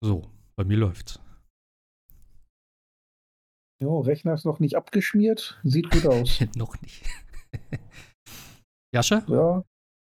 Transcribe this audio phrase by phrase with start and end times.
[0.00, 1.20] So, bei mir läuft's.
[3.80, 5.60] Jo, Rechner ist noch nicht abgeschmiert.
[5.62, 6.40] Sieht gut aus.
[6.56, 7.04] noch nicht.
[8.94, 9.24] Jascha?
[9.28, 9.64] Ja.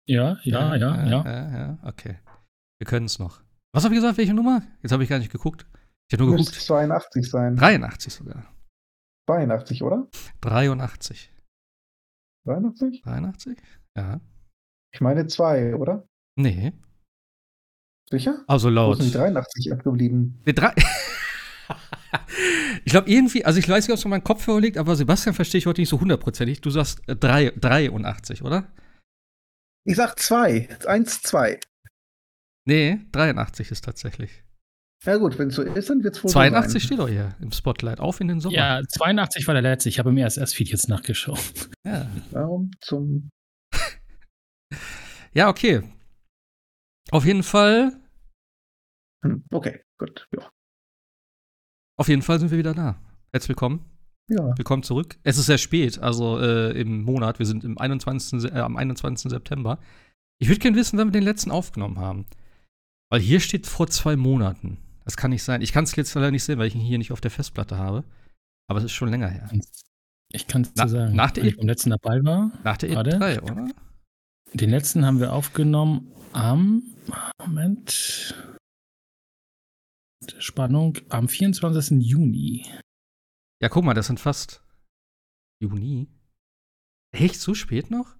[0.07, 1.23] Ja, ja, ja, ja.
[1.23, 2.17] ja, ja okay.
[2.79, 3.41] Wir können es noch.
[3.73, 4.17] Was habe ich gesagt?
[4.17, 4.63] Welche Nummer?
[4.81, 5.67] Jetzt habe ich gar nicht geguckt.
[6.09, 6.65] Ich habe nur Müsste geguckt.
[6.65, 7.55] 82 sein.
[7.55, 8.51] 83 sogar.
[9.29, 10.07] 82, oder?
[10.41, 11.31] 83.
[12.47, 13.01] 83?
[13.03, 13.59] 83?
[13.95, 14.19] Ja.
[14.91, 16.07] Ich meine 2, oder?
[16.35, 16.73] Nee.
[18.11, 18.43] Sicher?
[18.47, 18.97] Also Wo laut.
[18.97, 20.39] sind die 83 abgeblieben?
[20.45, 20.73] Nee, drei.
[22.85, 25.35] ich glaube irgendwie, also ich weiß nicht, ob es an meinem Kopfhörer liegt, aber Sebastian
[25.35, 26.61] verstehe ich heute nicht so hundertprozentig.
[26.61, 28.67] Du sagst äh, drei, 83, oder?
[29.85, 30.69] Ich sag 2.
[30.87, 31.59] 1, 2.
[32.65, 34.43] Nee, 83 ist tatsächlich.
[35.05, 36.81] Ja gut, wenn es so ist, dann wird es wohl so 82 sein.
[36.81, 37.99] steht doch hier im Spotlight.
[37.99, 38.55] Auf in den Sommer.
[38.55, 39.87] Ja, 82 war der letzte.
[39.87, 41.39] Ich habe im RSS-Feed jetzt nachgeschaut.
[41.85, 43.29] Ja, Warum zum
[45.33, 45.83] ja okay.
[47.11, 47.93] Auf jeden Fall,
[49.23, 50.27] hm, Okay, gut.
[50.35, 50.49] Ja.
[51.97, 52.99] auf jeden Fall sind wir wieder da.
[53.31, 53.85] Herzlich willkommen.
[54.29, 54.57] ja.
[54.57, 55.17] Willkommen zurück.
[55.23, 57.39] Es ist sehr spät, also äh, im Monat.
[57.39, 58.41] Wir sind im 21.
[58.41, 59.29] Se- Äh, am 21.
[59.31, 59.79] September.
[60.39, 62.25] Ich würde gerne wissen, wann wir den letzten aufgenommen haben.
[63.11, 64.77] Weil hier steht vor zwei Monaten.
[65.03, 65.61] Das kann nicht sein.
[65.61, 67.77] Ich kann es jetzt leider nicht sehen, weil ich ihn hier nicht auf der Festplatte
[67.77, 68.03] habe.
[68.69, 69.49] Aber es ist schon länger her.
[70.31, 71.15] Ich kann es Na- dir sagen.
[71.15, 72.51] nach der ich beim letzten dabei war.
[72.63, 73.17] Nach der Warte.
[73.17, 73.67] E3, oder?
[74.53, 76.83] Den letzten haben wir aufgenommen am
[77.39, 78.35] Moment.
[80.37, 82.01] Spannung am 24.
[82.01, 82.65] Juni.
[83.61, 84.63] Ja, guck mal, das sind fast
[85.61, 86.07] Juni.
[87.11, 88.15] Echt so spät noch?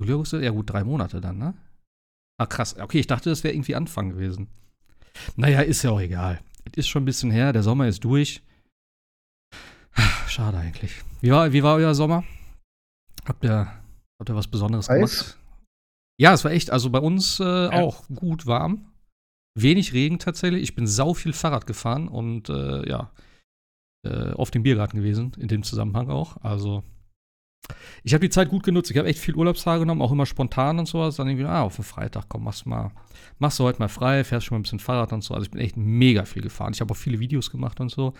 [0.00, 1.54] Juli, August, ja gut, drei Monate dann, ne?
[2.38, 2.76] Ah, krass.
[2.78, 4.48] Okay, ich dachte, das wäre irgendwie Anfang gewesen.
[5.36, 6.42] Naja, ist ja auch egal.
[6.64, 8.42] Es ist schon ein bisschen her, der Sommer ist durch.
[10.26, 11.02] Schade eigentlich.
[11.20, 12.24] Wie war, wie war euer Sommer?
[13.26, 13.66] Habt ihr,
[14.18, 15.18] habt ihr was Besonderes Heiß?
[15.18, 15.39] gemacht?
[16.20, 18.92] Ja, es war echt, also bei uns äh, auch gut warm.
[19.58, 20.62] Wenig Regen tatsächlich.
[20.62, 23.10] Ich bin sau viel Fahrrad gefahren und äh, ja,
[24.06, 26.36] äh, auf dem Biergarten gewesen, in dem Zusammenhang auch.
[26.42, 26.84] Also,
[28.04, 28.90] ich habe die Zeit gut genutzt.
[28.90, 31.16] Ich habe echt viel Urlaubstage genommen, auch immer spontan und sowas.
[31.16, 32.92] Dann irgendwie, ah, auf den Freitag, komm, machst mal,
[33.38, 35.32] machst du heute mal frei, fährst schon mal ein bisschen Fahrrad und so.
[35.32, 36.74] Also, ich bin echt mega viel gefahren.
[36.74, 38.12] Ich habe auch viele Videos gemacht und so.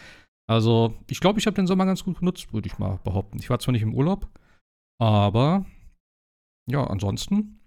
[0.49, 3.39] Also, ich glaube, ich habe den Sommer ganz gut genutzt, würde ich mal behaupten.
[3.39, 4.27] Ich war zwar nicht im Urlaub,
[4.99, 5.67] aber
[6.67, 7.60] ja, ansonsten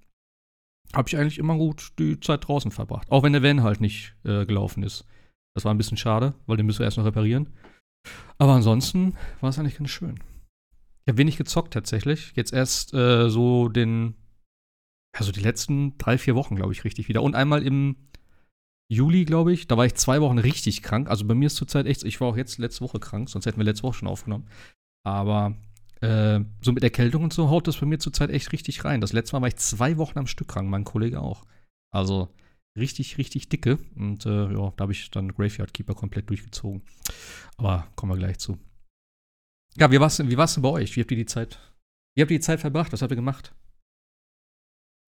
[0.95, 3.09] habe ich eigentlich immer gut die Zeit draußen verbracht.
[3.11, 5.05] Auch wenn der Van halt nicht äh, gelaufen ist.
[5.55, 7.53] Das war ein bisschen schade, weil den müssen wir erst noch reparieren.
[8.37, 10.19] Aber ansonsten war es eigentlich ganz schön.
[11.05, 12.33] Ich habe wenig gezockt tatsächlich.
[12.35, 14.15] Jetzt erst äh, so den,
[15.17, 17.21] also die letzten drei, vier Wochen, glaube ich, richtig wieder.
[17.21, 17.95] Und einmal im
[18.91, 21.09] Juli, glaube ich, da war ich zwei Wochen richtig krank.
[21.09, 23.57] Also bei mir ist zurzeit echt, ich war auch jetzt letzte Woche krank, sonst hätten
[23.57, 24.47] wir letzte Woche schon aufgenommen.
[25.05, 25.55] Aber
[26.03, 29.01] äh, so mit Erkältung und so haut das bei mir zurzeit echt richtig rein.
[29.01, 31.45] Das letzte Mal war ich zwei Wochen am Stück krank, mein Kollege auch.
[31.93, 32.29] Also
[32.77, 33.77] richtig, richtig dicke.
[33.95, 36.81] Und äh, ja, da habe ich dann Graveyard Keeper komplett durchgezogen.
[37.57, 38.57] Aber kommen wir gleich zu.
[39.77, 40.95] Ja, wie war's, denn- wie war's denn bei euch?
[40.95, 41.59] Wie habt ihr die Zeit?
[42.15, 42.91] Wie habt ihr die Zeit verbracht?
[42.93, 43.55] Was habt ihr gemacht?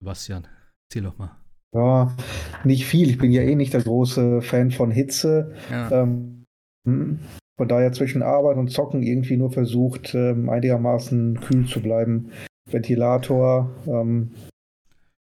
[0.02, 0.48] Sebastian,
[0.90, 1.36] erzähl doch mal.
[1.74, 2.16] ja,
[2.64, 3.10] nicht viel.
[3.10, 5.56] Ich bin ja eh nicht der große Fan von Hitze.
[5.70, 5.92] Ja.
[6.04, 6.46] Ähm,
[6.88, 7.20] hm,
[7.58, 12.32] von daher zwischen Arbeit und Zocken irgendwie nur versucht, ähm, einigermaßen kühl zu bleiben.
[12.70, 14.32] Ventilator, ähm,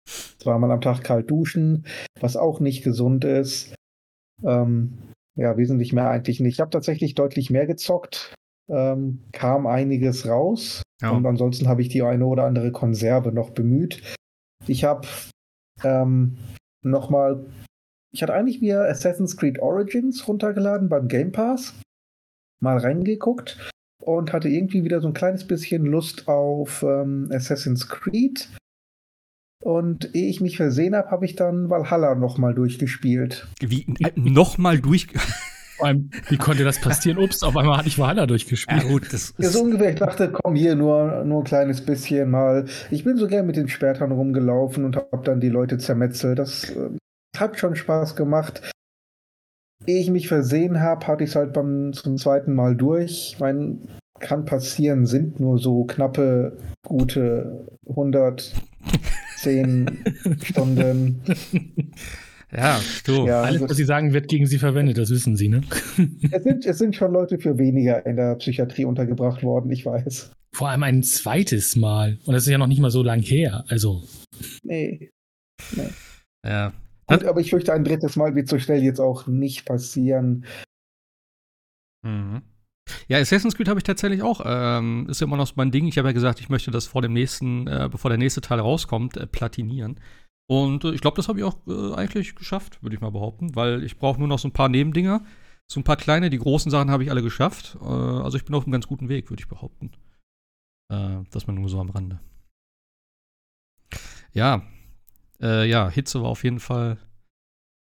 [0.07, 1.87] zweimal am Tag kalt duschen,
[2.21, 3.75] was auch nicht gesund ist.
[4.43, 4.99] Ähm,
[5.37, 6.55] ja, wesentlich mehr eigentlich nicht.
[6.55, 8.35] Ich habe tatsächlich deutlich mehr gezockt,
[8.69, 10.83] ähm, kam einiges raus.
[11.03, 11.11] Ja.
[11.11, 14.03] Und ansonsten habe ich die eine oder andere Konserve noch bemüht.
[14.67, 15.07] Ich habe
[15.85, 16.39] ähm,
[16.83, 17.47] nochmal,
[18.13, 21.75] ich hatte eigentlich mir Assassin's Creed Origins runtergeladen beim Game Pass,
[22.61, 23.71] mal reingeguckt
[24.03, 28.49] und hatte irgendwie wieder so ein kleines bisschen Lust auf ähm, Assassin's Creed.
[29.65, 33.49] Und ehe ich mich versehen habe, habe ich dann Valhalla nochmal durchgespielt.
[33.61, 35.09] Wie äh, nochmal durch.
[36.28, 37.19] Wie konnte das passieren?
[37.19, 38.84] Ups, auf einmal hatte ich Valhalla ja, durchgespielt.
[38.87, 39.53] gut, das Ja, ist.
[39.55, 39.91] so ungefähr.
[39.91, 42.65] Ich dachte, komm hier nur, nur ein kleines bisschen mal.
[42.91, 46.39] Ich bin so gern mit den Schwertern rumgelaufen und habe dann die Leute zermetzelt.
[46.39, 46.91] Das äh,
[47.37, 48.71] hat schon Spaß gemacht.
[49.86, 53.33] Ehe ich mich versehen habe, hatte ich es halt beim zum zweiten Mal durch.
[53.34, 53.78] Ich meine,
[54.21, 56.56] kann passieren, sind nur so knappe,
[56.86, 59.98] gute 110
[60.42, 61.22] Stunden.
[62.56, 63.27] Ja, du.
[63.27, 65.62] Ja, Alles, das- was sie sagen, wird gegen sie verwendet, das wissen sie, ne?
[66.33, 70.30] es, sind, es sind schon Leute für weniger in der Psychiatrie untergebracht worden, ich weiß.
[70.54, 72.18] Vor allem ein zweites Mal.
[72.24, 73.65] Und das ist ja noch nicht mal so lang her.
[73.68, 74.03] Also,
[74.62, 75.10] Nee.
[76.44, 76.72] Ja.
[77.09, 80.45] Gut, aber ich fürchte, ein drittes Mal wird so schnell jetzt auch nicht passieren.
[82.03, 82.43] Mhm.
[83.09, 84.41] Ja, Assassin's Creed habe ich tatsächlich auch.
[84.45, 85.87] Ähm, ist ja immer noch so mein Ding.
[85.87, 88.61] Ich habe ja gesagt, ich möchte das vor dem nächsten, äh, bevor der nächste Teil
[88.61, 90.01] rauskommt, äh, platinieren.
[90.49, 93.57] Und äh, ich glaube, das habe ich auch äh, eigentlich geschafft, würde ich mal behaupten,
[93.57, 95.25] weil ich brauche nur noch so ein paar Nebendinger.
[95.69, 97.77] So ein paar kleine, die großen Sachen habe ich alle geschafft.
[97.81, 99.91] Äh, also ich bin auf einem ganz guten Weg, würde ich behaupten.
[100.89, 102.21] Äh, das man nur so am Rande.
[104.33, 104.63] Ja,
[105.41, 106.98] äh, ja, Hitze war auf jeden Fall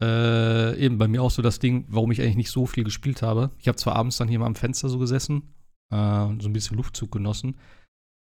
[0.02, 3.22] äh, eben bei mir auch so das Ding, warum ich eigentlich nicht so viel gespielt
[3.22, 3.50] habe.
[3.58, 5.54] Ich habe zwar abends dann hier mal am Fenster so gesessen
[5.92, 7.58] äh, und so ein bisschen Luftzug genossen,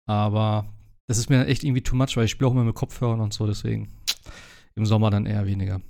[0.06, 0.72] aber
[1.08, 3.32] das ist mir echt irgendwie too much, weil ich spiele auch immer mit Kopfhörern und
[3.32, 3.88] so, deswegen
[4.76, 5.80] im Sommer dann eher weniger.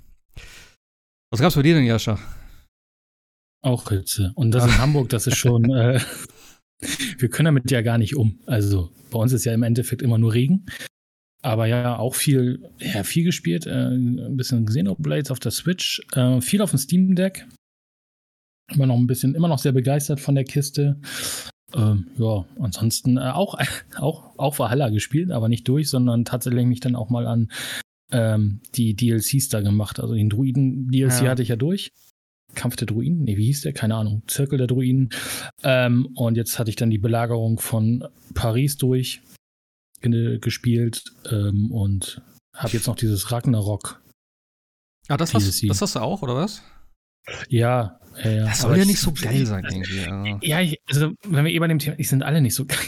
[1.31, 2.17] Was gab's bei dir denn, Jascha?
[3.63, 4.31] Auch Hitze.
[4.35, 5.99] Und das in Hamburg, das ist schon, äh,
[7.19, 8.39] wir können damit ja gar nicht um.
[8.47, 10.65] Also bei uns ist ja im Endeffekt immer nur Regen.
[11.41, 13.65] Aber ja, auch viel, ja, viel gespielt.
[13.65, 16.01] Äh, ein bisschen Xenoblades auf der Switch.
[16.13, 17.47] Äh, viel auf dem Steam Deck.
[18.73, 20.99] Immer noch ein bisschen, immer noch sehr begeistert von der Kiste.
[21.73, 23.57] Ähm, ja, ansonsten äh, auch,
[23.97, 27.51] auch, auch Valhalla gespielt, aber nicht durch, sondern tatsächlich mich dann auch mal an
[28.11, 29.99] ähm, die DLCs da gemacht.
[29.99, 31.29] Also den Druiden-DLC ja.
[31.29, 31.91] hatte ich ja durch.
[32.53, 33.23] Kampf der Druiden?
[33.23, 33.73] Nee, wie hieß der?
[33.73, 34.23] Keine Ahnung.
[34.27, 35.09] Zirkel der Druiden.
[35.63, 39.21] Ähm, und jetzt hatte ich dann die Belagerung von Paris durch
[40.01, 42.21] gespielt ähm, und
[42.55, 44.01] habe jetzt noch dieses Ragnarok.
[45.07, 46.61] Ah, das hast, das hast du auch, oder was?
[47.49, 48.45] Ja, ja.
[48.45, 50.05] Das soll ja nicht so geil sein, irgendwie.
[50.05, 50.39] Also.
[50.41, 52.77] Ja, ich, also wenn wir eh bei dem Thema, die sind alle nicht so geil.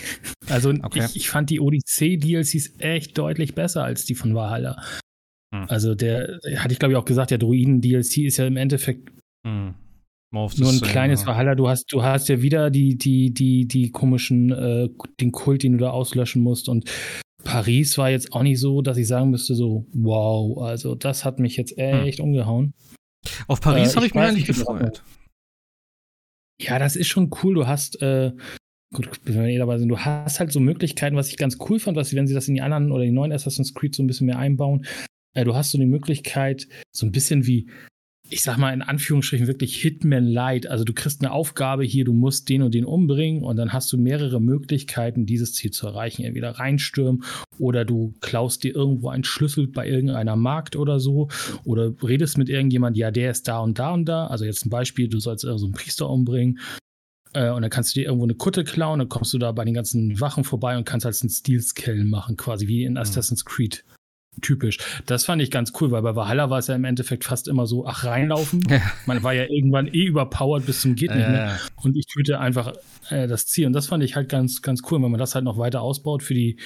[0.49, 1.05] Also okay.
[1.05, 4.83] ich, ich, fand die Odyssey-DLCs echt deutlich besser als die von Valhalla.
[5.55, 5.67] Hm.
[5.69, 9.09] Also der, hatte ich glaube ich auch gesagt, der Druiden-DLC ist ja im Endeffekt
[9.47, 9.73] hm.
[10.33, 11.27] Nur ein kleines.
[11.27, 14.89] Valhalla, du hast, du hast ja wieder die, die, die, die komischen, äh,
[15.19, 16.69] den Kult, den du da auslöschen musst.
[16.69, 16.89] Und
[17.43, 21.39] Paris war jetzt auch nicht so, dass ich sagen müsste, so, wow, also das hat
[21.39, 22.05] mich jetzt hm.
[22.05, 22.25] echt hm.
[22.25, 22.73] umgehauen.
[23.47, 25.03] Auf Paris äh, habe ich, mich eigentlich gefreut.
[26.59, 27.53] Ja, das ist schon cool.
[27.53, 28.31] Du hast, äh,
[28.93, 31.79] gut, wenn wir eh dabei sind, du hast halt so Möglichkeiten, was ich ganz cool
[31.79, 34.07] fand, was, wenn sie das in die anderen oder die neuen Assassin's Creed so ein
[34.07, 34.85] bisschen mehr einbauen.
[35.35, 37.69] Äh, du hast so die Möglichkeit, so ein bisschen wie
[38.33, 40.65] ich sag mal in Anführungsstrichen wirklich Hitman Light.
[40.65, 43.93] Also du kriegst eine Aufgabe hier, du musst den und den umbringen und dann hast
[43.93, 46.23] du mehrere Möglichkeiten, dieses Ziel zu erreichen.
[46.23, 47.23] Entweder reinstürmen
[47.59, 51.29] oder du klaust dir irgendwo einen Schlüssel bei irgendeiner Markt oder so
[51.63, 54.25] oder redest mit irgendjemand, ja, der ist da und da und da.
[54.27, 56.59] Also jetzt ein Beispiel, du sollst so einen Priester umbringen
[57.33, 59.63] äh, und dann kannst du dir irgendwo eine Kutte klauen, dann kommst du da bei
[59.63, 62.97] den ganzen Wachen vorbei und kannst halt einen Steel-Skill machen, quasi wie in mhm.
[62.97, 63.83] Assassin's Creed
[64.41, 64.77] typisch.
[65.05, 67.67] Das fand ich ganz cool, weil bei Valhalla war es ja im Endeffekt fast immer
[67.67, 68.61] so, ach, reinlaufen.
[68.69, 68.81] Ja.
[69.05, 71.59] Man war ja irgendwann eh überpowered bis zum geht nicht mehr.
[71.83, 72.73] Und ich töte einfach
[73.09, 73.67] äh, das Ziel.
[73.67, 75.01] Und das fand ich halt ganz, ganz cool.
[75.01, 76.57] Wenn man das halt noch weiter ausbaut für die,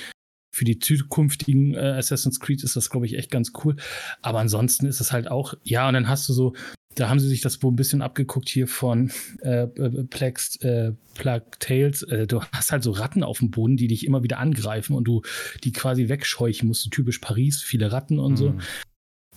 [0.51, 3.75] für die zukünftigen äh, Assassin's Creed ist das, glaube ich, echt ganz cool.
[4.21, 6.53] Aber ansonsten ist es halt auch, ja, und dann hast du so,
[6.97, 9.11] da haben sie sich das wohl ein bisschen abgeguckt hier von
[9.41, 12.01] äh, äh Plex, äh, Plug Tales.
[12.03, 15.03] Äh, du hast halt so Ratten auf dem Boden, die dich immer wieder angreifen und
[15.05, 15.21] du
[15.63, 16.83] die quasi wegscheuchen musst.
[16.83, 18.37] So typisch Paris, viele Ratten und mhm.
[18.37, 18.53] so.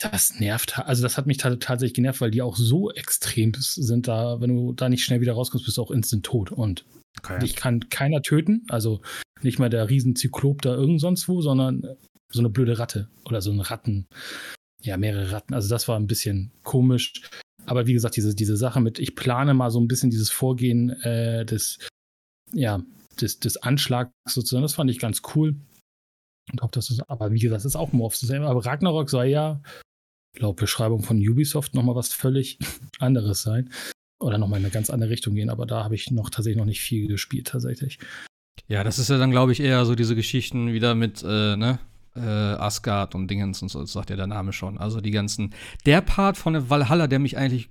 [0.00, 4.40] Das nervt, also das hat mich tatsächlich genervt, weil die auch so extrem sind da,
[4.40, 6.50] wenn du da nicht schnell wieder rauskommst, bist du auch instant tot.
[6.50, 6.86] Und
[7.18, 7.38] okay.
[7.40, 9.02] dich kann keiner töten, also
[9.42, 11.82] nicht mal der Riesenzyklop da irgend sonst wo, sondern
[12.32, 14.06] so eine blöde Ratte oder so ein Ratten,
[14.80, 15.52] ja, mehrere Ratten.
[15.52, 17.20] Also das war ein bisschen komisch.
[17.70, 20.90] Aber wie gesagt, diese, diese Sache mit, ich plane mal so ein bisschen dieses Vorgehen
[21.02, 21.78] äh, des,
[22.52, 22.82] ja,
[23.20, 25.54] des, des Anschlags sozusagen, das fand ich ganz cool.
[26.50, 28.28] Und hoffe, das ist, aber wie gesagt, das ist auch Morphs.
[28.28, 29.62] Aber Ragnarok soll ja,
[30.36, 32.58] laut Beschreibung von Ubisoft, nochmal was völlig
[32.98, 33.70] anderes sein.
[34.20, 35.48] Oder nochmal in eine ganz andere Richtung gehen.
[35.48, 38.00] Aber da habe ich noch tatsächlich noch nicht viel gespielt, tatsächlich.
[38.66, 41.78] Ja, das ist ja dann, glaube ich, eher so diese Geschichten wieder mit, äh, ne,
[42.16, 44.78] äh, Asgard und Dingens und so, das sagt ja der Name schon.
[44.78, 45.54] Also die ganzen.
[45.86, 47.70] Der Part von Valhalla, der mich eigentlich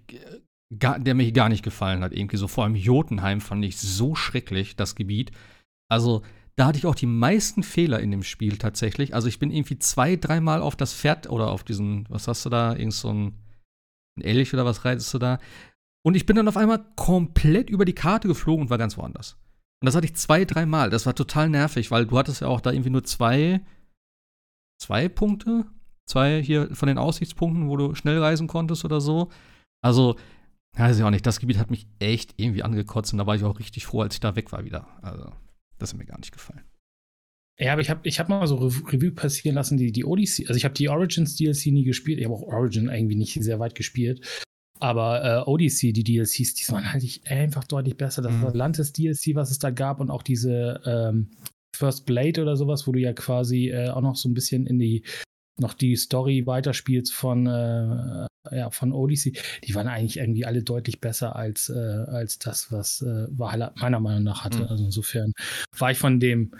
[0.77, 4.15] gar, der mich gar nicht gefallen hat, irgendwie so vor allem Jotunheim fand ich so
[4.15, 5.31] schrecklich, das Gebiet.
[5.89, 6.22] Also,
[6.55, 9.15] da hatte ich auch die meisten Fehler in dem Spiel tatsächlich.
[9.15, 12.50] Also ich bin irgendwie zwei, dreimal auf das Pferd oder auf diesen, was hast du
[12.50, 13.34] da, irgend so ein,
[14.17, 15.39] ein Elch oder was reitest du da?
[16.05, 19.38] Und ich bin dann auf einmal komplett über die Karte geflogen und war ganz woanders.
[19.81, 20.89] Und das hatte ich zwei, dreimal.
[20.89, 23.62] Das war total nervig, weil du hattest ja auch da irgendwie nur zwei
[24.79, 25.65] zwei Punkte.
[26.05, 29.29] Zwei hier von den Aussichtspunkten, wo du schnell reisen konntest oder so.
[29.81, 30.15] Also,
[30.75, 33.43] weiß ich auch nicht, das Gebiet hat mich echt irgendwie angekotzt und da war ich
[33.43, 34.88] auch richtig froh, als ich da weg war wieder.
[35.03, 35.31] Also,
[35.77, 36.63] das hat mir gar nicht gefallen.
[37.59, 40.57] Ja, aber ich habe ich hab mal so Review passieren lassen, die, die Odyssey, also
[40.57, 43.75] ich habe die Origins DLC nie gespielt, ich habe auch Origin irgendwie nicht sehr weit
[43.75, 44.25] gespielt.
[44.79, 48.21] Aber äh, Odyssey, die DLCs, die waren halt einfach deutlich besser.
[48.21, 48.45] Das mhm.
[48.45, 51.31] Atlantis DLC, was es da gab und auch diese ähm,
[51.75, 54.79] First Blade oder sowas, wo du ja quasi äh, auch noch so ein bisschen in
[54.79, 55.03] die
[55.59, 59.33] noch die Story weiterspielst von, äh, ja, von Odyssey,
[59.65, 63.99] die waren eigentlich irgendwie alle deutlich besser als, äh, als das, was äh, Valhalla meiner
[63.99, 64.59] Meinung nach hatte.
[64.59, 64.67] Mhm.
[64.67, 65.33] Also insofern
[65.77, 66.51] war ich von dem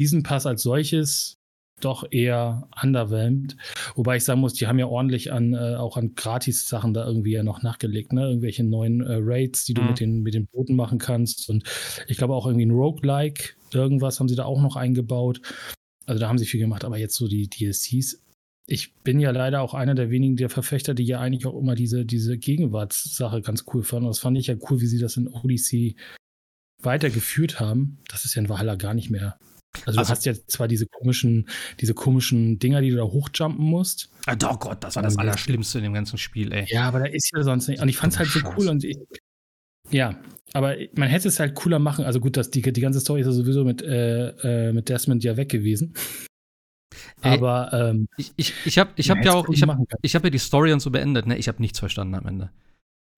[0.00, 1.36] diesen Pass als solches
[1.80, 3.56] doch eher underwhelmed.
[3.94, 7.32] Wobei ich sagen muss, die haben ja ordentlich an äh, auch an Gratis-Sachen da irgendwie
[7.32, 8.26] ja noch nachgelegt, ne?
[8.26, 9.88] Irgendwelche neuen äh, Raids, die du Mhm.
[9.88, 11.48] mit den, mit den Booten machen kannst.
[11.48, 11.62] Und
[12.08, 15.40] ich glaube auch irgendwie ein Roguelike, irgendwas haben sie da auch noch eingebaut.
[16.06, 18.20] Also da haben sie viel gemacht, aber jetzt so die DLCs.
[18.70, 21.74] Ich bin ja leider auch einer der wenigen der Verfechter, die ja eigentlich auch immer
[21.74, 24.06] diese, diese Gegenwartssache ganz cool fanden.
[24.06, 25.96] Und das fand ich ja cool, wie sie das in Odyssey
[26.82, 27.98] weitergeführt haben.
[28.08, 29.38] Das ist ja in Valhalla gar nicht mehr.
[29.86, 31.48] Also, Also- du hast ja zwar diese komischen,
[31.80, 34.10] diese komischen Dinger, die du da hochjumpen musst.
[34.26, 36.66] Ah, oh Gott, das war das Allerschlimmste in dem ganzen Spiel, ey.
[36.68, 37.80] Ja, aber da ist ja sonst nicht.
[37.82, 38.96] Und ich fand es halt so cool und ich,
[39.90, 40.16] ja,
[40.52, 42.04] aber man hätte es halt cooler machen.
[42.04, 45.22] Also gut, dass die, die ganze Story ist ja sowieso mit, äh, äh, mit Desmond
[45.24, 45.94] ja weg gewesen.
[47.22, 50.24] Ey, Aber ähm, Ich, ich, ich habe ich hab ja auch, ich habe ich hab
[50.24, 51.36] ja die Story und so beendet, ne?
[51.36, 52.50] Ich habe nichts verstanden am Ende.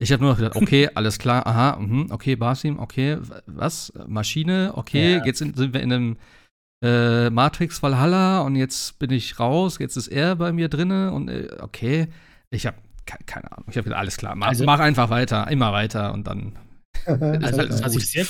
[0.03, 3.93] Ich habe nur noch gedacht, okay, alles klar, aha, mhm, okay, Basim, okay, was?
[4.07, 5.25] Maschine, okay, Ja.
[5.25, 6.17] jetzt sind, sind wir in einem
[6.83, 11.29] äh, Matrix Valhalla und jetzt bin ich raus, jetzt ist er bei mir drinne und
[11.29, 12.09] äh, okay,
[12.50, 12.79] ich habe
[13.11, 16.26] ke keine Ahnung, ich habe alles klar, mach, Also- mach einfach weiter, immer weiter und
[16.26, 16.52] dann
[17.07, 18.26] Also, Also, was ich sehr,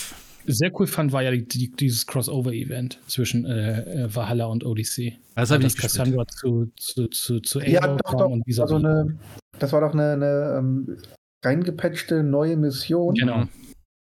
[0.46, 5.18] sehr cool fand, war ja die, die, dieses Crossover-Event zwischen äh, äh, Valhalla und Odyssey.
[5.34, 5.92] das habe ich nicht gespielt.
[6.16, 8.28] Cassandra zu, zu, zu, zu ja, doch, doch.
[8.30, 8.84] und Das war, so vis-à-vis.
[8.84, 9.18] eine,
[9.58, 10.96] das war doch eine, eine ähm,
[11.44, 13.44] reingepatchte neue Mission, Genau,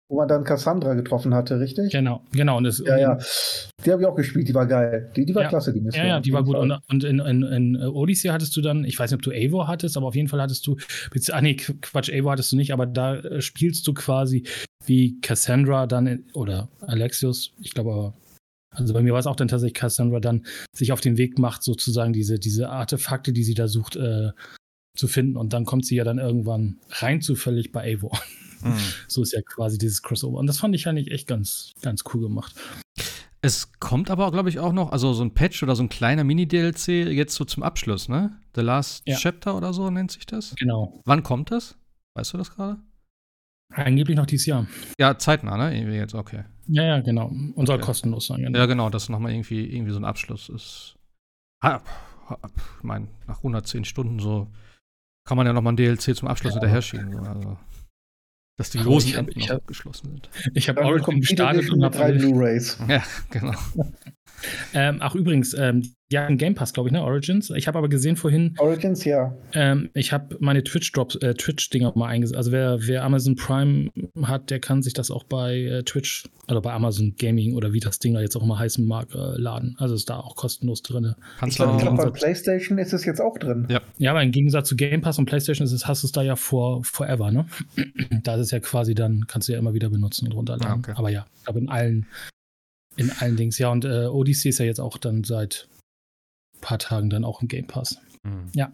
[0.08, 1.90] wo man dann Cassandra getroffen hatte, richtig?
[1.90, 2.58] genau, genau.
[2.58, 3.18] Und das, Ja, ja.
[3.84, 5.10] Die habe ich auch gespielt, die war geil.
[5.16, 5.48] Die, die war Ja.
[5.48, 6.02] klasse, die Mission.
[6.04, 6.56] Ja, ja, die war gut.
[6.56, 9.30] Und, und in, in, in äh, Odyssey hattest du dann, ich weiß nicht, ob du
[9.30, 10.76] Eivor hattest, aber auf jeden Fall hattest du,
[11.32, 14.44] ah nee, Qu- Quatsch, Eivor hattest du nicht, aber da äh, spielst du quasi
[14.86, 18.14] wie Cassandra dann, in, oder Alexios, ich glaube aber,
[18.76, 20.44] also bei mir war es auch dann tatsächlich Cassandra dann
[20.76, 24.30] sich auf den Weg macht, sozusagen diese, diese Artefakte, die sie da sucht, äh,
[24.96, 25.36] zu finden.
[25.36, 28.12] Und dann kommt sie ja dann irgendwann rein zufällig bei Eivor.
[28.64, 28.78] Mhm.
[29.08, 30.38] So ist ja quasi dieses Crossover.
[30.38, 32.54] Und das fand ich eigentlich echt ganz, ganz cool gemacht.
[33.40, 36.24] Es kommt aber, glaube ich, auch noch, also so ein Patch oder so ein kleiner
[36.24, 38.40] Mini-DLC jetzt so zum Abschluss, ne?
[38.54, 39.16] The Last Ja.
[39.18, 40.54] Chapter oder so nennt sich das.
[40.56, 41.00] Genau.
[41.04, 41.76] Wann kommt das?
[42.16, 42.78] Weißt du das gerade?
[43.74, 44.66] Angeblich noch dieses Jahr.
[44.98, 45.76] Ja, zeitnah, ne?
[45.76, 46.44] Irgendwie jetzt, okay.
[46.68, 47.26] Ja, ja, genau.
[47.26, 47.84] Und soll Okay.
[47.84, 48.40] kostenlos sein.
[48.42, 48.58] Genau.
[48.58, 50.96] Ja, genau, dass nochmal irgendwie, irgendwie so ein Abschluss ist.
[51.62, 54.48] Ich meine, nach 110 Stunden so
[55.26, 56.60] kann man ja nochmal ein DLC zum Abschluss Ja.
[56.60, 57.12] hinterher schieben.
[57.12, 57.58] So, also,
[58.56, 60.30] dass die losen ich hab- Enden ich noch hab- geschlossen sind.
[60.54, 62.18] Ich habe kommt gestartet und mit drei habe.
[62.18, 62.78] Blu-Rays.
[62.88, 63.54] Ja, genau.
[64.74, 67.02] Ähm, ach, übrigens, ähm, ja, ein Game Pass, glaube ich, ne?
[67.02, 67.50] Origins.
[67.50, 69.34] Ich habe aber gesehen vorhin, Origins, ja.
[69.52, 72.36] ähm, ich habe meine Twitch-Drops, äh, Twitch-Dinger mal eingesetzt.
[72.36, 73.90] Also, wer, wer Amazon Prime
[74.22, 77.80] hat, der kann sich das auch bei äh, Twitch oder bei Amazon Gaming oder wie
[77.80, 79.76] das Ding da jetzt auch immer heißen mag, äh, laden.
[79.78, 81.14] Also, ist da auch kostenlos drin.
[81.38, 83.66] Kannst Ich glaube, bei PlayStation ist es jetzt auch drin.
[83.70, 83.80] Ja.
[83.98, 86.22] Ja, aber im Gegensatz zu Game Pass und PlayStation ist es, hast du es da
[86.22, 87.46] ja for, forever, ne?
[88.22, 90.68] da ist es ja quasi dann, kannst du ja immer wieder benutzen und runterladen.
[90.68, 90.92] Ah, okay.
[90.96, 92.06] Aber ja, ich glaube in allen,
[92.96, 93.58] in allen Dings.
[93.58, 95.68] Ja, und äh, Odyssey ist ja jetzt auch dann seit
[96.54, 97.98] ein paar Tagen dann auch im Game Pass.
[98.22, 98.50] Mhm.
[98.54, 98.72] Ja.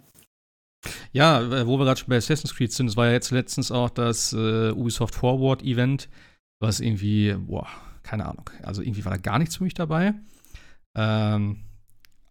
[1.12, 3.71] Ja, äh, wo wir gerade schon bei Assassin's Creed sind, es war ja jetzt letztens
[3.71, 6.09] auch das äh, Ubisoft Forward Event,
[6.59, 7.67] was irgendwie, boah,
[8.03, 10.15] keine Ahnung, also irgendwie war da gar nichts für mich dabei.
[10.97, 11.65] Ähm,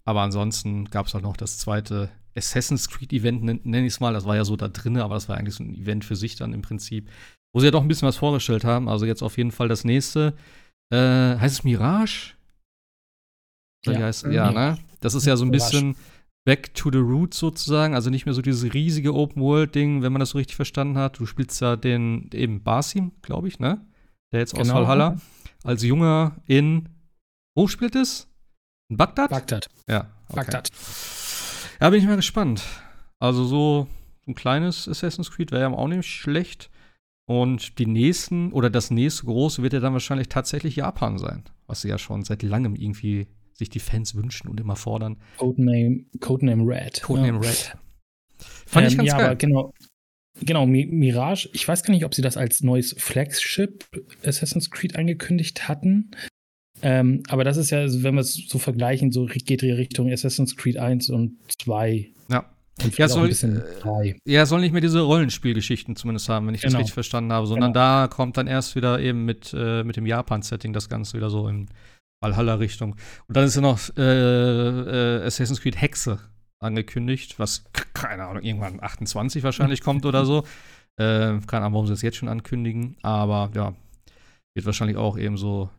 [0.04, 4.00] aber ansonsten gab es halt noch das zweite Assassin's Creed Event, nenn, nenn ich es
[4.00, 4.14] mal.
[4.14, 6.36] Das war ja so da drinne, aber das war eigentlich so ein Event für sich
[6.36, 7.10] dann im Prinzip,
[7.54, 8.90] wo sie ja doch ein bisschen was vorgestellt haben.
[8.90, 10.34] Also jetzt auf jeden Fall das nächste.
[10.92, 12.34] Äh, heißt es Mirage?
[13.86, 14.00] Ja.
[14.00, 14.78] heißt, ja, ne?
[15.00, 15.96] Das ist ja so ein bisschen
[16.46, 20.12] back to the roots sozusagen, also nicht mehr so dieses riesige Open World Ding, wenn
[20.12, 21.20] man das so richtig verstanden hat.
[21.20, 23.86] Du spielst ja den eben Basim, glaube ich, ne?
[24.34, 24.82] Der jetzt aus Genau.
[24.82, 25.18] Valhalla
[25.64, 26.90] als Junger in
[27.56, 28.28] wo spielt es?
[28.90, 29.30] In Bagdad?
[29.30, 29.68] Bagdad.
[29.88, 30.08] ja.
[30.30, 30.36] okay.
[30.38, 30.72] Bagdad.
[31.82, 32.64] Ja, bin ich mal gespannt.
[33.20, 33.88] Also so
[34.28, 36.70] ein kleines Assassin's Creed wäre ja auch nicht schlecht.
[37.30, 41.82] Und die nächsten oder das nächste große wird ja dann wahrscheinlich tatsächlich Japan sein, was
[41.82, 45.18] sie ja schon seit langem irgendwie sich die Fans wünschen und immer fordern.
[45.38, 47.04] Codename, Codename Red.
[47.04, 47.50] Codename ja.
[47.52, 47.78] Red.
[48.40, 49.26] Fand ich Ähm, ganz ja, geil.
[49.28, 49.74] aber genau.
[50.42, 53.86] Genau, Mi- Mirage, ich weiß gar nicht, ob sie das als neues Flagship
[54.26, 56.10] Assassin's Creed angekündigt hatten.
[56.82, 60.56] Ähm, aber das ist ja, wenn wir es so vergleichen, so geht die Richtung Assassin's
[60.56, 62.12] Creed 1 und 2.
[62.82, 62.86] Ja.
[62.86, 64.20] Und Ja, soll- äh, 3.
[64.26, 66.80] Ja, soll nicht mehr diese Rollenspielgeschichten zumindest haben, wenn ich das Genau.
[66.80, 70.74] richtig verstanden habe, sondern da kommt dann erst wieder eben mit, äh, mit dem Japan-Setting
[70.74, 71.68] das Ganze wieder so in
[72.22, 72.96] Valhalla-Richtung.
[73.28, 74.02] Und dann ist ja noch äh,
[75.22, 76.20] äh, Assassin's Creed Hexe
[76.62, 80.44] angekündigt, was, keine Ahnung, irgendwann 28 wahrscheinlich kommt oder so.
[81.00, 83.74] Äh, keine Ahnung, warum sie das jetzt schon ankündigen, aber ja,
[84.54, 85.70] wird wahrscheinlich auch eben so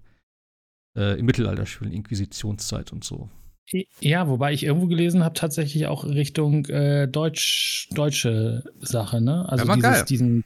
[0.97, 3.28] äh, im Mittelalter spielen, Inquisitionszeit und so.
[4.00, 9.48] Ja, wobei ich irgendwo gelesen habe, tatsächlich auch Richtung äh, Deutsch, deutsche Sache, ne?
[9.48, 10.44] Also Ja, dieses, diesen,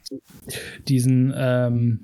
[0.87, 1.99] diesen, ähm,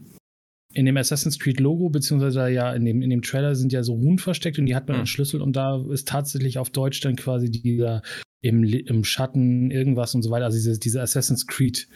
[0.74, 3.94] in dem Assassin's Creed Logo, beziehungsweise ja in dem, in dem Trailer sind ja so
[3.94, 5.06] Runen versteckt und die hat man mhm.
[5.06, 8.02] Schlüssel und da ist tatsächlich auf Deutsch dann quasi dieser
[8.42, 10.46] im, im Schatten irgendwas und so weiter.
[10.46, 11.88] Also diese, diese Assassin's Creed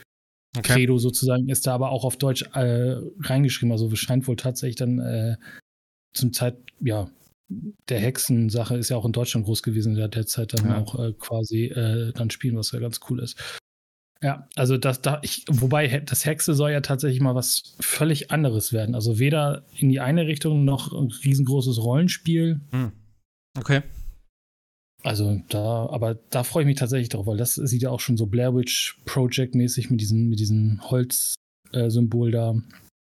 [0.58, 0.74] okay.
[0.74, 3.72] Credo sozusagen ist da aber auch auf Deutsch äh, reingeschrieben.
[3.72, 5.38] Also scheint wohl tatsächlich dann äh,
[6.14, 7.10] zum Zeit, ja,
[7.50, 10.82] der Hexensache ist ja auch in Deutschland groß gewesen in der Zeit dann ja.
[10.82, 13.40] auch äh, quasi äh, dann spielen, was ja ganz cool ist.
[14.24, 18.74] Ja, also das da ich, wobei das Hexe soll ja tatsächlich mal was völlig anderes
[18.74, 18.96] werden.
[18.96, 22.62] Also weder in die eine Richtung noch ein riesengroßes Rollenspiel.
[22.72, 22.92] Hm.
[23.58, 23.84] Okay.
[25.04, 28.18] Also da, aber da freue ich mich tatsächlich drauf, weil das sieht ja auch schon
[28.18, 32.54] so Blair Witch Project mäßig mit diesem mit diesem Holz-Symbol äh, da.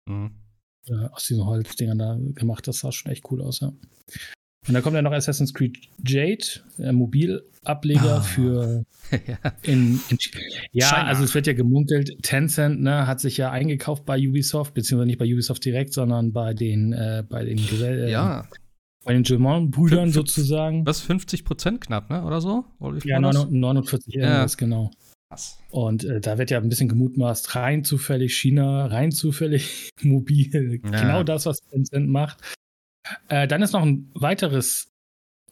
[0.10, 0.43] Mhm.
[0.88, 2.68] Äh, aus diesen Holzdingern da gemacht.
[2.68, 3.72] Das sah schon echt cool aus, ja.
[4.68, 6.46] Und dann kommt ja noch Assassin's Creed Jade,
[6.78, 8.22] äh, Mobilableger oh.
[8.22, 9.38] für ja.
[9.62, 10.18] In, in,
[10.72, 11.08] ja, China.
[11.08, 15.20] also es wird ja gemunkelt, Tencent ne, hat sich ja eingekauft bei Ubisoft, beziehungsweise nicht
[15.20, 18.48] bei Ubisoft direkt, sondern bei den äh, bei den Gesell ja.
[19.04, 20.86] bei den German-Brüdern sozusagen.
[20.86, 22.24] Was 50 Prozent knapp, ne?
[22.24, 22.64] Oder so?
[22.80, 24.46] Oder ja, 49 ja.
[24.58, 24.92] genau.
[25.34, 25.58] Krass.
[25.72, 30.80] Und äh, da wird ja ein bisschen gemutmaßt, rein zufällig China, rein zufällig mobil.
[30.84, 31.02] Ja.
[31.02, 32.38] Genau das, was Tencent macht.
[33.30, 34.92] Äh, dann ist noch ein weiteres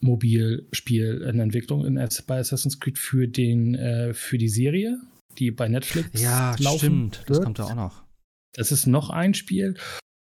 [0.00, 5.00] Mobilspiel in Entwicklung in, bei Assassin's Creed für, den, äh, für die Serie,
[5.38, 6.78] die bei Netflix ja, laufen.
[6.78, 7.30] Stimmt, wird.
[7.30, 8.04] das kommt ja auch noch.
[8.54, 9.76] Das ist noch ein Spiel.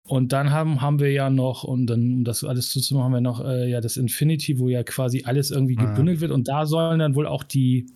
[0.08, 3.22] Und dann haben, haben wir ja noch, und dann, um das alles zuzumachen, haben wir
[3.22, 5.86] noch äh, ja das Infinity, wo ja quasi alles irgendwie ah.
[5.86, 6.32] gebündelt wird.
[6.32, 7.88] Und da sollen dann wohl auch die,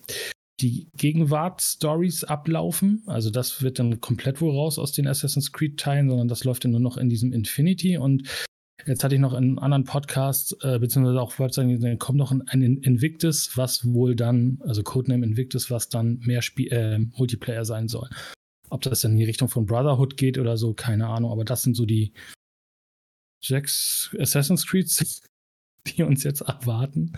[0.61, 3.03] die Gegenwart-Stories ablaufen.
[3.07, 6.71] Also das wird dann komplett wohl raus aus den Assassin's Creed-Teilen, sondern das läuft dann
[6.71, 7.97] nur noch in diesem Infinity.
[7.97, 8.27] Und
[8.87, 12.41] Jetzt hatte ich noch in anderen Podcast, äh, beziehungsweise auch Webseiten, dann kommt noch ein,
[12.47, 17.87] ein, Invictus, was wohl dann, also Codename Invictus, was dann mehr Spiel, äh, Multiplayer sein
[17.87, 18.09] soll.
[18.69, 21.31] Ob das dann in die Richtung von Brotherhood geht oder so, keine Ahnung.
[21.31, 22.13] Aber das sind so die
[23.43, 25.21] sechs Assassin's Creeds,
[25.87, 27.13] die uns jetzt erwarten.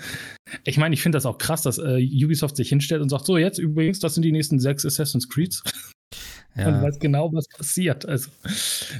[0.63, 3.37] Ich meine, ich finde das auch krass, dass äh, Ubisoft sich hinstellt und sagt: So,
[3.37, 5.63] jetzt übrigens, das sind die nächsten sechs Assassin's Creeds.
[6.55, 6.67] Ja.
[6.67, 8.05] Und weiß genau, was passiert.
[8.05, 8.29] Also,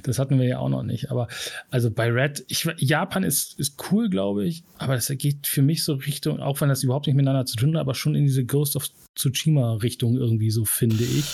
[0.02, 1.12] das hatten wir ja auch noch nicht.
[1.12, 1.28] Aber
[1.70, 5.84] also bei Red, ich, Japan ist, ist cool, glaube ich, aber das geht für mich
[5.84, 8.44] so Richtung, auch wenn das überhaupt nicht miteinander zu tun hat, aber schon in diese
[8.44, 11.32] Ghost of Tsushima-Richtung irgendwie so, finde ich.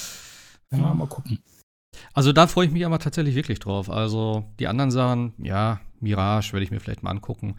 [0.72, 1.40] Ja, mal gucken.
[2.14, 3.90] Also da freue ich mich aber tatsächlich wirklich drauf.
[3.90, 7.56] Also die anderen Sachen, ja, Mirage werde ich mir vielleicht mal angucken.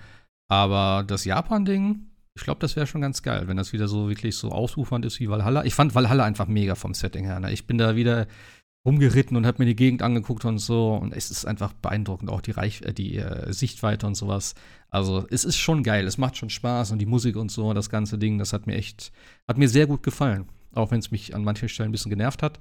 [0.50, 4.36] Aber das Japan-Ding, ich glaube, das wäre schon ganz geil, wenn das wieder so wirklich
[4.36, 5.64] so ausufernd ist wie Valhalla.
[5.64, 7.38] Ich fand Valhalla einfach mega vom Setting her.
[7.38, 7.52] Ne?
[7.52, 8.26] Ich bin da wieder
[8.84, 10.94] rumgeritten und habe mir die Gegend angeguckt und so.
[10.94, 14.56] Und es ist einfach beeindruckend, auch die, Reich äh, die äh, Sichtweite und sowas.
[14.88, 17.88] Also es ist schon geil, es macht schon Spaß und die Musik und so, das
[17.88, 19.12] ganze Ding, das hat mir echt,
[19.46, 20.48] hat mir sehr gut gefallen.
[20.72, 22.58] Auch wenn es mich an manchen Stellen ein bisschen genervt hat.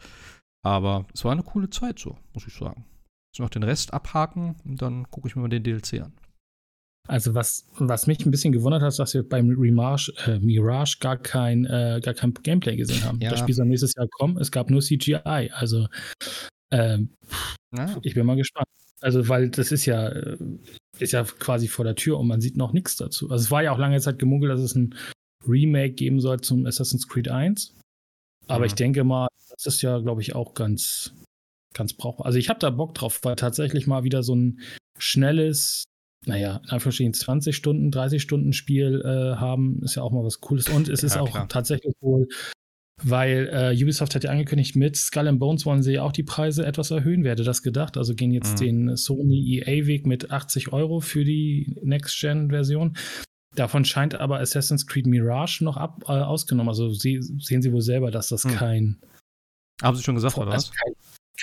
[0.63, 2.86] Aber es war eine coole Zeit so, muss ich sagen.
[3.32, 6.13] Jetzt noch den Rest abhaken und dann gucke ich mir mal den DLC an.
[7.09, 10.97] Also was, was mich ein bisschen gewundert hat, ist, dass wir beim Remarge, äh, Mirage
[10.99, 13.19] gar kein, äh, gar kein Gameplay gesehen haben.
[13.19, 13.31] Ja.
[13.31, 14.37] Das Spiel soll nächstes Jahr kommen.
[14.37, 15.49] Es gab nur CGI.
[15.51, 15.87] Also
[16.71, 17.09] ähm,
[17.75, 17.97] ja.
[18.03, 18.67] ich bin mal gespannt.
[19.01, 20.37] Also, weil das ist ja, äh,
[20.99, 23.31] ist ja quasi vor der Tür und man sieht noch nichts dazu.
[23.31, 24.93] Also es war ja auch lange Zeit gemunkelt, dass es ein
[25.47, 27.75] Remake geben soll zum Assassin's Creed 1.
[28.45, 28.65] Aber ja.
[28.67, 31.15] ich denke mal, das ist ja, glaube ich, auch ganz,
[31.73, 32.27] ganz brauchbar.
[32.27, 34.59] Also ich habe da Bock drauf, weil tatsächlich mal wieder so ein
[34.99, 35.85] schnelles
[36.25, 40.41] naja, in Anführungsstrichen 20 Stunden, 30 Stunden Spiel äh, haben, ist ja auch mal was
[40.41, 40.69] Cooles.
[40.69, 41.47] Und es ja, ist auch klar.
[41.47, 42.27] tatsächlich wohl,
[43.01, 46.23] weil äh, Ubisoft hat ja angekündigt, mit Skull and Bones wollen sie ja auch die
[46.23, 47.23] Preise etwas erhöhen.
[47.23, 47.97] Wer hätte das gedacht?
[47.97, 48.65] Also gehen jetzt mhm.
[48.65, 52.97] den Sony EA-Weg mit 80 Euro für die Next-Gen-Version.
[53.55, 56.69] Davon scheint aber Assassin's Creed Mirage noch ab, äh, ausgenommen.
[56.69, 58.51] Also sie, sehen sie wohl selber, dass das mhm.
[58.51, 59.01] kein.
[59.82, 60.71] Haben sie schon gesagt, oder was?
[60.71, 60.93] Kein,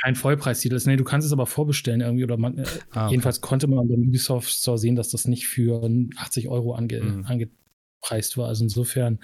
[0.00, 0.86] kein Vollpreistitel ist.
[0.86, 2.24] Nee, du kannst es aber vorbestellen irgendwie.
[2.24, 3.12] Oder man, äh, ah, okay.
[3.12, 7.24] jedenfalls konnte man beim Ubisoft Store sehen, dass das nicht für 80 Euro ange, mhm.
[7.24, 8.48] angepreist war.
[8.48, 9.20] Also insofern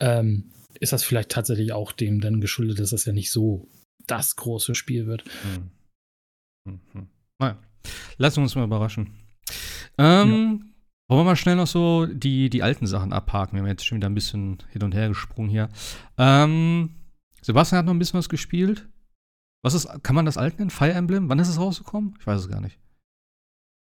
[0.00, 3.68] ähm, ist das vielleicht tatsächlich auch dem dann geschuldet, dass das ja nicht so
[4.06, 5.24] das große Spiel wird.
[6.64, 6.80] Mhm.
[6.92, 7.08] Mhm.
[7.38, 7.58] Naja,
[8.18, 9.14] lassen wir uns mal überraschen.
[9.98, 10.66] Ähm, ja.
[11.08, 13.54] Wollen wir mal schnell noch so die, die alten Sachen abhaken?
[13.54, 15.68] Wir haben jetzt schon wieder ein bisschen hin und her gesprungen hier.
[16.18, 16.90] Ähm,
[17.42, 18.88] Sebastian hat noch ein bisschen was gespielt.
[19.62, 20.70] Was ist, kann man das alt nennen?
[20.70, 21.28] Fire Emblem?
[21.28, 22.14] Wann ist es rausgekommen?
[22.20, 22.78] Ich weiß es gar nicht.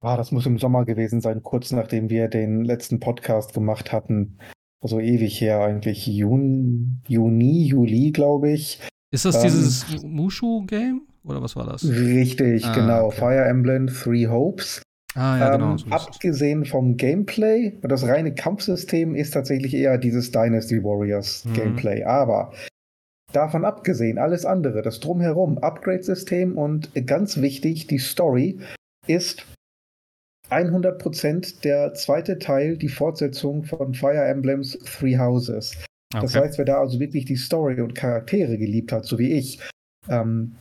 [0.02, 4.38] Ah, das muss im Sommer gewesen sein, kurz nachdem wir den letzten Podcast gemacht hatten.
[4.82, 6.06] Also ewig her eigentlich.
[6.06, 8.82] Juni, Juni Juli, glaube ich.
[9.12, 11.04] Ist das ähm, dieses Mushu-Game?
[11.23, 11.88] Oder was war das?
[11.88, 13.06] Richtig, ah, genau.
[13.06, 13.15] Okay.
[13.15, 14.82] Fire Emblem Three Hopes.
[15.15, 15.78] Ah, ja, genau.
[15.78, 21.54] So abgesehen vom Gameplay, das reine Kampfsystem ist tatsächlich eher dieses Dynasty Warriors mhm.
[21.54, 22.04] Gameplay.
[22.04, 22.52] Aber
[23.34, 28.60] Davon abgesehen, alles andere, das Drumherum, Upgrade-System und ganz wichtig, die Story
[29.08, 29.46] ist
[30.52, 35.76] 100% der zweite Teil, die Fortsetzung von Fire Emblems Three Houses.
[36.13, 36.22] Okay.
[36.22, 39.60] Das heißt, wer da also wirklich die Story und Charaktere geliebt hat, so wie ich,
[40.10, 40.56] ähm,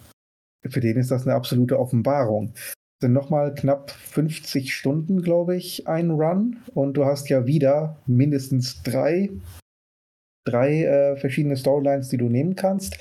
[0.66, 2.54] für den ist das eine absolute Offenbarung.
[3.02, 8.82] Sind nochmal knapp 50 Stunden, glaube ich, ein Run und du hast ja wieder mindestens
[8.82, 9.28] drei,
[10.44, 12.98] drei äh, verschiedene Storylines, die du nehmen kannst.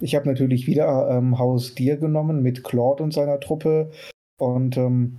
[0.00, 3.90] Ich habe natürlich wieder ähm, Haus Dir genommen mit Claude und seiner Truppe
[4.38, 5.18] und ähm,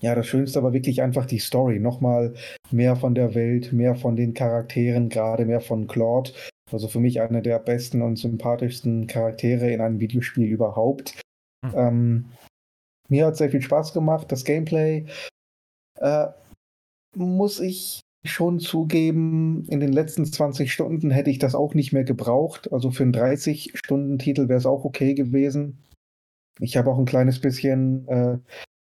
[0.00, 1.78] ja, das Schönste war wirklich einfach die Story.
[1.78, 2.34] Nochmal
[2.70, 6.32] mehr von der Welt, mehr von den Charakteren, gerade mehr von Claude.
[6.70, 11.20] Also für mich einer der besten und sympathischsten Charaktere in einem Videospiel überhaupt.
[11.64, 11.72] Mhm.
[11.74, 12.24] Ähm,
[13.08, 14.30] mir hat sehr viel Spaß gemacht.
[14.30, 15.06] Das Gameplay
[15.98, 16.26] äh,
[17.14, 22.04] muss ich schon zugeben, in den letzten 20 Stunden hätte ich das auch nicht mehr
[22.04, 22.72] gebraucht.
[22.72, 25.78] Also für einen 30-Stunden-Titel wäre es auch okay gewesen.
[26.60, 28.38] Ich habe auch ein kleines bisschen äh,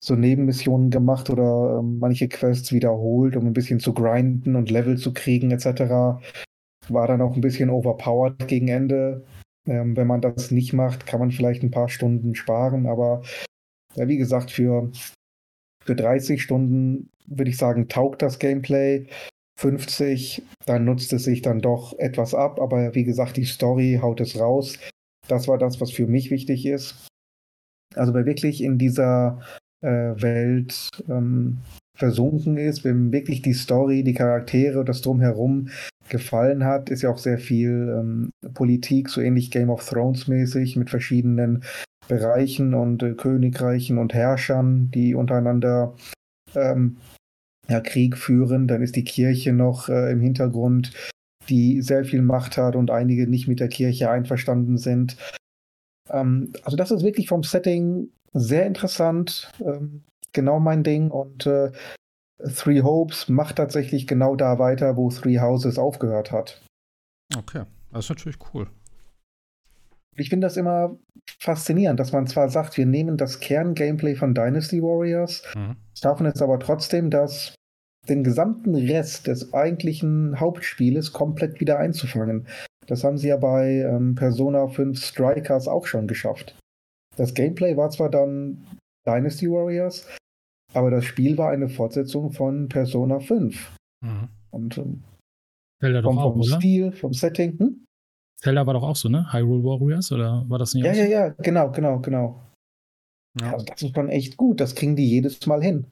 [0.00, 4.96] so Nebenmissionen gemacht oder ähm, manche Quests wiederholt, um ein bisschen zu grinden und Level
[4.96, 6.20] zu kriegen etc.
[6.88, 9.24] War dann auch ein bisschen overpowered gegen Ende.
[9.66, 13.22] Ähm, wenn man das nicht macht, kann man vielleicht ein paar Stunden sparen, aber
[13.96, 14.90] ja, wie gesagt, für,
[15.84, 19.06] für 30 Stunden würde ich sagen, taugt das Gameplay.
[19.58, 24.20] 50, dann nutzt es sich dann doch etwas ab, aber wie gesagt, die Story haut
[24.20, 24.78] es raus.
[25.26, 27.08] Das war das, was für mich wichtig ist.
[27.96, 29.40] Also wer wirklich in dieser
[29.80, 31.58] äh, Welt ähm,
[31.96, 35.70] versunken ist, wenn wirklich die Story, die Charaktere und das Drumherum
[36.08, 40.76] gefallen hat, ist ja auch sehr viel ähm, Politik, so ähnlich Game of Thrones mäßig,
[40.76, 41.64] mit verschiedenen
[42.06, 45.94] Bereichen und äh, Königreichen und Herrschern, die untereinander
[46.54, 46.96] ähm,
[47.68, 48.66] ja, Krieg führen.
[48.66, 50.92] Dann ist die Kirche noch äh, im Hintergrund,
[51.48, 55.16] die sehr viel Macht hat und einige nicht mit der Kirche einverstanden sind.
[56.10, 60.02] Ähm, also das ist wirklich vom Setting sehr interessant, ähm,
[60.32, 61.72] genau mein Ding und äh,
[62.54, 66.62] Three Hopes macht tatsächlich genau da weiter, wo Three Houses aufgehört hat.
[67.36, 68.68] Okay, das ist natürlich cool.
[70.16, 70.96] Ich finde das immer
[71.40, 75.76] faszinierend, dass man zwar sagt, wir nehmen das Kern-Gameplay von Dynasty Warriors, mhm.
[75.94, 77.54] schaffen es aber trotzdem, das
[78.08, 82.46] den gesamten Rest des eigentlichen Hauptspieles komplett wieder einzufangen.
[82.86, 86.58] Das haben sie ja bei ähm, Persona 5 Strikers auch schon geschafft.
[87.16, 88.64] Das Gameplay war zwar dann
[89.06, 90.06] Dynasty Warriors,
[90.72, 93.74] aber das Spiel war eine Fortsetzung von Persona 5.
[94.04, 94.28] Mhm.
[94.50, 95.02] Und ähm,
[95.80, 97.58] Zelda vom, vom auch, Stil, vom Setting.
[97.58, 97.84] Hm?
[98.40, 99.32] Zelda war doch auch so, ne?
[99.32, 101.10] Hyrule Warriors oder war das nicht Ja, ja, so?
[101.10, 102.42] ja, genau, genau, genau.
[103.40, 103.52] Ja.
[103.52, 104.60] Also das ist schon echt gut.
[104.60, 105.86] Das kriegen die jedes Mal hin.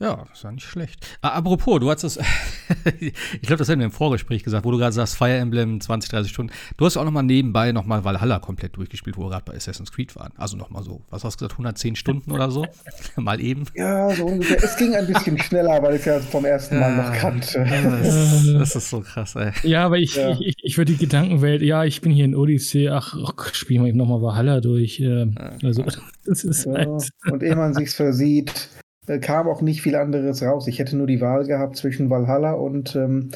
[0.00, 1.06] Ja, das war nicht schlecht.
[1.22, 2.18] Ah, apropos, du hast es,
[3.00, 6.10] ich glaube, das haben wir im Vorgespräch gesagt, wo du gerade sagst, Fire Emblem 20,
[6.10, 6.52] 30 Stunden.
[6.76, 9.54] Du hast auch noch mal nebenbei noch mal Valhalla komplett durchgespielt, wo wir gerade bei
[9.54, 10.32] Assassin's Creed waren.
[10.36, 12.66] Also noch mal so, was hast du gesagt, 110 Stunden oder so?
[13.16, 13.66] mal eben.
[13.76, 14.62] Ja, so ungefähr.
[14.64, 17.64] Es ging ein bisschen schneller, weil ich ja vom ersten Mal noch kannte.
[17.64, 19.52] Das, das, ist so krass, ey.
[19.62, 20.36] Ja, aber ich, ja.
[20.40, 23.90] ich, ich würde die Gedankenwelt, ja, ich bin hier in Odyssee, ach, oh, spielen wir
[23.90, 24.98] eben noch mal Valhalla durch.
[24.98, 25.84] Ähm, also,
[26.26, 27.10] das ist ja, halt.
[27.30, 28.83] Und ehe man sich's versieht, äh,
[29.20, 30.66] kam auch nicht viel anderes raus.
[30.66, 33.30] Ich hätte nur die Wahl gehabt zwischen Valhalla und ähm,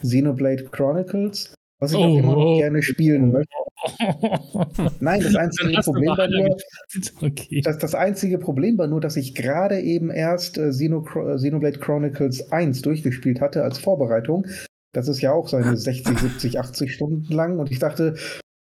[0.00, 2.58] Xenoblade Chronicles, was ich oh, auch immer noch oh.
[2.58, 3.54] gerne spielen möchte.
[5.00, 6.56] Nein, das einzige Problem war nur,
[7.22, 7.60] okay.
[7.62, 11.78] das, das einzige Problem war nur, dass ich gerade eben erst äh, Xeno, äh, Xenoblade
[11.78, 14.46] Chronicles 1 durchgespielt hatte als Vorbereitung.
[14.92, 18.14] Das ist ja auch seine 60, 70, 80 Stunden lang und ich dachte,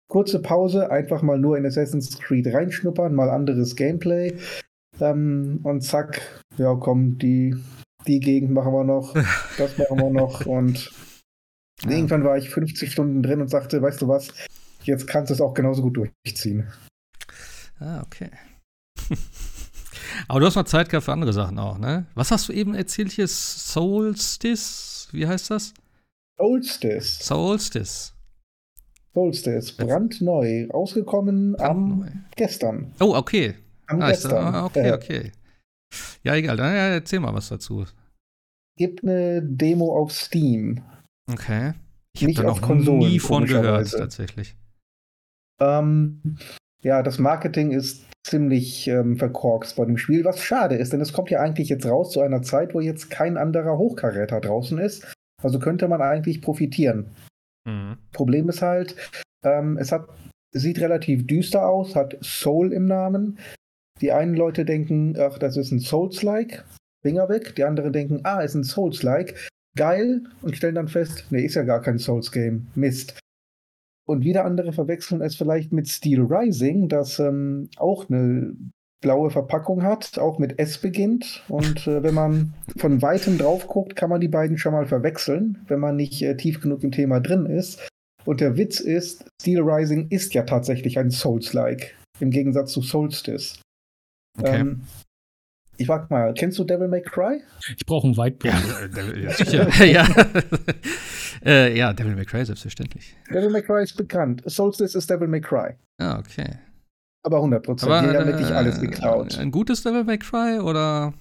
[0.08, 4.38] kurze Pause, einfach mal nur in Assassin's Creed reinschnuppern, mal anderes Gameplay.
[5.02, 6.22] Ähm, und zack,
[6.58, 7.56] ja komm, die,
[8.08, 9.14] die Gegend machen wir noch,
[9.58, 10.46] das machen wir noch.
[10.46, 10.92] Und
[11.84, 11.92] ja.
[11.92, 14.30] irgendwann war ich 50 Stunden drin und sagte, weißt du was,
[14.84, 16.72] jetzt kannst du es auch genauso gut durchziehen.
[17.80, 18.30] Ah, okay.
[20.28, 22.06] Aber du hast mal Zeit gehabt für andere Sachen auch, ne?
[22.14, 23.28] Was hast du eben erzählt hier?
[23.28, 25.08] Solstice?
[25.12, 25.74] Wie heißt das?
[26.38, 27.24] Solstice.
[27.24, 28.14] Solstice.
[29.14, 32.06] Solstice, brandneu, rausgekommen brandneu.
[32.06, 32.94] am gestern.
[33.00, 33.56] Oh, okay.
[33.92, 34.56] Am ah, gestern.
[34.56, 35.32] Ah, okay, okay.
[36.24, 36.58] Ja, egal.
[36.58, 37.86] Dann ja, erzähl mal was dazu.
[38.78, 40.82] Gibt eine Demo auf Steam.
[41.32, 41.74] Okay.
[42.14, 44.56] Ich habe da noch Konsolen, nie von gehört, tatsächlich.
[45.62, 46.38] Ähm,
[46.82, 51.14] ja, das Marketing ist ziemlich ähm, verkorkst bei dem Spiel, was schade ist, denn es
[51.14, 55.14] kommt ja eigentlich jetzt raus zu einer Zeit, wo jetzt kein anderer Hochkaräter draußen ist.
[55.42, 57.16] Also könnte man eigentlich profitieren.
[57.66, 57.98] Mhm.
[58.12, 58.96] Problem ist halt,
[59.44, 60.08] ähm, es hat,
[60.54, 63.40] sieht relativ düster aus, hat Soul im Namen.
[64.02, 66.66] Die einen Leute denken, ach, das ist ein Souls-like,
[67.04, 67.56] Finger weg.
[67.56, 70.24] Die anderen denken, ah, ist ein Souls-like, geil.
[70.42, 72.68] Und stellen dann fest, nee, ist ja gar kein Souls-Game.
[72.76, 73.20] Mist.
[74.08, 78.56] und wieder andere verwechseln es vielleicht mit Steel Rising, das ähm, auch eine
[79.02, 81.44] blaue Verpackung hat, auch mit S beginnt.
[81.48, 85.64] Und äh, wenn man von weitem drauf guckt, kann man die beiden schon mal verwechseln,
[85.68, 87.88] wenn man nicht äh, tief genug im Thema drin ist.
[88.26, 93.61] Und der Witz ist, Steel Rising ist ja tatsächlich ein Souls-like, im Gegensatz zu Solstice.
[94.40, 94.60] Okay.
[94.60, 94.82] Ähm,
[95.78, 97.42] ich frag mal, kennst du Devil May Cry?
[97.76, 99.18] Ich brauche ein Whiteboard.
[99.18, 99.32] Ja,
[99.70, 99.86] sicher.
[99.86, 100.08] ja.
[101.46, 103.16] äh, ja, Devil May Cry, selbstverständlich.
[103.30, 104.44] Devil May Cry ist bekannt.
[104.46, 105.76] Solstice ist Devil May Cry.
[105.98, 106.60] Ah, okay.
[107.24, 107.92] Aber 100 Prozent.
[108.06, 109.38] Jeder hat alles äh, geklaut.
[109.38, 111.14] Ein gutes Devil May Cry oder?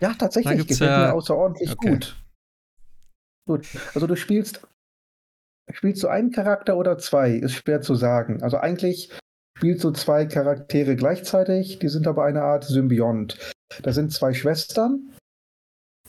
[0.00, 0.66] Ja, tatsächlich.
[0.66, 1.90] Gefällt ja, mir außerordentlich okay.
[1.90, 2.16] gut.
[3.46, 3.66] Gut.
[3.94, 4.66] Also du spielst,
[5.70, 7.32] spielst du einen Charakter oder zwei?
[7.32, 8.42] Ist schwer zu sagen.
[8.42, 9.10] Also eigentlich
[9.56, 11.78] spielst du zwei Charaktere gleichzeitig.
[11.78, 13.52] Die sind aber eine Art Symbiont.
[13.82, 15.10] Das sind zwei Schwestern,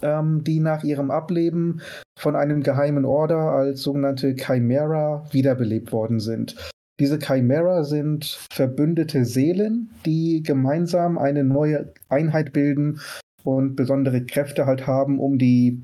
[0.01, 1.81] ähm, die nach ihrem Ableben
[2.17, 6.55] von einem geheimen Order als sogenannte Chimera wiederbelebt worden sind.
[6.99, 13.01] Diese Chimera sind verbündete Seelen, die gemeinsam eine neue Einheit bilden
[13.43, 15.83] und besondere Kräfte halt haben, um die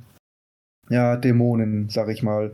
[0.90, 2.54] ja, Dämonen, sag ich mal,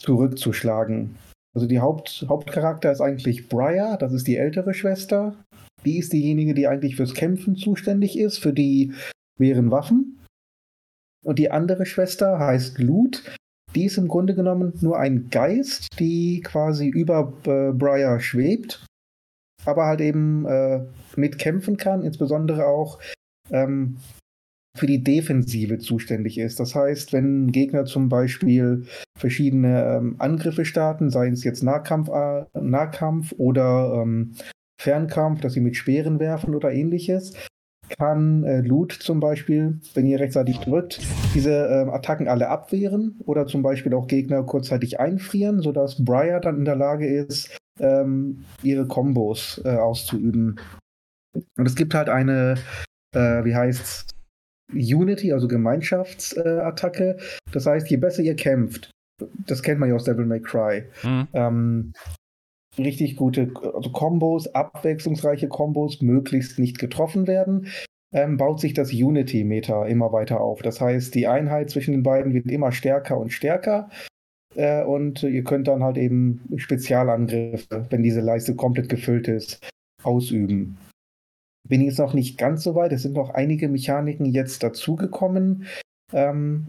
[0.00, 1.16] zurückzuschlagen.
[1.54, 5.36] Also die Haupt, Hauptcharakter ist eigentlich Briar, das ist die ältere Schwester.
[5.84, 8.92] Die ist diejenige, die eigentlich fürs Kämpfen zuständig ist, für die
[9.36, 10.18] schweren Waffen.
[11.24, 13.36] Und die andere Schwester heißt Loot.
[13.74, 18.86] Die ist im Grunde genommen nur ein Geist, die quasi über äh, Briar schwebt,
[19.64, 20.84] aber halt eben äh,
[21.16, 23.00] mitkämpfen kann, insbesondere auch
[23.50, 23.96] ähm,
[24.76, 26.58] für die Defensive zuständig ist.
[26.58, 32.44] Das heißt, wenn Gegner zum Beispiel verschiedene ähm, Angriffe starten, seien es jetzt Nahkampf, äh,
[32.60, 34.34] Nahkampf oder ähm,
[34.80, 37.34] Fernkampf, dass sie mit Speeren werfen oder ähnliches,
[37.98, 41.00] kann äh, Loot zum Beispiel, wenn ihr rechtzeitig drückt,
[41.34, 46.58] diese äh, Attacken alle abwehren oder zum Beispiel auch Gegner kurzzeitig einfrieren, sodass Briar dann
[46.58, 50.58] in der Lage ist, ähm, ihre Kombos äh, auszuüben.
[51.56, 52.54] Und es gibt halt eine,
[53.14, 54.13] äh, wie heißt's,
[54.74, 57.18] Unity, also Gemeinschaftsattacke.
[57.52, 58.90] das heißt, je besser ihr kämpft,
[59.46, 61.28] das kennt man ja aus Devil May Cry, mhm.
[61.32, 61.92] ähm,
[62.78, 67.68] richtig gute also Kombos, abwechslungsreiche Kombos, möglichst nicht getroffen werden,
[68.12, 70.62] ähm, baut sich das Unity-Meter immer weiter auf.
[70.62, 73.90] Das heißt, die Einheit zwischen den beiden wird immer stärker und stärker.
[74.54, 79.68] Äh, und ihr könnt dann halt eben Spezialangriffe, wenn diese Leiste komplett gefüllt ist,
[80.02, 80.78] ausüben.
[81.68, 82.92] Bin jetzt noch nicht ganz so weit.
[82.92, 85.66] Es sind noch einige Mechaniken jetzt dazugekommen.
[86.12, 86.68] Ähm,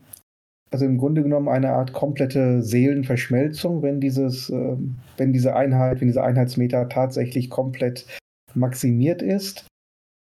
[0.72, 4.78] also im Grunde genommen eine Art komplette Seelenverschmelzung, wenn dieses, äh,
[5.18, 8.06] wenn diese Einheit, wenn dieser Einheitsmeter tatsächlich komplett
[8.54, 9.68] maximiert ist.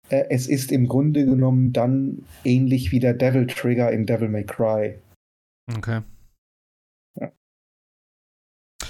[0.10, 4.44] Äh, es ist im Grunde genommen dann ähnlich wie der Devil Trigger in Devil May
[4.44, 4.98] Cry.
[5.76, 6.02] Okay.
[7.20, 7.32] Ja.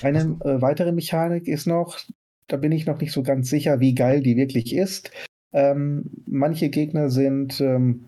[0.02, 2.00] Eine äh, weitere Mechanik ist noch,
[2.48, 5.12] da bin ich noch nicht so ganz sicher, wie geil die wirklich ist.
[5.54, 8.06] Ähm, manche Gegner sind ähm,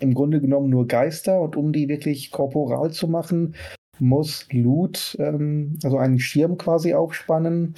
[0.00, 3.54] im Grunde genommen nur Geister und um die wirklich korporal zu machen,
[3.98, 7.74] muss Loot ähm, also einen Schirm quasi aufspannen,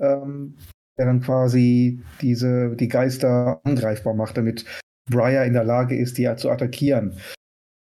[0.00, 0.54] ähm,
[0.98, 4.64] der dann quasi diese, die Geister angreifbar macht, damit
[5.10, 7.14] Briar in der Lage ist, die zu attackieren.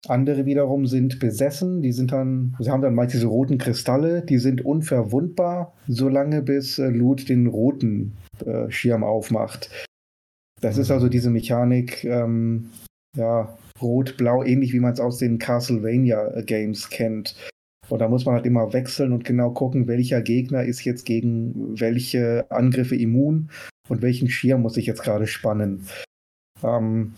[0.06, 4.38] Andere wiederum sind besessen, die sind dann, sie haben dann meist diese roten Kristalle, die
[4.38, 9.87] sind unverwundbar, solange bis äh, Loot den roten äh, Schirm aufmacht.
[10.60, 12.70] Das ist also diese Mechanik, ähm,
[13.16, 17.36] ja, rot-blau, ähnlich wie man es aus den Castlevania-Games kennt.
[17.88, 21.80] Und da muss man halt immer wechseln und genau gucken, welcher Gegner ist jetzt gegen
[21.80, 23.50] welche Angriffe immun
[23.88, 25.86] und welchen Schirm muss ich jetzt gerade spannen.
[26.62, 27.14] Ähm,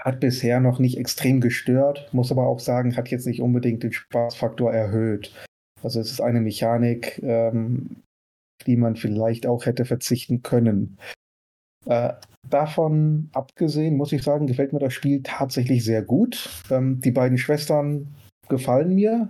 [0.00, 3.92] hat bisher noch nicht extrem gestört, muss aber auch sagen, hat jetzt nicht unbedingt den
[3.92, 5.34] Spaßfaktor erhöht.
[5.82, 8.02] Also es ist eine Mechanik, ähm,
[8.66, 10.98] die man vielleicht auch hätte verzichten können.
[11.86, 12.12] Äh,
[12.48, 16.48] davon abgesehen, muss ich sagen, gefällt mir das Spiel tatsächlich sehr gut.
[16.70, 18.14] Ähm, die beiden Schwestern
[18.48, 19.28] gefallen mir.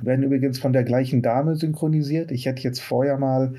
[0.00, 2.30] Werden übrigens von der gleichen Dame synchronisiert.
[2.30, 3.54] Ich hätte jetzt vorher mal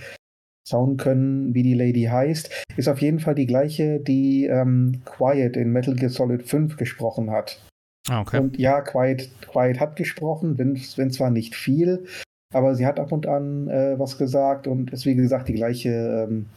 [0.68, 2.66] schauen können, wie die Lady heißt.
[2.76, 7.32] Ist auf jeden Fall die gleiche, die ähm, Quiet in Metal Gear Solid 5 gesprochen
[7.32, 7.64] hat.
[8.10, 8.40] Ah, okay.
[8.40, 12.06] Und ja, Quiet, Quiet hat gesprochen, wenn, wenn zwar nicht viel,
[12.54, 16.28] aber sie hat ab und an äh, was gesagt und ist wie gesagt die gleiche
[16.30, 16.48] ähm,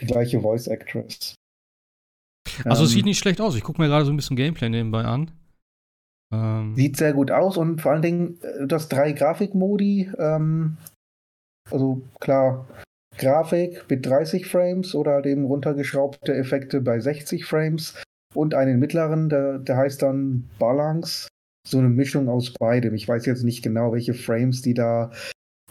[0.00, 1.34] die gleiche Voice Actress.
[2.64, 3.54] Also es sieht ähm, nicht schlecht aus.
[3.54, 5.30] Ich gucke mir gerade so ein bisschen Gameplay nebenbei an.
[6.32, 10.10] Ähm, sieht sehr gut aus und vor allen Dingen äh, das drei Grafikmodi.
[10.18, 10.76] Ähm,
[11.70, 12.66] also klar,
[13.18, 18.00] Grafik mit 30 Frames oder dem runtergeschraubte Effekte bei 60 Frames
[18.34, 21.28] und einen mittleren, der, der heißt dann Balance.
[21.68, 22.94] So eine Mischung aus beidem.
[22.94, 25.10] Ich weiß jetzt nicht genau, welche Frames die da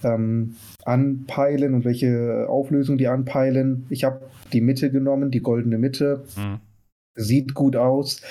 [0.04, 3.86] ähm, anpeilen und welche Auflösung die anpeilen.
[3.90, 6.24] Ich habe die Mitte genommen, die goldene Mitte.
[6.38, 6.60] Mhm.
[7.16, 8.22] Sieht gut aus,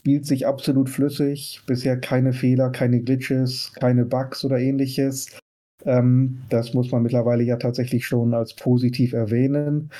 [0.00, 1.62] spielt sich absolut flüssig.
[1.66, 5.38] Bisher keine Fehler, keine Glitches, keine Bugs oder ähnliches.
[5.84, 9.90] Ähm, das muss man mittlerweile ja tatsächlich schon als positiv erwähnen.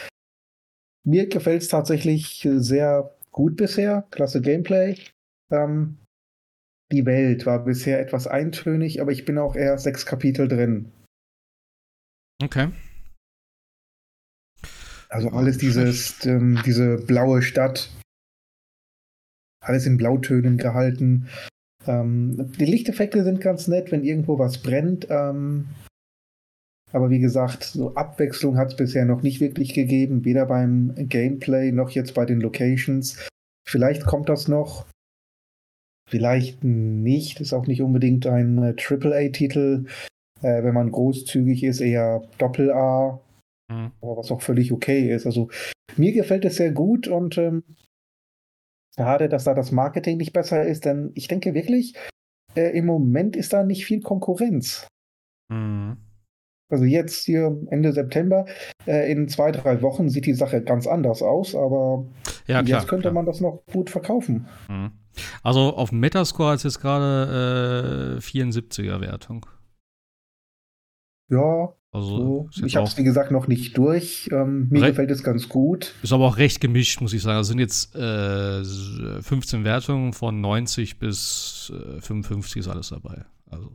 [1.07, 4.07] Mir gefällt es tatsächlich sehr gut bisher.
[4.11, 4.96] Klasse Gameplay.
[5.50, 5.98] Ähm,
[6.92, 10.92] die Welt war bisher etwas eintönig, aber ich bin auch eher sechs Kapitel drin.
[12.44, 12.68] Okay.
[15.09, 17.90] Also alles dieses, ähm, diese blaue Stadt,
[19.62, 21.28] alles in Blautönen gehalten.
[21.87, 25.07] Ähm, die Lichteffekte sind ganz nett, wenn irgendwo was brennt.
[25.09, 25.68] Ähm,
[26.92, 31.72] aber wie gesagt, so Abwechslung hat es bisher noch nicht wirklich gegeben, weder beim Gameplay
[31.72, 33.28] noch jetzt bei den Locations.
[33.66, 34.87] Vielleicht kommt das noch,
[36.11, 37.40] vielleicht nicht.
[37.40, 39.87] Ist auch nicht unbedingt ein äh, AAA-Titel.
[40.44, 43.18] Äh, wenn man großzügig ist, eher Doppel-A.
[43.72, 43.92] Mhm.
[44.02, 45.24] Aber was auch völlig okay ist.
[45.24, 45.48] Also
[45.96, 47.64] mir gefällt es sehr gut und ähm,
[48.94, 51.94] schade, dass da das Marketing nicht besser ist, denn ich denke wirklich,
[52.54, 54.87] äh, im Moment ist da nicht viel Konkurrenz.
[55.50, 55.96] Mhm.
[56.70, 58.44] Also jetzt hier Ende September,
[58.87, 62.04] äh, in zwei, drei Wochen sieht die Sache ganz anders aus, aber
[62.46, 63.14] ja, klar, jetzt könnte klar.
[63.14, 64.46] man das noch gut verkaufen.
[64.68, 64.92] Mhm.
[65.42, 69.46] Also auf Metascore es jetzt gerade äh, 74er Wertung.
[71.30, 72.66] Ja, also, so.
[72.66, 74.28] ich habe es wie gesagt noch nicht durch.
[74.32, 75.94] Ähm, mir gefällt es ganz gut.
[76.02, 77.38] Ist aber auch recht gemischt, muss ich sagen.
[77.38, 83.24] Es sind jetzt äh, 15 Wertungen von 90 bis äh, 55 ist alles dabei.
[83.48, 83.70] Also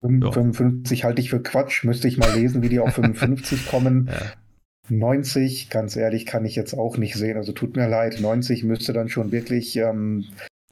[0.00, 1.04] 55 ja.
[1.04, 1.84] halte ich für Quatsch.
[1.84, 4.08] Müsste ich mal lesen, wie die auf 55 kommen.
[4.10, 4.32] Ja.
[4.88, 7.36] 90, ganz ehrlich, kann ich jetzt auch nicht sehen.
[7.36, 8.20] Also tut mir leid.
[8.22, 9.76] 90 müsste dann schon wirklich.
[9.76, 10.24] Ähm,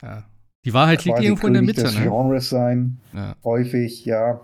[0.03, 0.25] ja.
[0.65, 1.83] Die Wahrheit liegt irgendwo in der Mitte.
[1.83, 2.05] Des ne?
[2.05, 2.99] Genres sein.
[3.45, 4.41] Häufig, ja.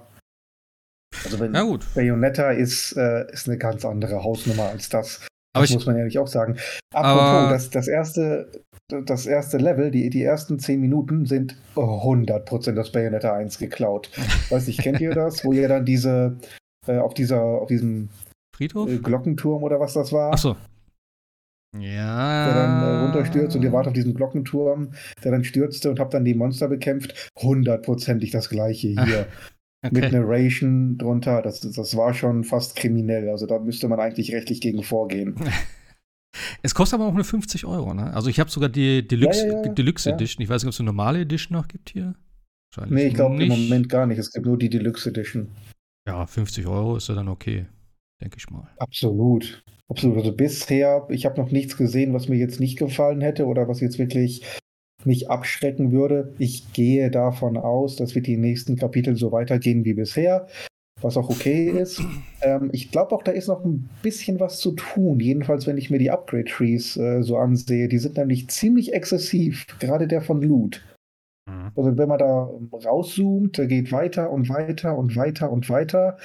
[1.24, 1.52] Also wenn
[1.94, 5.26] Bayonetta ist, äh, ist eine ganz andere Hausnummer als das.
[5.56, 6.58] Aber das muss man ehrlich auch sagen.
[6.92, 8.52] Apropos, das, das, erste,
[8.88, 14.10] das erste Level, die, die ersten 10 Minuten sind 100% das Bayonetta 1 geklaut.
[14.50, 15.44] Weiß nicht, kennt ihr das?
[15.44, 16.36] Wo ihr dann diese,
[16.86, 18.10] äh, auf, dieser, auf diesem
[18.54, 18.90] Friedhof?
[18.90, 20.32] Äh, Glockenturm oder was das war?
[20.32, 20.56] Achso.
[21.78, 22.46] Ja.
[22.46, 24.92] Der dann äh, runterstürzt und ihr wart auf diesem Glockenturm,
[25.24, 27.30] der dann stürzte und habt dann die Monster bekämpft.
[27.38, 29.26] Hundertprozentig das gleiche hier.
[29.86, 30.00] Okay.
[30.00, 33.28] Mit Narration drunter, das, das war schon fast kriminell.
[33.28, 35.36] Also da müsste man eigentlich rechtlich gegen vorgehen.
[36.62, 38.12] Es kostet aber auch nur 50 Euro, ne?
[38.12, 39.72] Also ich habe sogar die Deluxe, ja, ja, ja.
[39.72, 40.42] Deluxe Edition.
[40.42, 42.14] Ich weiß nicht, ob es eine normale Edition noch gibt hier.
[42.88, 44.18] Nee, ich glaube im Moment gar nicht.
[44.18, 45.48] Es gibt nur die Deluxe Edition.
[46.06, 47.66] Ja, 50 Euro ist ja dann okay,
[48.20, 48.68] denke ich mal.
[48.78, 49.64] Absolut.
[49.88, 50.18] Absolut.
[50.18, 53.80] Also bisher, ich habe noch nichts gesehen, was mir jetzt nicht gefallen hätte oder was
[53.80, 54.44] jetzt wirklich
[55.04, 56.32] mich abschrecken würde.
[56.38, 60.46] Ich gehe davon aus, dass wir die nächsten Kapitel so weitergehen wie bisher,
[61.00, 62.02] was auch okay ist.
[62.42, 65.20] Ähm, ich glaube auch, da ist noch ein bisschen was zu tun.
[65.20, 67.88] Jedenfalls, wenn ich mir die Upgrade-Trees äh, so ansehe.
[67.88, 70.84] Die sind nämlich ziemlich exzessiv, gerade der von Loot.
[71.48, 71.72] Mhm.
[71.76, 72.50] Also wenn man da
[72.84, 76.16] rauszoomt, der geht weiter und weiter und weiter und weiter.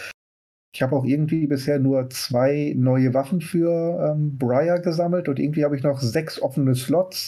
[0.73, 5.65] Ich habe auch irgendwie bisher nur zwei neue Waffen für ähm, Briar gesammelt und irgendwie
[5.65, 7.27] habe ich noch sechs offene Slots.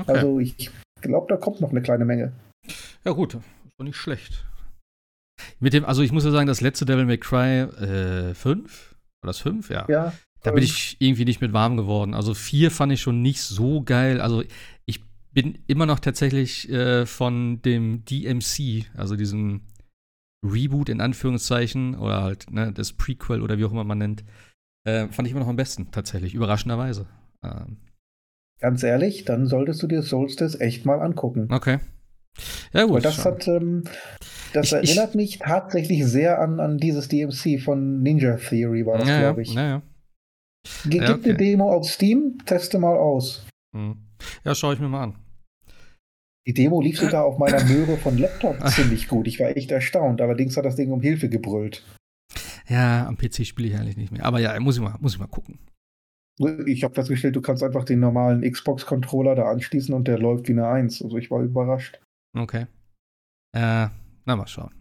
[0.00, 0.12] Okay.
[0.12, 2.32] Also ich glaube, da kommt noch eine kleine Menge.
[3.04, 3.42] Ja, gut, ist
[3.78, 4.44] doch nicht schlecht.
[5.58, 9.26] Mit dem, also ich muss ja sagen, das letzte Devil May Cry äh, 5, war
[9.26, 9.70] das 5?
[9.70, 9.86] Ja.
[9.88, 10.12] Ja.
[10.42, 12.12] Da bin ich irgendwie nicht mit warm geworden.
[12.12, 14.20] Also 4 fand ich schon nicht so geil.
[14.20, 14.44] Also
[14.84, 15.02] ich
[15.32, 19.62] bin immer noch tatsächlich äh, von dem DMC, also diesem
[20.44, 24.24] Reboot in Anführungszeichen, oder halt ne, das Prequel oder wie auch immer man nennt,
[24.86, 27.06] äh, fand ich immer noch am besten, tatsächlich, überraschenderweise.
[27.42, 27.78] Ähm,
[28.60, 31.48] Ganz ehrlich, dann solltest du dir Solstice echt mal angucken.
[31.50, 31.78] Okay.
[32.72, 32.94] Ja, gut.
[32.94, 33.84] Weil das hat, ähm,
[34.52, 38.98] das ich, erinnert ich, mich tatsächlich sehr an, an dieses DMC von Ninja Theory, war
[38.98, 39.54] das, ja, glaube ich.
[39.54, 39.82] Ja, ja.
[40.86, 41.30] Gib ja, okay.
[41.30, 43.46] eine Demo auf Steam, teste mal aus.
[43.74, 43.96] Hm.
[44.44, 45.14] Ja, schaue ich mir mal an.
[46.46, 49.26] Die Demo lief sogar auf meiner Möhre von Laptop ziemlich gut.
[49.26, 50.20] Ich war echt erstaunt.
[50.20, 51.84] Allerdings hat das Ding um Hilfe gebrüllt.
[52.68, 54.24] Ja, am PC spiele ich eigentlich nicht mehr.
[54.24, 55.58] Aber ja, muss ich mal, muss ich mal gucken.
[56.66, 60.52] Ich habe festgestellt, du kannst einfach den normalen Xbox-Controller da anschließen und der läuft wie
[60.52, 61.02] eine 1.
[61.02, 62.00] Also ich war überrascht.
[62.36, 62.66] Okay.
[63.54, 63.88] Äh,
[64.24, 64.74] na, mal schauen.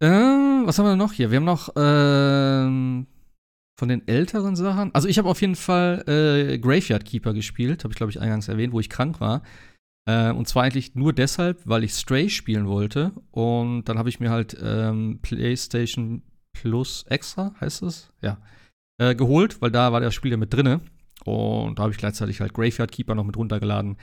[0.00, 1.32] Äh, was haben wir noch hier?
[1.32, 3.04] Wir haben noch äh,
[3.80, 4.94] von den älteren Sachen.
[4.94, 8.46] Also ich habe auf jeden Fall äh, Graveyard Keeper gespielt, habe ich glaube ich eingangs
[8.46, 9.42] erwähnt, wo ich krank war.
[10.08, 13.10] Äh, und zwar eigentlich nur deshalb, weil ich Stray spielen wollte.
[13.32, 16.22] Und dann habe ich mir halt ähm, PlayStation
[16.52, 18.12] Plus Extra, heißt es?
[18.22, 18.38] Ja
[18.98, 20.80] äh, geholt, weil da war das Spiel ja mit drinne.
[21.24, 23.96] Und da habe ich gleichzeitig halt Graveyard Keeper noch mit runtergeladen.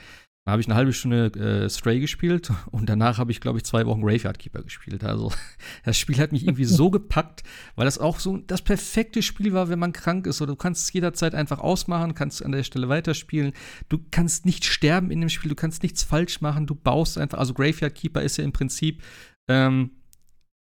[0.44, 3.64] Dann habe ich eine halbe Stunde äh, Stray gespielt und danach habe ich, glaube ich,
[3.64, 5.02] zwei Wochen Graveyard Keeper gespielt.
[5.02, 5.32] Also
[5.84, 7.42] das Spiel hat mich irgendwie so gepackt,
[7.74, 10.40] weil das auch so das perfekte Spiel war, wenn man krank ist.
[10.40, 13.54] Oder du kannst es jederzeit einfach ausmachen, kannst an der Stelle weiterspielen.
[13.88, 17.38] Du kannst nicht sterben in dem Spiel, du kannst nichts falsch machen, du baust einfach.
[17.38, 19.02] Also Graveyard Keeper ist ja im Prinzip
[19.48, 19.90] ähm,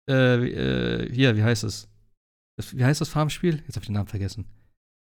[0.09, 1.93] äh, äh, hier, wie heißt es?
[2.57, 3.63] Das, wie heißt das Farmspiel?
[3.67, 4.47] Jetzt habe ich den Namen vergessen.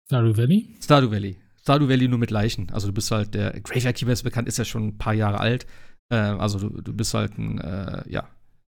[0.07, 0.75] Stardew Valley?
[0.81, 1.37] Stardew Valley.
[1.61, 2.69] Stardew Valley nur mit Leichen.
[2.71, 5.39] Also du bist halt der Graveyard Keeper ist bekannt, ist ja schon ein paar Jahre
[5.39, 5.65] alt.
[6.09, 8.29] Äh, also du, du bist halt ein, äh, ja,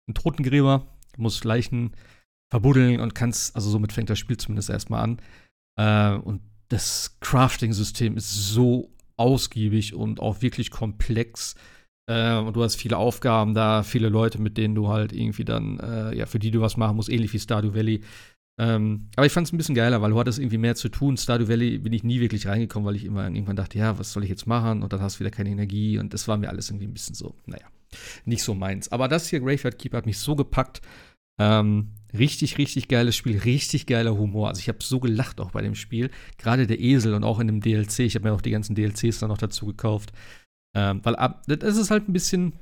[0.09, 1.95] ein Totengräber, du musst Leichen
[2.51, 5.21] verbuddeln und kannst, also somit fängt das Spiel zumindest erstmal an.
[5.77, 11.55] Äh, und das Crafting-System ist so ausgiebig und auch wirklich komplex.
[12.09, 15.79] Äh, und du hast viele Aufgaben da, viele Leute, mit denen du halt irgendwie dann,
[15.79, 18.01] äh, ja, für die du was machen musst, ähnlich wie Stardew Valley.
[18.59, 21.15] Ähm, aber ich fand es ein bisschen geiler, weil du hattest irgendwie mehr zu tun.
[21.15, 24.25] Stardew Valley bin ich nie wirklich reingekommen, weil ich immer irgendwann dachte, ja, was soll
[24.25, 24.83] ich jetzt machen?
[24.83, 25.97] Und dann hast du wieder keine Energie.
[25.97, 27.65] Und das war mir alles irgendwie ein bisschen so, naja,
[28.25, 28.91] nicht so meins.
[28.91, 30.81] Aber das hier, Graveyard Keeper, hat mich so gepackt.
[31.39, 34.49] Ähm, richtig, richtig geiles Spiel, richtig geiler Humor.
[34.49, 36.11] Also ich habe so gelacht auch bei dem Spiel.
[36.37, 37.99] Gerade der Esel und auch in dem DLC.
[37.99, 40.11] Ich habe mir auch die ganzen DLCs dann noch dazu gekauft.
[40.75, 42.53] Ähm, weil ab, das ist halt ein bisschen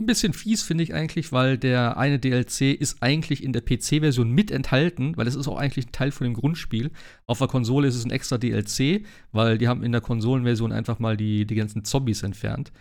[0.00, 4.30] ein bisschen fies, finde ich eigentlich, weil der eine DLC ist eigentlich in der PC-Version
[4.30, 6.90] mit enthalten, weil es ist auch eigentlich ein Teil von dem Grundspiel.
[7.26, 10.98] Auf der Konsole ist es ein extra DLC, weil die haben in der Konsolenversion einfach
[10.98, 12.72] mal die, die ganzen Zombies entfernt.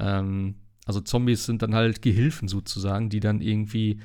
[0.00, 0.54] Ähm,
[0.86, 4.00] also Zombies sind dann halt Gehilfen sozusagen, die dann irgendwie,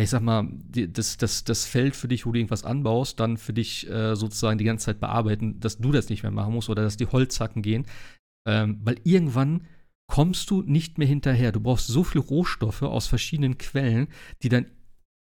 [0.00, 3.36] ich sag mal, die, das, das, das Feld für dich, wo du irgendwas anbaust, dann
[3.36, 6.70] für dich äh, sozusagen die ganze Zeit bearbeiten, dass du das nicht mehr machen musst
[6.70, 7.86] oder dass die Holzhacken gehen.
[8.46, 9.66] Ähm, weil irgendwann
[10.06, 11.52] kommst du nicht mehr hinterher.
[11.52, 14.08] Du brauchst so viele Rohstoffe aus verschiedenen Quellen,
[14.42, 14.66] die dann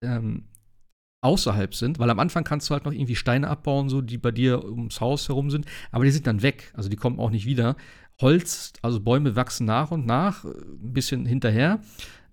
[0.02, 0.48] ähm,
[1.22, 4.30] außerhalb sind, weil am Anfang kannst du halt noch irgendwie Steine abbauen, so die bei
[4.30, 7.46] dir ums Haus herum sind, aber die sind dann weg, also die kommen auch nicht
[7.46, 7.76] wieder.
[8.20, 11.80] Holz, also Bäume wachsen nach und nach, ein bisschen hinterher.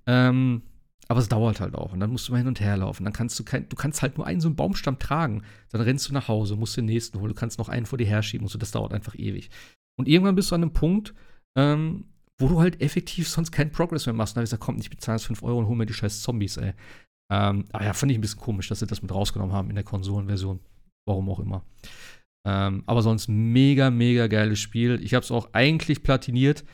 [0.06, 0.62] Ähm,
[1.08, 1.92] aber es dauert halt auch.
[1.92, 3.04] Und dann musst du mal hin und her laufen.
[3.04, 5.44] Dann kannst du kein, du kannst halt nur einen so einen Baumstamm tragen.
[5.72, 7.30] Dann rennst du nach Hause, musst den nächsten holen.
[7.30, 8.58] Du kannst noch einen vor dir herschieben und so.
[8.58, 9.50] Das dauert einfach ewig.
[9.98, 11.14] Und irgendwann bist du an einem Punkt,
[11.58, 12.06] ähm,
[12.42, 14.32] wo du halt effektiv sonst keinen Progress mehr machst.
[14.32, 15.94] Und dann habe ich gesagt, komm, ich bezahle jetzt 5 Euro und hol mir die
[15.94, 16.74] scheiß Zombies, ey.
[17.32, 19.76] Ähm, aber ja, fand ich ein bisschen komisch, dass sie das mit rausgenommen haben in
[19.76, 20.60] der Konsolenversion.
[21.08, 21.64] Warum auch immer.
[22.46, 25.00] Ähm, aber sonst mega, mega geiles Spiel.
[25.02, 26.66] Ich habe es auch eigentlich platiniert,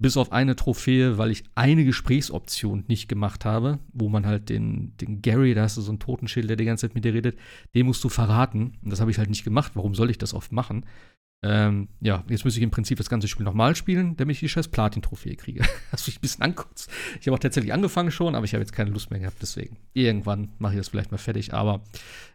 [0.00, 4.96] bis auf eine Trophäe, weil ich eine Gesprächsoption nicht gemacht habe, wo man halt den,
[4.98, 7.38] den Gary, da hast du so einen Totenschild, der die ganze Zeit mit dir redet,
[7.74, 8.78] den musst du verraten.
[8.82, 9.72] Und das habe ich halt nicht gemacht.
[9.74, 10.86] Warum soll ich das oft machen?
[11.44, 14.48] Ähm, ja, jetzt müsste ich im Prinzip das ganze Spiel nochmal spielen, damit ich die
[14.48, 15.64] scheiß Platin-Trophäe kriege.
[15.92, 16.90] das mich ein bisschen ankotzt.
[17.20, 19.76] Ich habe auch tatsächlich angefangen schon, aber ich habe jetzt keine Lust mehr gehabt, deswegen.
[19.94, 21.54] Irgendwann mache ich das vielleicht mal fertig.
[21.54, 21.82] Aber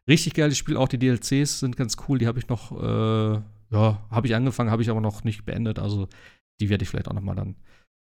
[0.07, 2.17] richtig geiles Spiel, auch die DLCs sind ganz cool.
[2.17, 3.41] Die habe ich noch, äh,
[3.71, 5.79] ja, habe ich angefangen, habe ich aber noch nicht beendet.
[5.79, 6.07] Also
[6.61, 7.55] die werde ich vielleicht auch nochmal dann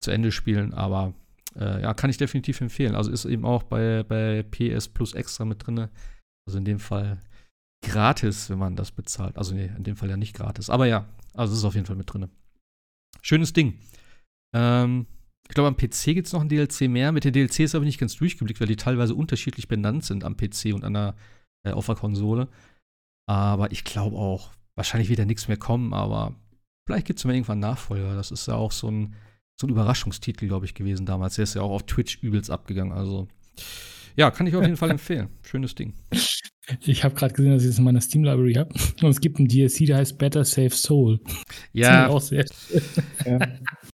[0.01, 0.75] zu Ende spielen.
[0.75, 1.13] Aber
[1.57, 2.95] äh, ja, kann ich definitiv empfehlen.
[2.95, 5.89] Also ist eben auch bei, bei PS Plus extra mit drin.
[6.47, 7.19] Also in dem Fall
[7.85, 9.37] gratis, wenn man das bezahlt.
[9.37, 10.71] Also nee, in dem Fall ja nicht gratis.
[10.71, 12.29] Aber ja, also es ist auf jeden Fall mit drin.
[13.23, 13.79] Schönes Ding.
[14.55, 15.07] Ähm,
[15.49, 17.13] ich glaube, am PC gibt es noch ein DLC mehr.
[17.13, 20.37] Mit den DLCs habe ich nicht ganz durchgeblickt, weil die teilweise unterschiedlich benannt sind am
[20.37, 21.15] PC und an der,
[21.67, 22.49] äh, auf der Konsole.
[23.27, 26.35] Aber ich glaube auch, wahrscheinlich wird da nichts mehr kommen, aber
[26.87, 28.15] vielleicht gibt es mal irgendwann Nachfolger.
[28.15, 29.15] Das ist ja auch so ein,
[29.61, 31.37] so ein Überraschungstitel, glaube ich, gewesen damals.
[31.37, 32.93] Der ist ja auch auf Twitch übelst abgegangen.
[32.93, 33.29] Also,
[34.17, 35.29] ja, kann ich auf jeden Fall empfehlen.
[35.43, 35.95] Schönes Ding.
[36.81, 38.73] Ich habe gerade gesehen, dass ich das in meiner Steam Library habe.
[39.03, 41.21] Und es gibt ein DLC, der heißt Better Save Soul.
[41.73, 42.09] Ja.
[42.09, 42.47] Auch sehr
[43.27, 43.39] ja.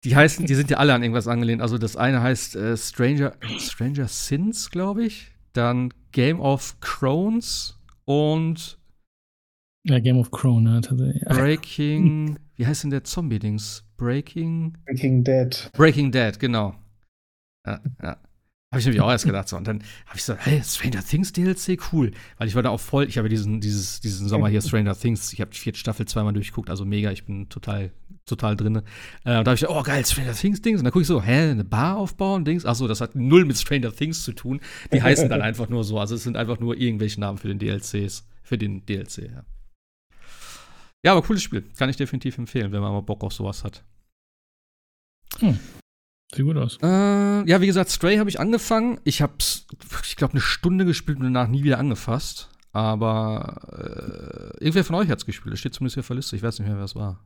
[0.04, 1.62] Die heißen, die sind ja alle an irgendwas angelehnt.
[1.62, 5.32] Also das eine heißt äh, Stranger, Stranger Sins, glaube ich.
[5.54, 8.78] Dann Game of Crones und
[9.84, 11.20] ja, Game of Crones, ne?
[11.28, 13.84] Breaking, wie heißt denn der Zombie-Dings?
[13.96, 14.76] Breaking.
[14.84, 15.70] Breaking Dead.
[15.72, 16.74] Breaking Dead, genau.
[17.66, 18.16] Ja, ja.
[18.70, 19.56] Habe ich nämlich auch erst gedacht so.
[19.56, 22.10] Und dann habe ich so, hey, Stranger Things DLC, cool.
[22.36, 25.32] Weil ich war da auch voll, ich habe diesen, dieses, diesen Sommer hier Stranger Things,
[25.32, 27.92] ich habe die vierte Staffel zweimal durchgeguckt, also mega, ich bin total,
[28.26, 28.76] total drin.
[28.76, 28.82] Äh,
[29.24, 30.80] da habe ich, oh geil, Stranger Things Dings.
[30.80, 32.66] Und dann gucke ich so, hä, eine Bar aufbauen, Dings.
[32.66, 34.60] Achso, das hat null mit Stranger Things zu tun.
[34.92, 35.98] Die heißen dann einfach nur so.
[35.98, 39.44] Also es sind einfach nur irgendwelche Namen für den DLCs, für den DLC, ja.
[41.04, 41.64] Ja, aber cooles Spiel.
[41.78, 43.82] Kann ich definitiv empfehlen, wenn man mal Bock auf sowas hat.
[45.38, 45.58] Hm.
[46.34, 46.78] Sieht gut aus.
[46.82, 49.00] Äh, ja, wie gesagt, Stray habe ich angefangen.
[49.04, 49.34] Ich habe
[50.04, 52.50] ich glaube, eine Stunde gespielt und danach nie wieder angefasst.
[52.72, 55.52] Aber äh, irgendwer von euch hat es gespielt.
[55.52, 56.36] Das steht zumindest hier auf der Liste.
[56.36, 57.24] Ich weiß nicht mehr, wer es war.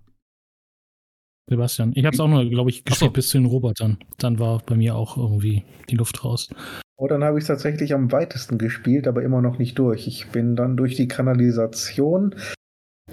[1.48, 1.92] Sebastian.
[1.96, 3.12] Ich habe es auch nur, glaube ich, gespielt so.
[3.12, 3.98] bis zu den Robotern.
[4.18, 6.48] Dann war bei mir auch irgendwie die Luft raus.
[6.96, 10.06] Oh, dann habe ich es tatsächlich am weitesten gespielt, aber immer noch nicht durch.
[10.06, 12.36] Ich bin dann durch die Kanalisation.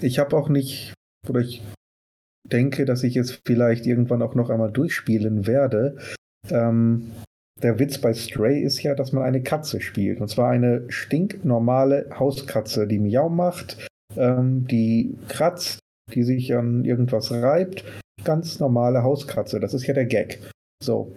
[0.00, 0.94] Ich habe auch nicht,
[1.28, 1.60] oder ich
[2.44, 5.96] denke, dass ich es vielleicht irgendwann auch noch einmal durchspielen werde.
[6.50, 7.10] Ähm,
[7.62, 10.20] der Witz bei Stray ist ja, dass man eine Katze spielt.
[10.20, 13.86] Und zwar eine stinknormale Hauskatze, die Miau macht,
[14.16, 15.80] ähm, die kratzt,
[16.14, 17.84] die sich an irgendwas reibt.
[18.24, 19.60] Ganz normale Hauskatze.
[19.60, 20.40] Das ist ja der Gag.
[20.82, 21.14] So.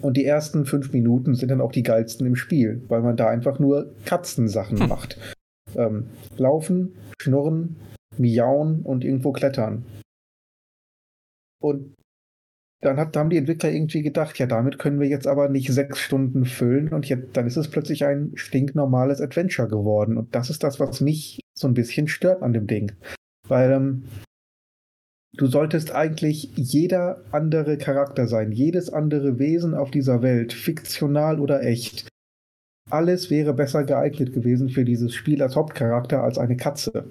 [0.00, 3.28] Und die ersten fünf Minuten sind dann auch die geilsten im Spiel, weil man da
[3.28, 4.88] einfach nur Katzensachen hm.
[4.88, 5.18] macht.
[5.76, 7.76] Ähm, laufen, schnurren,
[8.18, 9.84] miauen und irgendwo klettern.
[11.60, 11.94] Und
[12.82, 16.00] dann hat, haben die Entwickler irgendwie gedacht, ja, damit können wir jetzt aber nicht sechs
[16.00, 20.18] Stunden füllen und jetzt, dann ist es plötzlich ein stinknormales Adventure geworden.
[20.18, 22.92] Und das ist das, was mich so ein bisschen stört an dem Ding.
[23.46, 24.04] Weil ähm,
[25.36, 31.62] du solltest eigentlich jeder andere Charakter sein, jedes andere Wesen auf dieser Welt, fiktional oder
[31.62, 32.08] echt.
[32.90, 37.08] Alles wäre besser geeignet gewesen für dieses Spiel als Hauptcharakter als eine Katze.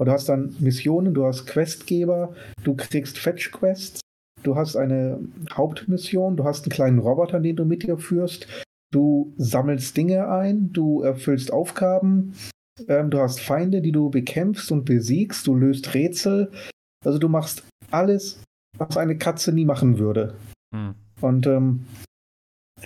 [0.00, 2.32] Und du hast dann Missionen, du hast Questgeber,
[2.64, 4.00] du kriegst Fetch-Quests,
[4.42, 5.20] du hast eine
[5.52, 8.48] Hauptmission, du hast einen kleinen Roboter, den du mit dir führst,
[8.90, 12.32] du sammelst Dinge ein, du erfüllst Aufgaben,
[12.88, 16.50] ähm, du hast Feinde, die du bekämpfst und besiegst, du löst Rätsel.
[17.04, 18.42] Also du machst alles,
[18.78, 20.34] was eine Katze nie machen würde.
[20.74, 20.94] Hm.
[21.20, 21.84] Und ähm,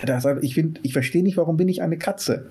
[0.03, 2.49] das, ich, ich verstehe nicht, warum bin ich eine Katze?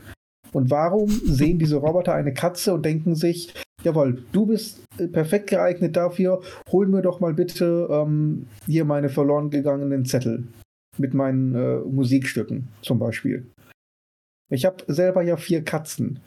[0.54, 3.52] Und warum sehen diese Roboter eine Katze und denken sich,
[3.82, 9.08] jawohl, du bist äh, perfekt geeignet dafür, hol mir doch mal bitte ähm, hier meine
[9.08, 10.44] verloren gegangenen Zettel
[10.96, 13.50] mit meinen äh, Musikstücken zum Beispiel.
[14.50, 16.20] Ich habe selber ja vier Katzen.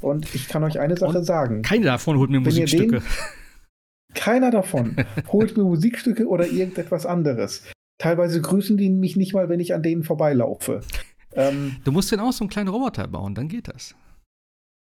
[0.00, 1.62] Und ich kann euch eine Sache und sagen.
[1.62, 3.00] Keine davon holt mir Musikstücke.
[3.00, 3.02] Den,
[4.14, 4.96] keiner davon
[5.32, 7.64] holt mir Musikstücke oder irgendetwas anderes.
[8.00, 10.82] Teilweise grüßen die mich nicht mal, wenn ich an denen vorbeilaufe.
[11.34, 13.94] Ähm, du musst denn auch so einen kleinen Roboter bauen, dann geht das.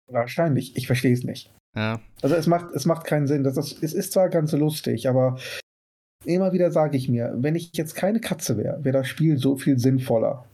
[0.08, 0.76] Wahrscheinlich.
[0.76, 1.52] Ich verstehe es nicht.
[1.76, 2.00] Ja.
[2.22, 3.44] Also es macht, es macht keinen Sinn.
[3.44, 5.38] Das ist, es ist zwar ganz lustig, aber
[6.24, 9.58] immer wieder sage ich mir, wenn ich jetzt keine Katze wäre, wäre das Spiel so
[9.58, 10.46] viel sinnvoller.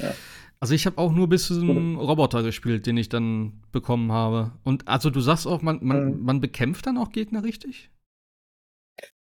[0.00, 0.12] Ja.
[0.60, 4.52] Also ich habe auch nur bis zu einem Roboter gespielt, den ich dann bekommen habe.
[4.62, 6.24] Und also du sagst auch, man, man, mhm.
[6.24, 7.90] man bekämpft dann auch Gegner richtig?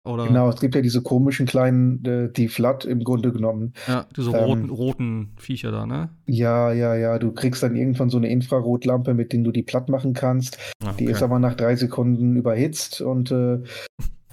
[0.08, 0.28] Oder?
[0.28, 3.74] Genau, es gibt ja diese komischen kleinen, äh, die Flat im Grunde genommen.
[3.88, 6.10] Ja, diese ähm, roten, roten Viecher da, ne?
[6.26, 7.20] Ja, ja, ja.
[7.20, 10.58] Du kriegst dann irgendwann so eine Infrarotlampe, mit der du die platt machen kannst.
[10.84, 10.96] Okay.
[11.00, 13.60] Die ist aber nach drei Sekunden überhitzt und äh,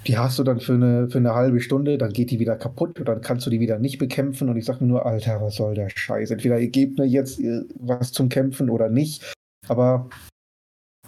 [0.07, 2.99] die hast du dann für eine, für eine halbe Stunde, dann geht die wieder kaputt
[2.99, 4.49] und dann kannst du die wieder nicht bekämpfen.
[4.49, 6.31] Und ich sag mir nur, Alter, was soll der Scheiß?
[6.31, 9.35] Entweder ihr gebt mir jetzt äh, was zum Kämpfen oder nicht.
[9.68, 10.09] Aber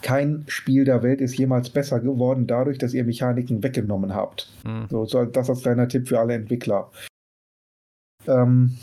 [0.01, 4.49] kein Spiel der Welt ist jemals besser geworden, dadurch, dass ihr Mechaniken weggenommen habt.
[4.65, 4.87] Mhm.
[4.89, 6.91] So, so, das ist kleiner Tipp für alle Entwickler.
[8.27, 8.77] Ähm,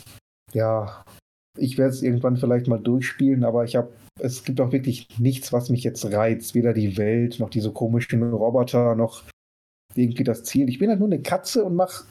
[0.52, 1.04] ja,
[1.56, 5.52] ich werde es irgendwann vielleicht mal durchspielen, aber ich habe, es gibt auch wirklich nichts,
[5.52, 6.54] was mich jetzt reizt.
[6.54, 9.22] Weder die Welt, noch diese komischen Roboter, noch
[9.94, 10.68] irgendwie das Ziel.
[10.68, 12.06] Ich bin halt nur eine Katze und mache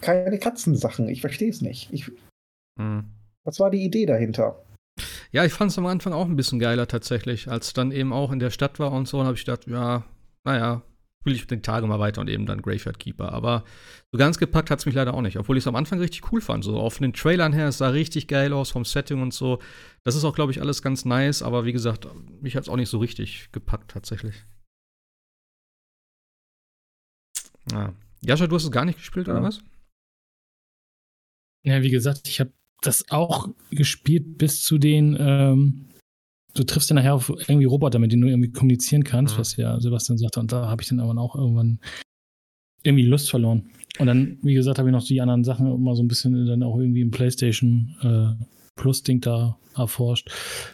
[0.00, 1.08] keine Katzensachen.
[1.08, 1.92] Ich verstehe es nicht.
[1.92, 2.10] Ich,
[2.76, 3.04] mhm.
[3.44, 4.64] Was war die Idee dahinter?
[5.32, 8.32] Ja, ich fand es am Anfang auch ein bisschen geiler tatsächlich, als dann eben auch
[8.32, 10.04] in der Stadt war und so, und habe ich gedacht, ja,
[10.44, 10.82] naja,
[11.24, 13.32] will ich den Tage mal weiter und eben dann Graveyard Keeper.
[13.32, 13.64] Aber
[14.10, 16.30] so ganz gepackt hat es mich leider auch nicht, obwohl ich es am Anfang richtig
[16.32, 16.64] cool fand.
[16.64, 19.58] So auf den Trailern her, es sah richtig geil aus vom Setting und so.
[20.04, 22.08] Das ist auch, glaube ich, alles ganz nice, aber wie gesagt,
[22.40, 24.44] mich hat es auch nicht so richtig gepackt tatsächlich.
[27.70, 27.94] Ja.
[28.20, 29.34] Jascha, du hast es gar nicht gespielt, ja.
[29.34, 29.62] oder was?
[31.64, 32.52] Ja, wie gesagt, ich habe
[32.82, 35.86] das auch gespielt bis zu den, ähm,
[36.54, 39.40] du triffst ja nachher auf irgendwie Roboter, mit denen du irgendwie kommunizieren kannst, mhm.
[39.40, 40.40] was ja Sebastian sagte.
[40.40, 41.80] Und da habe ich dann aber auch irgendwann
[42.82, 43.70] irgendwie Lust verloren.
[43.98, 46.62] Und dann, wie gesagt, habe ich noch die anderen Sachen immer so ein bisschen dann
[46.62, 48.44] auch irgendwie im PlayStation äh,
[48.76, 50.30] Plus-Ding da erforscht.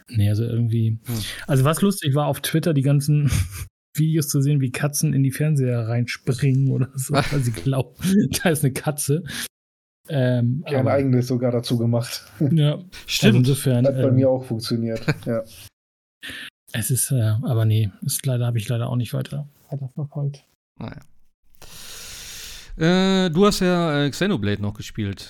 [0.08, 0.92] Nee, also irgendwie.
[0.92, 1.00] Mhm.
[1.46, 3.30] Also was lustig war auf Twitter, die ganzen
[3.96, 7.94] Videos zu sehen, wie Katzen in die Fernseher reinspringen oder so, weil sie glauben,
[8.42, 9.24] da ist eine Katze.
[10.08, 12.26] Ähm, ich habe ein eigenes sogar dazu gemacht.
[12.40, 13.24] Ja, stimmt.
[13.24, 15.02] Also insofern, Hat bei ähm, mir auch funktioniert.
[15.26, 15.42] ja.
[16.72, 20.44] Es ist, äh, aber nee, ist leider, habe ich leider auch nicht weiter, weiter verfolgt.
[20.78, 21.00] Naja.
[22.76, 25.28] Äh, du hast ja äh, Xenoblade noch gespielt.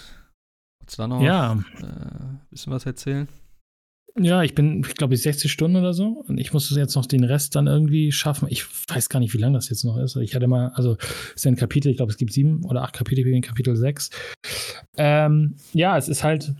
[0.80, 1.52] Wolltest du da noch ja.
[1.52, 3.28] äh, bisschen was erzählen?
[4.20, 6.24] Ja, ich bin, ich glaube, 60 Stunden oder so.
[6.26, 8.48] Und ich muss jetzt noch den Rest dann irgendwie schaffen.
[8.50, 10.16] Ich weiß gar nicht, wie lange das jetzt noch ist.
[10.16, 10.96] Ich hatte mal, also
[11.34, 13.76] ist ja ein Kapitel, ich glaube, es gibt sieben oder acht Kapitel, wie in Kapitel
[13.76, 14.10] sechs.
[14.98, 16.54] Ähm, ja, es ist halt,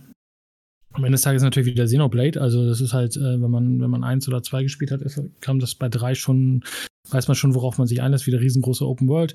[0.93, 2.41] am Ende des Tages natürlich wieder Xenoblade.
[2.41, 5.20] Also, das ist halt, äh, wenn man, wenn man eins oder zwei gespielt hat, ist,
[5.41, 6.62] kam das bei drei schon,
[7.11, 8.26] weiß man schon, worauf man sich einlässt.
[8.26, 9.34] Wieder riesengroße Open World.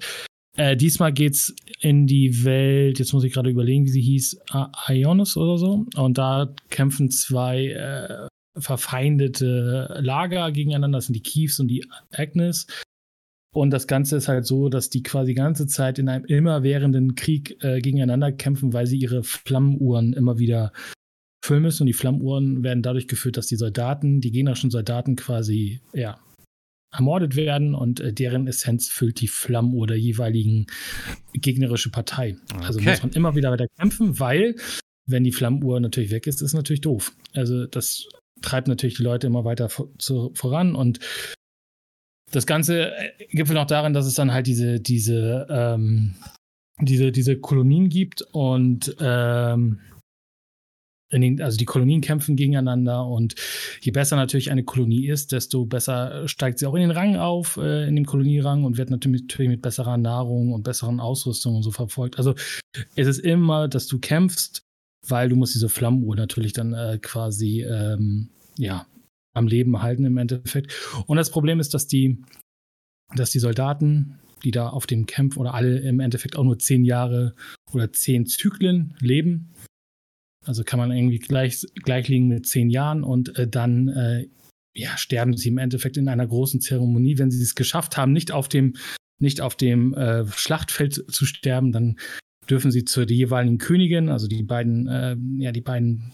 [0.55, 4.39] Äh, diesmal geht's in die Welt, jetzt muss ich gerade überlegen, wie sie hieß,
[4.87, 5.85] Ionis oder so.
[5.95, 8.27] Und da kämpfen zwei äh,
[8.59, 10.99] verfeindete Lager gegeneinander.
[10.99, 12.67] Das sind die Keeves und die Agnes.
[13.53, 17.15] Und das Ganze ist halt so, dass die quasi die ganze Zeit in einem immerwährenden
[17.15, 20.73] Krieg äh, gegeneinander kämpfen, weil sie ihre Flammenuhren immer wieder
[21.45, 21.83] füllen müssen.
[21.83, 26.19] Und die Flammenuhren werden dadurch geführt, dass die Soldaten, die gegnerischen Soldaten quasi, ja,
[26.91, 30.67] ermordet werden und äh, deren Essenz füllt die Flammenuhr der jeweiligen
[31.33, 32.37] gegnerische Partei.
[32.53, 32.65] Okay.
[32.65, 34.55] Also muss man immer wieder weiter kämpfen, weil,
[35.07, 37.11] wenn die Flammenuhr natürlich weg ist, ist natürlich doof.
[37.33, 38.07] Also das
[38.41, 40.99] treibt natürlich die Leute immer weiter voran und
[42.35, 46.15] das Ganze äh, gipfelt auch darin, dass es dann halt diese, diese, ähm,
[46.81, 49.79] diese, diese Kolonien gibt und ähm,
[51.11, 53.35] den, also die Kolonien kämpfen gegeneinander und
[53.81, 57.57] je besser natürlich eine Kolonie ist, desto besser steigt sie auch in den Rang auf,
[57.57, 61.63] äh, in dem Kolonierang und wird natürlich, natürlich mit besserer Nahrung und besseren Ausrüstung und
[61.63, 62.17] so verfolgt.
[62.17, 62.33] Also
[62.95, 64.63] es ist immer, dass du kämpfst,
[65.07, 68.87] weil du musst diese Flammenuhr natürlich dann äh, quasi ähm, ja
[69.33, 70.73] am Leben halten im Endeffekt.
[71.07, 72.21] Und das Problem ist, dass die,
[73.15, 76.83] dass die Soldaten, die da auf dem Camp oder alle im Endeffekt auch nur zehn
[76.83, 77.35] Jahre
[77.71, 79.53] oder zehn Zyklen leben.
[80.45, 84.27] Also kann man irgendwie gleich, gleich liegen mit zehn Jahren und äh, dann äh,
[84.75, 87.17] ja, sterben sie im Endeffekt in einer großen Zeremonie.
[87.17, 88.75] Wenn sie es geschafft haben, nicht auf dem,
[89.19, 91.97] nicht auf dem äh, Schlachtfeld zu sterben, dann
[92.49, 96.11] dürfen sie zur jeweiligen Königin, also die beiden, äh, ja, die beiden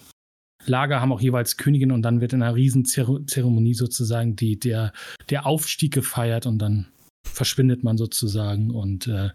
[0.66, 4.94] Lager haben auch jeweils Königin und dann wird in einer riesen Zeremonie sozusagen die, der,
[5.30, 6.88] der Aufstieg gefeiert und dann
[7.26, 9.30] verschwindet man sozusagen und äh,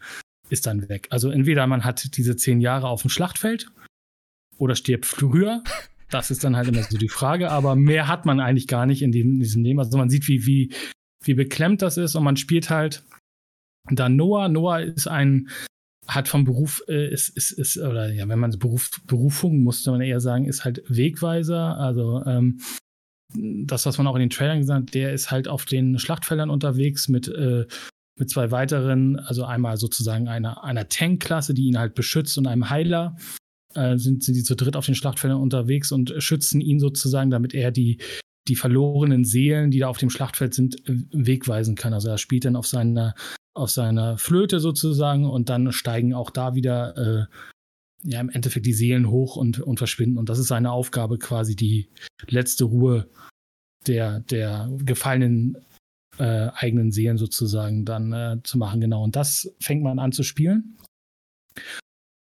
[0.51, 1.09] ist dann weg.
[1.11, 3.69] Also entweder man hat diese zehn Jahre auf dem Schlachtfeld
[4.59, 5.63] oder stirbt früher.
[6.11, 9.03] Das ist dann halt immer so die Frage, aber mehr hat man eigentlich gar nicht
[9.03, 9.79] in diesem, in diesem Leben.
[9.79, 10.73] Also man sieht, wie, wie,
[11.25, 13.03] wie beklemmt das ist und man spielt halt
[13.91, 14.49] dann Noah.
[14.49, 15.49] Noah ist ein
[16.07, 20.01] hat vom Beruf, äh, ist, ist, ist, oder ja, wenn man Beruf, Berufung, musste man
[20.01, 21.79] eher sagen, ist halt Wegweiser.
[21.79, 22.61] Also ähm,
[23.35, 26.51] das, was man auch in den Trailern gesagt hat, der ist halt auf den Schlachtfeldern
[26.51, 27.67] unterwegs mit, äh,
[28.19, 32.71] mit zwei weiteren, also einmal sozusagen einer, einer Tank-Klasse, die ihn halt beschützt und einem
[32.71, 33.17] Heiler.
[33.75, 37.55] Äh, sind, sind die zu dritt auf den Schlachtfeldern unterwegs und schützen ihn sozusagen, damit
[37.55, 37.99] er die,
[38.47, 41.93] die verlorenen Seelen, die da auf dem Schlachtfeld sind, wegweisen kann.
[41.93, 43.15] Also er spielt dann auf seiner
[43.55, 47.27] auf seiner Flöte sozusagen und dann steigen auch da wieder äh,
[48.05, 50.19] ja im Endeffekt die Seelen hoch und, und verschwinden.
[50.19, 51.89] Und das ist seine Aufgabe, quasi die
[52.29, 53.09] letzte Ruhe
[53.87, 55.59] der, der gefallenen
[56.19, 58.81] äh, eigenen Seelen sozusagen dann äh, zu machen.
[58.81, 59.03] Genau.
[59.03, 60.77] Und das fängt man an zu spielen.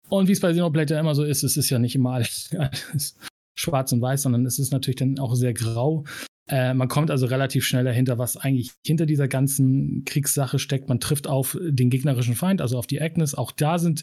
[0.08, 2.54] Und wie es bei Xenoblade ja immer so ist, es ist ja nicht immer alles,
[2.58, 3.16] alles
[3.58, 6.04] schwarz und weiß, sondern es ist natürlich dann auch sehr grau.
[6.49, 10.88] Äh, man kommt also relativ schnell dahinter, was eigentlich hinter dieser ganzen Kriegssache steckt.
[10.88, 13.34] Man trifft auf den gegnerischen Feind, also auf die Agnes.
[13.34, 14.03] Auch da sind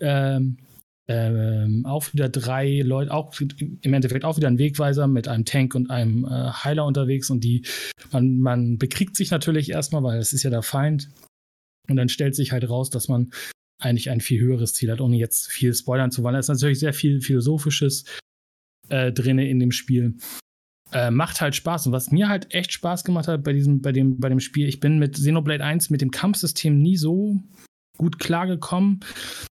[0.00, 0.58] ähm,
[1.08, 5.74] ähm, auch wieder drei Leute, auch im Endeffekt auch wieder ein Wegweiser mit einem Tank
[5.74, 7.64] und einem äh, Heiler unterwegs und die,
[8.10, 11.08] man, man bekriegt sich natürlich erstmal, weil es ist ja der Feind.
[11.88, 13.30] Und dann stellt sich halt raus, dass man
[13.78, 16.32] eigentlich ein viel höheres Ziel hat, ohne jetzt viel spoilern zu wollen.
[16.32, 18.04] Da ist natürlich sehr viel Philosophisches
[18.88, 20.14] äh, drin in dem Spiel.
[20.92, 21.86] Äh, macht halt Spaß.
[21.86, 24.68] Und was mir halt echt Spaß gemacht hat bei diesem, bei dem, bei dem Spiel,
[24.68, 27.40] ich bin mit Xenoblade 1 mit dem Kampfsystem nie so
[27.98, 29.00] gut klargekommen.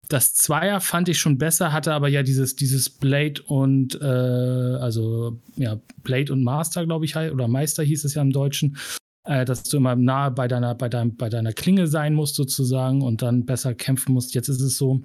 [0.09, 5.39] Das Zweier fand ich schon besser, hatte aber ja dieses, dieses Blade und äh, also
[5.55, 8.77] ja, Blade und Master, glaube ich, oder Meister hieß es ja im Deutschen,
[9.23, 13.01] äh, dass du immer nahe bei deiner, bei, dein, bei deiner Klinge sein musst, sozusagen,
[13.01, 14.35] und dann besser kämpfen musst.
[14.35, 15.01] Jetzt ist es so,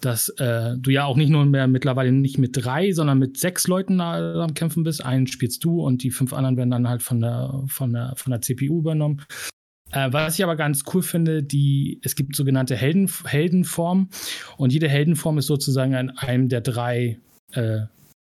[0.00, 3.66] dass äh, du ja auch nicht nur mehr mittlerweile nicht mit drei, sondern mit sechs
[3.66, 5.04] Leuten am Kämpfen bist.
[5.04, 8.30] Einen spielst du und die fünf anderen werden dann halt von der, von der, von
[8.30, 9.22] der CPU übernommen.
[9.92, 14.10] Äh, was ich aber ganz cool finde, die, es gibt sogenannte Helden, Heldenformen
[14.56, 17.18] und jede Heldenform ist sozusagen an einem der drei
[17.52, 17.82] äh,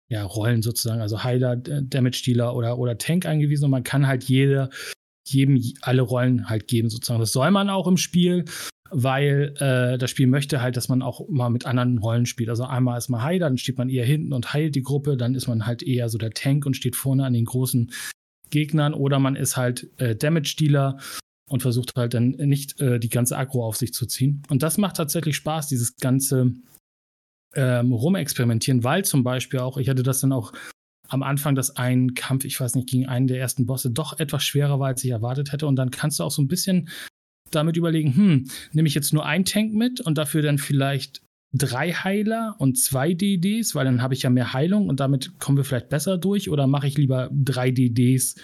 [0.09, 4.69] ja, Rollen sozusagen, also Heiler, Damage-Dealer oder, oder Tank eingewiesen und man kann halt jeder,
[5.25, 7.19] jedem alle Rollen halt geben sozusagen.
[7.19, 8.45] Das soll man auch im Spiel
[8.91, 12.49] weil äh, das Spiel möchte halt, dass man auch mal mit anderen Rollen spielt.
[12.49, 15.35] Also einmal ist man Heiler, dann steht man eher hinten und heilt die Gruppe, dann
[15.35, 17.91] ist man halt eher so der Tank und steht vorne an den großen
[18.51, 20.97] Gegnern oder man ist halt äh, Damage-Dealer
[21.49, 24.43] und versucht halt dann nicht äh, die ganze Aggro auf sich zu ziehen.
[24.49, 26.53] Und das macht tatsächlich Spaß, dieses ganze
[27.55, 30.53] ähm, Rumexperimentieren, weil zum Beispiel auch, ich hatte das dann auch
[31.07, 34.43] am Anfang, dass ein Kampf, ich weiß nicht, gegen einen der ersten Bosse doch etwas
[34.43, 35.67] schwerer war, als ich erwartet hätte.
[35.67, 36.89] Und dann kannst du auch so ein bisschen
[37.51, 41.21] damit überlegen, hm, nehme ich jetzt nur ein Tank mit und dafür dann vielleicht
[41.53, 45.57] drei Heiler und zwei DDs, weil dann habe ich ja mehr Heilung und damit kommen
[45.57, 48.43] wir vielleicht besser durch oder mache ich lieber drei DDs,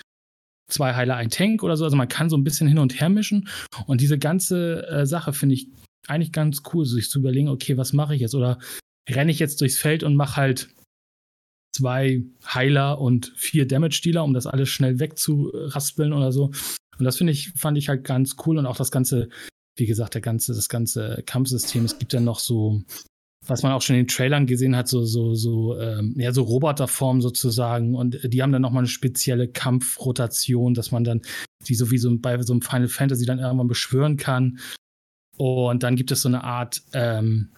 [0.70, 1.84] zwei Heiler, ein Tank oder so.
[1.84, 3.50] Also man kann so ein bisschen hin und her mischen
[3.86, 5.68] und diese ganze äh, Sache finde ich
[6.08, 8.60] eigentlich ganz cool, sich zu überlegen, okay, was mache ich jetzt oder
[9.10, 10.70] renne ich jetzt durchs Feld und mache halt
[11.76, 16.52] zwei Heiler und vier Damage-Dealer, um das alles schnell wegzuraspeln oder so.
[16.98, 19.30] Und das finde ich, fand ich halt ganz cool und auch das ganze,
[19.78, 21.86] wie gesagt, der ganze, das ganze Kampfsystem.
[21.86, 22.82] Es gibt dann noch so,
[23.48, 26.44] was man auch schon in den Trailern gesehen hat, so, so, so, ähm, ja, so
[26.44, 27.96] Roboterform sozusagen.
[27.96, 31.22] Und die haben dann nochmal eine spezielle Kampfrotation, dass man dann
[31.68, 34.60] die so wie so bei so einem Final Fantasy dann irgendwann beschwören kann.
[35.38, 37.50] Und dann gibt es so eine Art, ähm,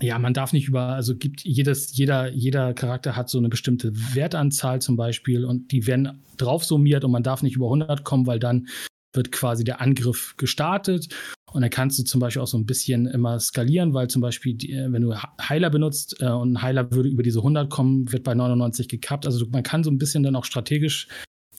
[0.00, 3.92] ja, man darf nicht über, also gibt jedes, jeder, jeder Charakter hat so eine bestimmte
[4.14, 8.26] Wertanzahl zum Beispiel und die werden drauf summiert und man darf nicht über 100 kommen,
[8.26, 8.66] weil dann
[9.12, 11.14] wird quasi der Angriff gestartet
[11.52, 14.54] und dann kannst du zum Beispiel auch so ein bisschen immer skalieren, weil zum Beispiel,
[14.54, 18.24] die, wenn du Heiler benutzt äh, und ein Heiler würde über diese 100 kommen, wird
[18.24, 19.24] bei 99 gekappt.
[19.24, 21.06] Also man kann so ein bisschen dann auch strategisch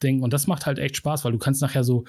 [0.02, 2.04] denken und das macht halt echt Spaß, weil du kannst nachher so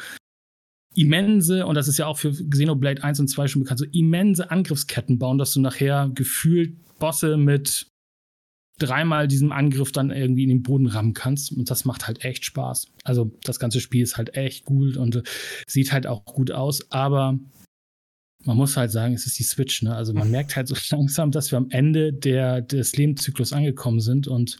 [0.95, 4.49] immense, und das ist ja auch für Xenoblade 1 und 2 schon bekannt, so immense
[4.49, 7.87] Angriffsketten bauen, dass du nachher gefühlt Bosse mit
[8.79, 11.51] dreimal diesem Angriff dann irgendwie in den Boden rammen kannst.
[11.51, 12.87] Und das macht halt echt Spaß.
[13.03, 15.23] Also das ganze Spiel ist halt echt gut und äh,
[15.67, 17.37] sieht halt auch gut aus, aber
[18.43, 19.95] man muss halt sagen, es ist die Switch, ne?
[19.95, 24.27] Also man merkt halt so langsam, dass wir am Ende der, des Lebenszyklus angekommen sind
[24.27, 24.59] und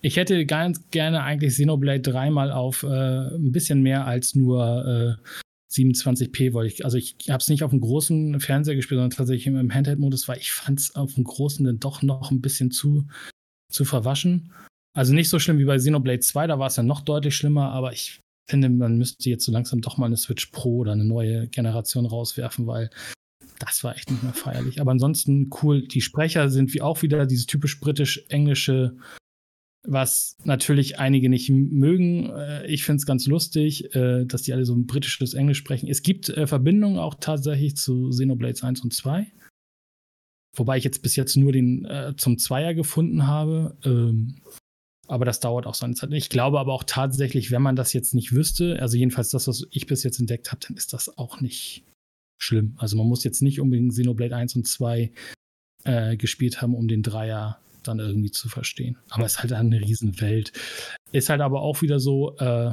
[0.00, 5.18] ich hätte ganz gerne eigentlich Xenoblade 3 mal auf äh, ein bisschen mehr als nur
[5.20, 5.28] äh,
[5.74, 6.84] 27p wollte ich.
[6.84, 10.38] Also ich habe es nicht auf dem großen Fernseher gespielt, sondern tatsächlich im, Handheld-Modus, weil
[10.38, 13.06] ich fand es auf dem großen dann doch noch ein bisschen zu,
[13.70, 14.52] zu verwaschen.
[14.96, 17.70] Also nicht so schlimm wie bei Xenoblade 2, da war es ja noch deutlich schlimmer,
[17.70, 21.04] aber ich finde, man müsste jetzt so langsam doch mal eine Switch Pro oder eine
[21.04, 22.90] neue Generation rauswerfen, weil
[23.58, 24.80] das war echt nicht mehr feierlich.
[24.80, 25.86] Aber ansonsten cool.
[25.86, 28.96] Die Sprecher sind wie auch wieder dieses typisch britisch-englische
[29.86, 32.30] was natürlich einige nicht mögen.
[32.30, 35.88] Äh, ich finde es ganz lustig, äh, dass die alle so ein britisches Englisch sprechen.
[35.88, 39.26] Es gibt äh, Verbindungen auch tatsächlich zu Xenoblades 1 und 2.
[40.56, 43.76] Wobei ich jetzt bis jetzt nur den zum Zweier gefunden habe.
[43.84, 44.36] Ähm,
[45.08, 46.12] aber das dauert auch seine Zeit.
[46.12, 49.66] Ich glaube aber auch tatsächlich, wenn man das jetzt nicht wüsste, also jedenfalls das, was
[49.70, 51.82] ich bis jetzt entdeckt habe, dann ist das auch nicht
[52.40, 52.74] schlimm.
[52.78, 55.10] Also man muss jetzt nicht unbedingt Xenoblade 1 und 2
[55.82, 57.58] äh, gespielt haben, um den Dreier
[57.88, 58.96] dann irgendwie zu verstehen.
[59.10, 60.52] Aber es ist halt eine Riesenwelt.
[61.12, 62.72] Ist halt aber auch wieder so, äh,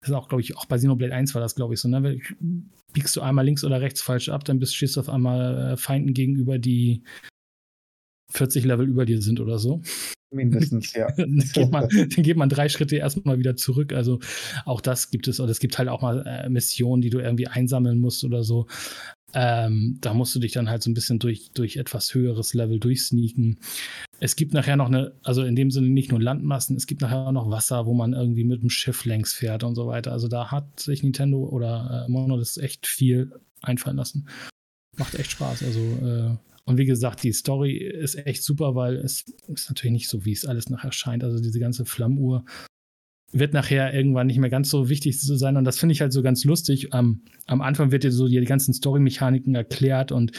[0.00, 2.20] das ist auch, glaube ich, auch bei Xenoblade 1 war das, glaube ich, so, ne?
[2.92, 5.76] Biegst du einmal links oder rechts falsch ab, dann bist, stehst du auf einmal äh,
[5.76, 7.02] Feinden gegenüber, die
[8.30, 9.82] 40 Level über dir sind oder so.
[10.30, 11.10] Mindestens, ja.
[11.16, 13.92] dann, geht man, dann geht man drei Schritte erstmal wieder zurück.
[13.92, 14.20] Also
[14.64, 15.40] auch das gibt es.
[15.40, 18.66] Oder es gibt halt auch mal äh, Missionen, die du irgendwie einsammeln musst oder so.
[19.34, 22.80] Ähm, da musst du dich dann halt so ein bisschen durch, durch etwas höheres Level
[22.80, 23.58] durchsneaken.
[24.20, 27.26] Es gibt nachher noch eine, also in dem Sinne nicht nur Landmassen, es gibt nachher
[27.26, 30.12] auch noch Wasser, wo man irgendwie mit dem Schiff längs fährt und so weiter.
[30.12, 34.28] Also da hat sich Nintendo oder äh, Monolith echt viel einfallen lassen.
[34.96, 35.62] Macht echt Spaß.
[35.62, 40.08] Also, äh, und wie gesagt, die Story ist echt super, weil es ist natürlich nicht
[40.08, 41.22] so, wie es alles nachher scheint.
[41.22, 42.44] Also diese ganze Flammuhr
[43.32, 45.56] wird nachher irgendwann nicht mehr ganz so wichtig zu sein.
[45.56, 46.94] Und das finde ich halt so ganz lustig.
[46.94, 50.32] Am, am Anfang wird dir so die, ganzen Story-Mechaniken erklärt und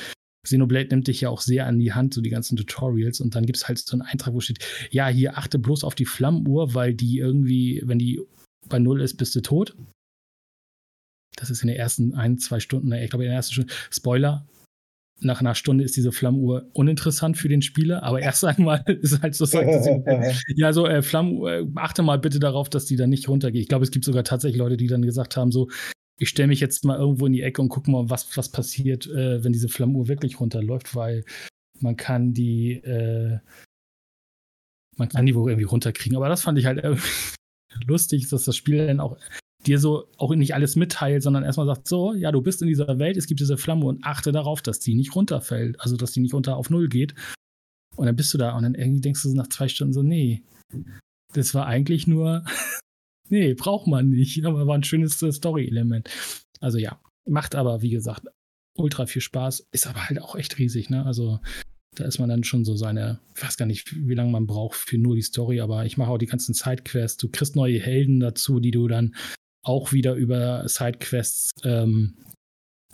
[0.44, 3.20] Xenoblade nimmt dich ja auch sehr an die Hand, so die ganzen Tutorials.
[3.20, 4.60] Und dann gibt es halt so einen Eintrag, wo steht,
[4.90, 8.22] ja, hier achte bloß auf die Flammuhr, weil die irgendwie, wenn die
[8.68, 9.76] bei Null ist, bist du tot.
[11.36, 14.48] Das ist in den ersten ein, zwei Stunden, ich glaube in der ersten Stunde, Spoiler,
[15.22, 19.36] nach einer Stunde ist diese Flammuhr uninteressant für den Spieler, aber erst einmal ist halt
[19.36, 20.04] so, sagt sie,
[20.56, 23.62] ja, so äh, Flammuhr, achte mal bitte darauf, dass die dann nicht runtergeht.
[23.62, 25.70] Ich glaube, es gibt sogar tatsächlich Leute, die dann gesagt haben, so,
[26.20, 29.08] ich stelle mich jetzt mal irgendwo in die Ecke und gucke mal, was, was passiert,
[29.08, 31.24] äh, wenn diese Flammuhr wirklich runterläuft, weil
[31.80, 33.40] man kann die, äh,
[34.98, 36.18] man kann die wohl irgendwie runterkriegen.
[36.18, 36.84] Aber das fand ich halt
[37.88, 39.18] lustig, dass das Spiel dann auch
[39.70, 43.00] dir so auch nicht alles mitteilt, sondern erstmal sagt, so, ja, du bist in dieser
[43.00, 46.20] Welt, es gibt diese Flamme und achte darauf, dass die nicht runterfällt, also dass die
[46.20, 47.14] nicht runter auf Null geht.
[47.96, 50.44] Und dann bist du da und dann irgendwie denkst du nach zwei Stunden so, nee,
[51.34, 52.44] das war eigentlich nur,
[53.30, 56.10] nee, braucht man nicht, aber war ein schönes Story-Element.
[56.60, 58.28] Also ja, macht aber, wie gesagt,
[58.78, 61.06] ultra viel Spaß, ist aber halt auch echt riesig, ne?
[61.06, 61.40] Also
[61.96, 64.78] da ist man dann schon so seine, ich weiß gar nicht, wie lange man braucht
[64.78, 67.18] für nur die Story, aber ich mache auch die ganzen Sidequests.
[67.18, 69.16] Du kriegst neue Helden dazu, die du dann
[69.64, 72.16] auch wieder über Sidequests ähm,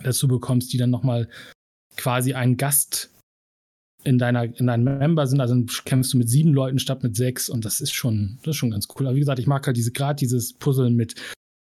[0.02, 1.28] dazu bekommst, die dann nochmal
[1.96, 3.10] quasi einen Gast
[4.04, 7.48] in deiner in deinem Member sind, also kämpfst du mit sieben Leuten statt mit sechs
[7.48, 9.06] und das ist schon das ist schon ganz cool.
[9.06, 11.14] Aber wie gesagt, ich mag halt diese gerade dieses Puzzeln mit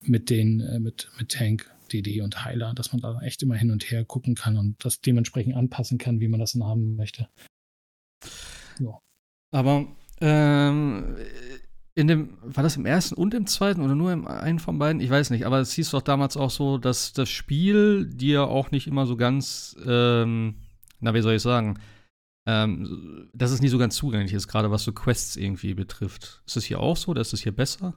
[0.02, 3.70] mit den äh, mit mit Tank, DD und Heiler, dass man da echt immer hin
[3.70, 7.28] und her gucken kann und das dementsprechend anpassen kann, wie man das dann haben möchte.
[8.78, 8.98] Ja.
[9.50, 9.86] Aber
[10.20, 11.16] ähm,
[11.94, 15.00] in dem, war das im ersten und im zweiten oder nur im einen von beiden?
[15.00, 18.72] Ich weiß nicht, aber es hieß doch damals auch so, dass das Spiel dir auch
[18.72, 20.56] nicht immer so ganz, ähm,
[21.00, 21.78] na, wie soll ich sagen,
[22.46, 26.42] ähm, dass es nicht so ganz zugänglich ist, gerade was so Quests irgendwie betrifft.
[26.46, 27.94] Ist es hier auch so oder ist es hier besser?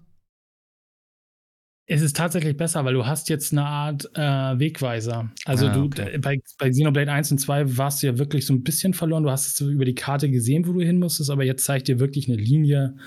[1.89, 5.32] Es ist tatsächlich besser, weil du hast jetzt eine Art äh, Wegweiser.
[5.45, 6.18] Also ah, du okay.
[6.20, 9.24] bei, bei Xenoblade 1 und 2 warst du ja wirklich so ein bisschen verloren.
[9.24, 11.88] Du hast es so über die Karte gesehen, wo du hin musstest, aber jetzt zeigt
[11.88, 12.98] dir wirklich eine Linie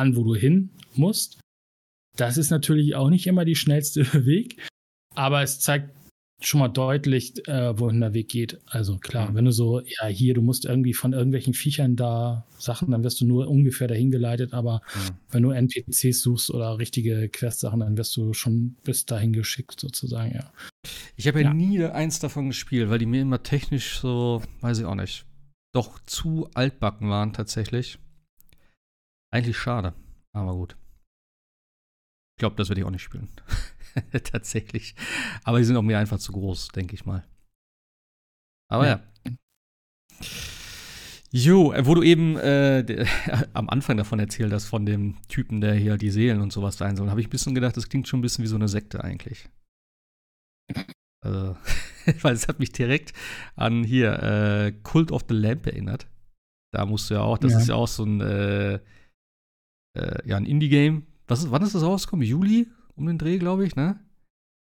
[0.00, 1.38] an, wo du hin musst.
[2.16, 4.56] Das ist natürlich auch nicht immer die schnellste Weg,
[5.14, 5.90] aber es zeigt
[6.42, 8.58] schon mal deutlich, äh, wohin der Weg geht.
[8.66, 9.34] Also klar, mhm.
[9.34, 13.20] wenn du so, ja, hier, du musst irgendwie von irgendwelchen Viechern da Sachen, dann wirst
[13.20, 15.10] du nur ungefähr dahin geleitet, aber mhm.
[15.30, 20.34] wenn du NPCs suchst oder richtige Quest-Sachen, dann wirst du schon bis dahin geschickt, sozusagen,
[20.34, 20.50] ja.
[21.16, 24.78] Ich habe ja, ja, nie eins davon gespielt, weil die mir immer technisch so, weiß
[24.78, 25.26] ich auch nicht,
[25.74, 27.98] doch zu altbacken waren tatsächlich.
[29.32, 29.94] Eigentlich schade,
[30.32, 30.76] aber gut.
[32.36, 33.28] Ich glaube, das werde ich auch nicht spielen.
[34.24, 34.94] Tatsächlich.
[35.44, 37.26] Aber die sind auch mir einfach zu groß, denke ich mal.
[38.68, 39.02] Aber ja.
[39.26, 39.32] ja.
[41.32, 43.06] Jo, äh, wo du eben äh,
[43.52, 46.96] am Anfang davon erzählt hast, von dem Typen, der hier die Seelen und sowas sein
[46.96, 49.02] soll, habe ich ein bisschen gedacht, das klingt schon ein bisschen wie so eine Sekte
[49.04, 49.48] eigentlich.
[51.22, 51.54] Also,
[52.22, 53.12] weil es hat mich direkt
[53.54, 56.06] an hier äh, Cult of the Lamp erinnert.
[56.72, 57.58] Da musst du ja auch, das ja.
[57.58, 58.80] ist ja auch so ein, äh,
[59.94, 61.06] äh ja, ein Indie-Game.
[61.26, 62.26] wann ist das rausgekommen?
[62.26, 62.68] Juli?
[63.00, 63.98] um den Dreh, glaube ich, ne?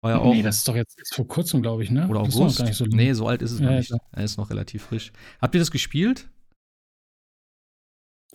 [0.03, 0.33] War ja auch.
[0.33, 2.07] Nee, das ist doch jetzt vor kurzem, glaube ich, ne?
[2.07, 2.61] Oder das August.
[2.61, 3.91] Ist so nee, so alt ist es ja, noch nicht.
[3.91, 3.97] Ja.
[4.13, 5.13] Er ist noch relativ frisch.
[5.41, 6.29] Habt ihr das gespielt?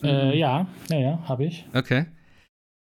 [0.02, 1.64] Äh, ja, ja, ja, habe ich.
[1.72, 2.06] Okay.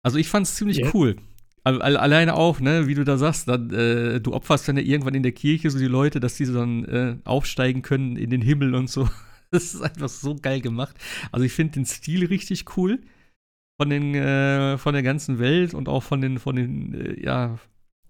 [0.02, 0.90] Also ich fand es ziemlich yeah.
[0.94, 1.16] cool.
[1.64, 5.24] Alleine auch, ne, wie du da sagst, dann, äh, du opferst dann ja irgendwann in
[5.24, 8.74] der Kirche so die Leute, dass die so dann äh, aufsteigen können in den Himmel
[8.74, 9.08] und so.
[9.52, 10.96] Das ist einfach so geil gemacht.
[11.30, 13.00] Also ich finde den Stil richtig cool
[13.80, 17.58] von den äh, von der ganzen Welt und auch von den von den äh, ja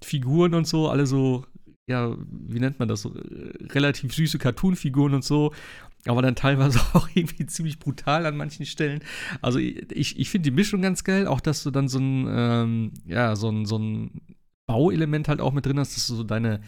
[0.02, 1.44] Figuren und so alle so
[1.88, 5.52] ja wie nennt man das so, äh, relativ süße Cartoon-Figuren und so
[6.06, 9.00] aber dann teilweise auch irgendwie ziemlich brutal an manchen Stellen
[9.42, 12.92] also ich, ich finde die Mischung ganz geil auch dass du dann so ein ähm,
[13.06, 14.20] ja so ein so ein
[14.68, 16.60] Bauelement halt auch mit drin hast dass du so deine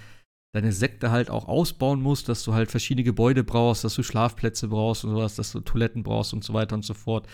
[0.55, 4.69] deine Sekte halt auch ausbauen musst, dass du halt verschiedene Gebäude brauchst, dass du Schlafplätze
[4.69, 7.27] brauchst und sowas, dass du Toiletten brauchst und so weiter und so fort.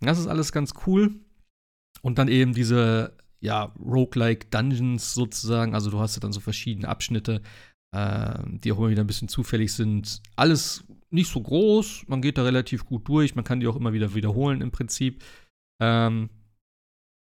[0.00, 1.14] Das ist alles ganz cool.
[2.02, 5.74] Und dann eben diese, ja, Roguelike Dungeons sozusagen.
[5.74, 7.42] Also du hast ja dann so verschiedene Abschnitte,
[7.94, 10.22] äh, die auch immer wieder ein bisschen zufällig sind.
[10.36, 13.92] Alles nicht so groß, man geht da relativ gut durch, man kann die auch immer
[13.92, 15.24] wieder wiederholen im Prinzip.
[15.82, 16.30] Ähm,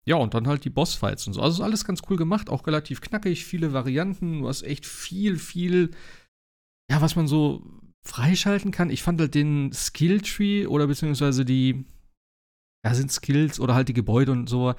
[0.05, 1.41] ja, und dann halt die Bossfights und so.
[1.41, 4.41] Also ist alles ganz cool gemacht, auch relativ knackig, viele Varianten.
[4.41, 5.91] Du hast echt viel, viel,
[6.89, 7.63] ja, was man so
[8.03, 8.89] freischalten kann.
[8.89, 11.86] Ich fand halt den Skilltree oder beziehungsweise die,
[12.86, 14.73] ja, sind Skills oder halt die Gebäude und so.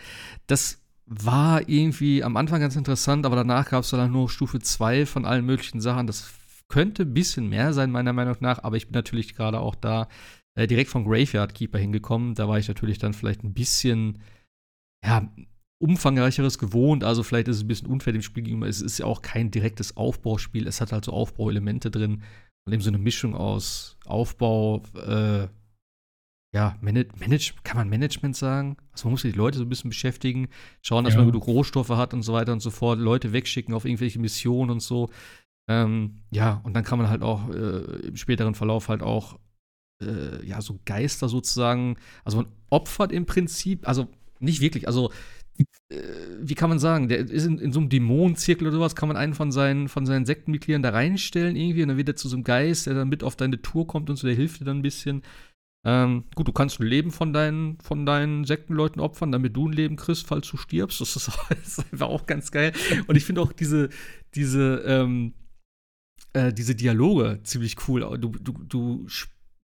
[0.47, 5.07] Das war irgendwie am Anfang ganz interessant, aber danach gab es dann nur Stufe 2
[5.07, 6.07] von allen möglichen Sachen.
[6.07, 6.33] Das
[6.69, 10.09] könnte ein bisschen mehr sein, meiner Meinung nach, aber ich bin natürlich gerade auch da
[10.55, 12.35] äh, direkt vom Graveyard Keeper hingekommen.
[12.35, 14.23] Da war ich natürlich dann vielleicht ein bisschen,
[15.05, 15.29] ja,
[15.83, 18.69] umfangreicheres gewohnt, also vielleicht ist es ein bisschen unfair dem Spiel gegenüber.
[18.69, 22.23] Es ist ja auch kein direktes Aufbauspiel, es hat halt so Aufbauelemente drin
[22.67, 25.49] und eben so eine Mischung aus Aufbau, äh,
[26.53, 28.77] ja, Manage, kann man Management sagen?
[28.93, 30.49] Also man muss die Leute so ein bisschen beschäftigen,
[30.83, 31.21] schauen, dass ja.
[31.21, 34.71] man genug Rohstoffe hat und so weiter und so fort, Leute wegschicken auf irgendwelche Missionen
[34.71, 35.11] und so.
[35.69, 39.39] Ähm, ja, und dann kann man halt auch äh, im späteren Verlauf halt auch
[40.03, 44.09] äh, ja, so Geister sozusagen, also man opfert im Prinzip, also
[44.41, 45.13] nicht wirklich, also
[45.91, 45.97] äh,
[46.41, 49.17] wie kann man sagen, der ist in, in so einem Dämonenzirkel oder sowas, kann man
[49.17, 52.37] einen von seinen, von seinen Sektenmitgliedern da reinstellen irgendwie und dann wird er zu so
[52.37, 54.79] einem Geist, der dann mit auf deine Tour kommt und so, der hilft dir dann
[54.79, 55.23] ein bisschen.
[55.87, 59.73] Ähm, gut, du kannst ein Leben von deinen, von deinen Sektenleuten opfern, damit du ein
[59.73, 61.01] Leben kriegst, falls du stirbst.
[61.01, 62.73] Das ist, das ist einfach auch ganz geil.
[63.07, 63.89] Und ich finde auch diese,
[64.35, 65.35] diese, ähm,
[66.33, 68.01] äh, diese Dialoge ziemlich cool.
[68.19, 69.09] Du, du, du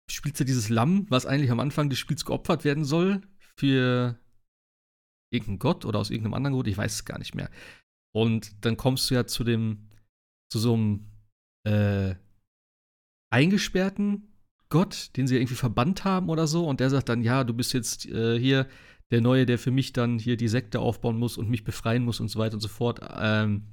[0.10, 3.22] spielst ja dieses Lamm, was eigentlich am Anfang des Spiels geopfert werden soll
[3.58, 4.20] für
[5.32, 7.50] irgendeinen Gott oder aus irgendeinem anderen Grund, ich weiß es gar nicht mehr.
[8.14, 9.88] Und dann kommst du ja zu dem,
[10.52, 11.06] zu so einem
[11.66, 12.16] äh,
[13.32, 14.31] eingesperrten
[14.72, 16.66] Gott, den sie irgendwie verbannt haben oder so.
[16.66, 18.66] Und der sagt dann, ja, du bist jetzt äh, hier
[19.12, 22.20] der Neue, der für mich dann hier die Sekte aufbauen muss und mich befreien muss
[22.20, 23.02] und so weiter und so fort.
[23.20, 23.64] Ähm,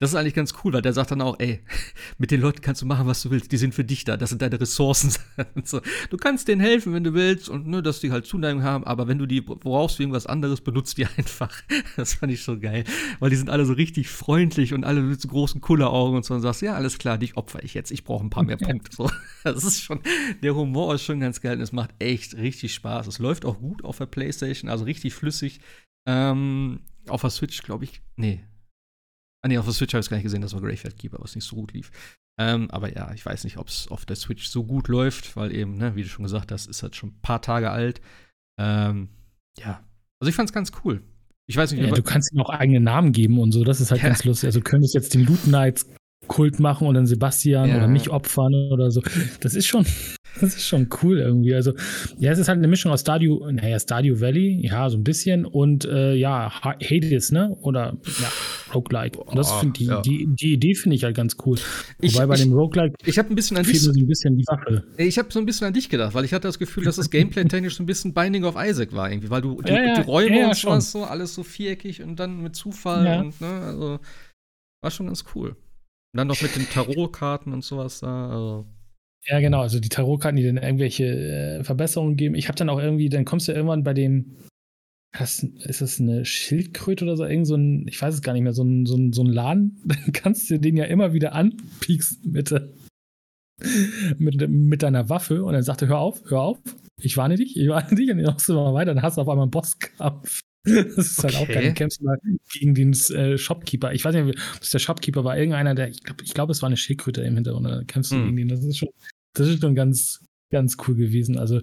[0.00, 1.60] das ist eigentlich ganz cool, weil der sagt dann auch, ey,
[2.18, 4.30] mit den Leuten kannst du machen, was du willst, die sind für dich da, das
[4.30, 5.12] sind deine Ressourcen.
[5.64, 5.80] so.
[6.10, 9.08] Du kannst denen helfen, wenn du willst und ne, dass die halt Zuneigung haben, aber
[9.08, 11.50] wenn du die brauchst für irgendwas anderes, benutzt die einfach.
[11.96, 12.84] das fand ich so geil,
[13.18, 16.34] weil die sind alle so richtig freundlich und alle mit so großen Kulleraugen und so
[16.34, 18.94] und sagst, ja, alles klar, dich opfer ich jetzt, ich brauche ein paar mehr Punkte.
[18.94, 19.10] So.
[19.42, 20.00] Das ist schon,
[20.42, 23.06] der Humor ist schon ganz geil und es macht echt richtig Spaß.
[23.06, 25.60] Es läuft auch gut auf der Playstation, also richtig flüssig.
[26.06, 28.40] Ähm, auf der Switch, glaube ich, nee,
[29.48, 31.18] Ah, nee, auf der Switch habe ich es gar nicht gesehen, das war Graveyard Keeper,
[31.20, 31.90] was nicht so gut lief.
[32.38, 35.54] Ähm, aber ja, ich weiß nicht, ob es auf der Switch so gut läuft, weil
[35.54, 38.02] eben, ne, wie du schon gesagt hast, ist halt schon ein paar Tage alt.
[38.60, 39.08] Ähm,
[39.58, 39.82] ja,
[40.20, 41.02] also ich fand es ganz cool.
[41.46, 43.90] Ich weiß nicht, ja, du kannst ihm auch eigene Namen geben und so, das ist
[43.90, 44.08] halt ja.
[44.08, 44.48] ganz lustig.
[44.48, 45.88] Also könntest jetzt den Loot Knights
[46.26, 47.76] Kult machen und dann Sebastian ja.
[47.76, 49.02] oder mich opfern oder so.
[49.40, 49.86] Das ist schon,
[50.40, 51.54] das ist schon cool irgendwie.
[51.54, 51.72] Also,
[52.18, 55.46] ja, es ist halt eine Mischung aus Stadio, naja, Stadio Valley, ja, so ein bisschen
[55.46, 57.56] und äh, ja, Hades, ne?
[57.62, 58.32] Oder ja,
[58.74, 59.18] Roguelike.
[59.18, 60.02] Und das finde ja.
[60.02, 61.58] die, die Idee finde ich halt ganz cool.
[62.00, 64.36] Ich, Wobei bei ich, dem Roguelike ich habe ein bisschen an dich so ein bisschen
[64.36, 64.84] die Waffe.
[64.96, 67.10] Ich habe so ein bisschen an dich gedacht, weil ich hatte das Gefühl, dass das
[67.10, 70.02] Gameplay technisch so ein bisschen Binding of Isaac war irgendwie, weil du die, ja, die
[70.02, 73.98] Räume und sowas so alles so viereckig und dann mit Zufall und ne, also
[74.82, 75.56] war schon ganz cool.
[76.12, 78.30] Und dann noch mit den Tarotkarten und sowas da.
[78.30, 78.66] Also.
[79.26, 79.60] Ja, genau.
[79.60, 82.34] Also die Tarotkarten, die dann irgendwelche äh, Verbesserungen geben.
[82.34, 84.36] Ich habe dann auch irgendwie, dann kommst du irgendwann bei dem,
[85.12, 87.24] das, ist das eine Schildkröte oder so?
[87.24, 89.28] Irgend so ein, ich weiß es gar nicht mehr, so ein, so ein, so ein
[89.28, 89.82] Laden.
[89.84, 92.54] Dann kannst du den ja immer wieder anpieksen mit,
[94.18, 96.58] mit, mit deiner Waffe und dann sagt er, hör auf, hör auf.
[97.00, 98.10] Ich warne dich, ich warne dich.
[98.10, 100.40] Und dann machst du mal weiter, dann hast du auf einmal einen Bosskampf.
[100.64, 101.34] Das ist okay.
[101.34, 101.68] halt auch geil.
[101.68, 102.18] Du kämpfst mal
[102.52, 103.92] gegen den äh, Shopkeeper.
[103.92, 105.36] Ich weiß nicht, ob es der Shopkeeper war.
[105.36, 107.66] Irgendeiner, der, ich glaube, ich glaub, es war eine Schildkröte im Hintergrund.
[107.66, 108.24] Da kämpfst du hm.
[108.24, 108.48] gegen den.
[108.48, 108.88] Das ist schon,
[109.34, 111.38] das ist schon ganz, ganz cool gewesen.
[111.38, 111.60] Also,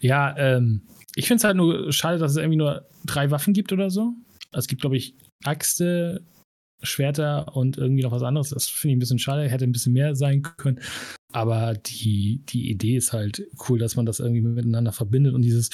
[0.00, 0.82] ja, ähm,
[1.14, 4.14] ich finde es halt nur schade, dass es irgendwie nur drei Waffen gibt oder so.
[4.52, 6.22] Es gibt, glaube ich, Äxte,
[6.82, 8.50] Schwerter und irgendwie noch was anderes.
[8.50, 9.48] Das finde ich ein bisschen schade.
[9.48, 10.80] Hätte ein bisschen mehr sein können.
[11.32, 15.70] Aber die, die Idee ist halt cool, dass man das irgendwie miteinander verbindet und dieses,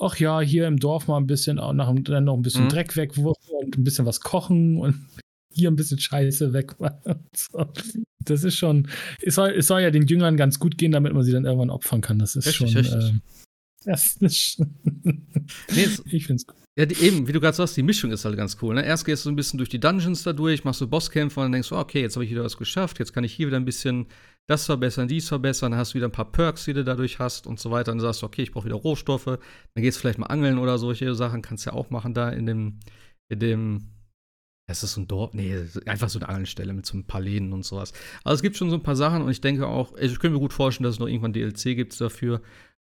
[0.00, 2.70] ach ja, hier im Dorf mal ein bisschen, auch nach, dann noch ein bisschen mhm.
[2.70, 5.06] Dreck wegwurfen und ein bisschen was kochen und
[5.52, 6.74] hier ein bisschen Scheiße weg.
[7.34, 7.66] So.
[8.26, 8.88] Das ist schon,
[9.20, 11.68] es soll, es soll ja den Jüngern ganz gut gehen, damit man sie dann irgendwann
[11.68, 12.18] opfern kann.
[12.18, 12.80] Das ist richtig, schon.
[12.80, 13.10] Richtig.
[13.10, 13.43] Äh,
[13.84, 14.60] das ist,
[15.04, 16.64] nee, ich finde es cool.
[16.76, 18.74] Ja, die, eben, wie du gerade sagst, die Mischung ist halt ganz cool.
[18.74, 18.84] Ne?
[18.84, 21.52] Erst gehst du ein bisschen durch die Dungeons da durch, machst du Bosskämpfe und dann
[21.52, 23.64] denkst du, okay, jetzt habe ich wieder was geschafft, jetzt kann ich hier wieder ein
[23.64, 24.06] bisschen
[24.48, 27.46] das verbessern, dies verbessern, dann hast du wieder ein paar Perks, die du dadurch hast
[27.46, 27.92] und so weiter.
[27.92, 29.38] Und dann sagst du, okay, ich brauche wieder Rohstoffe, dann
[29.82, 32.46] gehst du vielleicht mal angeln oder solche Sachen, kannst du ja auch machen da in
[32.46, 32.80] dem,
[33.28, 33.90] in dem,
[34.66, 35.56] es ist so ein Dorf, nee,
[35.86, 37.92] einfach so eine Angelstelle mit so ein paar Läden und sowas.
[38.24, 40.40] Also es gibt schon so ein paar Sachen und ich denke auch, ich könnte mir
[40.40, 42.42] gut vorstellen, dass es noch irgendwann DLC gibt dafür.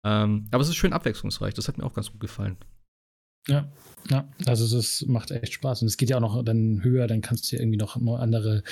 [0.05, 2.57] Ähm, aber es ist schön abwechslungsreich, das hat mir auch ganz gut gefallen.
[3.49, 3.71] Ja,
[4.11, 5.83] ja, also es macht echt Spaß.
[5.83, 8.65] Und es geht ja auch noch dann höher, dann kannst du ja irgendwie noch andere,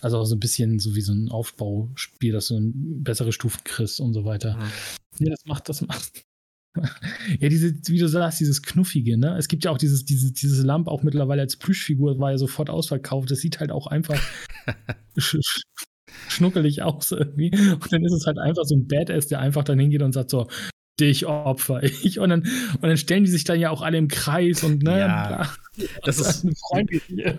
[0.00, 4.00] also auch so ein bisschen so wie so ein Aufbauspiel, dass du bessere Stufen kriegst
[4.00, 4.58] und so weiter.
[4.58, 6.24] Ja, ja das macht, das macht.
[7.38, 9.36] ja, diese, wie du sagst, dieses Knuffige, ne?
[9.36, 12.70] Es gibt ja auch dieses, dieses, dieses Lamp auch mittlerweile als Plüschfigur, war ja sofort
[12.70, 13.30] ausverkauft.
[13.30, 14.20] Das sieht halt auch einfach
[16.28, 17.50] schnuckelig aus irgendwie.
[17.52, 20.30] Und dann ist es halt einfach so ein Badass, der einfach dann hingeht und sagt
[20.30, 20.46] so,
[21.00, 22.18] dich opfer ich.
[22.18, 24.98] Und dann, und dann stellen die sich dann ja auch alle im Kreis und ne,
[24.98, 25.48] ja.
[26.04, 26.46] Das ist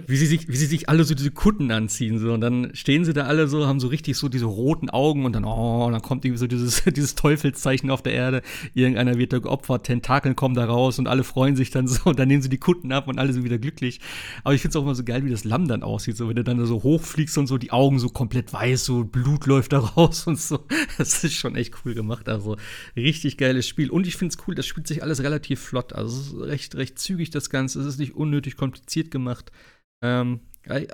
[0.07, 3.05] wie sie sich, wie sie sich alle so diese Kutten anziehen so und dann stehen
[3.05, 6.01] sie da alle so, haben so richtig so diese roten Augen und dann oh, dann
[6.01, 8.41] kommt irgendwie so dieses dieses Teufelszeichen auf der Erde.
[8.73, 12.19] Irgendeiner wird da geopfert, Tentakeln kommen da raus und alle freuen sich dann so und
[12.19, 14.01] dann nehmen sie die Kutten ab und alle sind wieder glücklich.
[14.43, 16.35] Aber ich finde es auch immer so geil, wie das Lamm dann aussieht, so wenn
[16.35, 19.79] du dann so hochfliegst und so die Augen so komplett weiß, so Blut läuft da
[19.79, 20.59] raus und so.
[20.97, 22.57] Das ist schon echt cool gemacht, also
[22.97, 26.17] richtig geiles Spiel und ich finde es cool, das spielt sich alles relativ flott, also
[26.17, 29.51] es ist recht recht zügig das Ganze, es ist nicht unnötig kompliziert gemacht.
[30.03, 30.41] Ähm,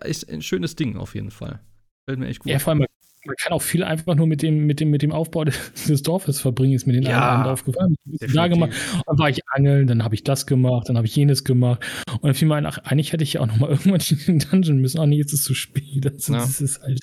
[0.04, 1.62] ist ein schönes Ding auf jeden Fall.
[2.08, 2.52] Fällt mir echt gut.
[2.52, 2.86] Ja, vor allem,
[3.26, 5.46] man kann auch viel einfach nur mit dem, mit dem, mit dem Aufbau
[5.88, 7.96] des Dorfes verbringen, ist mir den ja, Abend aufgefallen.
[8.34, 8.72] Da gemacht,
[9.06, 11.86] dann war ich angeln, dann habe ich das gemacht, dann habe ich jenes gemacht.
[12.12, 14.18] Und dann fiel mir ein, ach, eigentlich hätte ich ja auch noch mal irgendwann in
[14.26, 15.00] den Dungeon müssen.
[15.00, 16.04] Ach nee, jetzt ist es zu spät.
[16.04, 16.36] Das, ja.
[16.36, 17.00] das ist halt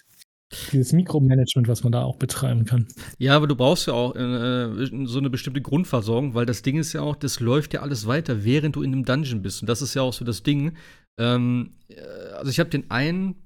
[0.72, 2.86] dieses Mikromanagement, was man da auch betreiben kann.
[3.18, 6.92] Ja, aber du brauchst ja auch äh, so eine bestimmte Grundversorgung, weil das Ding ist
[6.92, 9.62] ja auch, das läuft ja alles weiter, während du in einem Dungeon bist.
[9.62, 10.72] Und das ist ja auch so das Ding.
[11.18, 12.00] Ähm, äh,
[12.32, 13.36] also ich habe den einen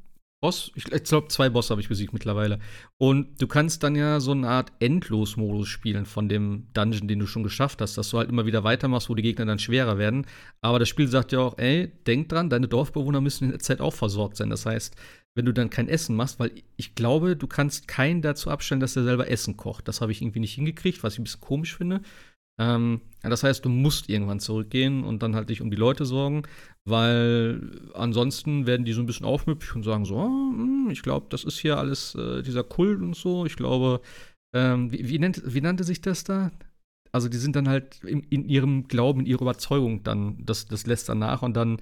[0.43, 2.59] Boss, ich, ich glaube zwei Bosse habe ich besiegt mittlerweile.
[2.99, 7.27] Und du kannst dann ja so eine Art Endlos-Modus spielen von dem Dungeon, den du
[7.27, 10.27] schon geschafft hast, dass du halt immer wieder weitermachst, wo die Gegner dann schwerer werden.
[10.61, 13.81] Aber das Spiel sagt ja auch, ey, denk dran, deine Dorfbewohner müssen in der Zeit
[13.81, 14.51] auch versorgt sein.
[14.51, 14.97] Das heißt,
[15.35, 18.97] wenn du dann kein Essen machst, weil ich glaube, du kannst keinen dazu abstellen, dass
[18.97, 19.89] er selber Essen kocht.
[19.89, 22.03] Das habe ich irgendwie nicht hingekriegt, was ich ein bisschen komisch finde.
[22.61, 26.43] Ähm, das heißt, du musst irgendwann zurückgehen und dann halt dich um die Leute sorgen,
[26.85, 31.45] weil ansonsten werden die so ein bisschen aufmüpfig und sagen so, oh, ich glaube, das
[31.45, 33.47] ist hier alles äh, dieser Kult und so.
[33.47, 34.01] Ich glaube,
[34.55, 36.51] ähm, wie, wie, nennt, wie nannte sich das da?
[37.11, 40.87] Also die sind dann halt in, in ihrem Glauben, in ihrer Überzeugung dann, das, das
[40.87, 41.79] lässt dann nach und dann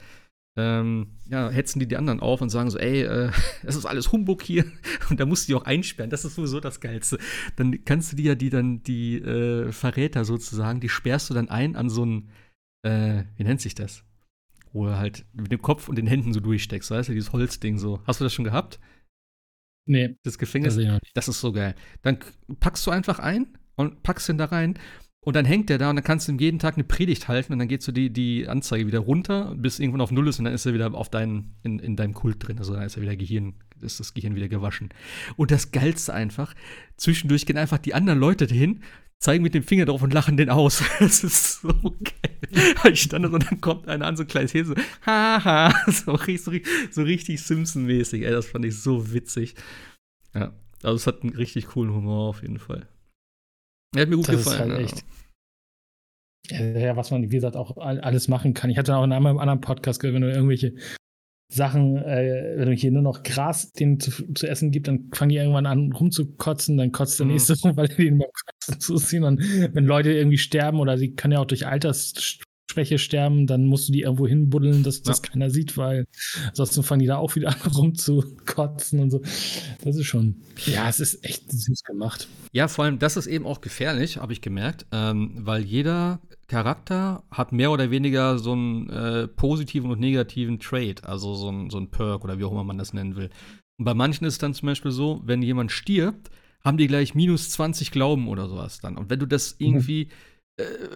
[0.60, 3.30] ähm, ja, hetzen die die anderen auf und sagen so, ey, äh,
[3.62, 4.64] das ist alles Humbug hier
[5.10, 7.18] und da musst du die auch einsperren, das ist sowieso das Geilste.
[7.56, 11.48] Dann kannst du die ja, die dann, die äh, Verräter sozusagen, die sperrst du dann
[11.48, 12.30] ein an so ein,
[12.82, 14.04] äh, wie nennt sich das?
[14.72, 17.78] Wo du halt mit dem Kopf und den Händen so durchsteckst, weißt du, dieses Holzding
[17.78, 18.00] so.
[18.06, 18.78] Hast du das schon gehabt?
[19.86, 20.16] Nee.
[20.22, 20.76] Das Gefängnis?
[20.76, 21.74] Das, das ist so geil.
[22.02, 22.18] Dann
[22.60, 24.78] packst du einfach ein und packst ihn da rein
[25.22, 27.52] Und dann hängt der da und dann kannst du ihm jeden Tag eine Predigt halten
[27.52, 30.46] und dann geht so die, die Anzeige wieder runter, bis irgendwann auf Null ist und
[30.46, 32.58] dann ist er wieder auf dein, in, in deinem Kult drin.
[32.58, 34.88] Also dann ist er wieder Gehirn, ist das Gehirn wieder gewaschen.
[35.36, 36.54] Und das Geilste einfach,
[36.96, 38.82] zwischendurch gehen einfach die anderen Leute dahin,
[39.18, 40.82] zeigen mit dem Finger drauf und lachen den aus.
[40.98, 42.90] Das ist so geil.
[42.90, 46.16] Ich stand da und dann kommt einer an, so ein kleines Häschen, so, haha, so,
[46.16, 46.52] so,
[46.90, 49.54] so richtig Simpson-mäßig, ey, das fand ich so witzig.
[50.34, 50.52] Ja,
[50.82, 52.88] also es hat einen richtig coolen Humor auf jeden Fall.
[53.94, 54.70] Er hat mir gut das gefallen.
[54.70, 55.04] Ist halt echt,
[56.50, 56.78] ja.
[56.78, 58.70] ja, was man, wie gesagt, auch alles machen kann.
[58.70, 60.74] Ich hatte auch in einem anderen Podcast gehört, wenn du irgendwelche
[61.52, 65.30] Sachen, äh, wenn du hier nur noch Gras denen zu, zu, essen gibt, dann fangen
[65.30, 67.32] die irgendwann an rumzukotzen, dann kotzt der mhm.
[67.32, 69.24] nächste rum, weil die den beim Kotzen zuziehen.
[69.24, 71.66] Und wenn Leute irgendwie sterben oder sie können ja auch durch
[72.70, 75.30] Altersschwäche sterben, dann musst du die irgendwo hinbuddeln, dass das ja.
[75.30, 76.06] keiner sieht, weil
[76.48, 79.20] ansonsten fangen die da auch wieder an rumzukotzen und so.
[79.82, 82.28] Das ist schon, ja, es ist echt süß gemacht.
[82.52, 87.22] Ja, vor allem, das ist eben auch gefährlich, habe ich gemerkt, ähm, weil jeder Charakter
[87.30, 91.78] hat mehr oder weniger so einen äh, positiven und negativen Trait, also so ein, so
[91.78, 93.30] ein Perk oder wie auch immer man das nennen will.
[93.78, 96.30] Und bei manchen ist es dann zum Beispiel so, wenn jemand stirbt,
[96.62, 98.98] haben die gleich minus 20 Glauben oder sowas dann.
[98.98, 99.66] Und wenn du das mhm.
[99.66, 100.04] irgendwie.
[100.06, 100.29] Mhm.
[100.60, 100.88] Äh,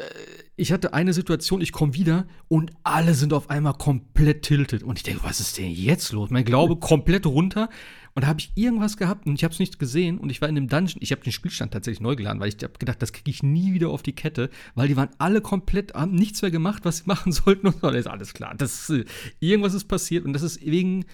[0.57, 4.83] ich hatte eine Situation, ich komme wieder und alle sind auf einmal komplett tiltet.
[4.83, 6.31] Und ich denke, was ist denn jetzt los?
[6.31, 7.69] Mein Glaube komplett runter.
[8.15, 10.49] Und da habe ich irgendwas gehabt und ich habe es nicht gesehen und ich war
[10.49, 11.01] in dem Dungeon.
[11.01, 13.75] Ich habe den Spielstand tatsächlich neu geladen, weil ich habe gedacht, das kriege ich nie
[13.75, 17.05] wieder auf die Kette, weil die waren alle komplett, haben nichts mehr gemacht, was sie
[17.07, 17.83] machen sollten und.
[17.83, 18.55] Das ist alles klar.
[18.57, 19.05] Das, äh,
[19.41, 21.05] irgendwas ist passiert und das ist wegen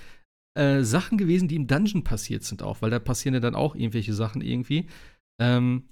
[0.54, 3.74] äh, Sachen gewesen, die im Dungeon passiert sind auch, weil da passieren ja dann auch
[3.74, 4.86] irgendwelche Sachen irgendwie.
[5.40, 5.84] Ähm,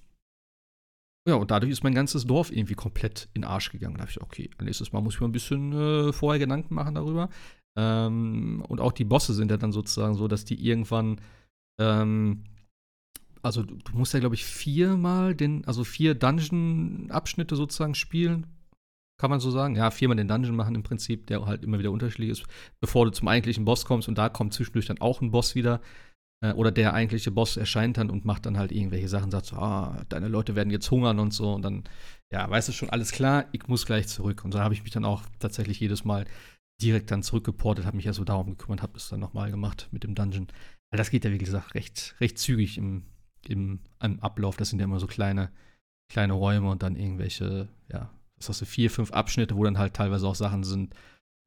[1.28, 3.96] ja, und dadurch ist mein ganzes Dorf irgendwie komplett in den Arsch gegangen.
[3.96, 6.94] Da habe ich, okay, nächstes Mal muss ich mir ein bisschen äh, vorher Gedanken machen
[6.94, 7.28] darüber.
[7.76, 11.20] Ähm, und auch die Bosse sind ja dann sozusagen so, dass die irgendwann,
[11.78, 12.44] ähm,
[13.42, 18.46] also du, du musst ja, glaube ich, viermal den, also vier Dungeon-Abschnitte sozusagen spielen.
[19.20, 19.76] Kann man so sagen?
[19.76, 22.44] Ja, viermal den Dungeon machen im Prinzip, der halt immer wieder unterschiedlich ist,
[22.80, 24.08] bevor du zum eigentlichen Boss kommst.
[24.08, 25.82] Und da kommt zwischendurch dann auch ein Boss wieder.
[26.40, 29.56] Äh, oder der eigentliche Boss erscheint dann und macht dann halt irgendwelche Sachen, sagt so,
[29.56, 31.52] ah, deine Leute werden jetzt hungern und so.
[31.52, 31.84] Und dann,
[32.32, 34.44] ja, weißt du schon, alles klar, ich muss gleich zurück.
[34.44, 36.26] Und so habe ich mich dann auch tatsächlich jedes Mal
[36.80, 40.04] direkt dann zurückgeportet, habe mich ja so darum gekümmert, habe es dann nochmal gemacht mit
[40.04, 40.46] dem Dungeon.
[40.90, 43.02] Weil das geht ja, wie gesagt, recht, recht zügig im,
[43.46, 44.56] im, im Ablauf.
[44.56, 45.50] Das sind ja immer so kleine,
[46.10, 49.94] kleine Räume und dann irgendwelche, ja, was hast du, vier, fünf Abschnitte, wo dann halt
[49.94, 50.94] teilweise auch Sachen sind,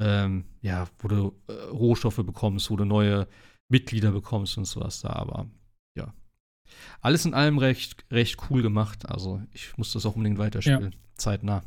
[0.01, 3.27] ähm, ja, wo du äh, Rohstoffe bekommst, wo du neue
[3.71, 5.49] Mitglieder bekommst und sowas da, aber
[5.97, 6.13] ja.
[7.01, 9.09] Alles in allem recht, recht cool gemacht.
[9.09, 10.91] Also ich muss das auch unbedingt weiterspielen.
[10.91, 10.97] Ja.
[11.15, 11.63] Zeitnah.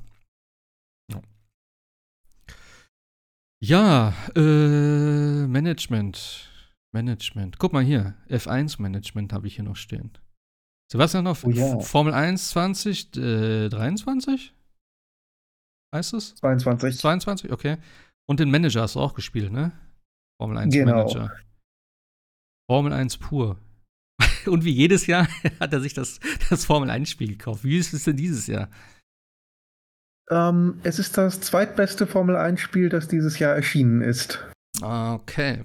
[3.65, 6.51] Ja, äh, Management.
[6.93, 7.59] Management.
[7.59, 10.11] Guck mal hier, F1-Management habe ich hier noch stehen.
[10.93, 11.81] Sebastian noch, oh, ja.
[11.81, 14.53] Formel 1 20, äh, 23?
[15.95, 16.35] Heißt es?
[16.35, 16.99] 22.
[16.99, 17.79] 22, okay.
[18.29, 19.73] Und den Manager hast du auch gespielt, ne?
[20.39, 20.97] Formel 1 genau.
[20.97, 21.35] Manager.
[22.71, 23.59] Formel 1 pur.
[24.47, 25.29] Und wie jedes Jahr
[25.61, 27.65] hat er sich das, das Formel 1-Spiel gekauft.
[27.65, 28.69] Wie ist es denn dieses Jahr?
[30.31, 34.45] Ähm, es ist das zweitbeste Formel 1-Spiel, das dieses Jahr erschienen ist.
[34.81, 35.65] Okay.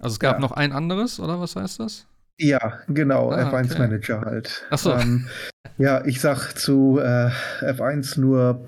[0.00, 0.40] Also es gab ja.
[0.40, 2.06] noch ein anderes, oder was heißt das?
[2.38, 3.78] Ja, genau, ah, F1 okay.
[3.78, 4.66] Manager halt.
[4.70, 4.96] Achso.
[4.98, 5.28] Ähm,
[5.78, 7.30] ja, ich sag zu äh,
[7.62, 8.64] F1 nur,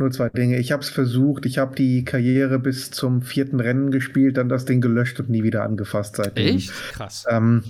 [0.00, 0.58] nur zwei Dinge.
[0.58, 4.64] Ich habe es versucht, ich habe die Karriere bis zum vierten Rennen gespielt, dann das
[4.64, 6.56] Ding gelöscht und nie wieder angefasst seitdem.
[6.56, 6.72] Echt?
[6.92, 7.24] Krass.
[7.28, 7.64] Ähm,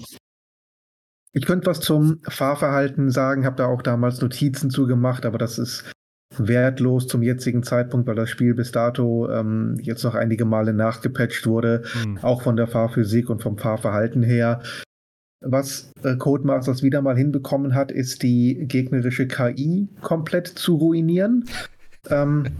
[1.33, 5.59] ich könnte was zum Fahrverhalten sagen, habe da auch damals Notizen zu gemacht, aber das
[5.59, 5.85] ist
[6.39, 11.47] wertlos zum jetzigen Zeitpunkt, weil das Spiel bis dato ähm, jetzt noch einige Male nachgepatcht
[11.47, 12.19] wurde, mhm.
[12.19, 14.63] auch von der Fahrphysik und vom Fahrverhalten her.
[15.41, 21.45] Was äh, Codemasters wieder mal hinbekommen hat, ist die gegnerische KI komplett zu ruinieren.
[22.11, 22.57] Ähm,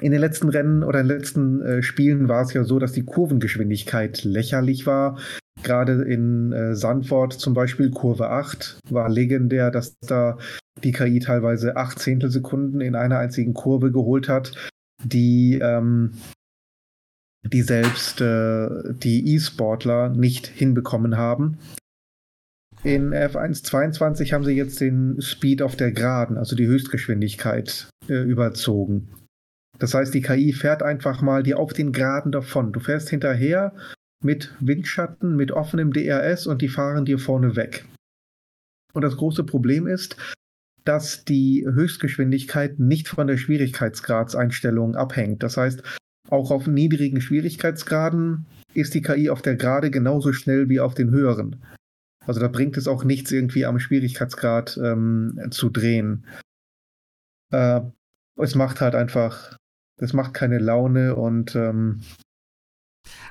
[0.00, 2.92] in den letzten Rennen oder in den letzten äh, Spielen war es ja so, dass
[2.92, 5.18] die Kurvengeschwindigkeit lächerlich war.
[5.62, 10.38] Gerade in äh, Sandford zum Beispiel, Kurve 8, war legendär, dass da
[10.82, 14.52] die KI teilweise acht Zehntelsekunden in einer einzigen Kurve geholt hat,
[15.04, 16.12] die, ähm,
[17.42, 21.58] die selbst äh, die E-Sportler nicht hinbekommen haben.
[22.82, 28.22] In F1 22 haben sie jetzt den Speed auf der Geraden, also die Höchstgeschwindigkeit, äh,
[28.22, 29.08] überzogen.
[29.78, 32.72] Das heißt, die KI fährt einfach mal dir auf den Geraden davon.
[32.72, 33.74] Du fährst hinterher
[34.22, 37.84] mit Windschatten, mit offenem DRS und die fahren dir vorne weg.
[38.92, 40.16] Und das große Problem ist,
[40.84, 45.42] dass die Höchstgeschwindigkeit nicht von der Schwierigkeitsgradseinstellung abhängt.
[45.42, 45.82] Das heißt,
[46.30, 51.10] auch auf niedrigen Schwierigkeitsgraden ist die KI auf der Gerade genauso schnell wie auf den
[51.10, 51.56] höheren.
[52.26, 56.26] Also da bringt es auch nichts irgendwie am Schwierigkeitsgrad ähm, zu drehen.
[57.52, 57.80] Äh,
[58.36, 59.56] es macht halt einfach,
[60.00, 62.02] es macht keine Laune und ähm,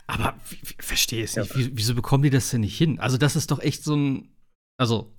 [0.07, 1.55] aber ich verstehe es nicht.
[1.55, 1.67] Ja.
[1.73, 2.99] Wieso bekommen die das denn nicht hin?
[2.99, 4.35] Also, das ist doch echt so ein.
[4.77, 5.13] Also,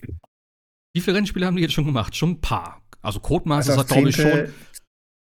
[0.94, 2.16] wie viele Rennspiele haben die jetzt schon gemacht?
[2.16, 2.82] Schon ein paar.
[3.00, 4.52] Also, Codemasters also hat, glaube ich, schon.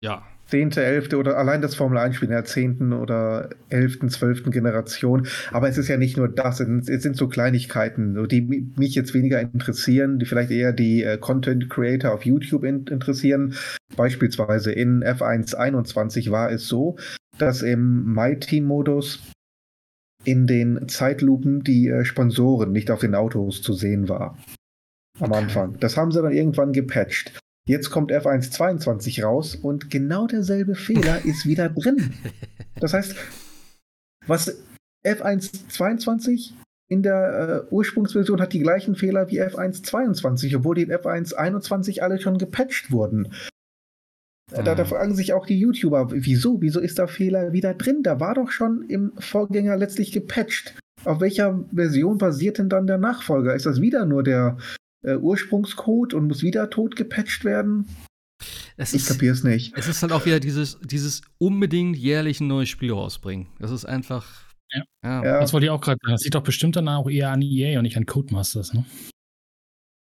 [0.03, 0.27] Ja.
[0.49, 5.27] Zehnte, elfte oder allein das Formel 1-Spiel in der zehnten oder elften, zwölften Generation.
[5.53, 8.41] Aber es ist ja nicht nur das, es sind so Kleinigkeiten, die
[8.77, 13.55] mich jetzt weniger interessieren, die vielleicht eher die äh, Content Creator auf YouTube interessieren.
[13.95, 16.97] Beispielsweise in F1 21 war es so,
[17.37, 19.23] dass im My Team Modus
[20.25, 24.39] in den Zeitlupen die äh, Sponsoren nicht auf den Autos zu sehen war.
[25.21, 25.79] Am Anfang.
[25.81, 27.39] Das haben sie dann irgendwann gepatcht.
[27.69, 32.15] Jetzt kommt F1 22 raus und genau derselbe Fehler ist wieder drin.
[32.81, 33.15] Das heißt,
[34.27, 34.57] was
[35.05, 36.55] F1 22
[36.89, 41.35] in der äh, Ursprungsversion hat die gleichen Fehler wie F1 22, obwohl die in F1
[41.35, 43.35] 21 alle schon gepatcht wurden.
[44.51, 44.89] Da, da, mhm.
[44.89, 46.63] fragen sich auch die YouTuber, wieso?
[46.63, 48.03] Wieso ist der Fehler wieder drin?
[48.03, 50.75] Da war doch schon im Vorgänger letztlich gepatcht.
[51.05, 53.55] Auf welcher Version basiert denn dann der Nachfolger?
[53.55, 54.57] Ist das wieder nur der
[55.03, 57.89] äh, Ursprungscode und muss wieder tot gepatcht werden?
[58.77, 59.77] Es ich kapiere es nicht.
[59.77, 63.49] Es ist halt auch wieder dieses, dieses unbedingt jährlich ein neues Spiel rausbringen.
[63.59, 64.27] Das ist einfach.
[64.71, 64.85] Ja.
[65.03, 65.25] ja.
[65.25, 65.41] ja.
[65.41, 66.13] Das wollte ich auch gerade sagen.
[66.13, 68.85] Das sieht doch bestimmt dann auch eher an EA und nicht an Codemasters, ne?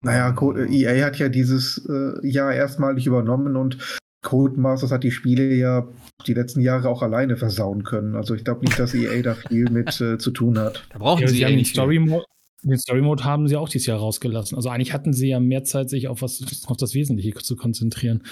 [0.03, 0.36] Naja,
[0.69, 5.88] EA hat ja dieses äh, Jahr erstmalig übernommen und Codemasters hat die Spiele ja
[6.28, 8.15] die letzten Jahre auch alleine versauen können.
[8.15, 10.86] Also ich glaube nicht, dass EA da viel mit äh, zu tun hat.
[10.91, 12.26] Da brauchen ja, sie ja nicht Story Mode.
[12.63, 14.55] Den Story Mode haben sie auch dieses Jahr rausgelassen.
[14.55, 18.23] Also eigentlich hatten sie ja mehr Zeit, sich auf was auf das Wesentliche zu konzentrieren.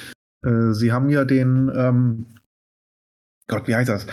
[0.43, 2.25] Äh, sie haben ja den ähm,
[3.47, 4.07] Gott, wie heißt das?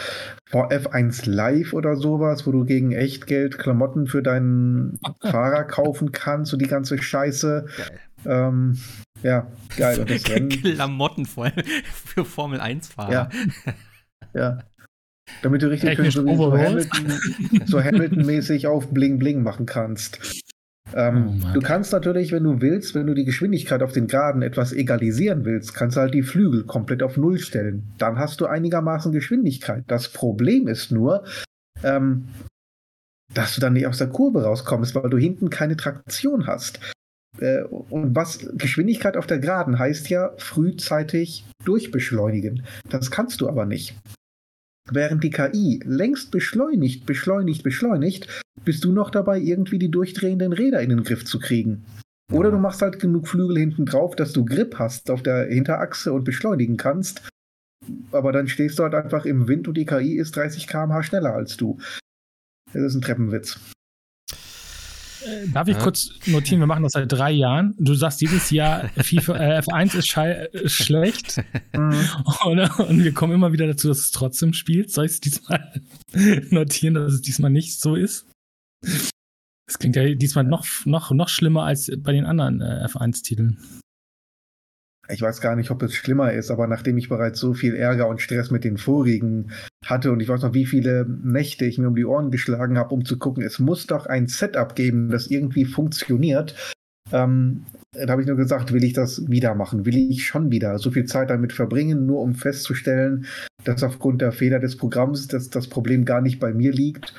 [0.50, 6.60] VF1 Live oder sowas, wo du gegen Echtgeld Klamotten für deinen Fahrer kaufen kannst und
[6.60, 7.66] die ganze Scheiße.
[7.76, 8.00] Geil.
[8.26, 8.78] Ähm,
[9.22, 10.00] ja, geil.
[10.00, 13.12] Und das Rennen, Klamotten für Formel 1-Fahrer.
[13.12, 13.28] Ja.
[14.34, 14.58] ja.
[15.42, 20.42] Damit du richtig schön so, so Hamilton-mäßig so Hamilton auf Bling Bling machen kannst.
[20.94, 24.42] Ähm, oh du kannst natürlich, wenn du willst, wenn du die Geschwindigkeit auf den Geraden
[24.42, 27.84] etwas egalisieren willst, kannst du halt die Flügel komplett auf Null stellen.
[27.98, 29.84] Dann hast du einigermaßen Geschwindigkeit.
[29.86, 31.24] Das Problem ist nur,
[31.82, 32.28] ähm,
[33.32, 36.80] dass du dann nicht aus der Kurve rauskommst, weil du hinten keine Traktion hast.
[37.38, 42.64] Äh, und was Geschwindigkeit auf der Geraden heißt ja frühzeitig durchbeschleunigen.
[42.90, 43.96] Das kannst du aber nicht.
[44.90, 50.80] Während die KI längst beschleunigt, beschleunigt, beschleunigt, bist du noch dabei, irgendwie die durchdrehenden Räder
[50.80, 51.84] in den Griff zu kriegen.
[52.32, 56.12] Oder du machst halt genug Flügel hinten drauf, dass du Grip hast auf der Hinterachse
[56.12, 57.28] und beschleunigen kannst.
[58.10, 61.34] Aber dann stehst du halt einfach im Wind und die KI ist 30 km/h schneller
[61.34, 61.78] als du.
[62.72, 63.58] Das ist ein Treppenwitz.
[65.52, 65.82] Darf ich ja.
[65.82, 67.74] kurz notieren, wir machen das seit drei Jahren.
[67.78, 71.42] Du sagst dieses Jahr, FIFA, äh, F1 ist, ist schlecht.
[72.44, 74.90] Und, und, wir kommen immer wieder dazu, dass es trotzdem spielt.
[74.90, 75.80] Soll ich es diesmal
[76.50, 78.26] notieren, dass es diesmal nicht so ist?
[79.68, 83.58] Es klingt ja diesmal noch, noch, noch schlimmer als bei den anderen äh, F1-Titeln
[85.08, 88.08] ich weiß gar nicht, ob es schlimmer ist, aber nachdem ich bereits so viel Ärger
[88.08, 89.50] und Stress mit den vorigen
[89.84, 92.94] hatte und ich weiß noch, wie viele Nächte ich mir um die Ohren geschlagen habe,
[92.94, 96.54] um zu gucken, es muss doch ein Setup geben, das irgendwie funktioniert.
[97.10, 99.84] Ähm, da habe ich nur gesagt, will ich das wieder machen?
[99.84, 103.26] Will ich schon wieder so viel Zeit damit verbringen, nur um festzustellen,
[103.64, 107.12] dass aufgrund der Fehler des Programms dass das Problem gar nicht bei mir liegt?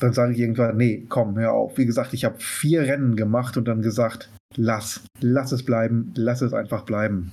[0.00, 1.76] Dann sage ich irgendwann, nee, komm, hör auf.
[1.78, 6.40] Wie gesagt, ich habe vier Rennen gemacht und dann gesagt, lass, lass es bleiben, lass
[6.40, 7.32] es einfach bleiben.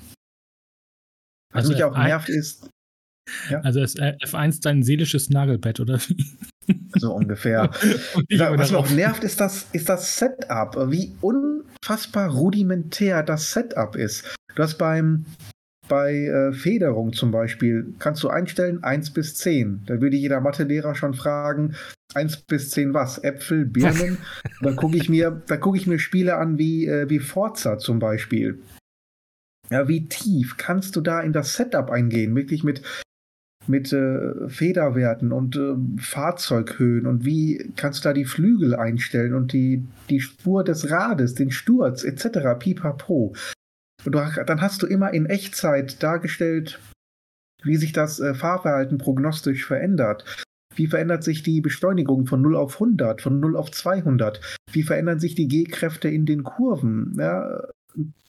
[1.53, 2.69] Was also mich auch nervt ist.
[3.49, 3.59] Ja?
[3.61, 5.99] Also ist F1 dein seelisches Nagelbett, oder
[6.97, 7.69] So ungefähr.
[8.29, 10.75] Was mich auch nervt, ist das, ist das Setup.
[10.89, 14.35] Wie unfassbar rudimentär das Setup ist.
[14.55, 15.25] Du hast beim
[15.87, 19.83] bei äh, Federung zum Beispiel kannst du einstellen 1 bis 10.
[19.85, 21.75] Da würde jeder Mathelehrer schon fragen,
[22.13, 23.23] 1 bis 10 was?
[23.23, 24.17] Äpfel, Birnen?
[24.61, 27.99] dann gucke ich mir, da gucke ich mir Spiele an wie, äh, wie Forza zum
[27.99, 28.59] Beispiel.
[29.69, 32.35] Ja, wie tief kannst du da in das Setup eingehen?
[32.35, 32.81] Wirklich mit,
[33.67, 39.53] mit äh, Federwerten und äh, Fahrzeughöhen und wie kannst du da die Flügel einstellen und
[39.53, 42.59] die, die Spur des Rades, den Sturz etc.
[42.59, 43.33] pipapo.
[44.05, 46.79] Dann hast du immer in Echtzeit dargestellt,
[47.63, 50.23] wie sich das äh, Fahrverhalten prognostisch verändert.
[50.75, 54.41] Wie verändert sich die Beschleunigung von 0 auf 100, von 0 auf 200?
[54.71, 57.15] Wie verändern sich die G-Kräfte in den Kurven?
[57.17, 57.63] Ja,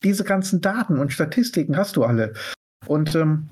[0.02, 2.34] diese ganzen Daten und Statistiken hast du alle.
[2.86, 3.48] Und ähm,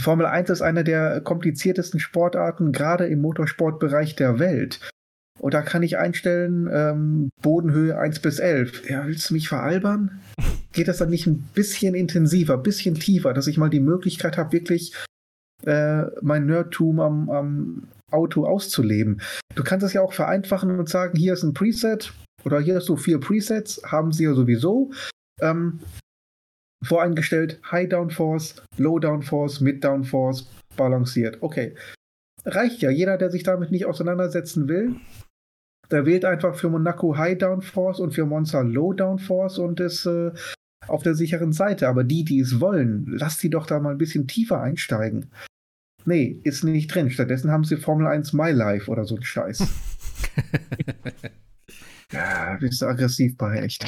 [0.00, 4.80] Formel 1 ist eine der kompliziertesten Sportarten, gerade im Motorsportbereich der Welt.
[5.38, 8.88] Und da kann ich einstellen, ähm, Bodenhöhe 1 bis 11.
[8.88, 10.20] Ja, willst du mich veralbern?
[10.72, 14.36] Geht das dann nicht ein bisschen intensiver, ein bisschen tiefer, dass ich mal die Möglichkeit
[14.36, 14.94] habe, wirklich
[15.64, 19.20] äh, mein Nerdtum am, am Auto auszuleben?
[19.54, 22.12] Du kannst das ja auch vereinfachen und sagen, hier ist ein Preset
[22.44, 24.92] oder hier hast du vier Presets, haben sie ja sowieso.
[25.40, 25.80] Ähm,
[26.84, 31.38] voreingestellt High Downforce, Low Downforce, Mid Downforce, balanciert.
[31.40, 31.74] Okay.
[32.44, 32.90] Reicht ja.
[32.90, 34.96] Jeder, der sich damit nicht auseinandersetzen will,
[35.90, 40.32] der wählt einfach für Monaco High Downforce und für Monza Low Downforce und ist äh,
[40.86, 41.88] auf der sicheren Seite.
[41.88, 45.30] Aber die, die es wollen, lasst die doch da mal ein bisschen tiefer einsteigen.
[46.04, 47.10] Nee, ist nicht drin.
[47.10, 49.66] Stattdessen haben sie Formel 1 My Life oder so ein Scheiß.
[52.12, 53.84] ja, bist du aggressiv bei echt.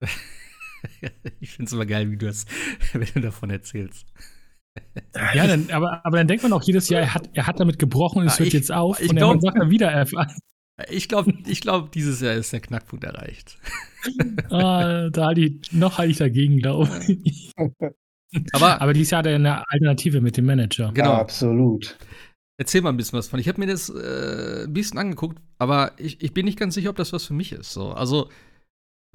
[1.40, 2.46] ich finde es immer geil, wie du das,
[2.92, 4.06] wenn du davon erzählst.
[5.34, 7.78] Ja, dann, aber, aber dann denkt man auch jedes Jahr, er hat, er hat damit
[7.78, 10.36] gebrochen und es hört jetzt auf ich und glaub, er sagt wieder erfahren.
[10.88, 13.58] Ich glaube, ich glaub, dieses Jahr ist der Knackpunkt erreicht.
[14.50, 17.52] ah, da halt ich, noch halte ich dagegen, glaube ich.
[18.52, 20.90] Aber, aber dieses Jahr hat er eine Alternative mit dem Manager.
[20.92, 21.12] Genau.
[21.12, 21.96] Ja, absolut.
[22.56, 23.38] Erzähl mal ein bisschen was von.
[23.38, 26.90] Ich habe mir das äh, ein bisschen angeguckt, aber ich, ich bin nicht ganz sicher,
[26.90, 27.72] ob das was für mich ist.
[27.72, 27.92] So.
[27.92, 28.28] Also,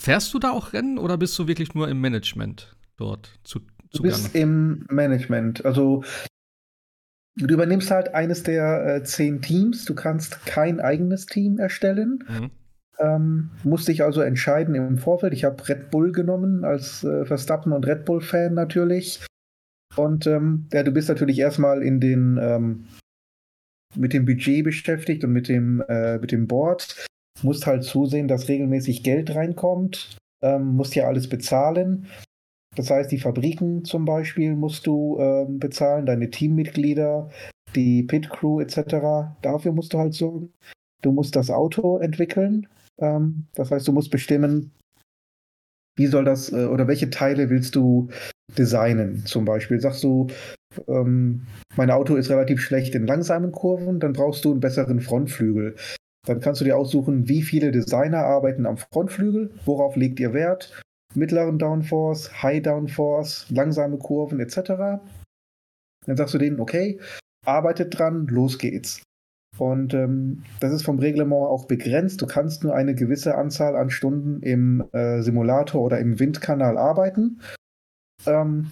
[0.02, 3.62] fährst du da auch Rennen oder bist du wirklich nur im Management dort zu,
[3.92, 5.66] Du bist im Management.
[5.66, 6.04] Also
[7.40, 9.86] Du übernimmst halt eines der äh, zehn Teams.
[9.86, 12.24] Du kannst kein eigenes Team erstellen.
[12.28, 12.52] Mhm.
[13.00, 15.34] Ähm, musst dich also entscheiden im Vorfeld.
[15.34, 19.26] Ich habe Red Bull genommen als äh, Verstappen und Red Bull-Fan natürlich.
[19.96, 22.88] Und ähm, ja, du bist natürlich erstmal in den ähm,
[23.96, 27.06] mit dem Budget beschäftigt und mit dem, äh, mit dem Board.
[27.42, 30.18] Musst halt zusehen, dass regelmäßig Geld reinkommt.
[30.44, 32.08] Ähm, musst ja alles bezahlen.
[32.76, 37.30] Das heißt, die Fabriken zum Beispiel musst du ähm, bezahlen, deine Teammitglieder,
[37.76, 39.36] die Pit-Crew etc.
[39.42, 40.54] Dafür musst du halt sorgen.
[41.02, 42.68] Du musst das Auto entwickeln.
[43.00, 44.72] Ähm, das heißt, du musst bestimmen,
[45.98, 48.10] wie soll das äh, oder welche Teile willst du
[48.58, 49.26] designen.
[49.26, 50.28] Zum Beispiel sagst du,
[50.88, 55.76] ähm, mein Auto ist relativ schlecht in langsamen Kurven, dann brauchst du einen besseren Frontflügel.
[56.26, 60.82] Dann kannst du dir aussuchen, wie viele Designer arbeiten am Frontflügel, worauf legt ihr Wert
[61.16, 65.02] mittleren Downforce, High Downforce, langsame Kurven etc.
[66.06, 67.00] Dann sagst du denen, okay,
[67.46, 69.04] arbeitet dran, los geht's.
[69.58, 72.22] Und ähm, das ist vom Reglement auch begrenzt.
[72.22, 77.42] Du kannst nur eine gewisse Anzahl an Stunden im äh, Simulator oder im Windkanal arbeiten.
[78.26, 78.70] Ähm,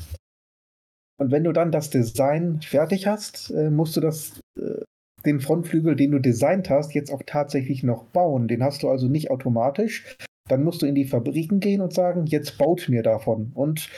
[1.20, 4.84] und wenn du dann das Design fertig hast, äh, musst du das, äh,
[5.26, 8.48] den Frontflügel, den du designt hast, jetzt auch tatsächlich noch bauen.
[8.48, 10.16] Den hast du also nicht automatisch,
[10.48, 13.52] dann musst du in die Fabriken gehen und sagen, jetzt baut mir davon.
[13.54, 13.90] Und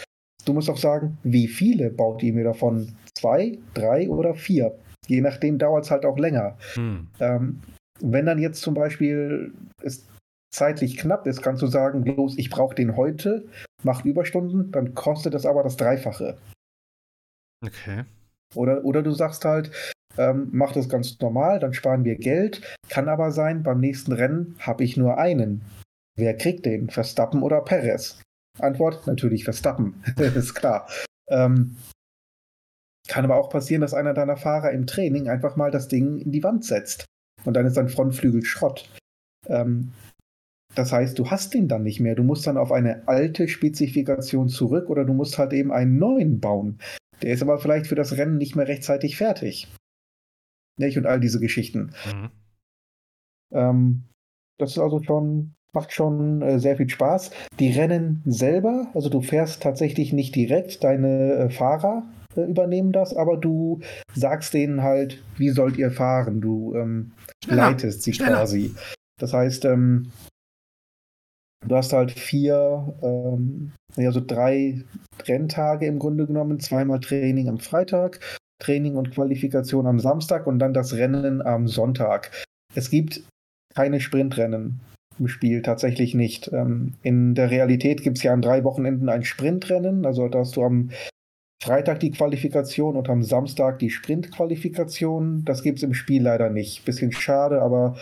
[0.45, 2.95] du musst auch sagen, wie viele baut ihr mir davon?
[3.15, 4.77] Zwei, drei oder vier?
[5.07, 6.57] Je nachdem dauert es halt auch länger.
[6.73, 7.07] Hm.
[7.19, 7.61] Ähm,
[8.01, 10.07] wenn dann jetzt zum Beispiel es
[10.51, 13.45] zeitlich knapp ist, kannst du sagen, los, ich brauche den heute,
[13.83, 16.37] mach Überstunden, dann kostet es aber das Dreifache.
[17.65, 18.05] Okay.
[18.55, 19.71] Oder, oder du sagst halt,
[20.17, 22.61] ähm, mach das ganz normal, dann sparen wir Geld.
[22.89, 25.61] Kann aber sein, beim nächsten Rennen habe ich nur einen.
[26.15, 26.89] Wer kriegt den?
[26.89, 28.21] Verstappen oder Perez?
[28.59, 30.89] Antwort natürlich Verstappen, ist klar.
[31.29, 31.77] Ähm,
[33.07, 36.31] kann aber auch passieren, dass einer deiner Fahrer im Training einfach mal das Ding in
[36.31, 37.05] die Wand setzt.
[37.43, 38.89] Und dann ist dein Frontflügel Schrott.
[39.47, 39.93] Ähm,
[40.75, 42.15] das heißt, du hast den dann nicht mehr.
[42.15, 46.39] Du musst dann auf eine alte Spezifikation zurück oder du musst halt eben einen neuen
[46.39, 46.79] bauen.
[47.21, 49.67] Der ist aber vielleicht für das Rennen nicht mehr rechtzeitig fertig.
[50.77, 50.97] Nicht?
[50.97, 51.93] Und all diese Geschichten.
[52.05, 52.29] Mhm.
[53.51, 54.03] Ähm,
[54.59, 57.31] das ist also schon Macht schon äh, sehr viel Spaß.
[57.59, 62.03] Die Rennen selber, also du fährst tatsächlich nicht direkt, deine äh, Fahrer
[62.35, 63.79] äh, übernehmen das, aber du
[64.15, 66.41] sagst denen halt, wie sollt ihr fahren?
[66.41, 67.11] Du ähm,
[67.47, 68.37] leitest sie Schneller.
[68.37, 68.73] quasi.
[69.19, 70.11] Das heißt, ähm,
[71.67, 74.83] du hast halt vier, ähm, also drei
[75.27, 78.19] Renntage im Grunde genommen, zweimal Training am Freitag,
[78.59, 82.31] Training und Qualifikation am Samstag und dann das Rennen am Sonntag.
[82.75, 83.23] Es gibt
[83.75, 84.79] keine Sprintrennen
[85.19, 86.49] im Spiel tatsächlich nicht.
[86.53, 90.55] Ähm, in der Realität gibt es ja an drei Wochenenden ein Sprintrennen, also da hast
[90.55, 90.89] du am
[91.61, 95.43] Freitag die Qualifikation und am Samstag die Sprintqualifikation.
[95.43, 96.85] Das gibt es im Spiel leider nicht.
[96.85, 97.97] Bisschen schade, aber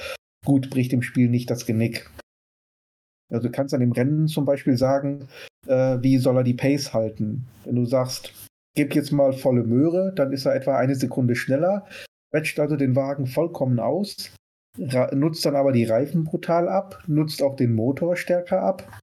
[0.45, 2.09] gut, bricht im Spiel nicht das Genick.
[3.31, 5.27] Also du kannst an dem Rennen zum Beispiel sagen,
[5.65, 7.47] äh, wie soll er die Pace halten.
[7.65, 8.31] Wenn du sagst,
[8.75, 11.87] gib jetzt mal volle Möhre, dann ist er etwa eine Sekunde schneller,
[12.31, 14.31] quetscht also den Wagen vollkommen aus,
[14.77, 18.99] nutzt dann aber die Reifen brutal ab, nutzt auch den Motor stärker ab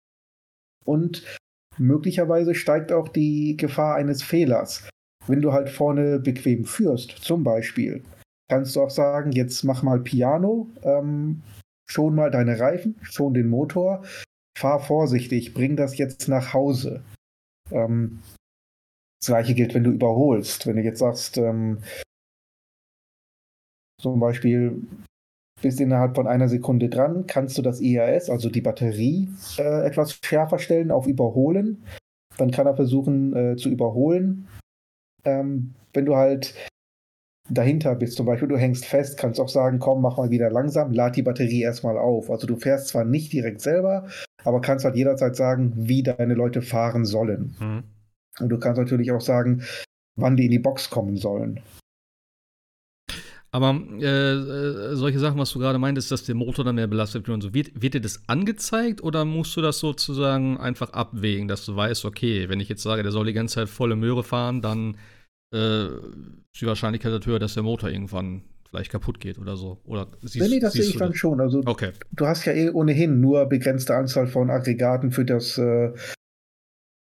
[0.85, 1.25] und
[1.79, 4.89] möglicherweise steigt auch die Gefahr eines Fehlers.
[5.27, 8.03] Wenn du halt vorne bequem führst, zum Beispiel,
[8.49, 11.43] kannst du auch sagen, jetzt mach mal Piano, ähm,
[11.87, 14.05] schon mal deine Reifen, schon den Motor,
[14.57, 17.03] fahr vorsichtig, bring das jetzt nach Hause.
[17.71, 18.21] Ähm,
[19.21, 20.67] das gleiche gilt, wenn du überholst.
[20.67, 21.79] Wenn du jetzt sagst, ähm,
[24.01, 24.87] zum Beispiel
[25.65, 30.20] bist innerhalb von einer Sekunde dran, kannst du das IAS, also die Batterie, äh, etwas
[30.23, 31.82] schärfer stellen auf Überholen.
[32.36, 34.47] Dann kann er versuchen äh, zu überholen.
[35.24, 36.55] Ähm, wenn du halt
[37.49, 40.93] dahinter bist, zum Beispiel du hängst fest, kannst auch sagen, komm, mach mal wieder langsam,
[40.93, 42.31] lad die Batterie erstmal auf.
[42.31, 44.07] Also du fährst zwar nicht direkt selber,
[44.45, 47.57] aber kannst halt jederzeit sagen, wie deine Leute fahren sollen.
[47.59, 47.85] Mhm.
[48.41, 49.62] Und du kannst natürlich auch sagen,
[50.16, 51.61] wann die in die Box kommen sollen.
[53.55, 57.29] Aber äh, äh, solche Sachen, was du gerade meintest, dass der Motor dann mehr belastet
[57.29, 61.47] wird und so, wird, wird dir das angezeigt oder musst du das sozusagen einfach abwägen,
[61.47, 64.25] dass du weißt, okay, wenn ich jetzt sage, der soll die ganze Zeit volle Möhre
[64.25, 64.97] fahren, dann
[65.55, 69.79] äh, ist die Wahrscheinlichkeit halt höher, dass der Motor irgendwann vielleicht kaputt geht oder so.
[69.85, 71.41] Oder siehst, nee, das sehe ich dann schon.
[71.41, 71.93] Also okay.
[72.11, 75.93] du hast ja eh ohnehin nur begrenzte Anzahl von Aggregaten für das äh,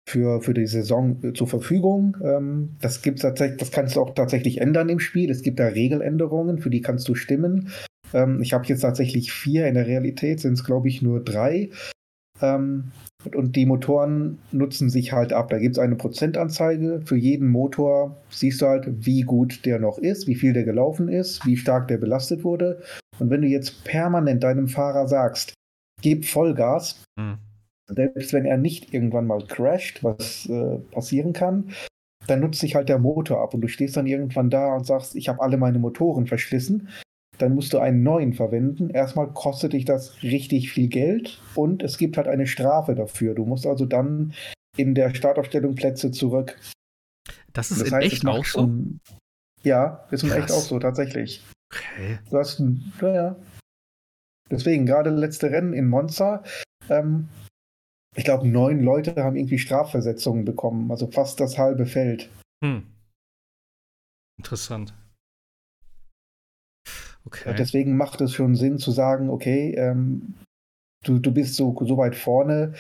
[0.08, 2.18] für, für die Saison äh, zur Verfügung.
[2.24, 5.30] Ähm, das gibt's tatsächlich, das kannst du auch tatsächlich ändern im Spiel.
[5.30, 7.70] Es gibt da Regeländerungen, für die kannst du stimmen.
[8.14, 11.70] Ähm, ich habe jetzt tatsächlich vier, in der Realität sind es, glaube ich, nur drei.
[12.42, 12.92] Ähm,
[13.34, 15.50] und die Motoren nutzen sich halt ab.
[15.50, 17.02] Da gibt es eine Prozentanzeige.
[17.06, 21.08] Für jeden Motor siehst du halt, wie gut der noch ist, wie viel der gelaufen
[21.08, 22.82] ist, wie stark der belastet wurde.
[23.20, 25.54] Und wenn du jetzt permanent deinem Fahrer sagst,
[26.02, 27.38] gib Vollgas, mhm
[27.96, 31.72] selbst wenn er nicht irgendwann mal crasht, was äh, passieren kann,
[32.28, 35.16] dann nutzt sich halt der Motor ab und du stehst dann irgendwann da und sagst,
[35.16, 36.90] ich habe alle meine Motoren verschlissen.
[37.38, 38.90] Dann musst du einen neuen verwenden.
[38.90, 43.34] Erstmal kostet dich das richtig viel Geld und es gibt halt eine Strafe dafür.
[43.34, 44.34] Du musst also dann
[44.78, 46.58] in der Startaufstellung Plätze zurück.
[47.52, 48.72] Das ist das in heißt, echt auch so?
[49.64, 51.44] ja, ist in echt auch so, tatsächlich.
[51.72, 52.20] Okay.
[52.30, 52.62] Du hast,
[53.02, 53.36] naja.
[54.50, 56.44] Deswegen, gerade letzte Rennen in Monza,
[56.90, 57.30] ähm,
[58.16, 62.30] ich glaube, neun Leute haben irgendwie Strafversetzungen bekommen, also fast das halbe Feld.
[62.64, 62.88] Hm.
[64.38, 64.94] Interessant.
[67.26, 67.56] Okay.
[67.58, 70.36] Deswegen macht es schon Sinn zu sagen, okay, ähm,
[71.04, 72.74] du, du bist so, so weit vorne,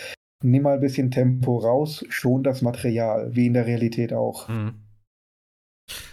[0.43, 4.47] nimm mal ein bisschen Tempo raus, schon das Material, wie in der Realität auch.
[4.49, 4.73] Hm.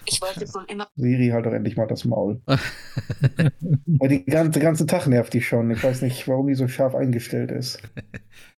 [0.06, 0.88] Ich wollte schon immer.
[0.96, 2.40] Siri, halt doch endlich mal das Maul.
[2.46, 5.70] Weil die ganze, ganze Tag nervt die schon.
[5.70, 7.80] Ich weiß nicht, warum die so scharf eingestellt ist.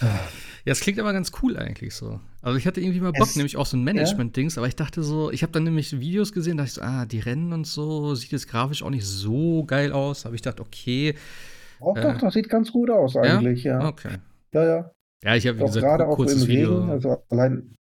[0.00, 2.18] Ja, es klingt aber ganz cool eigentlich so.
[2.42, 4.60] Also ich hatte irgendwie mal Bock, es, nämlich auch so ein Management-Dings, ja?
[4.60, 7.20] aber ich dachte so, ich habe dann nämlich Videos gesehen, dachte ich so, ah, die
[7.20, 10.26] Rennen und so, sieht jetzt grafisch auch nicht so geil aus.
[10.26, 11.14] Aber ich dachte, okay.
[11.78, 13.80] Doch, äh, doch, das sieht ganz gut aus eigentlich, ja.
[13.80, 13.88] ja.
[13.88, 14.16] Okay.
[14.52, 14.90] Ja, ja.
[15.22, 16.78] Ja, ich habe gesagt, gerade auch im Video.
[16.80, 17.74] Regen, also allein.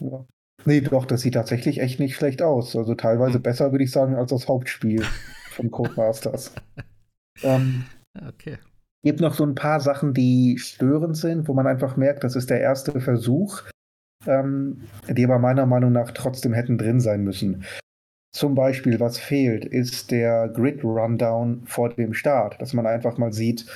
[0.00, 0.24] Ja.
[0.64, 2.74] Nee, doch, das sieht tatsächlich echt nicht schlecht aus.
[2.74, 3.42] Also teilweise hm.
[3.42, 5.04] besser, würde ich sagen, als das Hauptspiel
[5.50, 6.54] von Codemasters.
[7.42, 7.84] ähm,
[8.26, 8.58] okay
[9.02, 12.50] gibt noch so ein paar Sachen, die störend sind, wo man einfach merkt, das ist
[12.50, 13.62] der erste Versuch,
[14.26, 17.64] ähm, die aber meiner Meinung nach trotzdem hätten drin sein müssen.
[18.32, 23.66] Zum Beispiel, was fehlt, ist der Grid-Rundown vor dem Start, dass man einfach mal sieht,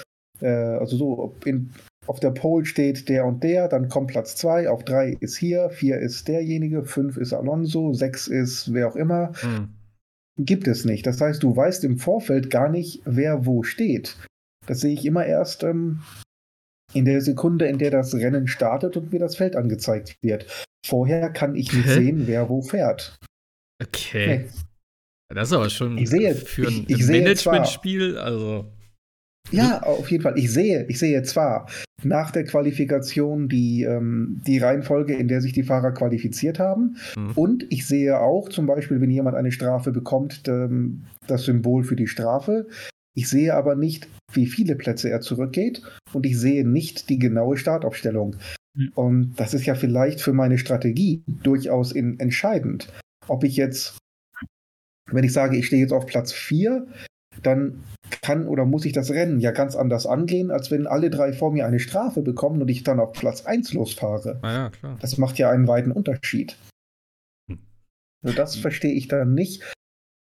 [0.40, 1.70] äh, also so, in,
[2.06, 5.70] auf der Pole steht der und der, dann kommt Platz 2, auf 3 ist hier,
[5.70, 9.32] 4 ist derjenige, 5 ist Alonso, 6 ist wer auch immer.
[9.40, 9.70] Hm.
[10.36, 11.06] Gibt es nicht.
[11.06, 14.16] Das heißt, du weißt im Vorfeld gar nicht, wer wo steht.
[14.66, 16.00] Das sehe ich immer erst ähm,
[16.92, 20.46] in der Sekunde, in der das Rennen startet und mir das Feld angezeigt wird.
[20.86, 23.18] Vorher kann ich nicht sehen, wer wo fährt.
[23.82, 24.26] Okay.
[24.26, 24.48] Nee.
[25.34, 28.66] Das ist aber schon ich sehe, für ein, Managementspiel, also.
[29.50, 30.38] Ja, auf jeden Fall.
[30.38, 31.68] Ich sehe, ich sehe zwar
[32.02, 36.96] nach der Qualifikation die, ähm, die Reihenfolge, in der sich die Fahrer qualifiziert haben.
[37.16, 37.32] Mhm.
[37.32, 41.96] Und ich sehe auch zum Beispiel, wenn jemand eine Strafe bekommt, ähm, das Symbol für
[41.96, 42.66] die Strafe.
[43.16, 45.82] Ich sehe aber nicht, wie viele Plätze er zurückgeht
[46.12, 48.36] und ich sehe nicht die genaue Startaufstellung.
[48.74, 48.92] Mhm.
[48.94, 52.92] Und das ist ja vielleicht für meine Strategie durchaus in, entscheidend.
[53.28, 53.98] Ob ich jetzt,
[55.10, 56.86] wenn ich sage, ich stehe jetzt auf Platz 4,
[57.42, 57.84] dann
[58.22, 61.52] kann oder muss ich das Rennen ja ganz anders angehen, als wenn alle drei vor
[61.52, 64.38] mir eine Strafe bekommen und ich dann auf Platz 1 losfahre.
[64.42, 64.96] Ah ja.
[65.00, 66.56] Das macht ja einen weiten Unterschied.
[67.48, 67.58] Hm.
[68.24, 69.62] Also das verstehe ich dann nicht.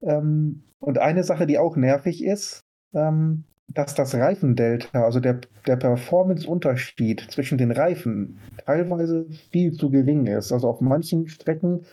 [0.02, 2.60] Ähm, und eine Sache, die auch nervig ist,
[2.94, 10.26] ähm, dass das Reifendelta, also der, der Performance-Unterschied zwischen den Reifen, teilweise viel zu gering
[10.26, 10.52] ist.
[10.52, 11.84] Also auf manchen Strecken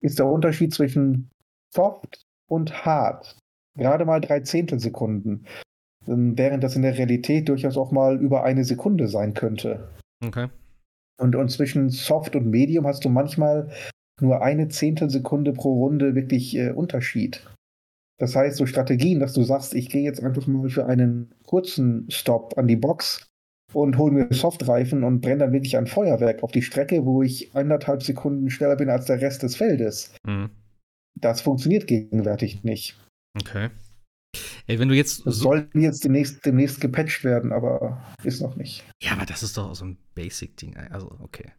[0.00, 1.30] ist der Unterschied zwischen
[1.72, 3.36] soft und hart
[3.76, 5.46] gerade mal drei Zehntelsekunden,
[6.06, 9.88] ähm, während das in der Realität durchaus auch mal über eine Sekunde sein könnte.
[10.24, 10.48] Okay.
[11.18, 13.70] Und, und zwischen soft und medium hast du manchmal
[14.20, 17.46] nur eine Zehntelsekunde pro Runde wirklich äh, Unterschied.
[18.20, 22.04] Das heißt, so Strategien, dass du sagst, ich gehe jetzt einfach mal für einen kurzen
[22.10, 23.26] Stop an die Box
[23.72, 27.54] und hole mir Softreifen und brenne dann wirklich ein Feuerwerk auf die Strecke, wo ich
[27.54, 30.12] eineinhalb Sekunden schneller bin als der Rest des Feldes.
[30.26, 30.50] Mhm.
[31.18, 33.00] Das funktioniert gegenwärtig nicht.
[33.40, 33.70] Okay.
[34.66, 35.26] Ey, wenn du jetzt.
[35.26, 38.84] Das so soll jetzt demnächst, demnächst gepatcht werden, aber ist noch nicht.
[39.02, 40.76] Ja, aber das ist doch so ein Basic-Ding.
[40.76, 41.50] Also, okay.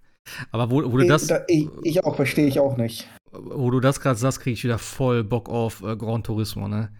[0.51, 1.31] Aber wo, wo du das.
[1.47, 3.07] Ich, ich auch, verstehe ich auch nicht.
[3.31, 6.91] Wo du das gerade sagst, kriege ich wieder voll Bock auf äh, Gran Turismo, ne?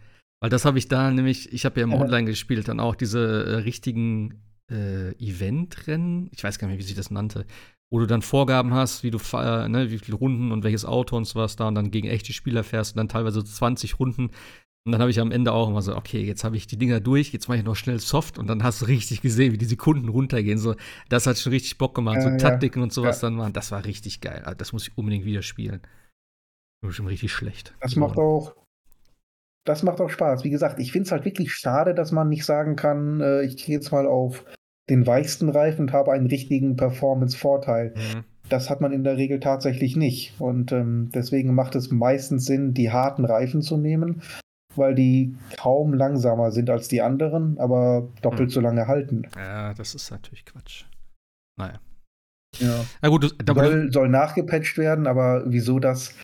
[0.42, 3.46] Weil das habe ich da nämlich, ich habe ja im Online gespielt, dann auch diese
[3.46, 4.42] äh, richtigen
[4.72, 7.46] äh, Eventrennen, ich weiß gar nicht mehr, wie sich das nannte,
[7.92, 11.16] wo du dann Vorgaben hast, wie du äh, ne, wie viele Runden und welches Auto
[11.16, 14.32] und sowas da und dann gegen echte Spieler fährst und dann teilweise 20 Runden.
[14.84, 17.00] Und dann habe ich am Ende auch immer so, okay, jetzt habe ich die Dinger
[17.00, 19.66] durch, jetzt mache ich noch schnell Soft und dann hast du richtig gesehen, wie die
[19.66, 20.58] Sekunden runtergehen.
[20.58, 20.76] So,
[21.08, 22.22] das hat schon richtig Bock gemacht.
[22.22, 22.84] So Taktiken ja.
[22.84, 23.30] und sowas ja.
[23.30, 24.42] dann waren, das war richtig geil.
[24.44, 25.82] Also, das muss ich unbedingt wieder spielen.
[26.90, 27.76] Schon richtig schlecht.
[27.80, 28.56] Das macht auch,
[29.66, 30.44] das macht auch Spaß.
[30.44, 33.58] Wie gesagt, ich finde es halt wirklich schade, dass man nicht sagen kann, äh, ich
[33.58, 34.46] gehe jetzt mal auf
[34.90, 37.94] den weichsten Reifen und habe einen richtigen Performance-Vorteil.
[37.96, 38.24] Mhm.
[38.50, 40.34] Das hat man in der Regel tatsächlich nicht.
[40.42, 44.24] Und ähm, deswegen macht es meistens Sinn, die harten Reifen zu nehmen,
[44.76, 48.54] weil die kaum langsamer sind als die anderen, aber doppelt mhm.
[48.54, 49.24] so lange halten.
[49.36, 50.86] Ja, das ist natürlich Quatsch.
[51.58, 51.80] Naja.
[52.60, 52.86] Ja.
[53.02, 56.16] Na gut, du, soll, soll nachgepatcht werden, aber wieso das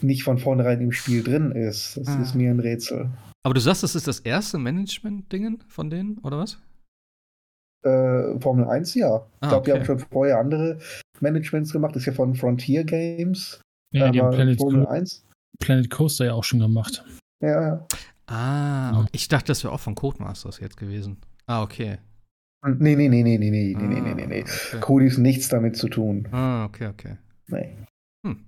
[0.00, 2.22] nicht von vornherein im Spiel drin ist, das ah.
[2.22, 3.10] ist mir ein Rätsel.
[3.44, 6.58] Aber du sagst, das ist das erste Management-Dingen von denen, oder was?
[7.84, 9.10] Äh, Formel 1, ja.
[9.10, 9.64] Ah, ich glaube, okay.
[9.64, 10.78] die haben schon vorher andere
[11.20, 11.96] Managements gemacht.
[11.96, 13.60] Das ist ja von Frontier Games.
[13.92, 15.24] Ja, die haben Planet, Formel 1.
[15.58, 17.04] Planet Coaster ja auch schon gemacht.
[17.42, 17.86] Ja, ja.
[18.26, 19.06] Ah, ja.
[19.12, 21.18] ich dachte, das wäre auch von Codemasters jetzt gewesen.
[21.46, 21.98] Ah, okay.
[22.64, 24.42] Nee, nee, nee, nee, nee, nee, ah, nee, nee, nee, nee.
[24.42, 24.80] Okay.
[24.80, 26.28] Codis nichts damit zu tun.
[26.30, 27.16] Ah, okay, okay.
[27.48, 27.76] Nee.
[28.24, 28.44] Hm.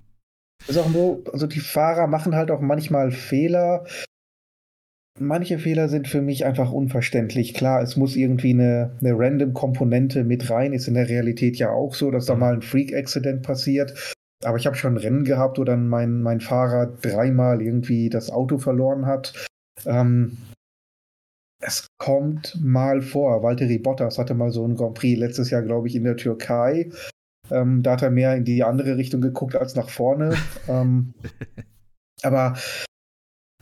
[0.69, 3.85] Ist auch so, also die Fahrer machen halt auch manchmal Fehler,
[5.21, 7.55] Manche Fehler sind für mich einfach unverständlich.
[7.55, 10.73] Klar, es muss irgendwie eine, eine Random-Komponente mit rein.
[10.73, 12.41] Ist in der Realität ja auch so, dass da mhm.
[12.41, 14.14] mal ein Freak-Accident passiert.
[14.43, 18.59] Aber ich habe schon Rennen gehabt, wo dann mein, mein Fahrer dreimal irgendwie das Auto
[18.59, 19.47] verloren hat.
[19.87, 20.37] Ähm,
[21.61, 23.43] es kommt mal vor.
[23.43, 26.91] Valtteri Bottas hatte mal so ein Grand Prix letztes Jahr, glaube ich, in der Türkei.
[27.51, 30.35] Ähm, da hat er mehr in die andere Richtung geguckt als nach vorne.
[30.69, 31.15] ähm,
[32.23, 32.55] aber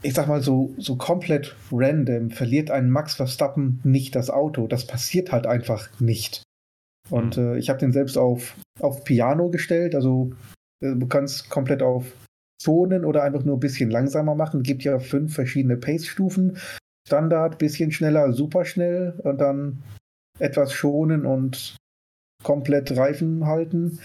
[0.02, 4.66] ich sag mal so, so komplett random verliert ein Max Verstappen nicht das Auto.
[4.66, 6.42] Das passiert halt einfach nicht.
[7.08, 7.54] Und mhm.
[7.54, 9.94] äh, ich habe den selbst auf, auf Piano gestellt.
[9.94, 10.32] Also
[10.82, 12.06] du kannst komplett auf
[12.60, 14.62] Zonen oder einfach nur ein bisschen langsamer machen.
[14.62, 16.58] Gibt ja fünf verschiedene Pace-Stufen.
[17.06, 19.82] Standard, bisschen schneller, super schnell und dann
[20.38, 21.76] etwas schonen und
[22.42, 23.98] komplett Reifen halten.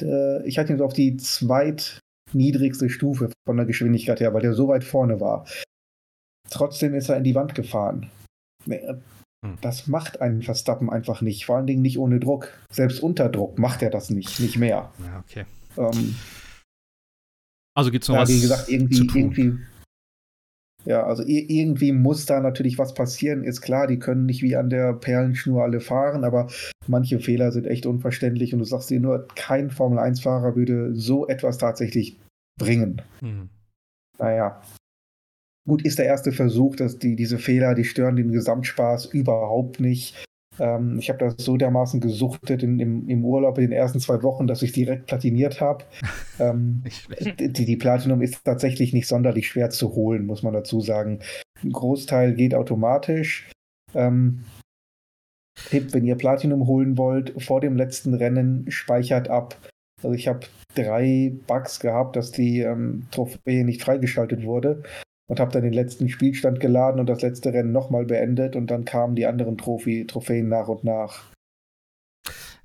[0.00, 2.00] Äh, ich hatte ihn so auf die zweit
[2.32, 5.46] niedrigste Stufe von der Geschwindigkeit her, weil der so weit vorne war.
[6.50, 8.10] Trotzdem ist er in die Wand gefahren.
[8.66, 9.58] Hm.
[9.60, 12.52] Das macht einen Verstappen einfach nicht, vor allen Dingen nicht ohne Druck.
[12.70, 14.92] Selbst unter Druck macht er das nicht, nicht mehr.
[14.98, 15.44] Ja, okay.
[15.78, 16.14] Ähm,
[17.74, 19.58] also gibt es noch ja, was wie gesagt, irgendwie, irgendwie
[20.86, 24.70] ja, also irgendwie muss da natürlich was passieren, ist klar, die können nicht wie an
[24.70, 26.48] der Perlenschnur alle fahren, aber
[26.86, 31.58] manche Fehler sind echt unverständlich und du sagst dir nur, kein Formel-1-Fahrer würde so etwas
[31.58, 32.20] tatsächlich
[32.56, 33.02] bringen.
[33.20, 33.50] Mhm.
[34.18, 34.62] Naja.
[35.66, 40.24] Gut, ist der erste Versuch, dass die, diese Fehler, die stören den Gesamtspaß überhaupt nicht.
[40.58, 44.22] Ähm, ich habe das so dermaßen gesuchtet in, im, im, Urlaub in den ersten zwei
[44.22, 45.84] Wochen, dass ich direkt platiniert habe.
[46.38, 46.82] ähm,
[47.38, 51.20] die, die Platinum ist tatsächlich nicht sonderlich schwer zu holen, muss man dazu sagen.
[51.62, 53.50] Ein Großteil geht automatisch.
[53.94, 54.44] Ähm,
[55.68, 59.56] Tipp, wenn ihr Platinum holen wollt, vor dem letzten Rennen speichert ab.
[60.02, 60.40] Also ich habe
[60.74, 64.82] drei Bugs gehabt, dass die ähm, Trophäe nicht freigeschaltet wurde
[65.26, 68.84] und habe dann den letzten Spielstand geladen und das letzte Rennen nochmal beendet und dann
[68.84, 71.24] kamen die anderen Trophy Trophäen nach und nach.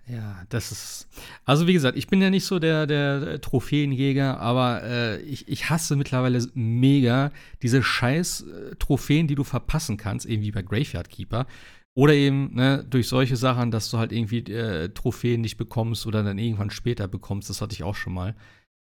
[0.07, 1.07] Ja, das ist.
[1.45, 5.69] Also, wie gesagt, ich bin ja nicht so der, der Trophäenjäger, aber äh, ich, ich
[5.69, 7.31] hasse mittlerweile mega
[7.61, 11.45] diese scheiß äh, Trophäen, die du verpassen kannst, irgendwie bei Graveyard Keeper.
[11.93, 16.23] Oder eben ne, durch solche Sachen, dass du halt irgendwie äh, Trophäen nicht bekommst oder
[16.23, 17.49] dann irgendwann später bekommst.
[17.49, 18.35] Das hatte ich auch schon mal.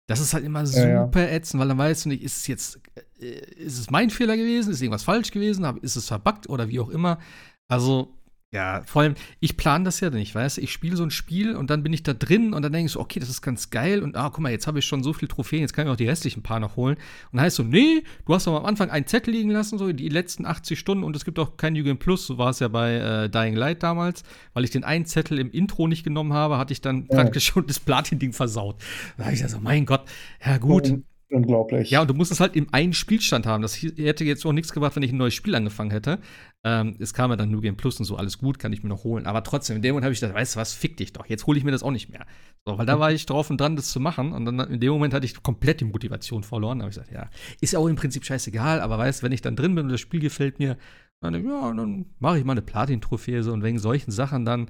[0.07, 2.79] Das ist halt immer super ja, ätzend, weil dann weißt du nicht, ist es jetzt,
[3.19, 3.25] äh,
[3.55, 6.89] ist es mein Fehler gewesen, ist irgendwas falsch gewesen, ist es verbuggt oder wie auch
[6.89, 7.19] immer.
[7.67, 8.16] Also,
[8.53, 10.61] ja, vor allem, ich plane das ja nicht, weißt du?
[10.61, 12.93] Ich spiele so ein Spiel und dann bin ich da drin und dann denke ich
[12.93, 15.11] so, okay, das ist ganz geil und ah, guck mal, jetzt habe ich schon so
[15.11, 16.95] viele Trophäen, jetzt kann ich auch die restlichen paar noch holen.
[16.95, 19.91] Und dann heißt so, nee, du hast doch am Anfang einen Zettel liegen lassen, so
[19.91, 22.69] die letzten 80 Stunden und es gibt auch kein Jugend Plus, so war es ja
[22.69, 26.57] bei äh, Dying Light damals, weil ich den einen Zettel im Intro nicht genommen habe,
[26.57, 27.15] hatte ich dann ja.
[27.17, 28.77] praktisch schon das Platin-Ding versaut.
[29.17, 30.05] Da habe ich so, mein Gott,
[30.45, 30.93] ja gut.
[31.29, 31.91] Unglaublich.
[31.91, 33.61] Ja, und du musst es halt im einen Spielstand haben.
[33.61, 36.19] Das hätte jetzt auch nichts gebracht, wenn ich ein neues Spiel angefangen hätte.
[36.63, 38.89] Ähm, es kam ja dann New Game Plus und so, alles gut, kann ich mir
[38.89, 39.25] noch holen.
[39.25, 41.25] Aber trotzdem, in dem Moment habe ich gedacht, weißt du was, fick dich doch.
[41.25, 42.25] Jetzt hole ich mir das auch nicht mehr.
[42.65, 44.31] So, weil da war ich drauf und dran, das zu machen.
[44.31, 46.79] Und dann in dem Moment hatte ich komplett die Motivation verloren.
[46.79, 47.29] Da habe ich gesagt, ja,
[47.59, 49.91] ist ja auch im Prinzip scheißegal, aber weißt du, wenn ich dann drin bin und
[49.91, 50.77] das Spiel gefällt mir,
[51.21, 54.69] dann, ja, dann mache ich mal eine Platin-Trophäe so und wegen solchen Sachen dann,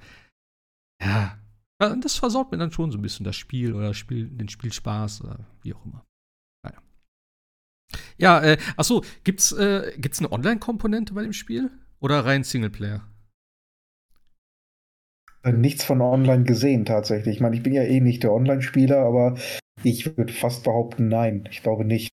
[1.02, 1.38] ja,
[1.80, 5.46] das versorgt mir dann schon so ein bisschen das Spiel oder Spiel, den Spielspaß oder
[5.62, 6.04] wie auch immer.
[8.18, 11.72] Ja, äh, achso, gibt's, äh, gibt's eine Online-Komponente bei dem Spiel?
[12.00, 13.08] Oder rein Singleplayer?
[15.44, 17.36] Äh, nichts von online gesehen tatsächlich.
[17.36, 19.38] Ich meine, ich bin ja eh nicht der Online-Spieler, aber
[19.84, 21.48] ich würde fast behaupten, nein.
[21.52, 22.12] Ich glaube nicht.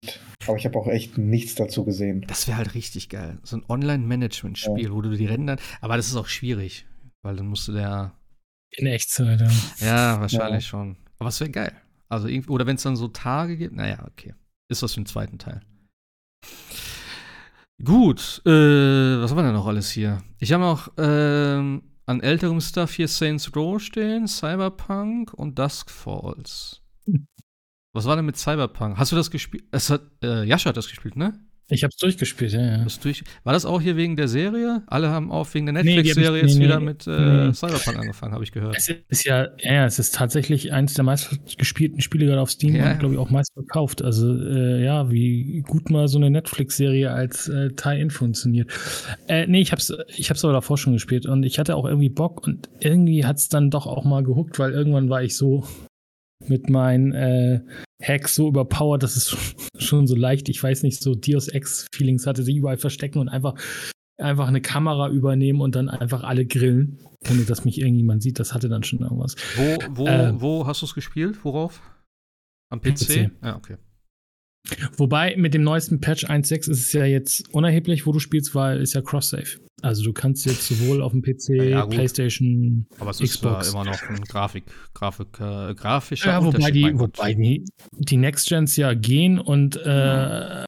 [0.47, 2.25] Aber ich habe auch echt nichts dazu gesehen.
[2.27, 3.39] Das wäre halt richtig geil.
[3.43, 4.93] So ein Online-Management-Spiel, ja.
[4.93, 6.87] wo du die Rennen Aber das ist auch schwierig,
[7.23, 8.13] weil dann musst du der.
[8.77, 9.51] In Echtzeit, ja.
[9.87, 10.69] Ja, wahrscheinlich ja.
[10.69, 10.97] schon.
[11.19, 11.73] Aber es wäre geil.
[12.09, 14.35] Also, oder wenn es dann so Tage gibt, naja, okay.
[14.73, 15.61] Ist was für den zweiten Teil.
[17.85, 18.51] Gut, äh,
[19.21, 20.23] was haben wir denn noch alles hier?
[20.39, 26.81] Ich habe auch ähm, an älterem Stuff hier Saints Row stehen, Cyberpunk und Dusk Falls.
[27.05, 27.27] Hm.
[27.93, 28.97] Was war denn mit Cyberpunk?
[28.97, 29.65] Hast du das gespielt?
[30.23, 31.39] Äh, Jascha hat das gespielt, ne?
[31.69, 32.85] Ich hab's durchgespielt, ja, ja.
[32.85, 34.83] Das durch War das auch hier wegen der Serie?
[34.87, 37.53] Alle haben auch wegen der Netflix-Serie nee, jetzt nee, wieder mit äh, nee.
[37.53, 38.77] Cyberpunk angefangen, habe ich gehört.
[38.77, 42.93] Es ist ja, ja, es ist tatsächlich eins der meistgespielten Spiele gerade auf Steam ja,
[42.93, 44.03] und, glaube ich, auch meist verkauft.
[44.03, 48.71] Also, äh, ja, wie gut mal so eine Netflix-Serie als äh, Tie-In funktioniert.
[49.29, 52.11] Äh, nee, ich hab's, ich hab's aber davor schon gespielt und ich hatte auch irgendwie
[52.11, 55.65] Bock und irgendwie hat's dann doch auch mal gehuckt, weil irgendwann war ich so
[56.49, 57.61] mit meinen äh,
[58.03, 59.37] Hacks so überpowered, dass es
[59.79, 63.55] schon so leicht, ich weiß nicht, so Deus Ex-Feelings hatte, sich überall verstecken und einfach,
[64.19, 66.99] einfach eine Kamera übernehmen und dann einfach alle grillen,
[67.31, 68.39] ohne dass mich irgendjemand sieht.
[68.39, 69.37] Das hatte dann schon irgendwas.
[69.57, 71.45] Wo, wo, äh, wo hast du es gespielt?
[71.45, 71.81] Worauf?
[72.71, 72.95] Am PC?
[72.95, 73.17] PC?
[73.17, 73.77] Ja, ah, okay.
[74.97, 78.81] Wobei mit dem neuesten Patch 1.6 ist es ja jetzt unerheblich, wo du spielst, weil
[78.81, 79.59] es ja Cross-Save.
[79.83, 83.67] Also du kannst jetzt sowohl auf dem PC, ja, PlayStation, aber es Xbox.
[83.67, 84.65] ist äh, immer noch ein Grafik,
[84.95, 87.65] Grafik, äh, grafischer ja, wobei die, wobei die,
[87.99, 90.65] die Next Gens ja gehen und äh, ja.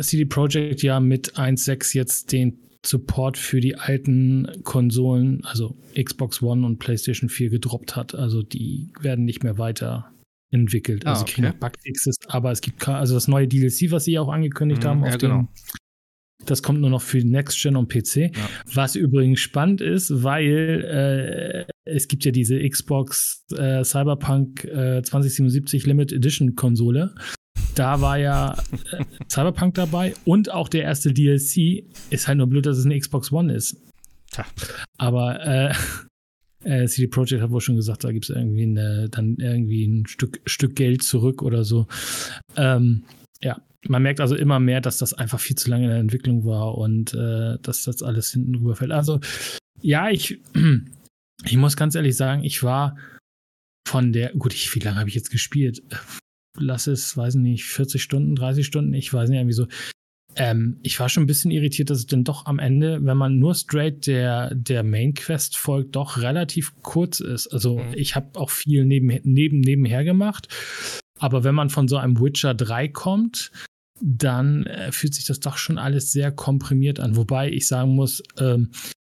[0.00, 6.64] CD Projekt ja mit 1.6 jetzt den Support für die alten Konsolen, also Xbox One
[6.64, 8.14] und PlayStation 4 gedroppt hat.
[8.14, 10.12] Also die werden nicht mehr weiter
[10.60, 11.06] entwickelt.
[11.06, 11.32] Also ah, okay.
[11.42, 15.04] kriegen Bugfixes, aber es gibt also das neue DLC, was sie auch angekündigt mhm, haben
[15.04, 15.48] ja, genau.
[16.44, 18.16] Das kommt nur noch für Next Gen und PC.
[18.16, 18.30] Ja.
[18.72, 25.86] Was übrigens spannend ist, weil äh, es gibt ja diese Xbox äh, Cyberpunk äh, 2077
[25.86, 27.14] Limit Edition Konsole.
[27.74, 28.56] Da war ja
[28.92, 31.84] äh, Cyberpunk dabei und auch der erste DLC.
[32.10, 33.76] Ist halt nur blöd, dass es eine Xbox One ist.
[34.30, 34.44] Tja.
[34.98, 35.72] Aber
[36.66, 40.06] äh, CD Projekt hat wohl schon gesagt, da gibt es irgendwie eine, dann irgendwie ein
[40.06, 41.86] Stück, Stück Geld zurück oder so.
[42.56, 43.04] Ähm,
[43.40, 46.44] ja, man merkt also immer mehr, dass das einfach viel zu lange in der Entwicklung
[46.44, 48.90] war und äh, dass das alles hinten rüberfällt.
[48.90, 49.20] Also,
[49.80, 50.40] ja, ich,
[51.44, 52.96] ich muss ganz ehrlich sagen, ich war
[53.86, 55.82] von der, gut, ich, wie lange habe ich jetzt gespielt?
[56.58, 59.68] Lass es, weiß nicht, 40 Stunden, 30 Stunden, ich weiß nicht, irgendwie so.
[60.36, 63.38] Ähm, ich war schon ein bisschen irritiert, dass es denn doch am Ende, wenn man
[63.38, 67.48] nur straight der, der Main Quest folgt, doch relativ kurz ist.
[67.48, 67.94] Also mhm.
[67.94, 70.48] ich habe auch viel neben, neben, nebenher gemacht.
[71.18, 73.50] Aber wenn man von so einem Witcher 3 kommt,
[74.00, 77.16] dann äh, fühlt sich das doch schon alles sehr komprimiert an.
[77.16, 78.70] Wobei ich sagen muss, ähm,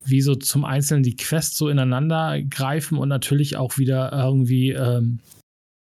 [0.06, 5.20] wie so zum Einzelnen die Quests so ineinander greifen und natürlich auch wieder irgendwie, ähm,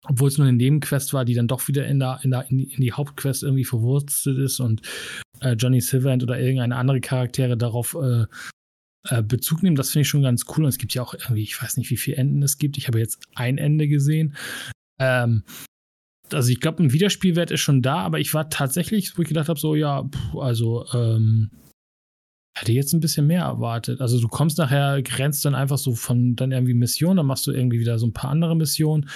[0.05, 2.59] obwohl es nur eine Nebenquest war, die dann doch wieder in, der, in, der, in,
[2.59, 4.81] die, Hauptquest irgendwie verwurzelt ist und
[5.41, 8.25] äh, Johnny Silverhand oder irgendeine andere Charaktere darauf äh,
[9.09, 9.77] äh, Bezug nehmen.
[9.77, 10.65] Das finde ich schon ganz cool.
[10.65, 12.79] Und es gibt ja auch irgendwie, ich weiß nicht, wie viele Enden es gibt.
[12.79, 14.37] Ich habe jetzt ein Ende gesehen.
[14.99, 15.45] Ähm,
[16.33, 19.49] also ich glaube, ein Wiederspielwert ist schon da, aber ich war tatsächlich, wo ich gedacht
[19.49, 21.51] habe, so, ja, pff, also, ähm,
[22.57, 24.01] hätte jetzt ein bisschen mehr erwartet.
[24.01, 27.53] Also du kommst nachher, grenzt dann einfach so von dann irgendwie Missionen, dann machst du
[27.53, 29.09] irgendwie wieder so ein paar andere Missionen.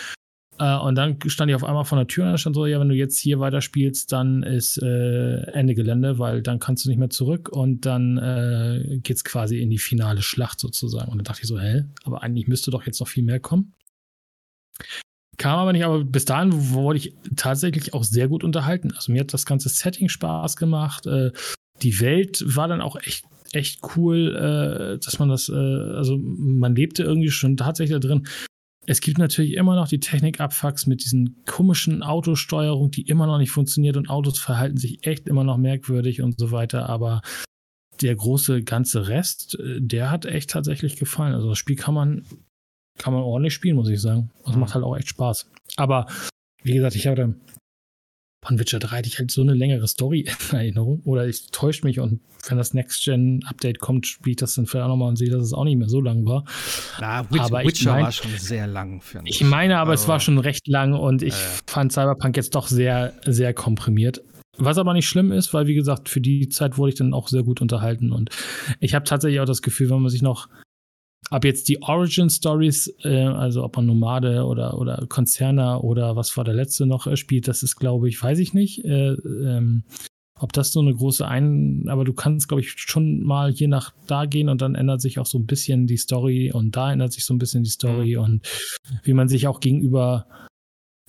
[0.58, 2.78] Äh, und dann stand ich auf einmal vor der Tür und dann stand so, ja,
[2.80, 6.98] wenn du jetzt hier weiterspielst, dann ist äh, Ende Gelände, weil dann kannst du nicht
[6.98, 11.10] mehr zurück und dann äh, es quasi in die finale Schlacht sozusagen.
[11.10, 13.72] Und dann dachte ich so, hä, aber eigentlich müsste doch jetzt noch viel mehr kommen.
[15.36, 18.92] Kam aber nicht, aber bis dahin wurde ich tatsächlich auch sehr gut unterhalten.
[18.94, 21.06] Also mir hat das ganze Setting Spaß gemacht.
[21.06, 21.32] Äh,
[21.82, 26.76] die Welt war dann auch echt, echt cool, äh, dass man das, äh, also man
[26.76, 28.28] lebte irgendwie schon tatsächlich da drin.
[28.86, 33.50] Es gibt natürlich immer noch die Technik-Abfucks mit diesen komischen Autosteuerung, die immer noch nicht
[33.50, 36.88] funktioniert und Autos verhalten sich echt immer noch merkwürdig und so weiter.
[36.88, 37.22] Aber
[38.02, 41.34] der große ganze Rest, der hat echt tatsächlich gefallen.
[41.34, 42.26] Also das Spiel kann man
[42.98, 44.30] kann man ordentlich spielen, muss ich sagen.
[44.44, 44.60] Das mhm.
[44.60, 45.50] macht halt auch echt Spaß.
[45.76, 46.06] Aber
[46.62, 47.34] wie gesagt, ich hatte
[48.46, 51.00] von Witcher 3 hatte ich halt so eine längere Story in Erinnerung.
[51.04, 54.88] Oder ich täusche mich und wenn das Next-Gen-Update kommt, spiele ich das dann vielleicht auch
[54.88, 56.44] nochmal und sehe, dass es auch nicht mehr so lang war.
[57.00, 59.40] Na, Witch, aber Witcher mein, war schon sehr lang für mich.
[59.40, 61.62] Ich meine aber, also, es war schon recht lang und ich äh.
[61.66, 64.22] fand Cyberpunk jetzt doch sehr, sehr komprimiert.
[64.56, 67.28] Was aber nicht schlimm ist, weil wie gesagt, für die Zeit wurde ich dann auch
[67.28, 68.30] sehr gut unterhalten und
[68.78, 70.48] ich habe tatsächlich auch das Gefühl, wenn man sich noch
[71.30, 76.36] ab jetzt die Origin Stories, äh, also ob man Nomade oder, oder Konzerner oder was
[76.36, 78.84] war der letzte noch äh, spielt, das ist, glaube ich, weiß ich nicht.
[78.84, 79.84] Äh, ähm,
[80.40, 83.94] ob das so eine große Ein, aber du kannst, glaube ich, schon mal je nach
[84.06, 87.12] da gehen und dann ändert sich auch so ein bisschen die Story und da ändert
[87.12, 88.22] sich so ein bisschen die Story mhm.
[88.22, 88.48] und
[89.04, 90.26] wie man sich auch gegenüber,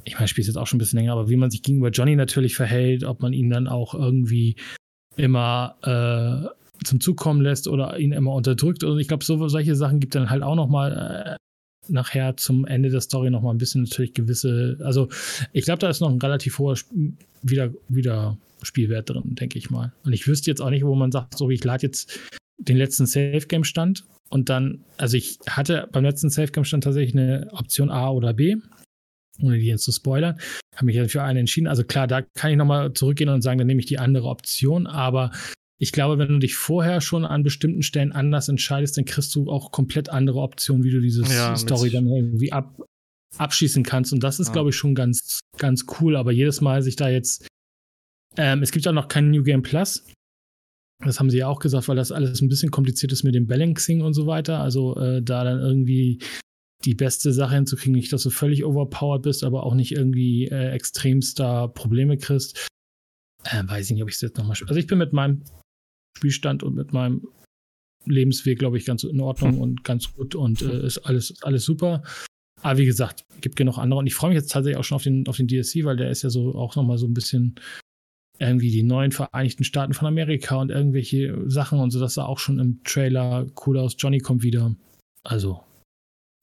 [0.03, 1.89] ich meine, ich spiele jetzt auch schon ein bisschen länger, aber wie man sich gegenüber
[1.89, 4.57] Johnny natürlich verhält, ob man ihn dann auch irgendwie
[5.17, 8.83] immer äh, zum Zug kommen lässt oder ihn immer unterdrückt.
[8.83, 12.65] Und ich glaube, so, solche Sachen gibt dann halt auch noch mal äh, nachher zum
[12.65, 14.77] Ende der Story noch mal ein bisschen natürlich gewisse.
[14.83, 15.09] Also
[15.53, 16.77] ich glaube, da ist noch ein relativ hoher
[17.41, 19.93] wieder, wieder Spielwert drin, denke ich mal.
[20.03, 22.19] Und ich wüsste jetzt auch nicht, wo man sagt, so wie ich lade jetzt
[22.57, 26.83] den letzten Safe Game Stand und dann, also ich hatte beim letzten Safe Game Stand
[26.83, 28.55] tatsächlich eine Option A oder B
[29.41, 30.37] ohne die jetzt zu spoilern,
[30.75, 31.67] habe mich ja für eine entschieden.
[31.67, 34.87] Also klar, da kann ich nochmal zurückgehen und sagen, dann nehme ich die andere Option,
[34.87, 35.31] aber
[35.77, 39.49] ich glaube, wenn du dich vorher schon an bestimmten Stellen anders entscheidest, dann kriegst du
[39.49, 42.81] auch komplett andere Optionen, wie du diese ja, Story dann irgendwie ab,
[43.37, 44.13] abschließen kannst.
[44.13, 44.53] Und das ist, ja.
[44.53, 46.15] glaube ich, schon ganz, ganz cool.
[46.15, 47.47] Aber jedes Mal sich da jetzt.
[48.37, 50.05] Ähm, es gibt auch noch kein New Game Plus.
[51.03, 53.47] Das haben sie ja auch gesagt, weil das alles ein bisschen kompliziert ist mit dem
[53.47, 54.61] Balancing und so weiter.
[54.61, 56.19] Also äh, da dann irgendwie
[56.85, 60.69] die beste Sache hinzukriegen, nicht, dass du völlig overpowered bist, aber auch nicht irgendwie äh,
[60.71, 62.67] extremster Probleme kriegst.
[63.43, 64.57] Äh, weiß ich nicht, ob ich es jetzt nochmal.
[64.67, 65.43] Also ich bin mit meinem
[66.17, 67.27] Spielstand und mit meinem
[68.05, 69.61] Lebensweg, glaube ich, ganz in Ordnung hm.
[69.61, 72.03] und ganz gut und äh, ist alles, alles super.
[72.61, 73.99] Aber wie gesagt, gibt genug andere.
[73.99, 76.09] Und ich freue mich jetzt tatsächlich auch schon auf den, auf den DSC, weil der
[76.09, 77.55] ist ja so auch nochmal so ein bisschen
[78.39, 81.99] irgendwie die neuen Vereinigten Staaten von Amerika und irgendwelche Sachen und so.
[81.99, 83.95] Das sah auch schon im Trailer cool aus.
[83.97, 84.75] Johnny kommt wieder.
[85.23, 85.61] Also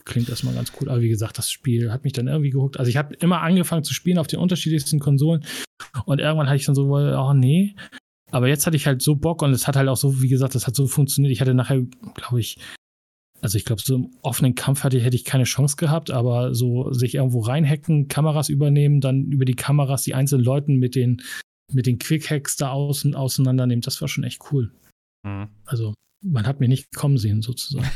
[0.05, 0.89] klingt erstmal ganz cool.
[0.89, 2.79] Aber wie gesagt, das Spiel hat mich dann irgendwie gehuckt.
[2.79, 5.45] Also ich habe immer angefangen zu spielen auf den unterschiedlichsten Konsolen
[6.07, 7.75] und irgendwann hatte ich dann so, oh nee,
[8.33, 10.55] aber jetzt hatte ich halt so Bock und es hat halt auch so, wie gesagt,
[10.55, 11.33] das hat so funktioniert.
[11.33, 11.83] Ich hatte nachher,
[12.15, 12.59] glaube ich,
[13.43, 16.93] also ich glaube, so im offenen Kampf hatte, hätte ich keine Chance gehabt, aber so
[16.93, 21.23] sich irgendwo reinhacken, Kameras übernehmen, dann über die Kameras die einzelnen Leuten mit den,
[21.73, 24.73] mit den Quick-Hacks da außen auseinandernehmen, das war schon echt cool.
[25.25, 25.49] Mhm.
[25.67, 25.93] Also
[26.25, 27.91] man hat mich nicht kommen sehen, sozusagen.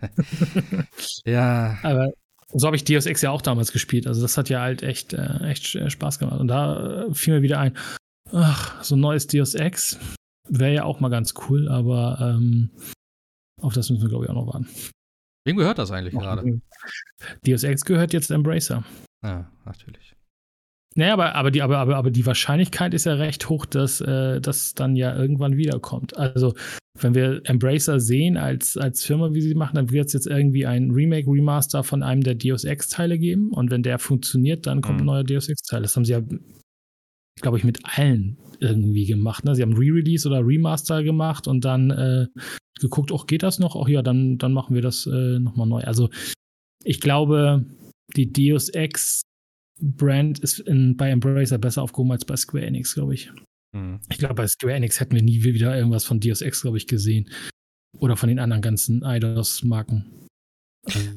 [1.26, 1.78] ja.
[1.82, 2.12] Aber
[2.48, 4.06] so habe ich Deus Ex ja auch damals gespielt.
[4.06, 6.40] Also das hat ja halt echt, äh, echt Spaß gemacht.
[6.40, 7.76] Und da äh, fiel mir wieder ein,
[8.32, 9.98] Ach, so ein neues Deus Ex
[10.48, 12.70] wäre ja auch mal ganz cool, aber ähm,
[13.60, 14.68] auf das müssen wir, glaube ich, auch noch warten.
[15.44, 16.60] Wem gehört das eigentlich gerade?
[17.46, 18.84] Deus Ex gehört jetzt Embracer.
[19.24, 20.16] Ja, natürlich.
[20.96, 24.40] Naja, aber, aber, die, aber, aber, aber die Wahrscheinlichkeit ist ja recht hoch, dass äh,
[24.40, 26.16] das dann ja irgendwann wiederkommt.
[26.16, 26.54] Also,
[26.98, 30.64] wenn wir Embracer sehen als, als Firma, wie sie machen, dann wird es jetzt irgendwie
[30.64, 33.52] ein Remake, Remaster von einem der Deus Ex-Teile geben.
[33.52, 35.02] Und wenn der funktioniert, dann kommt mhm.
[35.02, 35.82] ein neuer Deus Ex-Teil.
[35.82, 36.22] Das haben sie ja
[37.40, 39.44] glaube ich, mit allen irgendwie gemacht.
[39.44, 39.54] Ne?
[39.54, 42.26] Sie haben Re-Release oder Remaster gemacht und dann äh,
[42.80, 43.76] geguckt, auch geht das noch?
[43.76, 45.82] Ach ja, dann, dann machen wir das äh, nochmal neu.
[45.82, 46.10] Also
[46.84, 47.64] ich glaube,
[48.16, 49.22] die Deus Ex
[49.80, 53.30] Brand ist in, bei Embracer besser aufgehoben als bei Square Enix, glaube ich.
[53.72, 54.00] Mhm.
[54.08, 56.86] Ich glaube, bei Square Enix hätten wir nie wieder irgendwas von Deus Ex, glaube ich,
[56.86, 57.30] gesehen.
[57.98, 60.28] Oder von den anderen ganzen Eidos-Marken.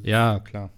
[0.04, 0.74] Ja, klar.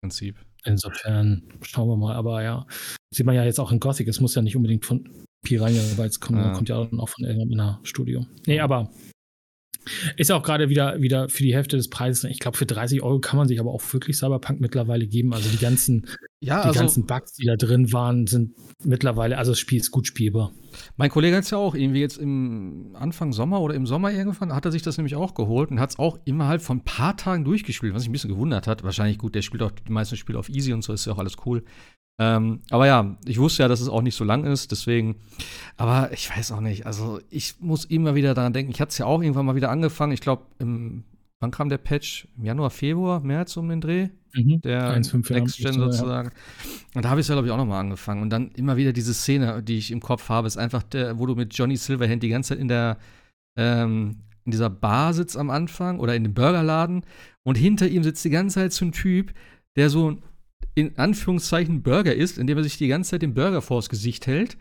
[0.00, 0.36] Prinzip.
[0.64, 2.14] Insofern schauen wir mal.
[2.14, 2.66] Aber ja,
[3.12, 4.08] sieht man ja jetzt auch in Gothic.
[4.08, 5.08] Es muss ja nicht unbedingt von
[5.44, 6.52] Piranha, weil es kommt, ja.
[6.52, 8.26] kommt ja auch von irgendeiner Studio.
[8.46, 8.90] Nee, aber
[10.16, 12.24] ist auch gerade wieder, wieder für die Hälfte des Preises.
[12.24, 15.32] Ich glaube, für 30 Euro kann man sich aber auch wirklich Cyberpunk mittlerweile geben.
[15.32, 16.06] Also die ganzen,
[16.40, 18.54] ja, die also, ganzen Bugs, die da drin waren, sind
[18.84, 20.52] mittlerweile, also das Spiel ist gut spielbar.
[20.96, 24.54] Mein Kollege hat es ja auch irgendwie jetzt im Anfang Sommer oder im Sommer irgendwann,
[24.54, 27.16] hat er sich das nämlich auch geholt und hat es auch innerhalb von ein paar
[27.16, 28.84] Tagen durchgespielt, was mich ein bisschen gewundert hat.
[28.84, 31.18] Wahrscheinlich gut, der spielt auch die meisten Spiele auf Easy und so ist ja auch
[31.18, 31.64] alles cool.
[32.20, 35.16] Ähm, aber ja, ich wusste ja, dass es auch nicht so lang ist, deswegen.
[35.76, 36.84] Aber ich weiß auch nicht.
[36.84, 38.72] Also, ich muss immer wieder daran denken.
[38.72, 40.12] Ich hatte es ja auch irgendwann mal wieder angefangen.
[40.12, 40.42] Ich glaube,
[41.40, 42.28] wann kam der Patch?
[42.36, 44.08] Im Januar, Februar, März um den Dreh?
[44.34, 44.60] Mhm.
[44.62, 46.30] Der Next Gen sozusagen.
[46.30, 46.70] Ja.
[46.94, 48.22] Und da habe ich es ja, glaube ich, auch nochmal angefangen.
[48.22, 51.26] Und dann immer wieder diese Szene, die ich im Kopf habe, ist einfach der, wo
[51.26, 52.98] du mit Johnny Silverhand die ganze Zeit in der,
[53.56, 57.04] ähm, in dieser Bar sitzt am Anfang oder in dem Burgerladen
[57.44, 59.32] und hinter ihm sitzt die ganze Zeit so ein Typ,
[59.76, 60.18] der so
[60.74, 64.56] in Anführungszeichen Burger isst, indem er sich die ganze Zeit den Burger vors Gesicht hält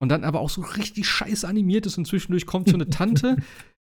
[0.00, 3.36] und dann aber auch so richtig scheiße animiert ist und zwischendurch kommt so eine Tante,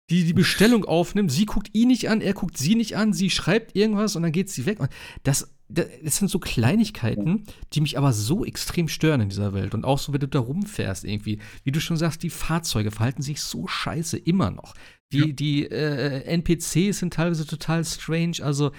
[0.10, 1.32] die die Bestellung aufnimmt.
[1.32, 4.32] Sie guckt ihn nicht an, er guckt sie nicht an, sie schreibt irgendwas und dann
[4.32, 4.80] geht sie weg.
[4.80, 4.90] Und
[5.24, 9.74] das, das, sind so Kleinigkeiten, die mich aber so extrem stören in dieser Welt.
[9.74, 11.40] Und auch so, wenn du da rumfährst irgendwie.
[11.64, 14.74] Wie du schon sagst, die Fahrzeuge verhalten sich so scheiße immer noch.
[15.12, 15.26] Die, ja.
[15.28, 18.38] die äh, NPCs sind teilweise total strange.
[18.42, 18.72] Also,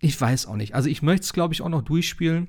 [0.00, 0.74] ich weiß auch nicht.
[0.74, 2.48] Also, ich möchte es, glaube ich, auch noch durchspielen.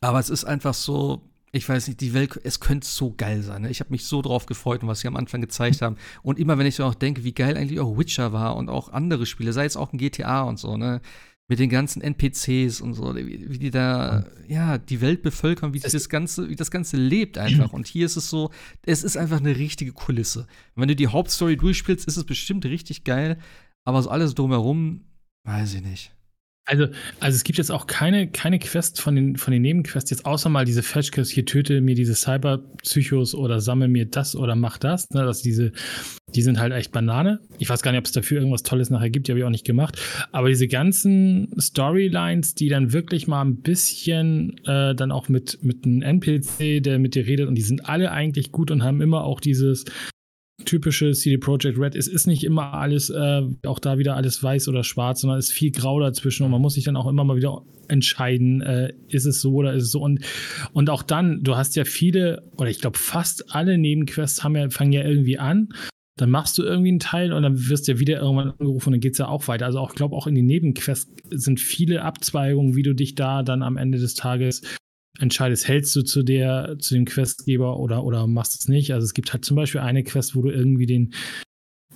[0.00, 3.62] Aber es ist einfach so, ich weiß nicht, die Welt, es könnte so geil sein.
[3.62, 3.70] Ne?
[3.70, 5.96] Ich habe mich so drauf gefreut und was sie am Anfang gezeigt haben.
[6.22, 8.90] Und immer, wenn ich so auch denke, wie geil eigentlich auch Witcher war und auch
[8.90, 11.02] andere Spiele, sei es auch ein GTA und so, ne?
[11.48, 15.80] Mit den ganzen NPCs und so, wie, wie die da, ja, die Welt bevölkern, wie
[15.80, 17.74] das Ganze, wie das Ganze lebt einfach.
[17.74, 18.50] Und hier ist es so,
[18.86, 20.46] es ist einfach eine richtige Kulisse.
[20.76, 23.38] wenn du die Hauptstory durchspielst, ist es bestimmt richtig geil,
[23.84, 25.04] aber so alles drumherum,
[25.44, 26.12] weiß ich nicht.
[26.64, 26.86] Also,
[27.18, 30.48] also es gibt jetzt auch keine, keine Quest von den, von den Nebenquests, jetzt außer
[30.48, 35.10] mal diese Fetch-Quests, hier töte mir diese Cyberpsychos oder sammle mir das oder mach das.
[35.10, 35.72] Ne, dass diese,
[36.34, 37.40] die sind halt echt Banane.
[37.58, 39.50] Ich weiß gar nicht, ob es dafür irgendwas Tolles nachher gibt, die habe ich auch
[39.50, 40.00] nicht gemacht.
[40.30, 45.84] Aber diese ganzen Storylines, die dann wirklich mal ein bisschen äh, dann auch mit, mit
[45.84, 49.24] einem NPC, der mit dir redet, und die sind alle eigentlich gut und haben immer
[49.24, 49.84] auch dieses,
[50.64, 51.94] typische CD Projekt Red.
[51.94, 55.48] Es ist nicht immer alles, äh, auch da wieder alles weiß oder schwarz, sondern es
[55.48, 58.92] ist viel grau dazwischen und man muss sich dann auch immer mal wieder entscheiden, äh,
[59.08, 60.00] ist es so oder ist es so.
[60.00, 60.20] Und,
[60.72, 64.70] und auch dann, du hast ja viele, oder ich glaube fast alle Nebenquests haben ja,
[64.70, 65.68] fangen ja irgendwie an.
[66.18, 68.92] Dann machst du irgendwie einen Teil und dann wirst du ja wieder irgendwann angerufen und
[68.92, 69.66] dann geht es ja auch weiter.
[69.66, 73.42] Also auch, ich glaube, auch in den Nebenquests sind viele Abzweigungen, wie du dich da
[73.42, 74.62] dann am Ende des Tages
[75.18, 78.92] entscheidest, hältst du zu der, zu dem Questgeber oder, oder machst es nicht.
[78.92, 81.12] Also es gibt halt zum Beispiel eine Quest, wo du irgendwie den,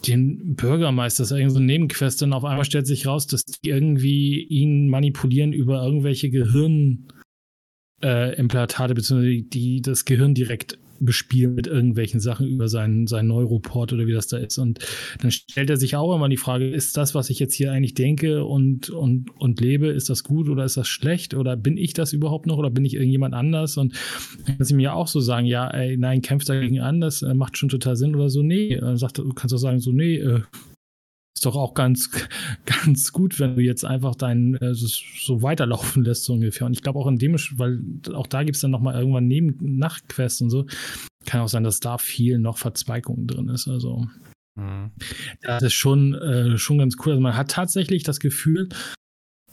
[0.06, 3.70] den Bürgermeister, das ist irgendwie so Nebenquest, und auf einmal stellt sich raus, dass die
[3.70, 12.20] irgendwie ihn manipulieren über irgendwelche Gehirnimplantate, äh, beziehungsweise die das Gehirn direkt bespielen mit irgendwelchen
[12.20, 14.58] Sachen über seinen, seinen Neuroport oder wie das da ist.
[14.58, 14.80] Und
[15.20, 17.94] dann stellt er sich auch immer die Frage, ist das, was ich jetzt hier eigentlich
[17.94, 21.34] denke und, und, und lebe, ist das gut oder ist das schlecht?
[21.34, 23.76] Oder bin ich das überhaupt noch oder bin ich irgendjemand anders?
[23.76, 23.94] Und
[24.46, 27.34] dann kann sie mir auch so sagen, ja, ey, nein, kämpft dagegen an, das äh,
[27.34, 28.42] macht schon total Sinn oder so.
[28.42, 30.40] Nee, dann sagt, du kannst auch sagen, so, nee, äh,
[31.46, 32.10] doch auch ganz,
[32.84, 36.66] ganz gut, wenn du jetzt einfach deinen äh, so weiterlaufen lässt, so ungefähr.
[36.66, 37.80] Und ich glaube auch in dem, weil
[38.14, 40.66] auch da gibt es dann nochmal irgendwann neben Nachtquests und so,
[41.24, 43.68] kann auch sein, dass da viel noch Verzweigungen drin ist.
[43.68, 44.06] Also
[44.56, 44.90] mhm.
[45.42, 47.12] das ist schon, äh, schon ganz cool.
[47.12, 48.68] Also man hat tatsächlich das Gefühl,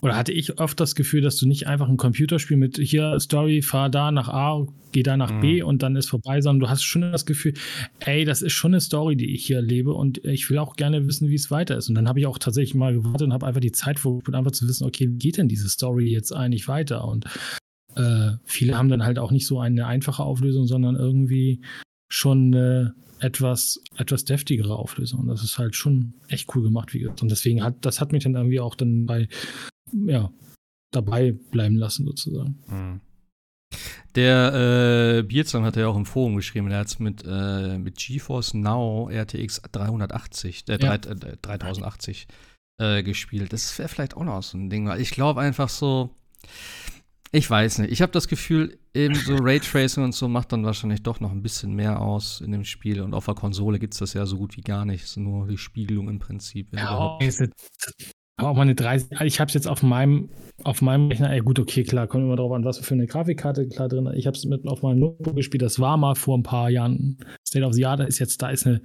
[0.03, 3.61] oder hatte ich oft das Gefühl, dass du nicht einfach ein Computerspiel mit hier Story,
[3.61, 5.39] fahr da nach A, geh da nach mhm.
[5.39, 7.53] B und dann ist vorbei, sondern du hast schon das Gefühl,
[8.01, 11.07] ey, das ist schon eine Story, die ich hier erlebe und ich will auch gerne
[11.07, 11.87] wissen, wie es weiter ist.
[11.87, 14.51] Und dann habe ich auch tatsächlich mal gewartet und habe einfach die Zeit versucht, einfach
[14.51, 17.07] zu wissen, okay, wie geht denn diese Story jetzt eigentlich weiter?
[17.07, 17.23] Und
[17.95, 21.61] äh, viele haben dann halt auch nicht so eine einfache Auflösung, sondern irgendwie
[22.09, 25.21] schon eine etwas, etwas deftigere Auflösung.
[25.21, 27.21] Und das ist halt schon echt cool gemacht, wie gesagt.
[27.21, 29.29] Und deswegen hat, das hat mich dann irgendwie auch dann bei
[29.93, 30.31] ja,
[30.91, 32.59] dabei bleiben lassen, sozusagen.
[32.67, 33.01] Mhm.
[34.15, 37.97] Der äh, Bierzang hat ja auch im Forum geschrieben, er hat es mit, äh, mit
[37.97, 40.97] GeForce Now RTX 380, äh, ja.
[40.97, 42.27] 3, 3080
[42.79, 43.53] äh, gespielt.
[43.53, 46.11] Das wäre vielleicht auch noch so ein Ding, weil ich glaube einfach so,
[47.31, 51.01] ich weiß nicht, ich habe das Gefühl, eben so Raytracing und so macht dann wahrscheinlich
[51.01, 53.99] doch noch ein bisschen mehr aus in dem Spiel und auf der Konsole gibt es
[53.99, 56.71] das ja so gut wie gar nicht, es ist nur die Spiegelung im Prinzip.
[56.75, 57.17] Ja,
[58.37, 60.29] aber auch meine 30, ich habe es jetzt auf meinem,
[60.63, 63.67] auf meinem Rechner, ey gut, okay, klar, kommt immer drauf an, was für eine Grafikkarte
[63.67, 64.09] klar drin.
[64.15, 67.17] Ich habe es mit auf meinem Notebook gespielt, das war mal vor ein paar Jahren
[67.47, 68.81] State of the Art, da ist jetzt, da ist eine,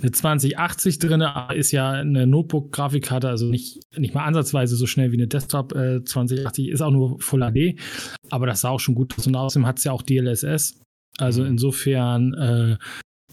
[0.00, 1.22] eine 2080 drin,
[1.54, 6.02] ist ja eine Notebook-Grafikkarte, also nicht, nicht mal ansatzweise so schnell wie eine Desktop äh,
[6.02, 7.78] 2080, ist auch nur Full HD,
[8.30, 10.80] aber das sah auch schon gut aus und außerdem hat es ja auch DLSS.
[11.18, 11.48] Also mhm.
[11.48, 12.76] insofern äh,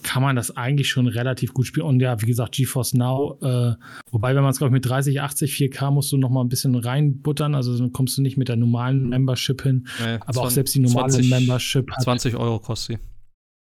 [0.02, 1.86] kann man das eigentlich schon relativ gut spielen.
[1.86, 3.74] Und ja, wie gesagt, GeForce Now, äh,
[4.10, 6.48] wobei, wenn man es, glaube ich, mit 30, 80, 4K musst du noch mal ein
[6.48, 9.86] bisschen reinbuttern, also dann kommst du nicht mit der normalen Membership hin.
[9.98, 11.90] Nee, aber 20, auch selbst die normale 20, Membership.
[11.90, 13.04] Hat, 20 Euro kostet sie.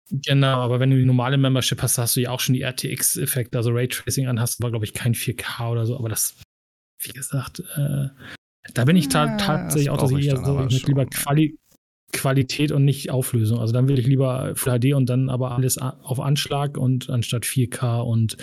[0.09, 3.57] Genau, aber wenn du die normale Membership hast, hast du ja auch schon die RTX-Effekte,
[3.57, 6.35] also Raytracing an, hast du aber, glaube ich, kein 4K oder so, aber das,
[6.99, 8.07] wie gesagt, äh,
[8.73, 11.57] da bin ich ta tatsächlich auch, dass ich eher so mit lieber Quali
[12.13, 13.59] Qualität und nicht Auflösung.
[13.59, 17.43] Also dann will ich lieber Full HD und dann aber alles auf Anschlag und anstatt
[17.43, 18.38] 4K und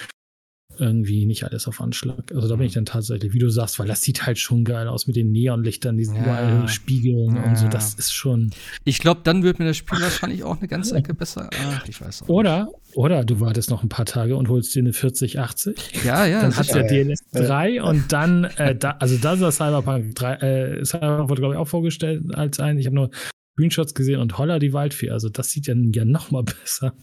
[0.79, 2.33] irgendwie nicht alles auf Anschlag.
[2.35, 4.89] Also da bin ich dann tatsächlich, wie du sagst, weil das sieht halt schon geil
[4.89, 6.67] aus mit den Neonlichtern, diesen ja.
[6.69, 7.43] Spiegeln ja.
[7.45, 7.69] und so.
[7.69, 8.51] Das ist schon.
[8.85, 11.49] Ich glaube, dann wird mir das Spiel wahrscheinlich auch eine ganze Ecke besser.
[11.69, 12.97] Ach, ich weiß auch Oder, nicht.
[12.97, 16.05] oder du wartest noch ein paar Tage und holst dir eine 4080.
[16.05, 16.43] Ja, ja.
[16.43, 20.35] Dann hat der DLS 3 und dann, äh, da, also da ist das Cyberpunk 3,
[20.35, 22.79] äh, Cyberpunk wurde, glaube ich, auch vorgestellt als ein.
[22.79, 23.11] Ich habe nur
[23.55, 25.11] Screenshots gesehen und holla die Waldfee.
[25.11, 26.95] Also das sieht ja, ja noch mal besser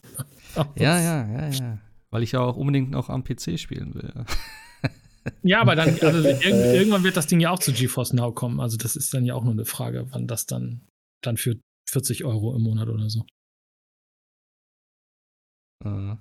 [0.56, 0.68] aus.
[0.76, 1.80] Ja, ja, ja, ja.
[2.10, 4.14] Weil ich ja auch unbedingt noch am PC spielen will.
[5.44, 8.60] Ja, aber dann, also irgendwann wird das Ding ja auch zu GeForce Now kommen.
[8.60, 10.88] Also das ist dann ja auch nur eine Frage, wann das dann,
[11.22, 11.60] dann für
[11.90, 13.23] 40 Euro im Monat oder so.
[15.86, 16.18] Uh.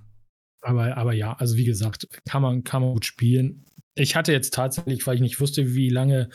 [0.63, 3.65] Aber, aber ja, also wie gesagt, kann man, kann man gut spielen.
[3.95, 6.29] Ich hatte jetzt tatsächlich, weil ich nicht wusste, wie lange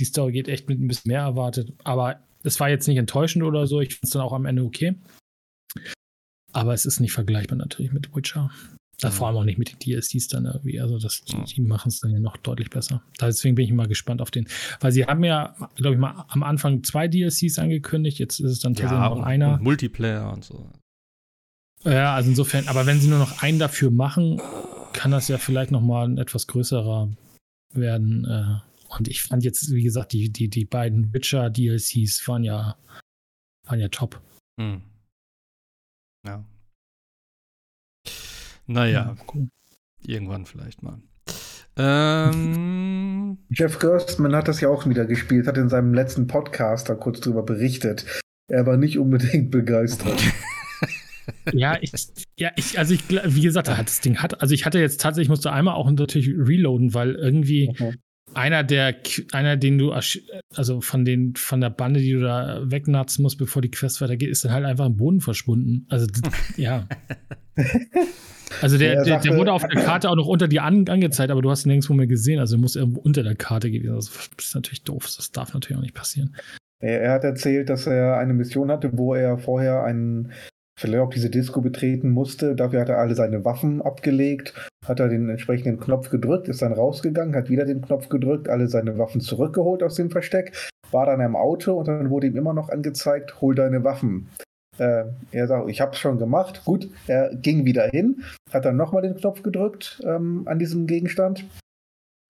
[0.00, 1.72] die Story geht, echt mit ein bisschen mehr erwartet.
[1.84, 3.80] Aber es war jetzt nicht enttäuschend oder so.
[3.80, 4.96] Ich finde es dann auch am Ende okay.
[6.52, 8.50] Aber es ist nicht vergleichbar natürlich mit Witcher.
[9.00, 9.10] Ja.
[9.12, 10.80] Vor allem auch nicht mit den DLCs dann irgendwie.
[10.80, 11.44] Also das, ja.
[11.44, 13.02] die machen es dann ja noch deutlich besser.
[13.20, 14.48] Deswegen bin ich mal gespannt auf den.
[14.80, 18.18] Weil sie haben ja, glaube ich mal, am Anfang zwei DLCs angekündigt.
[18.18, 19.54] Jetzt ist es dann tatsächlich ja, noch und, einer.
[19.54, 20.68] Und Multiplayer und so.
[21.84, 24.42] Ja, also insofern, aber wenn sie nur noch einen dafür machen,
[24.92, 27.08] kann das ja vielleicht noch mal ein etwas größerer
[27.74, 28.24] werden.
[28.24, 28.68] Äh.
[28.88, 32.76] Und ich fand jetzt, wie gesagt, die, die, die beiden Witcher-DLCs waren ja,
[33.64, 34.20] waren ja top.
[34.58, 34.82] Hm.
[36.26, 36.44] Ja.
[38.66, 39.48] Naja, ja, cool.
[40.00, 41.00] irgendwann vielleicht mal.
[41.76, 46.94] Ähm, Jeff Gerstmann hat das ja auch wieder gespielt, hat in seinem letzten Podcast da
[46.94, 48.04] kurz drüber berichtet.
[48.50, 50.20] Er war nicht unbedingt begeistert.
[51.52, 51.92] ja, ich,
[52.38, 55.52] ja, ich, also ich, wie gesagt, das Ding hat, also ich hatte jetzt tatsächlich, musste
[55.52, 57.94] einmal auch natürlich reloaden, weil irgendwie okay.
[58.38, 58.94] Einer der,
[59.32, 63.62] einer, den du, also von den, von der Bande, die du da wegnatzen musst, bevor
[63.62, 65.86] die Quest weitergeht, ist dann halt einfach im Boden verschwunden.
[65.88, 66.06] Also,
[66.56, 66.86] ja.
[68.62, 71.42] Also der, der, der, wurde auf der Karte auch noch unter dir an, angezeigt, aber
[71.42, 72.38] du hast ihn nirgendwo mehr gesehen.
[72.38, 73.94] Also muss irgendwo unter der Karte gewesen.
[73.94, 75.08] Also das ist natürlich doof.
[75.16, 76.34] Das darf natürlich auch nicht passieren.
[76.80, 80.32] Er, er hat erzählt, dass er eine Mission hatte, wo er vorher einen
[80.78, 82.54] vielleicht auch diese Disco betreten musste.
[82.54, 84.54] Dafür hat er alle seine Waffen abgelegt,
[84.86, 88.68] hat er den entsprechenden Knopf gedrückt, ist dann rausgegangen, hat wieder den Knopf gedrückt, alle
[88.68, 90.52] seine Waffen zurückgeholt aus dem Versteck,
[90.92, 94.28] war dann im Auto und dann wurde ihm immer noch angezeigt, hol deine Waffen.
[94.78, 96.62] Äh, er sagt, ich habe es schon gemacht.
[96.64, 98.22] Gut, er ging wieder hin,
[98.52, 101.44] hat dann nochmal den Knopf gedrückt ähm, an diesem Gegenstand.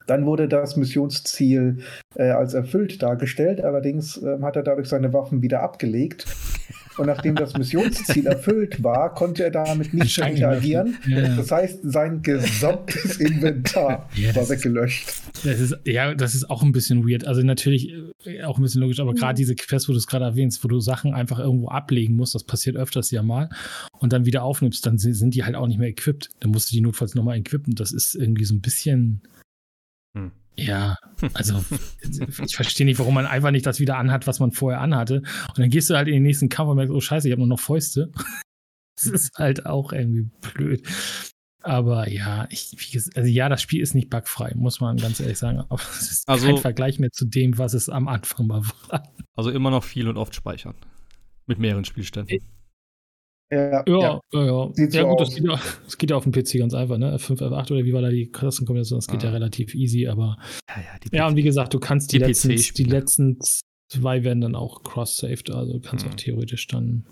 [0.06, 1.80] Dann wurde das Missionsziel
[2.16, 3.60] äh, als erfüllt dargestellt.
[3.60, 6.24] Allerdings äh, hat er dadurch seine Waffen wieder abgelegt.
[6.98, 10.96] Und nachdem das Missionsziel erfüllt war, konnte er damit nicht mehr interagieren.
[11.06, 11.36] Ja.
[11.36, 15.08] Das heißt, sein gesamtes Inventar ja, war weggelöscht.
[15.44, 17.26] Das ist, ja, das ist auch ein bisschen weird.
[17.26, 17.92] Also natürlich
[18.24, 19.16] äh, auch ein bisschen logisch, aber mhm.
[19.16, 22.34] gerade diese Quest, wo du es gerade erwähnst, wo du Sachen einfach irgendwo ablegen musst,
[22.34, 23.48] das passiert öfters ja mal,
[24.00, 26.30] und dann wieder aufnimmst, dann sind die halt auch nicht mehr equipped.
[26.40, 27.74] Dann musst du die notfalls nochmal equippen.
[27.74, 29.22] Das ist irgendwie so ein bisschen.
[30.16, 30.32] Hm.
[30.58, 30.96] Ja,
[31.34, 31.64] also
[32.44, 35.18] ich verstehe nicht, warum man einfach nicht das wieder anhat, was man vorher anhatte.
[35.48, 37.40] Und dann gehst du halt in den nächsten Kampf und merkst, oh scheiße, ich habe
[37.40, 38.10] nur noch Fäuste.
[38.96, 40.82] das ist halt auch irgendwie blöd.
[41.62, 42.76] Aber ja, ich,
[43.14, 45.60] also ja, das Spiel ist nicht bugfrei, muss man ganz ehrlich sagen.
[45.60, 49.02] Aber es ist also, kein Vergleich mehr zu dem, was es am Anfang mal war.
[49.36, 50.74] Also immer noch viel und oft speichern.
[51.46, 52.40] Mit mehreren Spielständen.
[53.50, 54.20] Ja, ja, ja.
[54.32, 54.88] ja, ja.
[54.90, 57.16] ja gut, das geht, ja, das geht, ja, auf dem PC ganz einfach, ne?
[57.16, 58.98] F5, F8 oder wie war da die Klassenkombination?
[58.98, 59.28] Das geht ah.
[59.28, 60.36] ja relativ easy, aber.
[60.68, 63.38] Ja, ja, ja, und wie gesagt, du kannst die, die letzten, die letzten
[63.90, 66.12] zwei werden dann auch cross-saved, also du kannst mhm.
[66.12, 67.06] auch theoretisch dann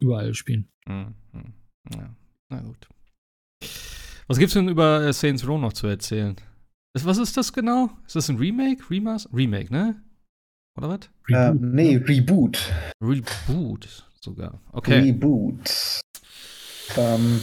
[0.00, 0.68] überall spielen.
[0.86, 1.14] Mhm.
[1.94, 2.16] Ja,
[2.48, 2.88] na gut.
[4.26, 6.36] Was gibt's denn über äh, Saints Row noch zu erzählen?
[6.94, 7.90] Was ist das genau?
[8.06, 8.88] Ist das ein Remake?
[8.90, 9.30] Remaster?
[9.34, 10.02] Remake, ne?
[10.78, 11.10] Oder was?
[11.28, 12.72] Äh, nee, Reboot.
[13.02, 14.60] Reboot sogar.
[14.72, 15.00] Okay.
[15.00, 16.00] Reboot.
[16.96, 17.40] Ähm,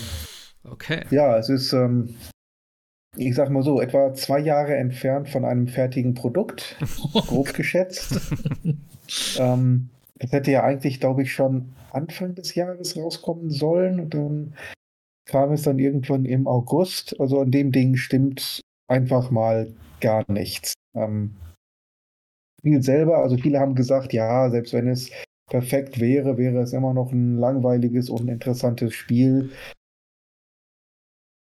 [0.64, 1.06] okay.
[1.12, 2.16] Ja, es ist, ähm,
[3.16, 6.78] ich sag mal so, etwa zwei Jahre entfernt von einem fertigen Produkt,
[7.14, 8.20] grob geschätzt.
[9.38, 14.00] ähm, das hätte ja eigentlich, glaube ich, schon Anfang des Jahres rauskommen sollen.
[14.00, 14.54] Und dann
[15.26, 17.20] kam es dann irgendwann im August.
[17.20, 20.74] Also an dem Ding stimmt einfach mal gar nichts.
[20.96, 21.36] Ähm,
[22.60, 25.10] Spiel selber, also viele haben gesagt, ja, selbst wenn es
[25.50, 29.52] perfekt wäre, wäre es immer noch ein langweiliges, uninteressantes Spiel.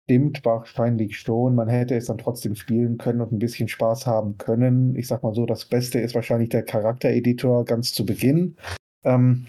[0.05, 1.55] Stimmt wahrscheinlich schon.
[1.55, 4.95] Man hätte es dann trotzdem spielen können und ein bisschen Spaß haben können.
[4.97, 8.57] Ich sag mal so, das Beste ist wahrscheinlich der Charaktereditor ganz zu Beginn.
[9.03, 9.47] Ähm,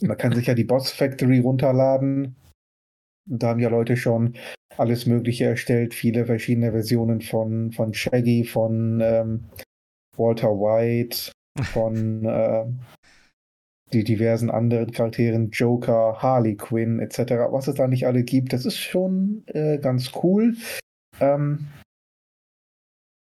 [0.00, 2.36] man kann sich ja die Boss Factory runterladen.
[3.26, 4.36] Da haben ja Leute schon
[4.76, 9.44] alles Mögliche erstellt, viele verschiedene Versionen von, von Shaggy, von ähm,
[10.16, 11.32] Walter White,
[11.72, 12.66] von äh,
[13.92, 17.18] die diversen anderen Charakteren, Joker, Harley Quinn etc.,
[17.50, 20.56] was es da nicht alle gibt, das ist schon äh, ganz cool.
[21.20, 21.68] Ähm,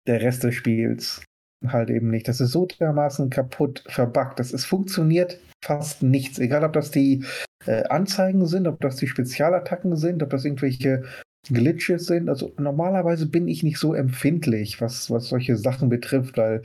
[0.06, 1.24] der Rest des Spiels
[1.66, 2.26] halt eben nicht.
[2.26, 4.40] Das ist so dermaßen kaputt verbuggt.
[4.40, 6.38] Das ist funktioniert fast nichts.
[6.38, 7.24] Egal, ob das die
[7.66, 11.04] äh, Anzeigen sind, ob das die Spezialattacken sind, ob das irgendwelche
[11.48, 12.28] Glitches sind.
[12.28, 16.62] Also normalerweise bin ich nicht so empfindlich, was, was solche Sachen betrifft, weil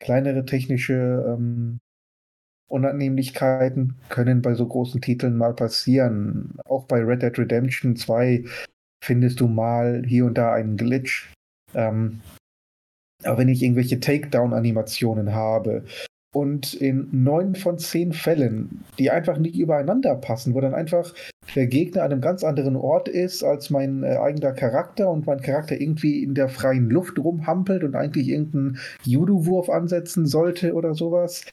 [0.00, 1.78] kleinere technische ähm,
[2.68, 6.56] Unannehmlichkeiten können bei so großen Titeln mal passieren.
[6.64, 8.44] Auch bei Red Dead Redemption 2
[9.02, 11.32] findest du mal hier und da einen Glitch.
[11.74, 12.20] Ähm,
[13.22, 15.84] aber wenn ich irgendwelche Takedown-Animationen habe
[16.34, 21.14] und in neun von zehn Fällen, die einfach nicht übereinander passen, wo dann einfach
[21.54, 25.40] der Gegner an einem ganz anderen Ort ist als mein äh, eigener Charakter und mein
[25.40, 31.44] Charakter irgendwie in der freien Luft rumhampelt und eigentlich irgendeinen Judo-Wurf ansetzen sollte oder sowas,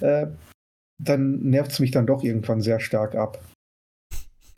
[0.00, 0.26] äh,
[1.02, 3.42] dann nervt es mich dann doch irgendwann sehr stark ab.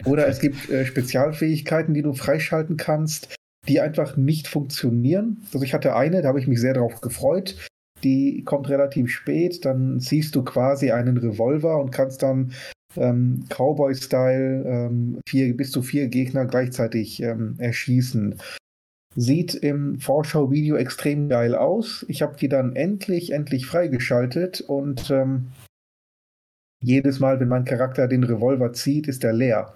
[0.05, 3.35] Oder es gibt äh, Spezialfähigkeiten, die du freischalten kannst,
[3.69, 5.43] die einfach nicht funktionieren.
[5.53, 7.57] Also ich hatte eine, da habe ich mich sehr darauf gefreut.
[8.03, 12.53] Die kommt relativ spät, dann ziehst du quasi einen Revolver und kannst dann
[12.97, 15.21] ähm, Cowboy-Style ähm,
[15.57, 18.41] bis zu vier Gegner gleichzeitig ähm, erschießen.
[19.15, 22.05] Sieht im Vorschau-Video extrem geil aus.
[22.09, 25.49] Ich habe die dann endlich, endlich freigeschaltet und ähm,
[26.83, 29.73] jedes Mal, wenn mein Charakter den Revolver zieht, ist er leer.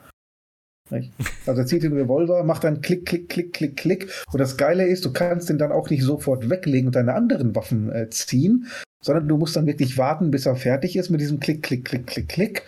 [1.47, 4.13] Also er zieht den Revolver, macht dann Klick, Klick, Klick, Klick, Klick.
[4.33, 7.55] Und das Geile ist, du kannst den dann auch nicht sofort weglegen und deine anderen
[7.57, 8.67] Waffen äh, ziehen,
[9.03, 12.07] sondern du musst dann wirklich warten, bis er fertig ist mit diesem Klick, Klick, Klick,
[12.07, 12.63] Klick, Klick.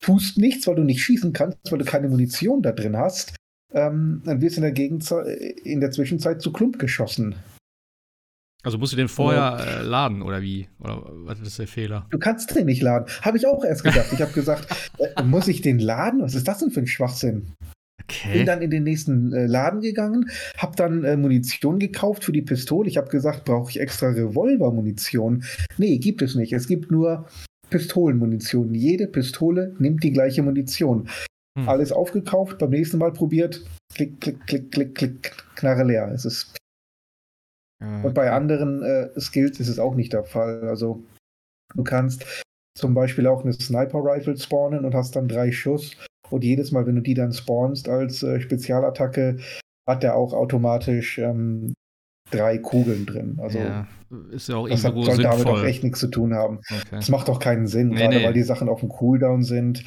[0.00, 3.34] Tust nichts, weil du nicht schießen kannst, weil du keine Munition da drin hast.
[3.72, 5.22] Ähm, dann wirst du in der, Gegenzei
[5.64, 7.34] in der Zwischenzeit zu Klump geschossen.
[8.68, 10.68] Also musst du den vorher äh, laden oder wie?
[10.78, 12.06] Oder was ist der Fehler?
[12.10, 13.06] Du kannst den nicht laden.
[13.22, 14.08] Habe ich auch erst gedacht.
[14.12, 14.66] Ich habe gesagt,
[14.98, 16.20] äh, muss ich den laden?
[16.20, 17.54] Was ist das denn für ein Schwachsinn?
[18.02, 18.34] Okay.
[18.34, 20.28] Bin dann in den nächsten äh, Laden gegangen,
[20.58, 22.90] habe dann äh, Munition gekauft für die Pistole.
[22.90, 25.44] Ich habe gesagt, brauche ich extra Revolver-Munition?
[25.78, 26.52] Nee, gibt es nicht.
[26.52, 27.26] Es gibt nur
[27.70, 28.74] Pistolenmunition.
[28.74, 31.08] Jede Pistole nimmt die gleiche Munition.
[31.58, 31.70] Hm.
[31.70, 33.64] Alles aufgekauft, beim nächsten Mal probiert,
[33.94, 36.12] klick, klick, klick, klick, klick, Knarre leer.
[36.12, 36.52] Es ist
[37.80, 40.68] Ah, und bei anderen äh, Skills ist es auch nicht der Fall.
[40.68, 41.02] Also
[41.74, 42.44] du kannst
[42.76, 45.96] zum Beispiel auch eine Sniper-Rifle spawnen und hast dann drei Schuss.
[46.30, 49.38] Und jedes Mal, wenn du die dann spawnst als äh, Spezialattacke,
[49.88, 51.72] hat der auch automatisch ähm,
[52.30, 53.38] drei Kugeln drin.
[53.40, 53.86] Also ja,
[54.30, 55.44] ist ja auch das irgendwo hat, sollte sinnvoll.
[55.44, 56.58] damit auch echt nichts zu tun haben.
[56.70, 56.84] Okay.
[56.90, 58.24] Das macht doch keinen Sinn, nee, gerade nee.
[58.24, 59.84] weil die Sachen auf dem Cooldown sind.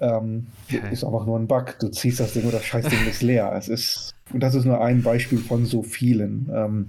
[0.00, 0.92] Ähm, okay.
[0.92, 1.78] Ist einfach nur ein Bug.
[1.80, 3.52] Du ziehst das Ding oder das Scheißding ist leer.
[3.56, 6.50] Es ist, und das ist nur ein Beispiel von so vielen.
[6.52, 6.88] Ähm,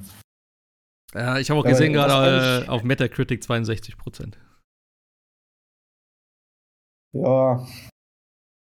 [1.13, 4.37] ja, ich habe auch gesehen gerade äh, auf Metacritic 62 Prozent.
[7.13, 7.65] Ja.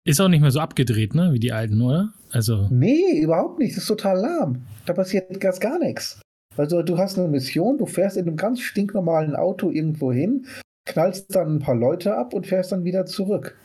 [0.05, 2.13] Ist auch nicht mehr so abgedreht, ne, wie die alten, oder?
[2.31, 2.69] Also.
[2.71, 3.73] Nee, überhaupt nicht.
[3.77, 4.67] Das ist total lahm.
[4.85, 6.21] Da passiert ganz gar nichts.
[6.57, 10.47] Also du hast eine Mission, du fährst in einem ganz stinknormalen Auto irgendwo hin,
[10.87, 13.59] knallst dann ein paar Leute ab und fährst dann wieder zurück.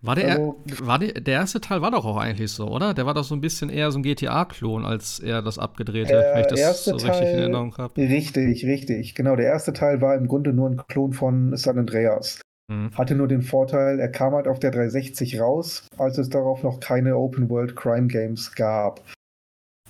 [0.00, 2.94] War der, also, war der, der erste Teil war doch auch eigentlich so, oder?
[2.94, 6.34] Der war doch so ein bisschen eher so ein GTA-Klon, als er das abgedrehte, äh,
[6.34, 8.00] wenn ich das so richtig in Erinnerung habe.
[8.00, 9.14] Richtig, richtig.
[9.14, 12.40] Genau, der erste Teil war im Grunde nur ein Klon von San Andreas.
[12.68, 12.90] Mhm.
[12.94, 16.80] Hatte nur den Vorteil, er kam halt auf der 360 raus, als es darauf noch
[16.80, 19.00] keine Open World Crime Games gab.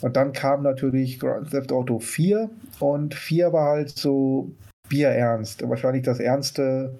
[0.00, 2.50] Und dann kam natürlich Grand Theft Auto 4
[2.80, 4.50] und 4 war halt so
[4.88, 5.68] bierernst.
[5.68, 6.98] Wahrscheinlich das ernste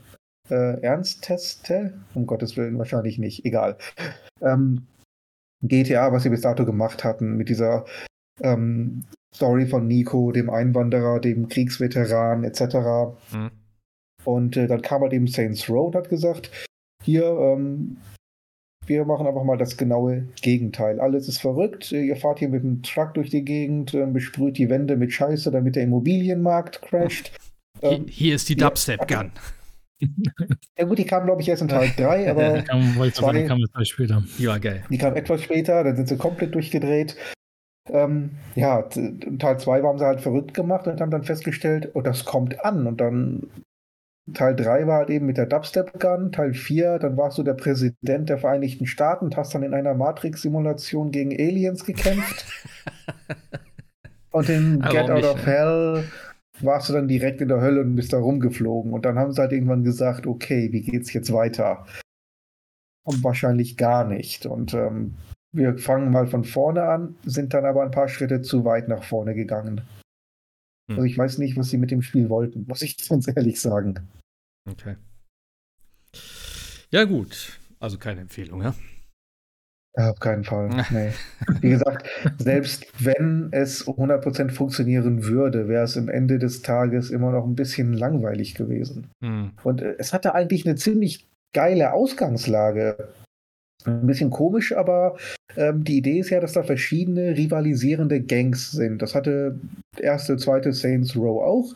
[0.52, 1.94] äh, Ernst-Teste?
[2.14, 3.78] Um Gottes Willen wahrscheinlich nicht, egal.
[4.40, 4.86] Ähm,
[5.62, 7.84] GTA, was sie bis dato gemacht hatten, mit dieser
[8.40, 9.04] ähm,
[9.34, 12.62] Story von Nico, dem Einwanderer, dem Kriegsveteran etc.
[13.32, 13.50] Mhm.
[14.24, 16.50] Und äh, dann kam halt eben Saints Row und hat gesagt,
[17.02, 17.96] hier, ähm,
[18.86, 21.00] wir machen einfach mal das genaue Gegenteil.
[21.00, 21.92] Alles ist verrückt.
[21.92, 25.50] Ihr fahrt hier mit dem Truck durch die Gegend, äh, besprüht die Wände mit Scheiße,
[25.50, 27.32] damit der Immobilienmarkt crasht.
[27.80, 29.32] Hier, ähm, hier ist die Dubstep-Gun.
[30.78, 33.46] Ja gut, die kam, glaube ich, erst in Teil 3, aber die kam, zwei, die
[33.46, 34.22] kam etwas später.
[34.38, 34.82] Ja, geil.
[34.90, 37.16] Die kam etwas später, dann sind sie komplett durchgedreht.
[37.88, 42.24] Ähm, ja, Teil 2 waren sie halt verrückt gemacht und haben dann festgestellt, oh, das
[42.24, 42.86] kommt an.
[42.86, 43.50] Und dann
[44.34, 48.28] Teil 3 war halt eben mit der Dubstep-Gun, Teil 4, dann warst du der Präsident
[48.28, 52.46] der Vereinigten Staaten und hast dann in einer Matrix-Simulation gegen Aliens gekämpft.
[54.30, 56.04] und in Get Out of Hell
[56.64, 58.92] warst du dann direkt in der Hölle und bist da rumgeflogen.
[58.92, 61.86] Und dann haben sie halt irgendwann gesagt, okay, wie geht's jetzt weiter?
[63.04, 64.46] Und wahrscheinlich gar nicht.
[64.46, 65.14] Und ähm,
[65.52, 69.04] wir fangen mal von vorne an, sind dann aber ein paar Schritte zu weit nach
[69.04, 69.82] vorne gegangen.
[70.88, 70.96] Hm.
[70.96, 74.08] Also ich weiß nicht, was sie mit dem Spiel wollten, muss ich ganz ehrlich sagen.
[74.68, 74.96] Okay.
[76.90, 77.58] Ja, gut.
[77.80, 78.74] Also keine Empfehlung, ja?
[79.94, 80.70] Auf keinen Fall.
[80.90, 81.10] Nee.
[81.60, 82.08] Wie gesagt,
[82.38, 87.54] selbst wenn es 100% funktionieren würde, wäre es am Ende des Tages immer noch ein
[87.54, 89.08] bisschen langweilig gewesen.
[89.20, 89.52] Mhm.
[89.62, 93.08] Und äh, es hatte eigentlich eine ziemlich geile Ausgangslage.
[93.84, 95.16] Ein bisschen komisch, aber
[95.56, 99.02] ähm, die Idee ist ja, dass da verschiedene rivalisierende Gangs sind.
[99.02, 99.58] Das hatte
[99.98, 101.74] erste, zweite Saints Row auch.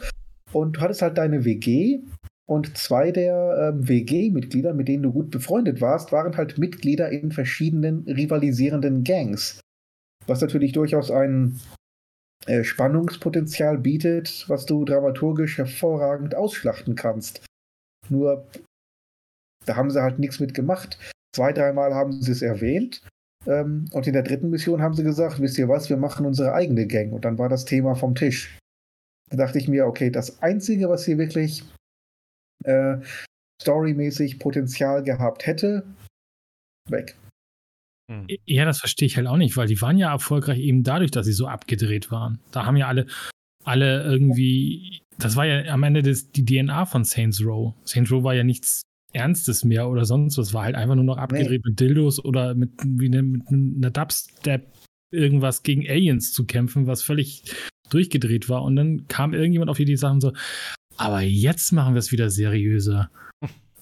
[0.52, 2.00] Und du hattest halt deine WG
[2.48, 7.32] Und zwei der ähm, WG-Mitglieder, mit denen du gut befreundet warst, waren halt Mitglieder in
[7.32, 9.60] verschiedenen rivalisierenden Gangs.
[10.26, 11.60] Was natürlich durchaus ein
[12.46, 17.44] äh, Spannungspotenzial bietet, was du dramaturgisch hervorragend ausschlachten kannst.
[18.08, 18.46] Nur,
[19.64, 20.98] da haben sie halt nichts mit gemacht.
[21.34, 23.02] Zwei, dreimal haben sie es erwähnt.
[23.46, 26.52] Ähm, und in der dritten Mission haben sie gesagt, wisst ihr was, wir machen unsere
[26.52, 27.12] eigene Gang.
[27.12, 28.56] Und dann war das Thema vom Tisch.
[29.30, 31.64] Da dachte ich mir, okay, das Einzige, was hier wirklich
[32.64, 32.98] äh,
[33.62, 35.86] storymäßig Potenzial gehabt hätte,
[36.88, 37.16] weg.
[38.10, 38.26] Hm.
[38.44, 41.26] Ja, das verstehe ich halt auch nicht, weil die waren ja erfolgreich eben dadurch, dass
[41.26, 42.38] sie so abgedreht waren.
[42.52, 43.06] Da haben ja alle,
[43.64, 47.74] alle irgendwie, das war ja am Ende des, die DNA von Saints Row.
[47.84, 51.16] Saints Row war ja nichts Ernstes mehr oder sonst was, war halt einfach nur noch
[51.16, 51.70] abgedreht nee.
[51.70, 54.70] mit Dildos oder mit, wie eine, mit einer Dubstep
[55.10, 57.42] irgendwas gegen Aliens zu kämpfen, was völlig
[57.88, 58.62] durchgedreht war.
[58.62, 60.32] Und dann kam irgendjemand auf die Idee, Sachen so,
[60.96, 63.10] aber jetzt machen wir es wieder seriöser.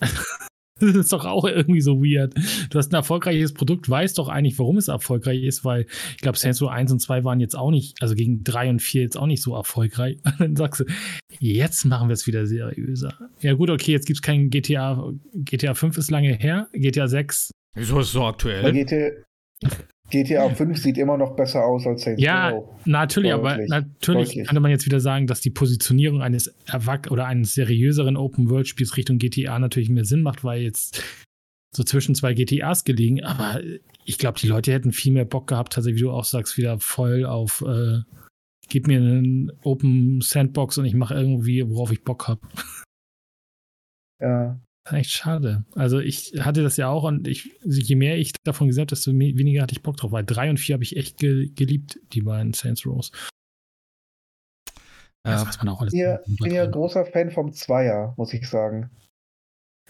[0.80, 2.34] das ist doch auch irgendwie so weird.
[2.70, 6.38] Du hast ein erfolgreiches Produkt, weißt doch eigentlich, warum es erfolgreich ist, weil ich glaube,
[6.38, 9.16] Saints Row 1 und 2 waren jetzt auch nicht, also gegen 3 und 4 jetzt
[9.16, 10.18] auch nicht so erfolgreich.
[10.24, 10.84] Und dann sagst du,
[11.38, 13.16] jetzt machen wir es wieder seriöser.
[13.40, 15.12] Ja, gut, okay, jetzt gibt es kein GTA.
[15.34, 17.50] GTA 5 ist lange her, GTA 6.
[17.76, 18.72] Wieso ist es so aktuell?
[18.72, 19.10] GTA,
[20.22, 22.68] GTA 5 sieht immer noch besser aus als Saints Ja, Row.
[22.84, 23.52] natürlich, Deutlich.
[23.54, 24.46] aber natürlich Deutlich.
[24.46, 29.18] könnte man jetzt wieder sagen, dass die Positionierung eines Erwach oder eines seriöseren Open-World-Spiels Richtung
[29.18, 31.02] GTA natürlich mehr Sinn macht, weil jetzt
[31.74, 33.60] so zwischen zwei GTAs gelegen, aber
[34.04, 36.78] ich glaube, die Leute hätten viel mehr Bock gehabt, tatsächlich, wie du auch sagst, wieder
[36.78, 38.00] voll auf äh,
[38.68, 42.40] gib mir einen Open Sandbox und ich mache irgendwie, worauf ich Bock habe.
[44.20, 44.58] Ja,
[44.90, 45.64] Echt schade.
[45.74, 49.12] Also ich hatte das ja auch und ich, je mehr ich davon gesagt habe, desto
[49.12, 52.20] weniger hatte ich Bock drauf, weil drei und vier habe ich echt ge geliebt, die
[52.20, 53.10] beiden Saints Rows.
[55.26, 55.94] Ja, das man auch alles.
[55.94, 58.90] Ich bin ja großer Fan vom Zweier, muss ich sagen.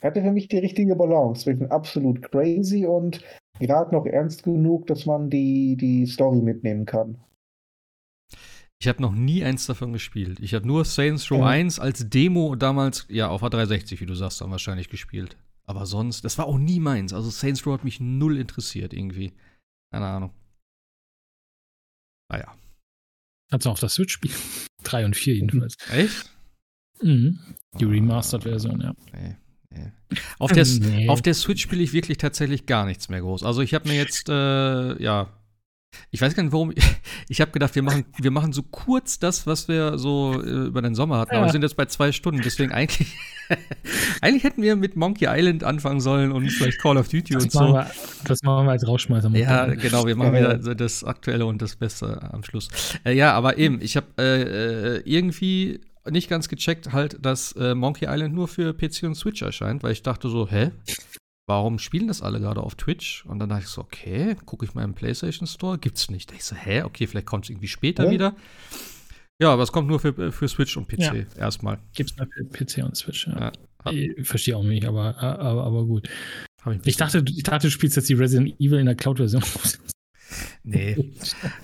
[0.00, 3.24] Hatte für mich die richtige Balance zwischen absolut crazy und
[3.58, 7.18] gerade noch ernst genug, dass man die, die Story mitnehmen kann.
[8.84, 10.40] Ich habe noch nie eins davon gespielt.
[10.40, 11.46] Ich habe nur Saints Row ja.
[11.46, 15.38] 1 als Demo damals, ja, auf A360, wie du sagst, dann wahrscheinlich gespielt.
[15.64, 17.14] Aber sonst, das war auch nie meins.
[17.14, 19.32] Also Saints Row hat mich null interessiert irgendwie.
[19.90, 20.34] Keine Ahnung.
[22.30, 22.54] Naja.
[23.48, 24.34] Kannst du auf der Switch spielen?
[24.82, 25.76] 3 und 4 jedenfalls.
[25.90, 26.30] Echt?
[27.00, 27.40] Mhm.
[27.80, 28.92] Die Remastered-Version, ja.
[29.14, 29.36] Nee.
[29.70, 29.92] Nee.
[30.38, 31.08] Auf, der, nee.
[31.08, 33.44] auf der Switch spiele ich wirklich tatsächlich gar nichts mehr groß.
[33.44, 35.32] Also ich habe mir jetzt, äh, ja,
[36.10, 36.72] ich weiß gar nicht, warum.
[37.28, 40.82] Ich habe gedacht, wir machen, wir machen so kurz das, was wir so äh, über
[40.82, 41.32] den Sommer hatten.
[41.32, 41.38] Ja.
[41.38, 42.42] Aber wir sind jetzt bei zwei Stunden.
[42.42, 43.16] Deswegen eigentlich,
[44.20, 47.52] eigentlich hätten wir mit Monkey Island anfangen sollen und vielleicht Call of Duty das und
[47.52, 47.72] so.
[47.72, 47.90] Wir,
[48.26, 49.30] das machen wir als Rausschmeißer.
[49.30, 50.06] Ja, genau.
[50.06, 52.68] Wir machen wieder das Aktuelle und das Beste am Schluss.
[53.04, 55.80] Äh, ja, aber eben, ich habe äh, äh, irgendwie
[56.10, 59.92] nicht ganz gecheckt, halt, dass äh, Monkey Island nur für PC und Switch erscheint, weil
[59.92, 60.70] ich dachte so, hä?
[61.46, 63.24] Warum spielen das alle gerade auf Twitch?
[63.26, 66.30] Und dann dachte ich so, okay, gucke ich mal im PlayStation Store, gibt's nicht.
[66.30, 68.10] Da ich so, hä, okay, vielleicht kommt es irgendwie später ja.
[68.10, 68.36] wieder.
[69.40, 71.14] Ja, aber es kommt nur für, für Switch und PC ja.
[71.36, 71.78] erstmal.
[71.94, 73.52] Gibt's mal für PC und Switch, ja.
[73.90, 76.08] Ich verstehe auch nicht, aber, aber, aber gut.
[76.66, 79.42] Ich, ich, dachte, ich dachte, du spielst jetzt die Resident Evil in der Cloud-Version.
[80.62, 81.12] nee.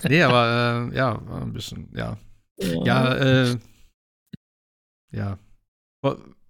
[0.07, 2.19] nee, aber äh, ja, ein bisschen, ja.
[2.59, 3.57] Ja, äh,
[5.13, 5.39] ja.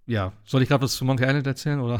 [0.07, 1.99] Ja, soll ich gerade was zu Monkey Island erzählen oder?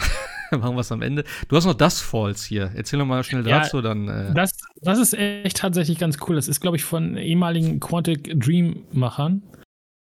[0.60, 1.24] machen wir es am Ende.
[1.48, 2.72] Du hast noch das Falls hier.
[2.76, 4.08] Erzähl noch mal schnell dazu, ja, dann.
[4.08, 4.52] Äh das,
[4.82, 6.36] das ist echt tatsächlich ganz cool.
[6.36, 9.44] Das ist, glaube ich, von ehemaligen Quantic Dream-Machern.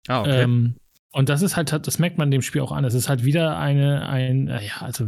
[0.09, 0.43] Ah, okay.
[0.43, 0.77] Ähm,
[1.13, 2.85] und das ist halt, das merkt man dem Spiel auch an.
[2.85, 5.07] Es ist halt wieder eine, ein, äh, ja, also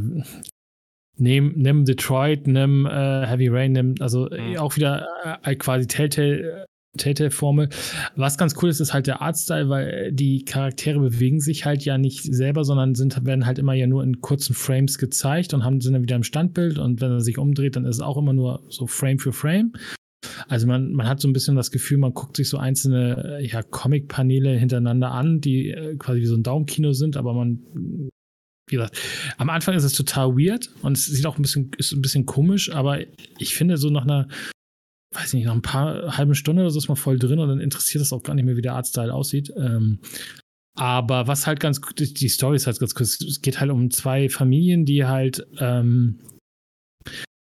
[1.16, 4.56] nimm, nimm Detroit, nimm äh, Heavy Rain, nimm, also mhm.
[4.56, 5.06] auch wieder
[5.42, 7.68] äh, quasi Telltale Telltale-Formel.
[8.16, 11.98] Was ganz cool ist, ist halt der Artstyle, weil die Charaktere bewegen sich halt ja
[11.98, 15.80] nicht selber, sondern sind, werden halt immer ja nur in kurzen Frames gezeigt und haben,
[15.80, 18.32] sind dann wieder im Standbild und wenn er sich umdreht, dann ist es auch immer
[18.32, 19.72] nur so Frame für Frame.
[20.48, 23.62] Also man, man hat so ein bisschen das Gefühl, man guckt sich so einzelne ja,
[23.62, 27.60] Comic-Paneele hintereinander an, die äh, quasi wie so ein Daumenkino sind, aber man
[28.70, 28.98] wie gesagt,
[29.38, 32.26] am Anfang ist es total weird und es sieht auch ein bisschen, ist ein bisschen
[32.26, 32.98] komisch, aber
[33.38, 34.28] ich finde, so nach einer
[35.12, 37.60] weiß nicht, nach ein paar halben Stunden oder so ist man voll drin und dann
[37.60, 39.52] interessiert es auch gar nicht mehr, wie der Artstyle aussieht.
[39.56, 40.00] Ähm,
[40.74, 44.28] aber was halt ganz, die Story ist halt ganz kurz, es geht halt um zwei
[44.28, 46.20] Familien, die halt ähm,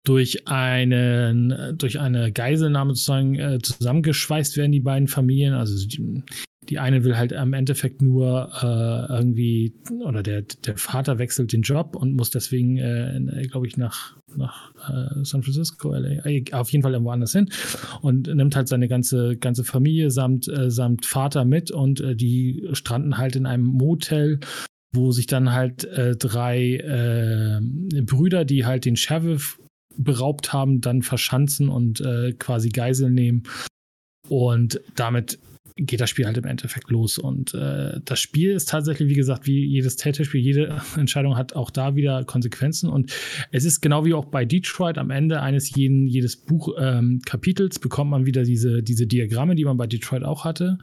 [0.06, 5.54] durch einen, durch eine Geiselnahme sozusagen äh, zusammengeschweißt werden, die beiden Familien.
[5.54, 6.24] Also die,
[6.70, 9.74] die eine will halt am Endeffekt nur äh, irgendwie,
[10.04, 14.74] oder der, der Vater wechselt den Job und muss deswegen, äh, glaube ich, nach, nach
[14.90, 17.50] äh, San Francisco, LA, äh, auf jeden Fall irgendwo anders hin
[18.02, 22.68] und nimmt halt seine ganze, ganze Familie samt, äh, samt Vater mit und äh, die
[22.74, 24.40] stranden halt in einem Motel
[24.94, 27.60] wo sich dann halt äh, drei äh,
[28.04, 29.60] Brüder, die halt den Sheriff
[29.98, 33.44] beraubt haben, dann verschanzen und äh, quasi Geisel nehmen.
[34.28, 35.40] Und damit
[35.78, 37.18] geht das Spiel halt im Endeffekt los.
[37.18, 41.70] Und äh, das Spiel ist tatsächlich, wie gesagt, wie jedes Telltale-Spiel, jede Entscheidung hat auch
[41.70, 42.90] da wieder Konsequenzen.
[42.90, 43.12] Und
[43.52, 48.12] es ist genau wie auch bei Detroit, am Ende eines jeden, jedes Buchkapitels ähm, bekommt
[48.12, 50.78] man wieder diese, diese Diagramme, die man bei Detroit auch hatte.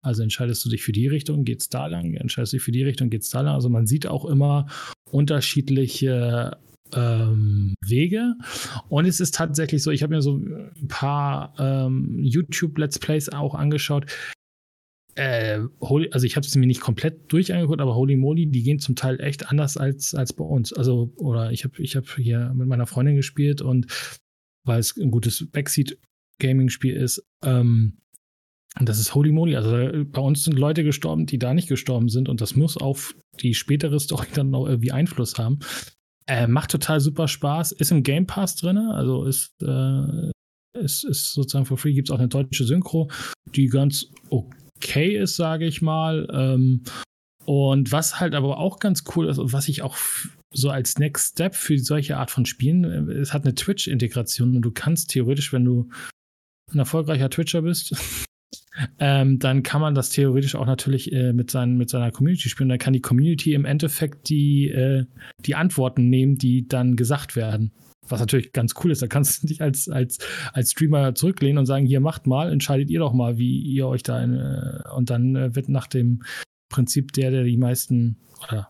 [0.00, 2.84] Also entscheidest du dich für die Richtung, geht's da lang, entscheidest du dich für die
[2.84, 3.54] Richtung, geht's da lang.
[3.54, 4.66] Also man sieht auch immer
[5.10, 6.56] unterschiedliche
[6.94, 8.34] ähm, Wege.
[8.88, 13.54] Und es ist tatsächlich so, ich habe mir so ein paar ähm, YouTube-Let's Plays auch
[13.54, 14.06] angeschaut.
[15.14, 18.96] Äh, also ich habe es mir nicht komplett durchangeguckt, aber Holy Moly, die gehen zum
[18.96, 20.72] Teil echt anders als, als bei uns.
[20.72, 23.86] Also, oder ich habe ich hab hier mit meiner Freundin gespielt und
[24.64, 27.98] weil es ein gutes Backseat-Gaming-Spiel ist, ähm,
[28.78, 29.56] und das ist Holy Moly.
[29.56, 33.14] Also bei uns sind Leute gestorben, die da nicht gestorben sind und das muss auf
[33.40, 35.58] die spätere Story dann noch irgendwie Einfluss haben.
[36.28, 37.72] Äh, macht total super Spaß.
[37.72, 40.30] Ist im Game Pass drin, also ist, äh,
[40.78, 41.94] ist, ist sozusagen for free.
[41.94, 43.10] Gibt es auch eine deutsche Synchro,
[43.46, 46.28] die ganz okay ist, sage ich mal.
[46.30, 46.82] Ähm,
[47.46, 49.96] und was halt aber auch ganz cool ist und was ich auch
[50.52, 54.62] so als Next Step für solche Art von Spielen, äh, es hat eine Twitch-Integration und
[54.62, 55.88] du kannst theoretisch, wenn du
[56.70, 57.94] ein erfolgreicher Twitcher bist,
[58.98, 62.68] ähm, dann kann man das theoretisch auch natürlich äh, mit, seinen, mit seiner Community spielen.
[62.68, 65.04] Dann kann die Community im Endeffekt die, äh,
[65.44, 67.72] die Antworten nehmen, die dann gesagt werden.
[68.08, 69.02] Was natürlich ganz cool ist.
[69.02, 70.18] Da kannst du dich als, als,
[70.52, 74.02] als Streamer zurücklehnen und sagen, hier macht mal, entscheidet ihr doch mal, wie ihr euch
[74.02, 76.22] da in, äh, und dann äh, wird nach dem
[76.70, 78.16] Prinzip der, der die meisten
[78.46, 78.68] oder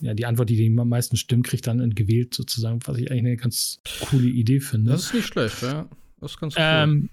[0.00, 3.36] ja, die Antwort, die die meisten stimmt, kriegt dann gewählt sozusagen, was ich eigentlich eine
[3.36, 4.92] ganz coole Idee finde.
[4.92, 5.88] Das ist nicht schlecht, ja.
[6.20, 6.62] Das ist ganz cool.
[6.62, 7.10] Ähm,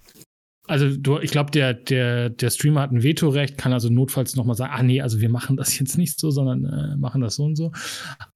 [0.68, 4.56] also du, ich glaube, der, der, der Streamer hat ein Vetorecht, kann also notfalls nochmal
[4.56, 7.44] sagen, ah nee, also wir machen das jetzt nicht so, sondern äh, machen das so
[7.44, 7.72] und so.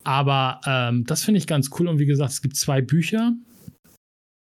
[0.04, 1.88] Aber ähm, das finde ich ganz cool.
[1.88, 3.34] Und wie gesagt, es gibt zwei Bücher,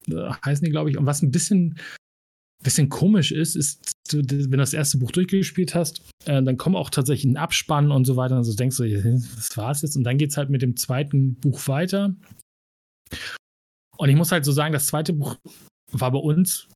[0.09, 0.99] äh, heißen die, glaube ich.
[0.99, 1.79] Und was ein bisschen,
[2.63, 6.91] bisschen komisch ist, ist, wenn du das erste Buch durchgespielt hast, äh, dann kommt auch
[6.91, 8.37] tatsächlich ein Abspann und so weiter.
[8.39, 8.89] Und so denkst du,
[9.37, 9.97] das war's jetzt.
[9.97, 12.15] Und dann geht es halt mit dem zweiten Buch weiter.
[13.99, 15.37] Und ich muss halt so sagen, das zweite Buch
[15.93, 16.69] war bei uns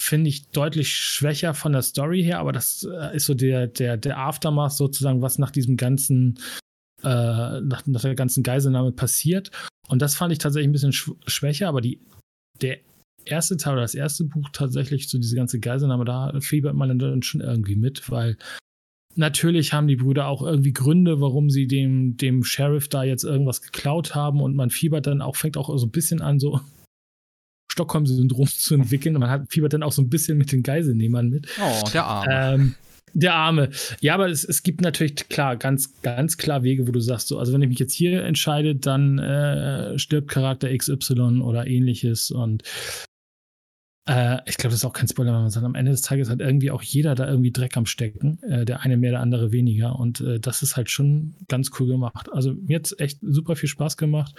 [0.00, 3.96] finde ich deutlich schwächer von der Story her, aber das äh, ist so der, der,
[3.96, 6.38] der Aftermath sozusagen, was nach diesem ganzen,
[7.02, 9.50] äh, nach, nach, der ganzen Geiselnahme passiert.
[9.88, 12.00] Und das fand ich tatsächlich ein bisschen sch schwächer, aber die,
[12.60, 12.78] der
[13.24, 17.22] erste Teil oder das erste Buch tatsächlich, so diese ganze Geiselnahme, da fiebert man dann
[17.22, 18.38] schon irgendwie mit, weil
[19.16, 23.62] natürlich haben die Brüder auch irgendwie Gründe, warum sie dem, dem Sheriff da jetzt irgendwas
[23.62, 26.60] geklaut haben und man fiebert dann auch, fängt auch so ein bisschen an, so
[27.78, 29.14] Stockholm-Syndrom zu entwickeln.
[29.14, 31.46] Und man hat fiebert dann auch so ein bisschen mit den Geiselnehmern mit.
[31.60, 32.54] Oh, der Arme.
[32.54, 32.74] Ähm,
[33.14, 33.70] der Arme.
[34.00, 37.38] Ja, aber es, es gibt natürlich klar, ganz, ganz klar Wege, wo du sagst, so,
[37.38, 42.62] also wenn ich mich jetzt hier entscheide, dann äh, stirbt Charakter XY oder ähnliches und
[44.08, 46.30] äh, ich glaube, das ist auch kein Spoiler, wenn man sagt, am Ende des Tages
[46.30, 48.42] hat irgendwie auch jeder da irgendwie Dreck am Stecken.
[48.42, 49.98] Äh, der eine mehr, der andere weniger.
[49.98, 52.28] Und äh, das ist halt schon ganz cool gemacht.
[52.32, 54.34] Also mir hat es echt super viel Spaß gemacht.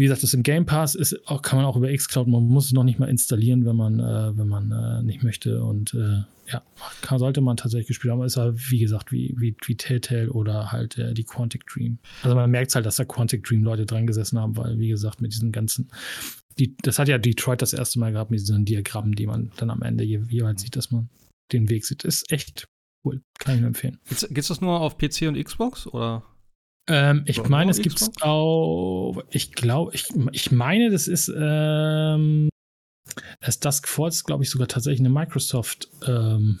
[0.00, 2.64] Wie gesagt, das im Game Pass ist auch, kann man auch über Xcloud, man muss
[2.64, 5.62] es noch nicht mal installieren, wenn man, äh, wenn man äh, nicht möchte.
[5.62, 6.62] Und äh, ja,
[7.02, 8.22] kann, sollte man tatsächlich gespielt haben.
[8.22, 11.98] Ist ja, wie gesagt, wie, wie, wie Telltale oder halt äh, die Quantic Dream.
[12.22, 15.20] Also man merkt halt, dass da Quantic Dream Leute dran gesessen haben, weil, wie gesagt,
[15.20, 15.90] mit diesen ganzen,
[16.58, 19.68] die, das hat ja Detroit das erste Mal gehabt mit diesen Diagrammen, die man dann
[19.68, 21.10] am Ende jeweils sieht, dass man
[21.52, 22.04] den Weg sieht.
[22.04, 22.68] Ist echt
[23.04, 23.20] cool.
[23.38, 23.98] Kann ich nur empfehlen.
[24.08, 26.22] Gibt es das nur auf PC und Xbox oder?
[26.90, 29.22] Ähm, ich meine, es gibt es auch.
[29.30, 32.48] Ich glaube, ich, ich meine, das ist ähm,
[33.40, 36.58] das Dusk Falls, glaube ich, sogar tatsächlich eine Microsoft ähm,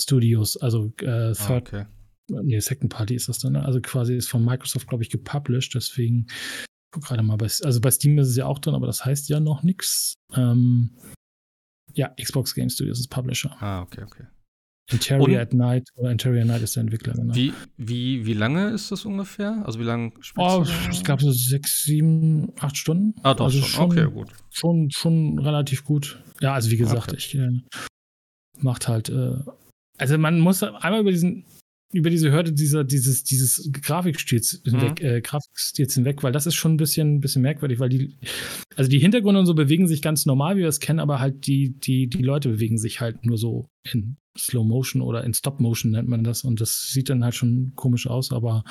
[0.00, 1.74] Studios, also äh, ah, Third.
[1.74, 1.86] Ah, okay.
[2.42, 3.52] Nee, Second Party ist das dann.
[3.52, 3.62] Ne?
[3.62, 5.74] Also quasi ist von Microsoft, glaube ich, gepublished.
[5.74, 6.26] Deswegen
[6.90, 9.40] gerade mal bei, also bei Steam ist es ja auch drin, aber das heißt ja
[9.40, 10.14] noch nichts.
[10.34, 10.96] Ähm,
[11.92, 13.54] ja, Xbox Game Studios ist Publisher.
[13.60, 14.24] Ah, okay, okay.
[14.90, 17.34] Interior at Night oder Interior Night ist der Entwickler, genau.
[17.34, 19.62] Wie, wie, wie lange ist das ungefähr?
[19.64, 20.90] Also wie lange spielst oh, du?
[20.90, 23.14] Ich glaube so sechs, sieben, acht Stunden.
[23.22, 23.84] Ah, doch, also schon.
[23.84, 24.28] Okay, gut.
[24.50, 26.22] Schon, schon relativ gut.
[26.40, 27.16] Ja, also wie gesagt, okay.
[27.16, 27.60] ich äh,
[28.58, 29.36] macht halt, äh,
[29.96, 31.44] also man muss einmal über diesen
[31.94, 35.08] über diese Hürde dieser, dieses, dieses Grafikstils hinweg, mhm.
[35.08, 38.18] äh, Grafikstils hinweg, weil das ist schon ein bisschen, ein bisschen merkwürdig, weil die,
[38.74, 41.46] also die Hintergründe und so bewegen sich ganz normal, wie wir es kennen, aber halt
[41.46, 45.60] die, die, die Leute bewegen sich halt nur so in Slow Motion oder in Stop
[45.60, 48.64] Motion nennt man das und das sieht dann halt schon komisch aus, aber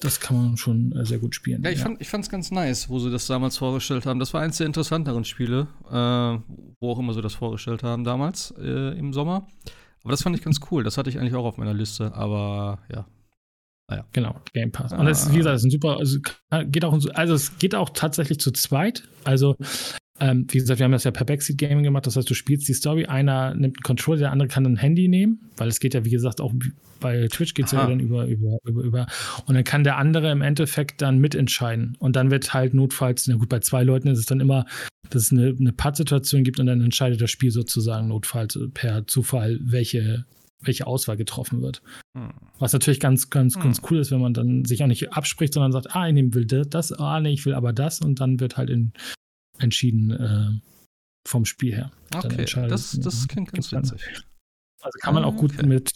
[0.00, 1.62] das kann man schon äh, sehr gut spielen.
[1.62, 1.84] Ja, ich, ja.
[1.84, 4.18] Fand, es ganz nice, wo sie das damals vorgestellt haben.
[4.18, 8.52] Das war eins der interessanteren Spiele, äh, wo auch immer sie das vorgestellt haben damals
[8.58, 9.48] äh, im Sommer.
[10.02, 10.84] Aber das fand ich ganz cool.
[10.84, 12.14] Das hatte ich eigentlich auch auf meiner Liste.
[12.14, 13.06] Aber ja,
[13.88, 14.06] Ah, ja.
[14.12, 14.92] Genau, Game Pass.
[14.92, 16.18] Und das ist, wie gesagt, ist ein super, also,
[16.66, 19.08] geht auch, also es geht auch tatsächlich zu zweit.
[19.24, 19.56] Also
[20.20, 22.68] ähm, wie gesagt, wir haben das ja per Backseat Gaming gemacht, das heißt, du spielst
[22.68, 25.94] die Story, einer nimmt einen Controller, der andere kann ein Handy nehmen, weil es geht
[25.94, 26.54] ja, wie gesagt, auch
[27.00, 29.06] bei Twitch geht es ja dann über, über, über, über.
[29.44, 31.94] Und dann kann der andere im Endeffekt dann mitentscheiden.
[31.98, 34.64] Und dann wird halt notfalls, na gut, bei zwei Leuten ist es dann immer,
[35.10, 39.60] dass es eine, eine Pad-Situation gibt und dann entscheidet das Spiel sozusagen notfalls per Zufall,
[39.62, 40.24] welche,
[40.62, 41.82] welche Auswahl getroffen wird.
[42.16, 42.32] Hm.
[42.58, 43.62] Was natürlich ganz, ganz, hm.
[43.62, 46.34] ganz cool ist, wenn man dann sich auch nicht abspricht, sondern sagt, ah, ich nehme
[46.34, 48.92] will das, ah, nee, ich will aber das und dann wird halt in
[49.58, 50.50] entschieden äh,
[51.26, 51.92] vom Spiel her.
[52.14, 54.00] Okay, das, das klingt ganz witzig.
[54.80, 55.66] Also kann man auch gut okay.
[55.66, 55.90] mit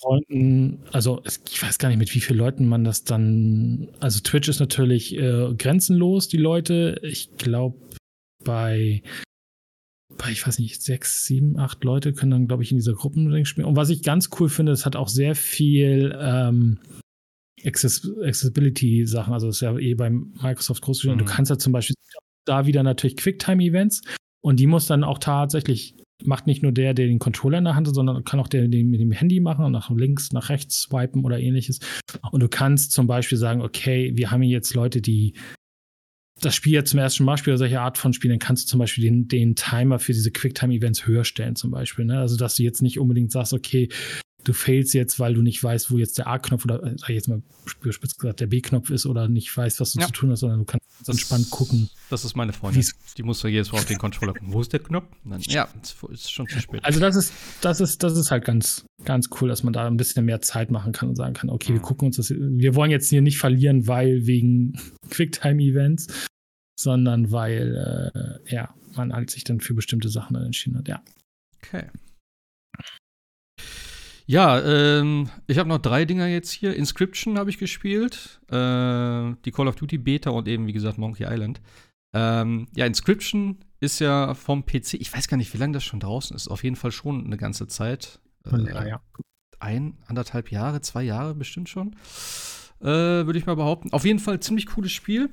[0.00, 4.48] Freunden, also ich weiß gar nicht, mit wie vielen Leuten man das dann, also Twitch
[4.48, 7.00] ist natürlich äh, grenzenlos, die Leute.
[7.02, 7.78] Ich glaube,
[8.44, 9.02] bei,
[10.18, 13.46] bei, ich weiß nicht, sechs, sieben, acht Leute können dann, glaube ich, in dieser Gruppe
[13.46, 13.66] spielen.
[13.66, 16.80] Und was ich ganz cool finde, es hat auch sehr viel ähm,
[17.64, 19.32] Accessibility-Sachen.
[19.32, 21.04] Also das ist ja eh beim Microsoft groß.
[21.04, 21.18] Mhm.
[21.18, 21.96] Du kannst ja zum Beispiel
[22.44, 24.02] da wieder natürlich Quicktime-Events
[24.44, 27.76] und die muss dann auch tatsächlich, macht nicht nur der, der den Controller in der
[27.76, 30.48] Hand hat, sondern kann auch der, der mit dem Handy machen und nach links, nach
[30.50, 31.80] rechts swipen oder ähnliches.
[32.30, 35.34] Und du kannst zum Beispiel sagen, okay, wir haben hier jetzt Leute, die
[36.40, 38.70] das Spiel jetzt zum ersten Mal spielen oder solche Art von Spielen, dann kannst du
[38.70, 42.04] zum Beispiel den, den Timer für diese Quicktime-Events höher stellen, zum Beispiel.
[42.04, 42.18] Ne?
[42.18, 43.88] Also, dass du jetzt nicht unbedingt sagst, okay,
[44.44, 47.28] du failst jetzt, weil du nicht weißt, wo jetzt der A-Knopf oder, sag ich jetzt
[47.28, 50.06] mal spitz gesagt, der B-Knopf ist oder nicht weißt, was du ja.
[50.06, 51.90] zu tun hast, sondern du kannst das entspannt gucken.
[52.10, 52.84] Das ist meine Freundin.
[53.16, 54.52] Die muss ja jedes Mal auf den Controller gucken.
[54.52, 55.08] Wo ist der Knopf?
[55.24, 55.68] Dann, ja,
[56.10, 56.84] ist schon zu spät.
[56.84, 59.96] Also das ist, das ist, das ist halt ganz, ganz cool, dass man da ein
[59.96, 61.76] bisschen mehr Zeit machen kann und sagen kann, okay, mhm.
[61.76, 64.78] wir gucken uns das, wir wollen jetzt hier nicht verlieren, weil wegen
[65.10, 66.08] Quicktime-Events,
[66.78, 71.02] sondern weil, äh, ja, man halt sich dann für bestimmte Sachen entschieden hat, ja.
[71.58, 71.86] Okay.
[74.26, 76.74] Ja, ähm, ich habe noch drei Dinger jetzt hier.
[76.74, 81.24] Inscription habe ich gespielt, äh, die Call of Duty Beta und eben, wie gesagt, Monkey
[81.24, 81.60] Island.
[82.14, 86.00] Ähm, ja, Inscription ist ja vom PC, ich weiß gar nicht, wie lange das schon
[86.00, 86.48] draußen ist.
[86.48, 88.20] Auf jeden Fall schon eine ganze Zeit.
[88.50, 89.02] Äh, ja, ja.
[89.58, 91.94] Ein, anderthalb Jahre, zwei Jahre bestimmt schon.
[92.80, 93.92] Äh, Würde ich mal behaupten.
[93.92, 95.28] Auf jeden Fall ziemlich cooles Spiel.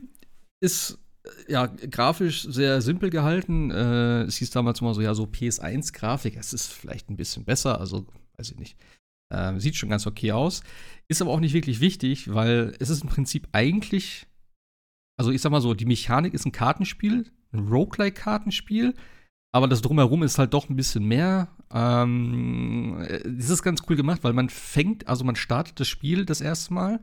[0.60, 3.72] Ist äh, ja, grafisch sehr simpel gehalten.
[3.72, 6.36] Äh, es hieß damals mal so, ja, so PS1-Grafik.
[6.36, 8.06] Es ist vielleicht ein bisschen besser, also
[8.42, 8.78] weiß ich nicht.
[9.30, 10.62] Äh, sieht schon ganz okay aus.
[11.08, 14.28] Ist aber auch nicht wirklich wichtig, weil es ist im Prinzip eigentlich,
[15.18, 18.96] also ich sag mal so, die Mechanik ist ein Kartenspiel, ein Roguelike-Kartenspiel,
[19.54, 21.50] aber das Drumherum ist halt doch ein bisschen mehr.
[21.72, 26.74] Ähm, ist ganz cool gemacht, weil man fängt, also man startet das Spiel das erste
[26.74, 27.02] Mal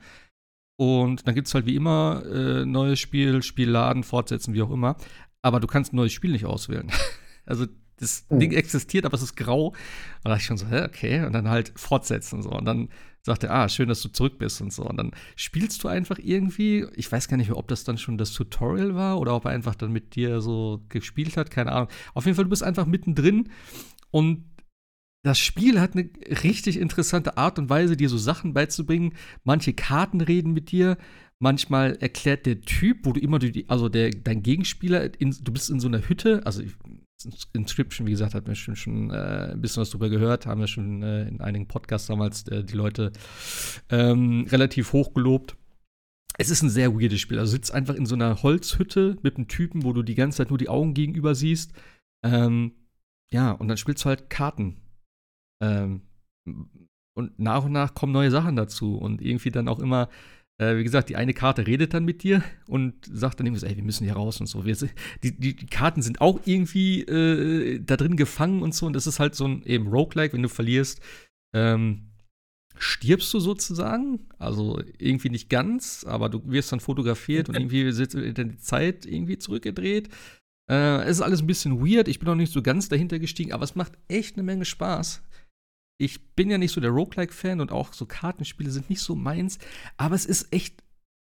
[0.76, 4.96] und dann gibt es halt wie immer äh, neues Spiel, Spielladen, fortsetzen, wie auch immer.
[5.42, 6.90] Aber du kannst ein neues Spiel nicht auswählen.
[7.46, 7.66] also
[8.00, 8.40] das mhm.
[8.40, 9.68] Ding existiert, aber es ist grau.
[9.68, 9.76] Und
[10.24, 11.24] da dachte ich schon so, hä, okay.
[11.24, 12.50] Und dann halt fortsetzen und so.
[12.50, 12.88] Und dann
[13.22, 14.84] sagt er, ah, schön, dass du zurück bist und so.
[14.84, 18.18] Und dann spielst du einfach irgendwie, ich weiß gar nicht mehr, ob das dann schon
[18.18, 21.88] das Tutorial war oder ob er einfach dann mit dir so gespielt hat, keine Ahnung.
[22.14, 23.50] Auf jeden Fall, du bist einfach mittendrin
[24.10, 24.44] und
[25.24, 26.08] das Spiel hat eine
[26.42, 29.14] richtig interessante Art und Weise, dir so Sachen beizubringen.
[29.44, 30.96] Manche Karten reden mit dir,
[31.38, 35.70] manchmal erklärt der Typ, wo du immer, die, also der, dein Gegenspieler, in, du bist
[35.70, 36.62] in so einer Hütte, also
[37.52, 40.68] Inscription, wie gesagt, hat wir schon, schon äh, ein bisschen was drüber gehört, haben wir
[40.68, 43.12] schon äh, in einigen Podcasts damals äh, die Leute
[43.90, 45.56] ähm, relativ hoch gelobt.
[46.38, 47.38] Es ist ein sehr weirdes Spiel.
[47.38, 50.50] Also sitzt einfach in so einer Holzhütte mit einem Typen, wo du die ganze Zeit
[50.50, 51.72] nur die Augen gegenüber siehst.
[52.24, 52.72] Ähm,
[53.32, 54.80] ja, und dann spielst du halt Karten.
[55.60, 56.02] Ähm,
[57.16, 60.08] und nach und nach kommen neue Sachen dazu und irgendwie dann auch immer
[60.58, 63.66] äh, wie gesagt, die eine Karte redet dann mit dir und sagt dann irgendwie so,
[63.66, 64.64] ey, wir müssen hier raus und so.
[64.64, 64.76] Wir,
[65.22, 68.86] die, die, die, Karten sind auch irgendwie äh, da drin gefangen und so.
[68.86, 71.00] Und das ist halt so ein eben Roguelike, wenn du verlierst,
[71.54, 72.10] ähm,
[72.76, 74.26] stirbst du sozusagen.
[74.38, 79.38] Also irgendwie nicht ganz, aber du wirst dann fotografiert und irgendwie wird die Zeit irgendwie
[79.38, 80.08] zurückgedreht.
[80.68, 82.08] Äh, es ist alles ein bisschen weird.
[82.08, 85.22] Ich bin noch nicht so ganz dahinter gestiegen, aber es macht echt eine Menge Spaß
[85.98, 89.58] ich bin ja nicht so der Roguelike-Fan und auch so Kartenspiele sind nicht so meins,
[89.96, 90.82] aber es ist echt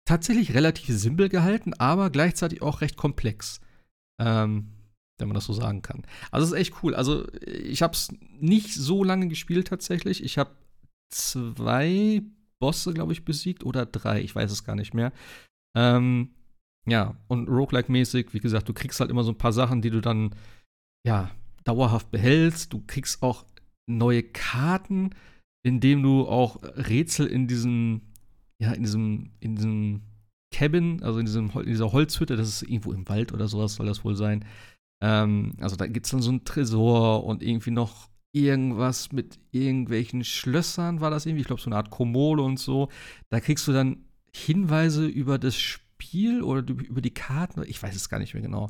[0.06, 3.60] tatsächlich relativ simpel gehalten, aber gleichzeitig auch recht komplex.
[4.20, 4.68] Ähm,
[5.18, 6.02] wenn man das so sagen kann.
[6.30, 6.94] Also es ist echt cool.
[6.94, 10.22] Also ich habe es nicht so lange gespielt tatsächlich.
[10.24, 10.50] Ich habe
[11.10, 12.22] zwei
[12.58, 14.20] Bosse, glaube ich, besiegt oder drei.
[14.20, 15.12] Ich weiß es gar nicht mehr.
[15.76, 16.30] Ähm,
[16.86, 20.00] ja, und Roguelike-mäßig, wie gesagt, du kriegst halt immer so ein paar Sachen, die du
[20.00, 20.34] dann,
[21.06, 21.30] ja,
[21.64, 22.72] dauerhaft behältst.
[22.72, 23.44] Du kriegst auch
[23.86, 25.10] neue Karten,
[25.64, 28.02] indem du auch Rätsel in diesem,
[28.60, 30.02] ja, in diesem, in diesem
[30.52, 33.86] Cabin, also in, diesem, in dieser Holzhütte, das ist irgendwo im Wald oder sowas soll
[33.86, 34.44] das wohl sein.
[35.02, 40.24] Ähm, also da gibt es dann so einen Tresor und irgendwie noch irgendwas mit irgendwelchen
[40.24, 42.88] Schlössern, war das irgendwie, ich glaube, so eine Art Komole und so.
[43.30, 44.04] Da kriegst du dann
[44.34, 48.68] Hinweise über das Spiel oder über die Karten, ich weiß es gar nicht mehr genau.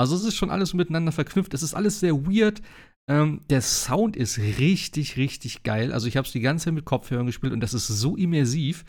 [0.00, 1.52] Also es ist schon alles miteinander verknüpft.
[1.52, 2.62] Es ist alles sehr weird.
[3.10, 5.92] Ähm, der Sound ist richtig, richtig geil.
[5.92, 8.84] Also ich habe es die ganze Zeit mit Kopfhörern gespielt und das ist so immersiv.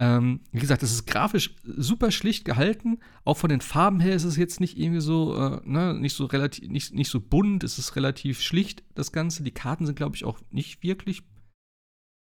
[0.00, 3.00] Ähm, wie gesagt, es ist grafisch super schlicht gehalten.
[3.24, 6.26] Auch von den Farben her ist es jetzt nicht irgendwie so, äh, ne, nicht so
[6.26, 7.64] relativ, nicht, nicht so bunt.
[7.64, 9.42] Es ist relativ schlicht, das Ganze.
[9.42, 11.22] Die Karten sind, glaube ich, auch nicht wirklich.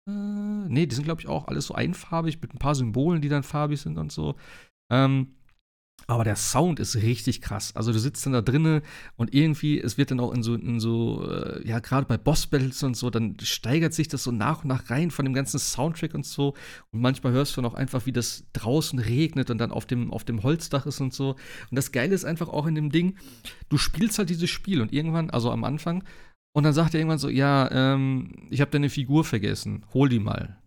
[0.09, 0.13] Äh,
[0.69, 3.43] nee, die sind, glaube ich, auch alles so einfarbig mit ein paar Symbolen, die dann
[3.43, 4.37] farbig sind und so.
[4.93, 5.35] Ähm,
[6.07, 7.75] aber der Sound ist richtig krass.
[7.77, 8.83] Also du sitzt dann da drinnen
[9.17, 12.83] und irgendwie, es wird dann auch in so, in so äh, ja, gerade bei Boss-Battles
[12.83, 16.15] und so, dann steigert sich das so nach und nach rein von dem ganzen Soundtrack
[16.15, 16.55] und so.
[16.91, 20.11] Und manchmal hörst du dann auch einfach, wie das draußen regnet und dann auf dem,
[20.11, 21.31] auf dem Holzdach ist und so.
[21.31, 23.17] Und das Geile ist einfach auch in dem Ding,
[23.69, 26.05] du spielst halt dieses Spiel und irgendwann, also am Anfang,
[26.55, 30.19] und dann sagt er irgendwann so, ja, ähm, ich habe deine Figur vergessen, hol die
[30.19, 30.59] mal.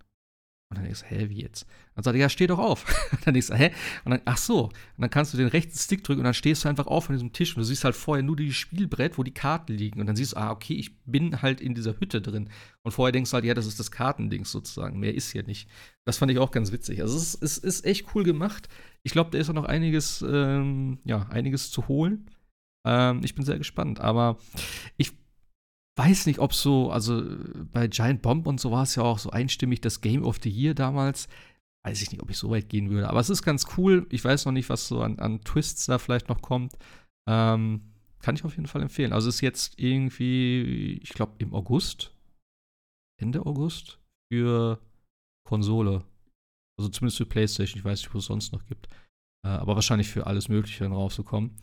[0.70, 1.68] Und dann denkst du, hä, wie jetzt?
[1.94, 2.86] Dann sagt er, ja, steh doch auf.
[3.12, 3.72] Und dann denkst du, hä?
[4.04, 4.64] Und dann, ach so.
[4.64, 7.16] Und dann kannst du den rechten Stick drücken und dann stehst du einfach auf an
[7.16, 10.00] diesem Tisch und du siehst halt vorher nur die Spielbrett, wo die Karten liegen.
[10.00, 12.50] Und dann siehst du, ah, okay, ich bin halt in dieser Hütte drin.
[12.84, 15.00] Und vorher denkst du halt, ja, das ist das Kartending sozusagen.
[15.00, 15.70] Mehr ist hier nicht.
[16.04, 17.02] Das fand ich auch ganz witzig.
[17.02, 18.68] Also es ist, es ist echt cool gemacht.
[19.04, 22.32] Ich glaube, da ist auch noch einiges, ähm, ja, einiges zu holen.
[22.88, 24.00] Ähm, ich bin sehr gespannt.
[24.00, 24.40] Aber
[24.98, 25.14] ich
[25.95, 27.23] weiß nicht, ob so, also
[27.72, 30.49] bei Giant Bomb und so war es ja auch so einstimmig das Game of the
[30.49, 31.27] Year damals.
[31.85, 33.09] Weiß ich nicht, ob ich so weit gehen würde.
[33.09, 34.07] Aber es ist ganz cool.
[34.09, 36.73] Ich weiß noch nicht, was so an, an Twists da vielleicht noch kommt.
[37.30, 39.13] Ähm, kann ich auf jeden Fall empfehlen.
[39.13, 42.11] Also es ist jetzt irgendwie, ich glaube, im August,
[43.22, 43.99] Ende August,
[44.31, 44.80] für
[45.47, 46.03] Konsole.
[46.77, 47.77] Also zumindest für PlayStation.
[47.77, 48.88] Ich weiß nicht, wo es sonst noch gibt.
[49.45, 51.55] Äh, aber wahrscheinlich für alles Mögliche dann rauszukommen.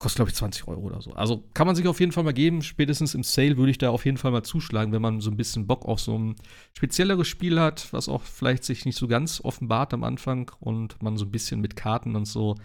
[0.00, 1.12] Kostet, glaube ich, 20 Euro oder so.
[1.12, 2.62] Also kann man sich auf jeden Fall mal geben.
[2.62, 5.36] Spätestens im Sale würde ich da auf jeden Fall mal zuschlagen, wenn man so ein
[5.36, 6.36] bisschen Bock auf so ein
[6.72, 11.16] spezielleres Spiel hat, was auch vielleicht sich nicht so ganz offenbart am Anfang und man
[11.16, 12.56] so ein bisschen mit Karten und so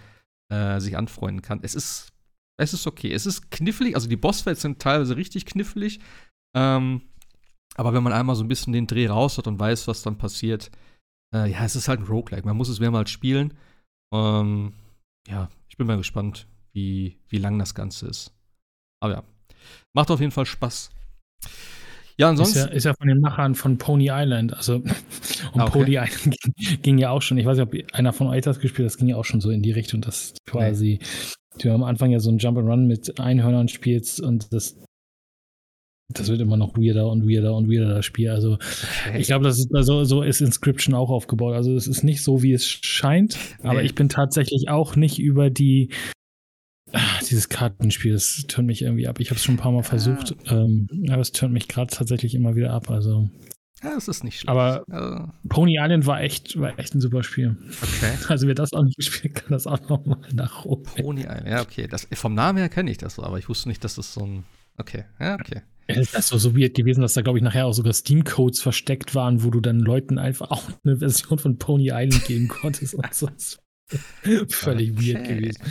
[0.51, 1.59] äh, sich anfreunden kann.
[1.61, 2.09] Es ist,
[2.57, 3.13] es ist okay.
[3.13, 5.99] Es ist knifflig, also die Bossfights sind teilweise richtig knifflig.
[6.55, 7.01] Ähm,
[7.75, 10.17] aber wenn man einmal so ein bisschen den Dreh raus hat und weiß, was dann
[10.17, 10.71] passiert,
[11.33, 12.45] äh, ja, es ist halt ein Roguelike.
[12.45, 13.53] Man muss es mehrmals spielen.
[14.13, 14.73] Ähm,
[15.27, 16.47] ja, ich bin mal gespannt,
[16.79, 18.33] wie, wie lang das Ganze ist.
[19.01, 19.23] Aber ja,
[19.93, 20.91] macht auf jeden Fall Spaß.
[22.17, 22.59] Ja, ansonsten.
[22.59, 24.53] Ist ja, ist ja, von den Machern von Pony Island.
[24.53, 24.75] Also,
[25.53, 25.71] um ah, okay.
[25.71, 27.37] Pony Island ging, ging, ja auch schon.
[27.37, 29.39] Ich weiß nicht, ob einer von euch das gespielt hat, das ging ja auch schon
[29.39, 31.61] so in die Richtung, dass quasi nee.
[31.61, 34.77] du am Anfang ja so ein Jump'n'Run mit Einhörnern spielst und das.
[36.11, 38.31] Das wird immer noch weirder und weirder und weirder, das Spiel.
[38.31, 38.57] Also,
[39.15, 41.53] ich glaube, das ist, also, so ist Inscription auch aufgebaut.
[41.53, 43.69] Also, es ist nicht so, wie es scheint, nee.
[43.69, 45.91] aber ich bin tatsächlich auch nicht über die
[46.93, 49.19] Ach, dieses Kartenspiel, das tönt mich irgendwie ab.
[49.19, 50.63] Ich habe es schon ein paar Mal versucht, ja.
[50.63, 52.89] ähm, aber es tönt mich gerade tatsächlich immer wieder ab.
[52.89, 53.29] Also.
[53.83, 54.49] Ja, es ist nicht schlecht.
[54.49, 55.31] Aber also.
[55.47, 57.57] Pony Island war echt, war echt ein super Spiel.
[57.81, 58.17] Okay.
[58.27, 60.83] Also wer das auch nicht gespielt kann, das auch nochmal nachholen.
[60.83, 61.87] Pony Island, ja, okay.
[61.87, 64.25] Das, vom Namen her kenne ich das so, aber ich wusste nicht, dass das so
[64.25, 64.43] ein.
[64.77, 65.61] Okay, ja, okay.
[65.87, 69.15] Das ist so, so weird gewesen, dass da, glaube ich, nachher auch sogar Steam-Codes versteckt
[69.15, 73.13] waren, wo du dann Leuten einfach auch eine Version von Pony Island geben konntest und
[73.13, 73.27] so.
[74.49, 75.13] Völlig okay.
[75.13, 75.63] weird gewesen.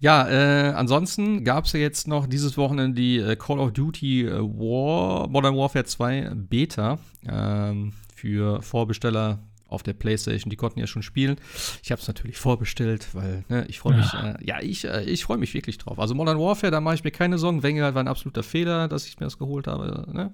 [0.00, 4.26] Ja, äh, ansonsten gab es ja jetzt noch dieses Wochenende die äh, Call of Duty
[4.26, 10.50] äh, War, Modern Warfare 2 Beta ähm, für Vorbesteller auf der PlayStation.
[10.50, 11.36] Die konnten ja schon spielen.
[11.82, 14.12] Ich habe es natürlich vorbestellt, weil ne, ich freue mich.
[14.12, 15.98] Ja, äh, ja ich, äh, ich freue mich wirklich drauf.
[15.98, 17.64] Also Modern Warfare, da mache ich mir keine Sorgen.
[17.64, 20.06] Wenger war ein absoluter Fehler, dass ich mir das geholt habe.
[20.12, 20.32] Ne?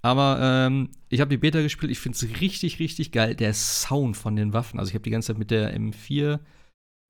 [0.00, 1.90] Aber ähm, ich habe die Beta gespielt.
[1.90, 3.34] Ich finde es richtig, richtig geil.
[3.34, 4.78] Der Sound von den Waffen.
[4.78, 6.38] Also ich habe die ganze Zeit mit der M4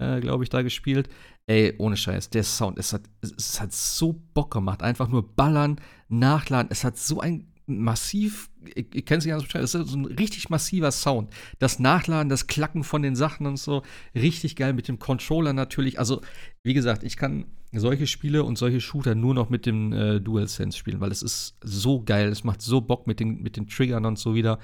[0.03, 1.09] äh, glaube ich, da gespielt.
[1.47, 4.83] Ey, ohne Scheiß, der Sound, es hat, es hat so Bock gemacht.
[4.83, 5.77] Einfach nur ballern,
[6.09, 6.69] nachladen.
[6.71, 9.97] Es hat so ein massiv, ich, ich kenne es nicht ganz beschreiben, es ist so
[9.97, 11.31] ein richtig massiver Sound.
[11.59, 13.83] Das Nachladen, das Klacken von den Sachen und so,
[14.15, 15.99] richtig geil mit dem Controller natürlich.
[15.99, 16.21] Also,
[16.63, 20.77] wie gesagt, ich kann solche Spiele und solche Shooter nur noch mit dem äh, DualSense
[20.77, 24.05] spielen, weil es ist so geil, es macht so Bock mit den, mit den Triggern
[24.05, 24.59] und so wieder.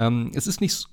[0.00, 0.88] Ähm, es ist nicht,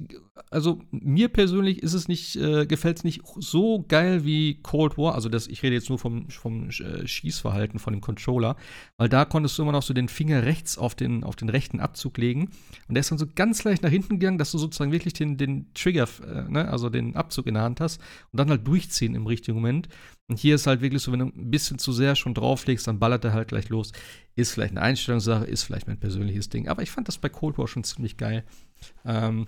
[0.51, 5.15] also mir persönlich ist es nicht, äh, gefällt es nicht so geil wie Cold War.
[5.15, 8.57] Also das, ich rede jetzt nur vom, vom äh, Schießverhalten von dem Controller,
[8.97, 11.79] weil da konntest du immer noch so den Finger rechts auf den, auf den rechten
[11.79, 12.49] Abzug legen
[12.89, 15.37] und der ist dann so ganz leicht nach hinten gegangen, dass du sozusagen wirklich den,
[15.37, 18.01] den Trigger, äh, ne, also den Abzug in der Hand hast
[18.33, 19.87] und dann halt durchziehen im richtigen Moment.
[20.29, 22.99] Und hier ist halt wirklich so, wenn du ein bisschen zu sehr schon drauflegst, dann
[22.99, 23.93] ballert er halt gleich los.
[24.35, 26.67] Ist vielleicht eine Einstellungssache, ist vielleicht mein persönliches Ding.
[26.67, 28.43] Aber ich fand das bei Cold War schon ziemlich geil.
[29.05, 29.47] Ähm,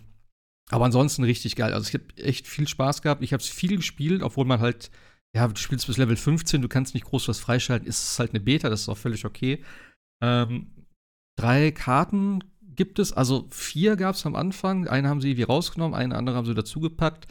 [0.69, 1.73] aber ansonsten richtig geil.
[1.73, 3.23] Also ich habe echt viel Spaß gehabt.
[3.23, 4.89] Ich habe es viel gespielt, obwohl man halt,
[5.35, 7.87] ja, du spielst bis Level 15, du kannst nicht groß was freischalten.
[7.87, 9.63] Ist halt eine Beta, das ist auch völlig okay.
[10.21, 10.71] Ähm,
[11.35, 14.87] drei Karten gibt es, also vier gab es am Anfang.
[14.87, 17.27] Eine haben sie irgendwie rausgenommen, eine andere haben sie dazugepackt.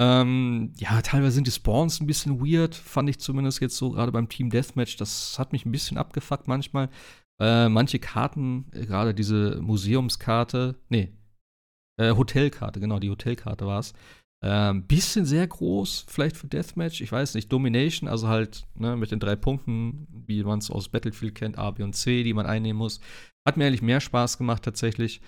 [0.00, 4.12] Ähm, ja, teilweise sind die Spawns ein bisschen weird, fand ich zumindest jetzt so gerade
[4.12, 4.96] beim Team Deathmatch.
[4.96, 6.88] Das hat mich ein bisschen abgefuckt manchmal.
[7.40, 11.12] Äh, manche Karten, äh, gerade diese Museumskarte, nee,
[11.98, 13.92] äh, Hotelkarte, genau, die Hotelkarte war es.
[14.40, 17.50] Ein ähm, bisschen sehr groß, vielleicht für Deathmatch, ich weiß nicht.
[17.50, 21.72] Domination, also halt ne, mit den drei Punkten, wie man es aus Battlefield kennt, A,
[21.72, 23.00] B und C, die man einnehmen muss.
[23.44, 25.20] Hat mir eigentlich mehr Spaß gemacht tatsächlich.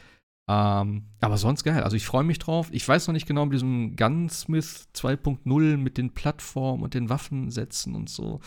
[0.50, 1.84] Ähm, aber sonst geil.
[1.84, 2.70] Also ich freue mich drauf.
[2.72, 7.94] Ich weiß noch nicht genau mit diesem Gunsmith 2.0 mit den Plattformen und den Waffensätzen
[7.94, 8.40] und so,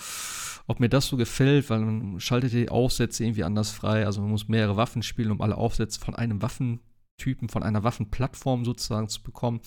[0.68, 4.06] ob mir das so gefällt, weil man schaltet die Aufsätze irgendwie anders frei.
[4.06, 8.66] Also man muss mehrere Waffen spielen, um alle Aufsätze von einem Waffentypen, von einer Waffenplattform
[8.66, 9.62] sozusagen zu bekommen.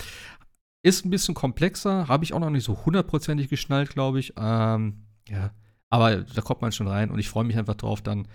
[0.82, 4.34] Ist ein bisschen komplexer, habe ich auch noch nicht so hundertprozentig geschnallt, glaube ich.
[4.36, 5.52] Ähm, ja,
[5.88, 8.28] aber da kommt man schon rein und ich freue mich einfach drauf, dann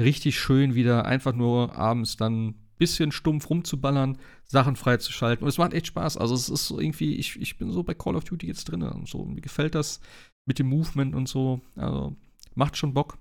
[0.00, 5.44] richtig schön wieder einfach nur abends dann bisschen stumpf rumzuballern, Sachen freizuschalten.
[5.44, 6.16] Und es macht echt Spaß.
[6.16, 8.82] Also es ist so irgendwie, ich, ich bin so bei Call of Duty jetzt drin.
[8.82, 10.00] Und so, mir gefällt das
[10.46, 11.60] mit dem Movement und so.
[11.76, 12.16] Also
[12.54, 13.18] macht schon Bock.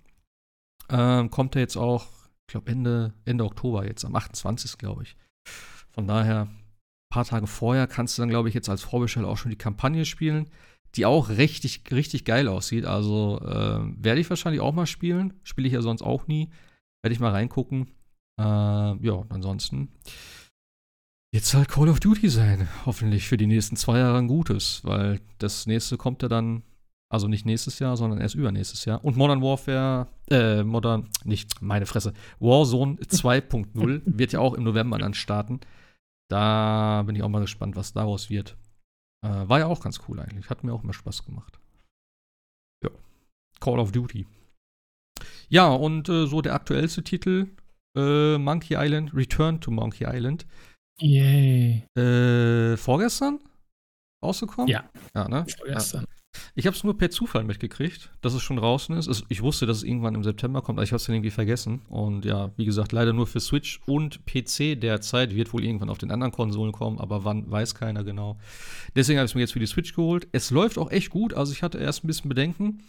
[0.90, 2.08] Ähm, kommt er jetzt auch,
[2.48, 4.80] ich glaube, Ende, Ende Oktober jetzt, am 28.
[4.80, 5.16] glaube ich.
[5.92, 6.50] Von daher
[7.12, 10.06] paar Tage vorher kannst du dann, glaube ich, jetzt als Vorbesteller auch schon die Kampagne
[10.06, 10.50] spielen,
[10.96, 12.86] die auch richtig, richtig geil aussieht.
[12.86, 15.34] Also äh, werde ich wahrscheinlich auch mal spielen.
[15.44, 16.50] Spiele ich ja sonst auch nie.
[17.04, 17.88] Werde ich mal reingucken.
[18.42, 19.90] Äh, ja, ansonsten
[21.34, 22.68] jetzt halt Call of Duty sein.
[22.86, 26.64] Hoffentlich für die nächsten zwei Jahre ein gutes, weil das nächste kommt ja dann,
[27.10, 29.04] also nicht nächstes Jahr, sondern erst übernächstes Jahr.
[29.04, 34.98] Und Modern Warfare, äh, Modern, nicht meine Fresse, Warzone 2.0 wird ja auch im November
[34.98, 35.60] dann starten.
[36.30, 38.58] Da bin ich auch mal gespannt, was daraus wird.
[39.24, 40.50] Äh, war ja auch ganz cool eigentlich.
[40.50, 41.60] Hat mir auch immer Spaß gemacht.
[42.84, 42.90] Ja.
[43.60, 44.26] Call of Duty.
[45.50, 47.50] Ja, und äh, so der aktuellste Titel:
[47.96, 50.46] äh, Monkey Island, Return to Monkey Island.
[51.00, 51.84] Yay.
[51.98, 53.40] Äh, vorgestern
[54.24, 54.68] rausgekommen?
[54.68, 54.90] Ja.
[55.16, 55.46] Ja, ne?
[55.58, 56.02] Vorgestern.
[56.02, 56.22] Ja.
[56.56, 59.26] Ich habe es nur per Zufall mitgekriegt, dass es schon draußen ist.
[59.30, 61.82] Ich wusste, dass es irgendwann im September kommt, aber ich habe es dann irgendwie vergessen.
[61.90, 65.36] Und ja, wie gesagt, leider nur für Switch und PC derzeit.
[65.36, 68.38] Wird wohl irgendwann auf den anderen Konsolen kommen, aber wann weiß keiner genau.
[68.96, 70.28] Deswegen habe ich es mir jetzt für die Switch geholt.
[70.32, 71.34] Es läuft auch echt gut.
[71.34, 72.82] Also ich hatte erst ein bisschen Bedenken.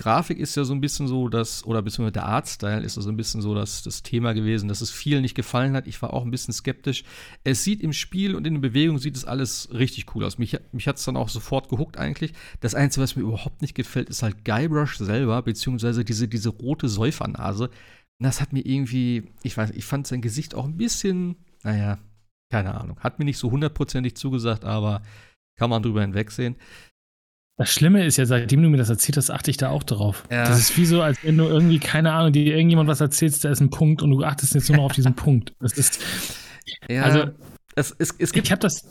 [0.00, 3.18] Grafik ist ja so ein bisschen so das, oder beziehungsweise der Artstyle ist so ein
[3.18, 5.86] bisschen so das, das Thema gewesen, dass es vielen nicht gefallen hat.
[5.86, 7.04] Ich war auch ein bisschen skeptisch.
[7.44, 10.38] Es sieht im Spiel und in der Bewegung sieht es alles richtig cool aus.
[10.38, 12.32] Mich, mich hat es dann auch sofort gehuckt eigentlich.
[12.60, 16.88] Das Einzige, was mir überhaupt nicht gefällt, ist halt Guybrush selber, beziehungsweise diese, diese rote
[16.88, 17.68] Säufernase.
[18.18, 21.98] Das hat mir irgendwie, ich weiß, ich fand sein Gesicht auch ein bisschen, naja,
[22.50, 22.98] keine Ahnung.
[23.00, 25.02] Hat mir nicht so hundertprozentig zugesagt, aber
[25.58, 26.56] kann man drüber hinwegsehen.
[27.60, 30.24] Das Schlimme ist ja, seitdem du mir das erzählt hast, achte ich da auch drauf.
[30.30, 30.44] Ja.
[30.44, 33.50] Das ist wie so, als wenn du irgendwie, keine Ahnung, dir irgendjemand was erzählst, da
[33.50, 35.52] ist ein Punkt und du achtest jetzt nur noch auf diesen Punkt.
[35.60, 36.00] Das ist.
[36.88, 37.24] Ja, also,
[37.76, 38.46] es, es, es gibt.
[38.46, 38.88] Ich habe das.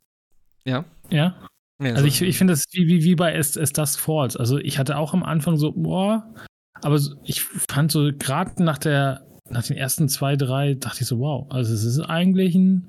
[0.65, 0.85] Ja.
[1.09, 1.35] Ja.
[1.79, 4.37] Nee, Also so- ich, ich finde das wie, wie, wie bei Es, Es Dusk Falls.
[4.37, 6.31] Also ich hatte auch am Anfang so, boah,
[6.83, 11.17] aber ich fand so gerade nach der, nach den ersten zwei, drei, dachte ich so,
[11.17, 12.87] wow, also es ist eigentlich ein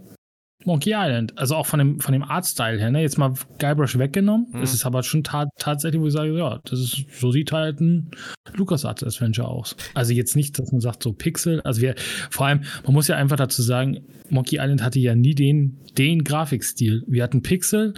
[0.65, 1.37] Monkey Island.
[1.39, 3.01] Also auch von dem, von dem Artstyle her, ne?
[3.03, 4.49] Jetzt mal Guybrush weggenommen.
[4.53, 4.63] Mhm.
[4.63, 7.81] Es ist aber schon ta tatsächlich, wo ich sage, ja, das ist, so sieht halt
[7.81, 8.11] ein
[8.55, 9.77] LucasArts Adventure aus.
[9.95, 11.61] Also jetzt nicht, dass man sagt, so Pixel.
[11.63, 11.95] Also wir,
[12.31, 16.25] vor allem, man muss ja einfach dazu sagen, Monkey Island hatte ja nie den, den
[16.25, 17.05] Grafikstil.
[17.07, 17.95] Wir hatten Pixel,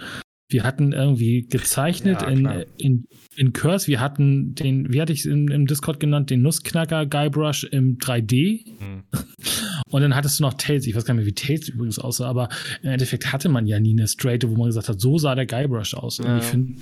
[0.53, 2.45] wir hatten irgendwie gezeichnet Ja, in,
[2.77, 7.05] in, in Curse, wir hatten den, wie hatte ich es im, Discord genannt, den Nussknacker
[7.05, 8.65] Guybrush im 3D.
[8.79, 9.03] Hm.
[9.89, 10.87] Und dann hattest du noch Tails.
[10.87, 12.49] Ich weiß gar nicht mehr, wie Tails übrigens aussah, aber
[12.81, 15.45] im Endeffekt hatte man ja nie eine Straight, wo man gesagt hat, so sah der
[15.45, 16.19] Guybrush aus.
[16.19, 16.37] Und Ja.
[16.37, 16.81] ich finde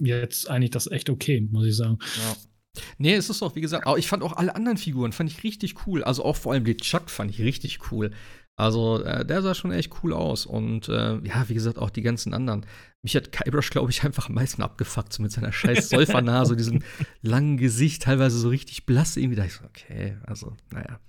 [0.00, 1.98] jetzt eigentlich das echt okay, muss ich sagen.
[2.00, 2.36] Ja.
[2.98, 5.86] Nee, es ist doch, wie gesagt, ich fand auch alle anderen Figuren, fand ich richtig
[5.86, 6.02] cool.
[6.02, 8.10] Also auch vor allem den Chuck fand ich richtig cool.
[8.56, 10.46] Also äh, der sah schon echt cool aus.
[10.46, 12.66] Und äh, ja, wie gesagt, auch die ganzen anderen.
[13.02, 16.82] Mich hat Guybrush, glaube ich, einfach am meisten abgefuckt, so mit seiner scheiß Säufernase, diesem
[17.22, 19.36] langen Gesicht, teilweise so richtig blass irgendwie.
[19.36, 21.00] Da ich so, okay, also, naja.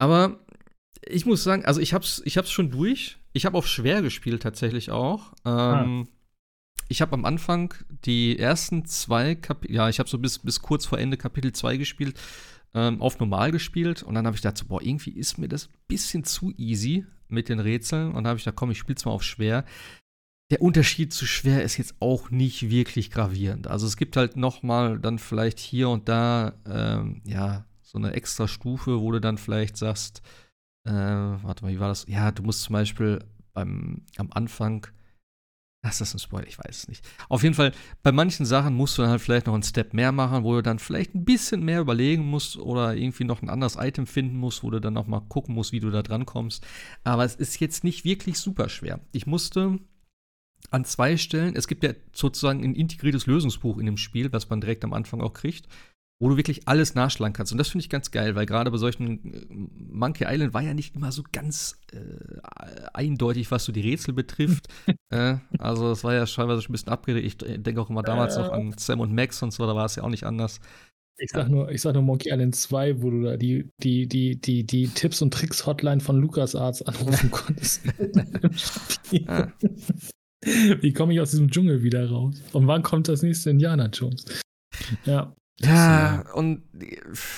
[0.00, 0.38] Aber
[1.06, 3.18] ich muss sagen, also ich hab's, ich hab's schon durch.
[3.32, 5.32] Ich habe auf schwer gespielt tatsächlich auch.
[5.44, 6.08] Ähm,
[6.90, 7.74] Ich habe am Anfang
[8.06, 11.76] die ersten zwei Kapitel, ja, ich habe so bis, bis kurz vor Ende Kapitel 2
[11.76, 12.18] gespielt,
[12.74, 15.68] ähm, auf normal gespielt und dann habe ich gedacht, so, boah, irgendwie ist mir das
[15.68, 19.04] ein bisschen zu easy mit den Rätseln und dann habe ich gedacht, komm, ich spiel's
[19.04, 19.64] mal auf schwer.
[20.50, 23.66] Der Unterschied zu schwer ist jetzt auch nicht wirklich gravierend.
[23.66, 28.12] Also es gibt halt noch mal dann vielleicht hier und da, ähm, ja, so eine
[28.12, 30.22] extra Stufe, wo du dann vielleicht sagst,
[30.84, 32.06] äh, warte mal, wie war das?
[32.08, 33.18] Ja, du musst zum Beispiel
[33.52, 34.86] beim, am Anfang
[35.88, 36.46] Ist das ein Spoiler?
[36.46, 37.04] Ich weiß es nicht.
[37.28, 40.12] Auf jeden Fall, bei manchen Sachen musst du dann halt vielleicht noch einen Step mehr
[40.12, 43.76] machen, wo du dann vielleicht ein bisschen mehr überlegen musst oder irgendwie noch ein anderes
[43.76, 46.66] Item finden musst, wo du dann noch mal gucken musst, wie du da dran kommst.
[47.04, 49.00] Aber es ist jetzt nicht wirklich super schwer.
[49.12, 49.78] Ich musste
[50.70, 54.60] an zwei Stellen, es gibt ja sozusagen ein integriertes Lösungsbuch in dem Spiel, was man
[54.60, 55.68] direkt am Anfang auch kriegt
[56.20, 57.52] wo du wirklich alles nachschlagen kannst.
[57.52, 60.74] Und das finde ich ganz geil, weil gerade bei solchen äh, Monkey Island war ja
[60.74, 61.98] nicht immer so ganz äh,
[62.92, 64.66] eindeutig, was so die Rätsel betrifft.
[65.10, 67.24] äh, also es war ja teilweise schon ein bisschen abgeredet.
[67.24, 68.40] Ich denke auch immer damals äh.
[68.40, 70.60] noch an Sam und Max und so, da war es ja auch nicht anders.
[71.20, 74.40] Ich sag, nur, ich sag nur Monkey Island 2, wo du da die, die, die,
[74.40, 77.82] die, die Tipps und Tricks Hotline von LucasArts anrufen konntest.
[79.26, 79.52] ah.
[80.80, 82.40] Wie komme ich aus diesem Dschungel wieder raus?
[82.52, 84.26] Und wann kommt das nächste Indiana Jones?
[85.04, 85.34] Ja.
[85.60, 86.62] Ja, und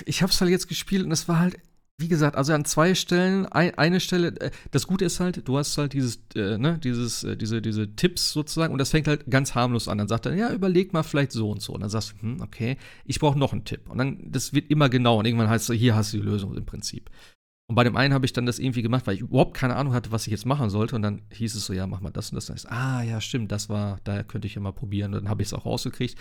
[0.04, 1.58] ich habe es halt jetzt gespielt und es war halt,
[2.00, 5.58] wie gesagt, also an zwei Stellen, ein, eine Stelle, äh, das Gute ist halt, du
[5.58, 9.30] hast halt dieses, äh, ne, dieses, äh, diese, diese Tipps sozusagen und das fängt halt
[9.30, 9.98] ganz harmlos an.
[9.98, 11.74] Dann sagt er, ja, überleg mal vielleicht so und so.
[11.74, 13.88] Und dann sagst du, hm, okay, ich brauche noch einen Tipp.
[13.88, 16.56] Und dann, das wird immer genauer und irgendwann heißt es, hier hast du die Lösung
[16.56, 17.10] im Prinzip.
[17.68, 19.92] Und bei dem einen habe ich dann das irgendwie gemacht, weil ich überhaupt keine Ahnung
[19.92, 20.96] hatte, was ich jetzt machen sollte.
[20.96, 22.50] Und dann hieß es so, ja, mach mal das und das.
[22.50, 25.14] Und ist, ah, ja, stimmt, das war, da könnte ich ja mal probieren.
[25.14, 26.18] Und dann habe ich es auch rausgekriegt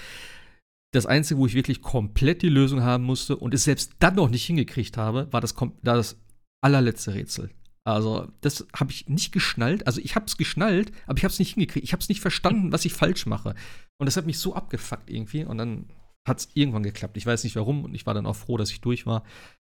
[0.92, 4.30] das Einzige, wo ich wirklich komplett die Lösung haben musste und es selbst dann noch
[4.30, 6.18] nicht hingekriegt habe, war das, das
[6.61, 7.51] allerletzte Rätsel.
[7.85, 9.88] Also, das habe ich nicht geschnallt.
[9.88, 11.84] Also, ich habe es geschnallt, aber ich habe es nicht hingekriegt.
[11.84, 13.56] Ich habe es nicht verstanden, was ich falsch mache.
[14.00, 15.43] Und das hat mich so abgefuckt irgendwie.
[15.43, 15.90] Und dann
[16.27, 17.18] hat es irgendwann geklappt.
[17.18, 17.84] Ich weiß nicht warum.
[17.85, 19.24] Und ich war dann auch froh, dass ich durch war.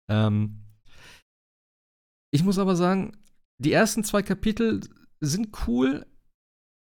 [0.08, 0.64] Ähm
[2.32, 3.16] ich muss aber sagen,
[3.58, 4.80] die ersten zwei Kapitel
[5.20, 6.06] sind cool.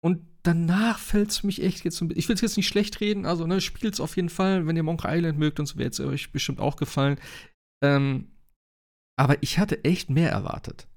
[0.04, 2.20] Und danach fällt es mich echt jetzt ein bisschen.
[2.20, 4.76] Ich will es jetzt nicht schlecht reden, also ne, spielt es auf jeden Fall, wenn
[4.76, 7.20] ihr Monk Island mögt und so wird es euch bestimmt auch gefallen.
[7.84, 8.32] Ähm,
[9.18, 10.88] aber ich hatte echt mehr erwartet.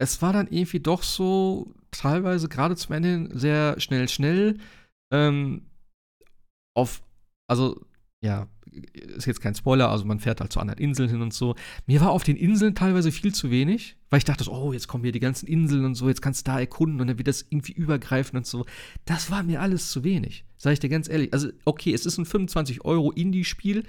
[0.00, 4.58] Es war dann irgendwie doch so, teilweise gerade zum Ende sehr schnell, schnell.
[5.12, 5.66] Ähm,
[6.74, 7.02] auf,
[7.48, 7.84] also,
[8.22, 11.54] ja, ist jetzt kein Spoiler, also man fährt halt zu anderen Inseln hin und so.
[11.86, 15.04] Mir war auf den Inseln teilweise viel zu wenig, weil ich dachte, oh, jetzt kommen
[15.04, 17.46] hier die ganzen Inseln und so, jetzt kannst du da erkunden und dann wird das
[17.48, 18.66] irgendwie übergreifend und so.
[19.06, 21.32] Das war mir alles zu wenig, sag ich dir ganz ehrlich.
[21.32, 23.84] Also, okay, es ist ein 25 Euro Indie-Spiel,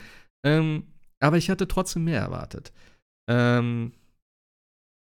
[0.45, 0.87] ähm,
[1.19, 2.71] aber ich hatte trotzdem mehr erwartet.
[3.29, 3.91] Ähm,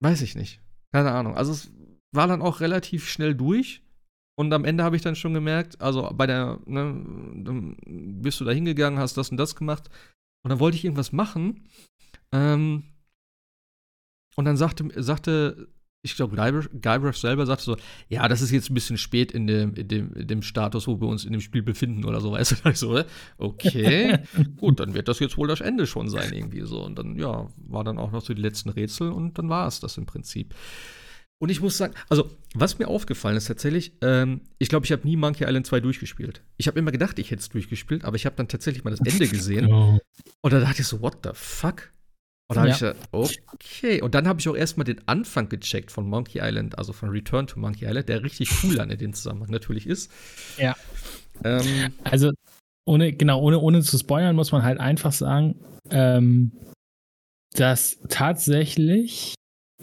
[0.02, 0.62] weiß ich nicht.
[0.92, 1.36] Keine Ahnung.
[1.36, 1.72] Also, es
[2.12, 3.82] war dann auch relativ schnell durch.
[4.36, 7.04] Und am Ende habe ich dann schon gemerkt, also bei der, ne,
[7.44, 7.78] dann
[8.22, 9.90] bist du da hingegangen, hast das und das gemacht.
[10.44, 11.68] Und dann wollte ich irgendwas machen.
[12.32, 12.84] Ähm,
[14.36, 15.68] und dann sagte, sagte
[16.06, 17.78] ich glaube, Guybrush selber sagte so,
[18.10, 21.00] ja, das ist jetzt ein bisschen spät in dem, in dem, in dem Status, wo
[21.00, 22.74] wir uns in dem Spiel befinden oder so, weißt du?
[22.76, 23.04] So,
[23.38, 24.20] okay,
[24.58, 26.84] gut, dann wird das jetzt wohl das Ende schon sein, irgendwie so.
[26.84, 29.80] Und dann, ja, war dann auch noch so die letzten Rätsel und dann war es
[29.80, 30.54] das im Prinzip.
[31.40, 35.06] Und ich muss sagen, also, was mir aufgefallen ist tatsächlich, ähm, ich glaube, ich habe
[35.06, 36.42] nie Monkey Island 2 durchgespielt.
[36.58, 39.02] Ich habe immer gedacht, ich hätte es durchgespielt, aber ich habe dann tatsächlich mal das
[39.02, 39.72] Ende gesehen.
[39.72, 40.00] Oh.
[40.42, 41.92] Und da dachte ich so, what the fuck?
[42.48, 42.74] Und dann ja.
[42.74, 44.02] habe ich gesagt, okay.
[44.02, 47.48] Und dann habe ich auch erstmal den Anfang gecheckt von Monkey Island, also von Return
[47.48, 50.12] to Monkey Island, der richtig cool an den Zusammenhang natürlich ist.
[50.58, 50.76] Ja.
[51.44, 52.32] Ähm, also,
[52.86, 55.56] ohne, genau, ohne, ohne zu spoilern, muss man halt einfach sagen,
[55.90, 56.52] ähm,
[57.54, 59.36] dass tatsächlich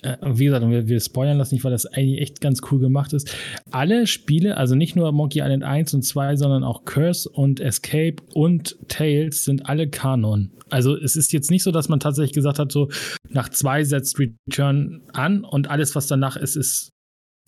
[0.03, 3.13] äh, wie gesagt, wir, wir spoilern das nicht, weil das eigentlich echt ganz cool gemacht
[3.13, 3.35] ist.
[3.71, 8.17] Alle Spiele, also nicht nur Monkey Island 1 und 2, sondern auch Curse und Escape
[8.35, 10.53] und Tales sind alle Kanon.
[10.71, 12.89] Also es ist jetzt nicht so, dass man tatsächlich gesagt hat, so
[13.29, 16.91] nach zwei setzt Return an und alles, was danach ist, ist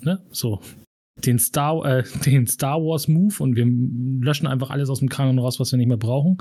[0.03, 0.61] ne, so
[1.25, 5.39] den Star, äh, den Star Wars Move und wir löschen einfach alles aus dem Kanon
[5.39, 6.39] raus, was wir nicht mehr brauchen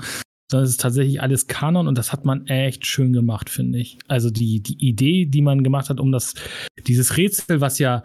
[0.60, 3.98] es ist tatsächlich alles Kanon und das hat man echt schön gemacht, finde ich.
[4.08, 6.34] Also die, die Idee, die man gemacht hat, um das,
[6.86, 8.02] dieses Rätsel, was ja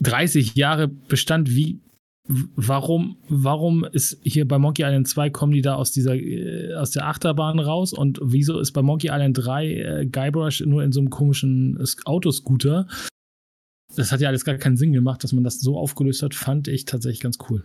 [0.00, 1.80] 30 Jahre bestand, wie,
[2.26, 6.90] warum, warum ist hier bei Monkey Island 2 kommen die da aus dieser, äh, aus
[6.90, 11.00] der Achterbahn raus und wieso ist bei Monkey Island 3 äh, Guybrush nur in so
[11.00, 12.88] einem komischen Autoscooter?
[13.96, 16.68] Das hat ja alles gar keinen Sinn gemacht, dass man das so aufgelöst hat, fand
[16.68, 17.62] ich tatsächlich ganz cool.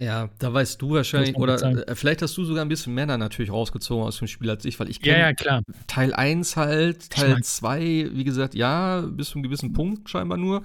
[0.00, 3.50] Ja, da weißt du wahrscheinlich, oder äh, vielleicht hast du sogar ein bisschen Männer natürlich
[3.50, 5.60] rausgezogen aus dem Spiel als ich, weil ich kenne ja, ja.
[5.88, 10.62] Teil 1 halt, Teil 2, wie gesagt, ja, bis zu einem gewissen Punkt scheinbar nur.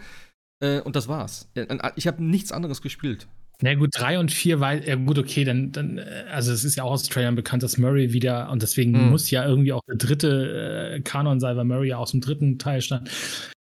[0.63, 1.49] Äh, und das war's.
[1.95, 3.27] Ich habe nichts anderes gespielt.
[3.61, 6.75] Na gut, 3 und 4 war, ja gut, okay, dann, dann, äh, also es ist
[6.75, 9.09] ja auch aus Trailern bekannt, dass Murray wieder, und deswegen hm.
[9.09, 12.59] muss ja irgendwie auch der dritte äh, Kanon sein, weil Murray ja aus dem dritten
[12.59, 13.09] Teil stand.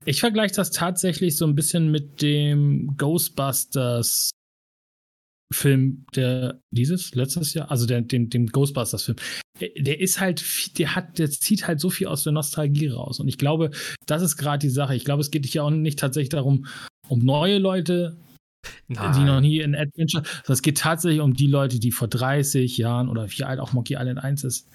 [0.07, 4.31] Ich vergleiche das tatsächlich so ein bisschen mit dem Ghostbusters
[5.53, 9.17] Film, der dieses letztes Jahr, also der, dem, dem Ghostbusters-Film,
[9.61, 10.45] der ist halt,
[10.79, 13.19] der hat, der zieht halt so viel aus der Nostalgie raus.
[13.19, 13.71] Und ich glaube,
[14.07, 14.95] das ist gerade die Sache.
[14.95, 16.67] Ich glaube, es geht ja auch nicht tatsächlich darum,
[17.09, 18.19] um neue Leute
[18.89, 19.13] Nein.
[19.15, 20.23] die noch nie in Adventure.
[20.47, 23.95] Es geht tatsächlich um die Leute, die vor 30 Jahren oder wie alt auch Monkey
[23.95, 24.69] Island 1 ist.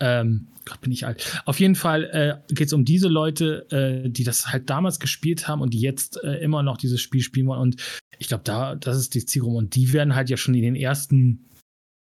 [0.00, 1.42] Ähm, Gott, bin ich alt.
[1.44, 5.46] Auf jeden Fall äh, geht es um diese Leute, äh, die das halt damals gespielt
[5.46, 7.60] haben und die jetzt äh, immer noch dieses Spiel spielen wollen.
[7.60, 7.76] Und
[8.18, 9.56] ich glaube, da, das ist die Zielgruppe.
[9.56, 11.50] Und die werden halt ja schon in den ersten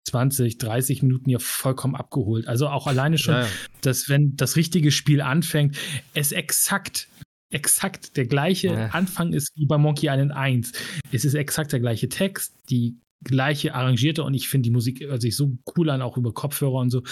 [0.08, 2.46] 20, 30 Minuten ja vollkommen abgeholt.
[2.46, 3.48] Also auch alleine schon, ja,
[3.80, 5.76] dass wenn das richtige Spiel anfängt,
[6.14, 7.08] es exakt
[7.50, 8.86] exakt der gleiche ja.
[8.88, 10.72] Anfang ist wie bei Monkey Island 1.
[11.12, 15.22] Es ist exakt der gleiche Text, die gleiche arrangierte und ich finde die Musik hört
[15.22, 17.02] sich so cool an, auch über Kopfhörer und so.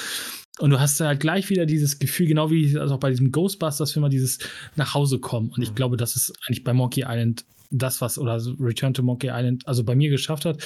[0.59, 4.11] Und du hast halt gleich wieder dieses Gefühl, genau wie also auch bei diesem Ghostbusters-Film,
[4.11, 4.39] dieses
[4.77, 5.51] nach Hause kommen.
[5.51, 5.75] Und ich mhm.
[5.75, 9.83] glaube, das ist eigentlich bei Monkey Island das, was, oder Return to Monkey Island, also
[9.83, 10.63] bei mir geschafft hat.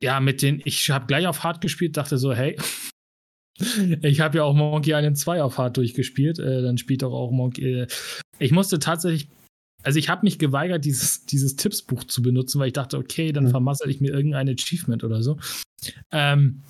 [0.00, 2.56] Ja, mit den, ich habe gleich auf Hard gespielt, dachte so, hey,
[4.02, 6.38] ich habe ja auch Monkey Island 2 auf Hard durchgespielt.
[6.38, 7.82] Äh, dann spielt doch auch Monkey.
[7.82, 7.86] Äh,
[8.38, 9.28] ich musste tatsächlich.
[9.86, 13.44] Also ich habe mich geweigert, dieses, dieses Tippsbuch zu benutzen, weil ich dachte, okay, dann
[13.44, 13.50] mhm.
[13.50, 15.38] vermassel ich mir irgendein Achievement oder so.
[16.10, 16.64] Ähm,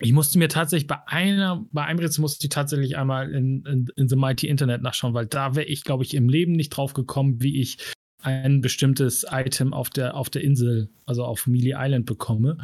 [0.00, 3.88] ich musste mir tatsächlich bei einer, bei einem Rätsel musste ich tatsächlich einmal in, in,
[3.96, 6.94] in The Mighty Internet nachschauen, weil da wäre ich, glaube ich, im Leben nicht drauf
[6.94, 7.76] gekommen, wie ich
[8.22, 12.56] ein bestimmtes Item auf der, auf der Insel, also auf Mealy Island bekomme.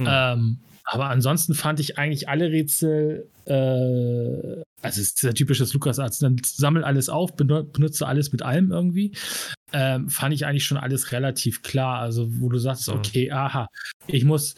[0.00, 0.08] Hm.
[0.08, 3.52] Ähm, aber ansonsten fand ich eigentlich alle Rätsel, äh,
[4.82, 9.12] also es ist der typische LucasArts, dann sammel alles auf, benutze alles mit allem irgendwie.
[9.72, 12.00] Ähm, fand ich eigentlich schon alles relativ klar.
[12.00, 13.68] Also, wo du sagst, okay, aha,
[14.06, 14.56] ich muss,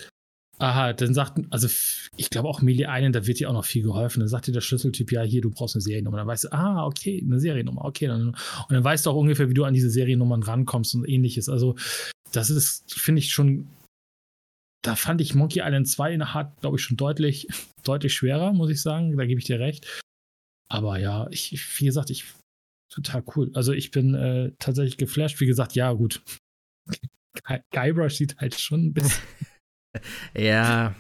[0.59, 1.69] aha, dann sagt, also
[2.17, 4.21] ich glaube auch Melee Island, da wird dir auch noch viel geholfen.
[4.21, 6.19] Dann sagt dir der Schlüsseltyp, ja, hier, du brauchst eine Seriennummer.
[6.19, 8.07] Dann weißt du, ah, okay, eine Seriennummer, okay.
[8.07, 8.37] Dann, und
[8.71, 11.49] dann weißt du auch ungefähr, wie du an diese Seriennummern rankommst und ähnliches.
[11.49, 11.75] Also,
[12.33, 13.69] das ist, finde ich, schon
[14.83, 17.47] da fand ich Monkey Island 2 in der Hard, glaube ich, schon deutlich,
[17.85, 19.17] deutlich schwerer, muss ich sagen.
[19.17, 20.03] Da gebe ich dir recht.
[20.69, 22.25] Aber ja, ich, wie gesagt, ich
[22.91, 23.51] total cool.
[23.55, 25.41] Also ich bin äh, tatsächlich geflasht.
[25.41, 26.23] Wie gesagt, ja, gut.
[27.71, 29.23] Guybrush sieht halt schon ein bisschen.
[30.37, 30.95] ja.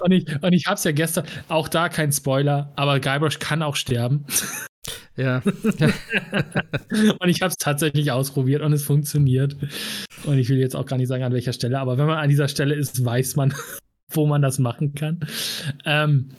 [0.00, 3.76] Und ich, und ich hab's ja gestern, auch da kein Spoiler, aber Guybrush kann auch
[3.76, 4.24] sterben.
[5.16, 5.42] Ja.
[5.44, 9.56] und ich habe es tatsächlich ausprobiert und es funktioniert.
[10.24, 12.28] Und ich will jetzt auch gar nicht sagen, an welcher Stelle, aber wenn man an
[12.28, 13.54] dieser Stelle ist, weiß man,
[14.10, 15.20] wo man das machen kann.
[15.84, 16.30] Ähm,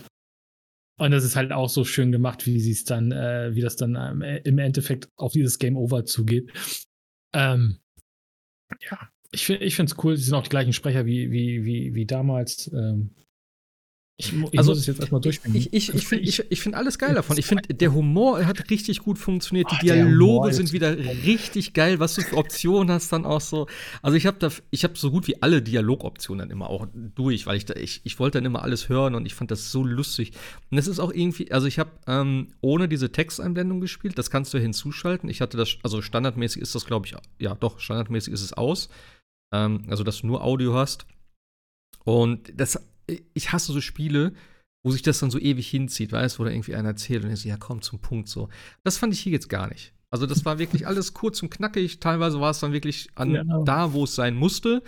[0.97, 3.75] und das ist halt auch so schön gemacht, wie sie es dann, äh, wie das
[3.75, 6.51] dann ähm, im Endeffekt auf dieses Game Over zugeht.
[7.33, 7.80] Ähm,
[8.81, 10.15] ja, ich, ich finde es cool.
[10.17, 12.71] Sie sind auch die gleichen Sprecher wie, wie, wie, wie damals.
[12.73, 13.15] Ähm,
[14.17, 15.57] ich, ich also, muss es jetzt erstmal durchspielen.
[15.57, 17.38] Ich, ich, ich finde ich, find alles geil davon.
[17.40, 19.72] Ich finde, der Humor hat richtig gut funktioniert.
[19.72, 23.67] Die Dialoge sind wieder richtig geil, was du für Optionen hast dann auch so.
[24.03, 27.48] Also ich habe da, ich habe so gut wie alle Dialogoptionen dann immer auch durch,
[27.48, 29.83] weil ich da, ich, ich wollte dann immer alles hören und ich fand das so
[29.83, 30.33] lustig.
[30.69, 34.53] Und es ist auch irgendwie, also ich habe ähm, ohne diese Texteinblendung gespielt, das kannst
[34.53, 35.30] du hinzuschalten.
[35.30, 38.90] Ich hatte das, also standardmäßig ist das, glaube ich, ja doch, standardmäßig ist es aus.
[39.51, 41.07] Ähm, also dass du nur Audio hast.
[42.03, 42.80] Und das
[43.33, 44.33] ich hasse so Spiele,
[44.83, 47.31] wo sich das dann so ewig hinzieht, weißt du, wo da irgendwie einer erzählt und
[47.31, 48.49] ich so, ja, komm zum Punkt so.
[48.83, 49.93] Das fand ich hier jetzt gar nicht.
[50.09, 52.01] Also, das war wirklich alles kurz und knackig.
[52.01, 53.43] Teilweise war es dann wirklich an ja.
[53.63, 54.83] da, wo es sein musste.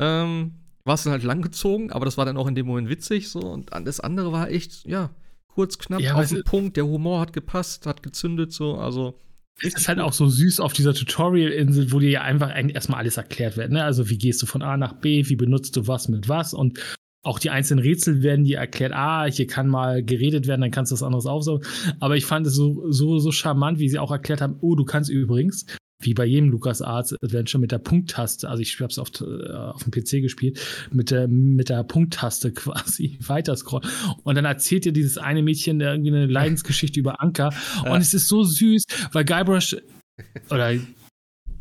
[0.00, 3.30] Ähm, war es dann halt langgezogen, aber das war dann auch in dem Moment witzig
[3.30, 3.40] so.
[3.40, 5.10] Und das andere war echt, ja,
[5.46, 6.76] kurz, knapp, ja, auf den Punkt.
[6.76, 8.74] Der Humor hat gepasst, hat gezündet so.
[8.74, 9.18] Also,
[9.62, 13.16] es ist halt auch so süß auf dieser Tutorial-Insel, wo dir ja einfach erstmal alles
[13.16, 13.70] erklärt wird.
[13.70, 13.84] Ne?
[13.84, 16.80] Also, wie gehst du von A nach B, wie benutzt du was mit was und
[17.24, 20.92] auch die einzelnen Rätsel werden dir erklärt, ah, hier kann mal geredet werden, dann kannst
[20.92, 21.66] du was anderes aufsaugen.
[21.98, 24.84] Aber ich fand es so, so, so charmant, wie sie auch erklärt haben, oh, du
[24.84, 25.66] kannst übrigens,
[26.02, 29.52] wie bei jedem Lucas Arts Adventure mit der Punkttaste, also ich habe es auf, äh,
[29.52, 30.60] auf dem PC gespielt,
[30.92, 33.88] mit der, mit der Punkttaste quasi weiter scrollen.
[34.22, 37.54] Und dann erzählt dir dieses eine Mädchen irgendwie eine Leidensgeschichte über Anker.
[37.86, 39.76] Und es ist so süß, weil Guybrush
[40.50, 40.74] oder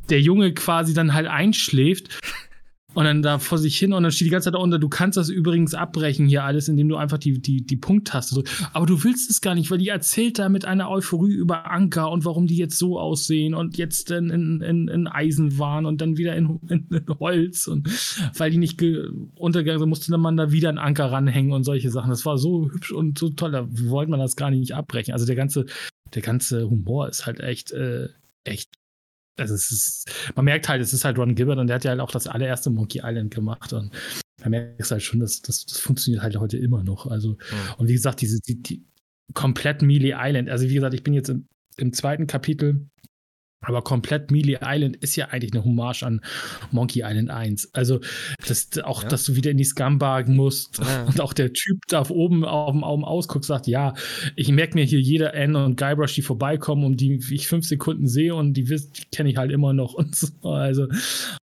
[0.10, 2.10] der Junge quasi dann halt einschläft
[2.94, 5.18] und dann da vor sich hin und dann steht die ganze Zeit darunter, du kannst
[5.18, 8.70] das übrigens abbrechen hier alles, indem du einfach die, die, die Punkttaste drückst.
[8.74, 12.12] Aber du willst es gar nicht, weil die erzählt da mit einer Euphorie über Anker
[12.12, 16.18] und warum die jetzt so aussehen und jetzt in, in, in Eisen waren und dann
[16.18, 17.88] wieder in, in, in Holz und
[18.38, 18.82] weil die nicht
[19.36, 22.10] untergegangen sind, musste man da wieder einen Anker ranhängen und solche Sachen.
[22.10, 25.14] Das war so hübsch und so toll, da wollte man das gar nicht abbrechen.
[25.14, 25.66] Also der ganze,
[26.14, 28.10] der ganze Humor ist halt echt, äh,
[28.44, 28.70] echt
[29.38, 31.92] also es ist, man merkt halt, es ist halt Ron Gilbert und der hat ja
[31.92, 33.92] halt auch das allererste Monkey Island gemacht und
[34.38, 37.08] da merkst du halt schon, dass das, das funktioniert halt heute immer noch.
[37.08, 37.38] Also, mhm.
[37.78, 38.86] und wie gesagt, diese, die, die
[39.34, 41.48] komplett Melee Island, also wie gesagt, ich bin jetzt im,
[41.78, 42.88] im zweiten Kapitel
[43.64, 46.22] Aber komplett Melee Island ist ja eigentlich eine Hommage an
[46.72, 47.74] Monkey Island 1.
[47.74, 48.00] Also,
[48.48, 49.10] das, auch, ja.
[49.10, 51.04] dass du wieder in die Scumbar musst ja.
[51.06, 53.94] und auch der Typ da oben auf dem Augen ausguckt, sagt, ja,
[54.36, 58.08] ich merke mir hier jeder N und Guybrush, die vorbeikommen, um die ich fünf Sekunden
[58.08, 60.28] sehe und die, die kenne ich halt immer noch und so.
[60.42, 60.88] Also,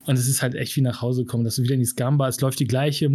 [0.07, 2.29] und es ist halt echt wie nach Hause kommen, dass du wieder in die Scumbar,
[2.29, 3.11] es läuft die gleiche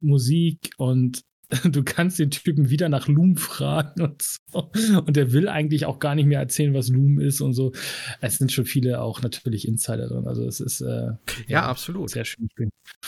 [0.00, 1.22] Musik und
[1.64, 4.70] du kannst den Typen wieder nach Loom fragen und so.
[5.06, 7.72] Und der will eigentlich auch gar nicht mehr erzählen, was Loom ist und so.
[8.20, 10.26] Es sind schon viele auch natürlich Insider drin.
[10.26, 11.16] Also es ist äh, ja,
[11.48, 12.48] ja, absolut sehr schön.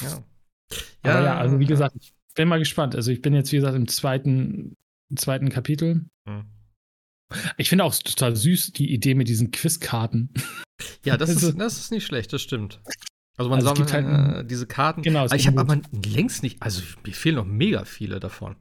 [0.03, 0.25] Ja.
[1.03, 2.95] Aber ja, also wie gesagt, ich bin mal gespannt.
[2.95, 4.75] Also ich bin jetzt, wie gesagt, im zweiten,
[5.15, 6.05] zweiten Kapitel.
[6.29, 6.45] Hm.
[7.57, 10.33] Ich finde auch total süß die Idee mit diesen Quizkarten.
[11.05, 12.81] Ja, das, also, ist, das ist nicht schlecht, das stimmt.
[13.37, 15.03] Also man also sammelt halt, äh, diese Karten.
[15.03, 15.27] Genau.
[15.27, 18.57] Ich habe aber längst nicht, also mir fehlen noch mega viele davon.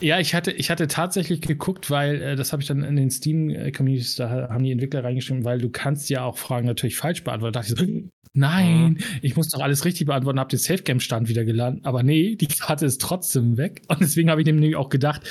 [0.00, 3.10] Ja, ich hatte, ich hatte tatsächlich geguckt, weil äh, das habe ich dann in den
[3.10, 7.52] Steam-Communities, da haben die Entwickler reingeschrieben, weil du kannst ja auch Fragen natürlich falsch beantworten.
[7.52, 8.98] Da dachte ich so, nein, mhm.
[9.20, 11.80] ich muss doch alles richtig beantworten, habe den Safe-Game-Stand wieder geladen.
[11.84, 13.82] Aber nee, die Karte ist trotzdem weg.
[13.88, 15.22] Und deswegen habe ich nämlich auch gedacht,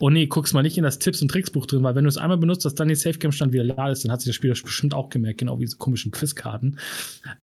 [0.00, 2.18] oh nee, guck's mal nicht in das Tipps- und Tricksbuch drin, weil wenn du es
[2.18, 4.94] einmal benutzt, dass dann den Safe-Game-Stand wieder ladest, dann hat sich das Spiel das bestimmt
[4.94, 6.78] auch gemerkt, genau wie diese komischen Quizkarten.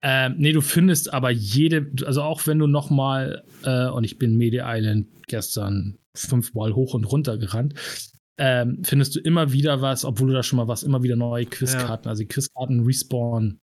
[0.02, 4.18] Ähm, nee, du findest aber jede, also auch wenn du noch mal, äh, und ich
[4.18, 7.74] bin Media Island gestern fünfmal hoch und runter gerannt,
[8.38, 11.46] ähm, findest du immer wieder was, obwohl du da schon mal was, immer wieder neue
[11.46, 12.06] Quizkarten.
[12.06, 12.12] Ja.
[12.12, 13.60] Also die Quizkarten respawn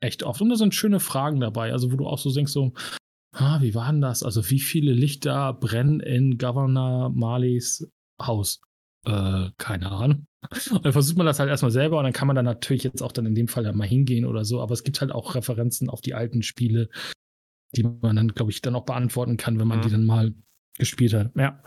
[0.00, 0.42] echt oft.
[0.42, 2.74] Und da sind schöne Fragen dabei, also wo du auch so denkst, so,
[3.32, 4.22] ah, wie war denn das?
[4.22, 7.88] Also wie viele Lichter brennen in Governor Marleys
[8.20, 8.60] Haus?
[9.06, 10.26] Äh, keine Ahnung.
[10.70, 13.02] Und dann versucht man das halt erstmal selber und dann kann man dann natürlich jetzt
[13.02, 14.60] auch dann in dem Fall halt mal hingehen oder so.
[14.60, 16.88] Aber es gibt halt auch Referenzen auf die alten Spiele,
[17.74, 19.82] die man dann, glaube ich, dann auch beantworten kann, wenn man mhm.
[19.82, 20.34] die dann mal
[20.78, 21.30] gespielt hat.
[21.36, 21.60] Ja.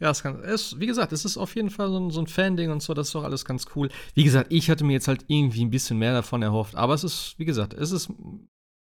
[0.00, 2.26] Ja, es kann, es, wie gesagt, es ist auf jeden Fall so ein, so ein
[2.26, 3.90] Fan-Ding und so, das ist doch alles ganz cool.
[4.14, 7.04] Wie gesagt, ich hatte mir jetzt halt irgendwie ein bisschen mehr davon erhofft, aber es
[7.04, 8.10] ist, wie gesagt, es ist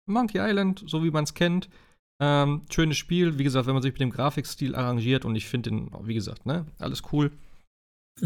[0.08, 1.68] Monkey Island, so wie man es kennt.
[2.22, 5.70] Ähm, schönes Spiel, wie gesagt, wenn man sich mit dem Grafikstil arrangiert und ich finde
[5.70, 7.32] den, wie gesagt, ne, alles cool.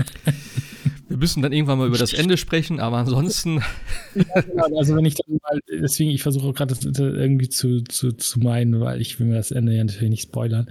[1.11, 3.63] Wir müssen dann irgendwann mal über das Ende sprechen, aber ansonsten.
[4.15, 4.77] Ja, genau.
[4.77, 8.81] Also wenn ich dann mal, deswegen, ich versuche gerade das irgendwie zu, zu, zu meinen,
[8.81, 10.69] weil ich will mir das Ende ja natürlich nicht spoilern.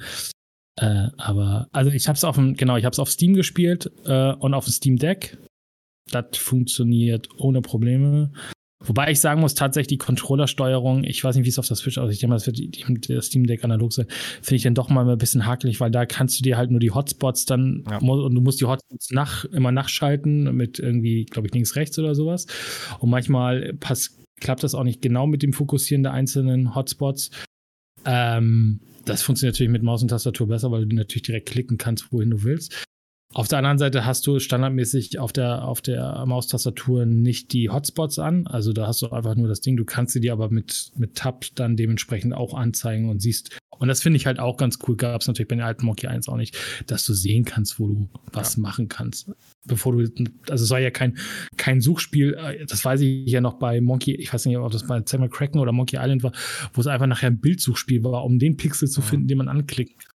[0.76, 3.92] Äh, aber, also ich habe es auf dem, genau, ich habe es auf Steam gespielt
[4.06, 5.38] äh, und auf dem Steam Deck.
[6.11, 8.34] Das funktioniert ohne Probleme.
[8.82, 11.98] Wobei ich sagen muss, tatsächlich die Controllersteuerung, ich weiß nicht, wie es auf der Switch
[11.98, 14.06] aussieht, ich denke mal, das wird der Steam Deck analog sein,
[14.41, 16.80] finde ich dann doch mal ein bisschen hakelig, weil da kannst du dir halt nur
[16.80, 17.98] die Hotspots dann, ja.
[17.98, 22.16] und du musst die Hotspots nach, immer nachschalten mit irgendwie, glaube ich, links, rechts oder
[22.16, 22.48] sowas.
[22.99, 27.32] Und manchmal pass, klappt das auch nicht genau mit dem Fokussieren der einzelnen Hotspots.
[28.06, 32.14] Ähm, das funktioniert natürlich mit Maus und Tastatur besser, weil du natürlich direkt klicken kannst,
[32.14, 32.85] wohin du willst.
[33.32, 38.17] Auf der anderen Seite hast du standardmäßig auf der, auf der Maustastatur nicht die Hotspots
[38.17, 38.48] an.
[38.48, 39.77] Also da hast du einfach nur das Ding.
[39.77, 43.56] Du kannst sie dir aber mit, mit Tab dann dementsprechend auch anzeigen und siehst.
[43.77, 44.98] Und das finde ich halt auch ganz cool.
[44.98, 47.88] Gab es natürlich bei den alten Monkey 1 auch nicht, dass du sehen kannst, wo
[47.88, 48.64] du was ja.
[48.64, 49.32] machen kannst.
[49.66, 50.11] Bevor du,
[50.49, 51.17] also es war ja kein,
[51.56, 52.35] kein Suchspiel,
[52.67, 55.59] das weiß ich ja noch bei Monkey, ich weiß nicht, ob das bei Samuel Kraken
[55.59, 56.32] oder Monkey Island war,
[56.74, 60.09] wo es einfach nachher ein Bildsuchspiel war, um den Pixel zu finden, den man anklickt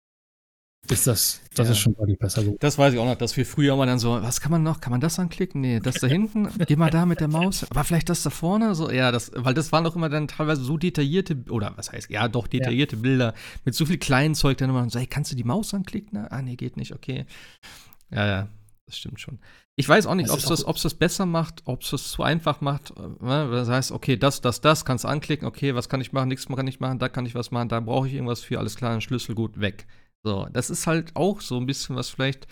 [0.91, 1.73] ist das, das ja.
[1.73, 2.59] ist schon deutlich besser geworden.
[2.61, 4.81] Das weiß ich auch noch, dass wir früher mal dann so, was kann man noch,
[4.81, 5.61] kann man das anklicken?
[5.61, 8.75] Nee, das da hinten, geh mal da mit der Maus, aber vielleicht das da vorne,
[8.75, 12.11] so, ja, das, weil das waren doch immer dann teilweise so detaillierte, oder was heißt,
[12.11, 13.02] ja, doch detaillierte ja.
[13.02, 16.19] Bilder mit so viel kleinen Zeug, dann immer so, hey, kannst du die Maus anklicken?
[16.19, 17.27] Ah, nee, geht nicht, okay.
[18.11, 18.49] Ja, ja,
[18.86, 19.39] das stimmt schon.
[19.77, 22.61] Ich weiß auch nicht, ob es das, das besser macht, ob es das zu einfach
[22.61, 22.93] macht.
[22.99, 23.49] Ne?
[23.51, 26.47] Das heißt, okay, das, das, das kannst du anklicken, okay, was kann ich machen, nichts
[26.47, 28.93] kann ich machen, da kann ich was machen, da brauche ich irgendwas für, alles klar,
[28.93, 29.86] ein Schlüssel, gut, weg.
[30.25, 32.47] So, das ist halt auch so ein bisschen was vielleicht.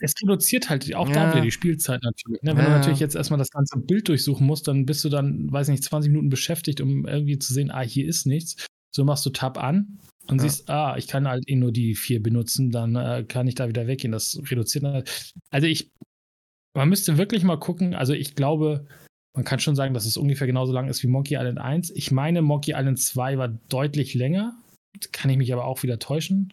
[0.00, 1.14] Es reduziert halt auch ja.
[1.14, 2.40] da wieder die Spielzeit natürlich.
[2.42, 2.52] Ne?
[2.52, 2.66] Wenn ja.
[2.66, 5.82] du natürlich jetzt erstmal das ganze Bild durchsuchen musst, dann bist du dann, weiß nicht,
[5.82, 8.66] 20 Minuten beschäftigt, um irgendwie zu sehen, ah, hier ist nichts.
[8.94, 9.98] So machst du Tab an
[10.28, 10.42] und ja.
[10.42, 13.68] siehst, ah, ich kann halt eh nur die vier benutzen, dann äh, kann ich da
[13.68, 14.12] wieder weggehen.
[14.12, 15.34] Das reduziert halt.
[15.50, 15.90] Also ich,
[16.74, 18.86] man müsste wirklich mal gucken, also ich glaube,
[19.34, 21.90] man kann schon sagen, dass es ungefähr genauso lang ist wie Monkey Island 1.
[21.90, 24.56] Ich meine, Monkey Island 2 war deutlich länger.
[25.12, 26.52] Kann ich mich aber auch wieder täuschen.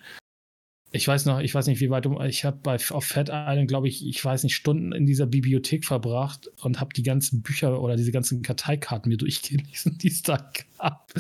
[0.96, 2.20] Ich weiß noch, ich weiß nicht, wie weit du.
[2.22, 5.84] Ich habe bei auf Fat Island, glaube ich, ich weiß nicht, Stunden in dieser Bibliothek
[5.84, 10.52] verbracht und habe die ganzen Bücher oder diese ganzen Karteikarten mir durchgelesen, die es da
[10.78, 11.14] gab.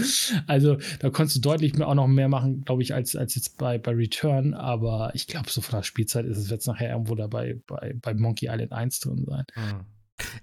[0.47, 3.57] Also da konntest du deutlich mehr, auch noch mehr machen, glaube ich, als, als jetzt
[3.57, 4.53] bei, bei Return.
[4.53, 8.13] Aber ich glaube, so von der Spielzeit ist es jetzt nachher irgendwo dabei bei, bei
[8.13, 9.43] Monkey Island 1 drin sein.
[9.55, 9.85] Hm.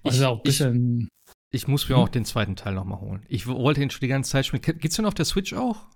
[0.03, 1.09] Also ich, auch ein bisschen.
[1.51, 2.03] Ich, ich muss mir hm?
[2.03, 3.23] auch den zweiten Teil nochmal holen.
[3.29, 4.63] Ich wollte ihn schon die ganze Zeit spielen.
[4.63, 5.87] Geht's denn auf der Switch auch?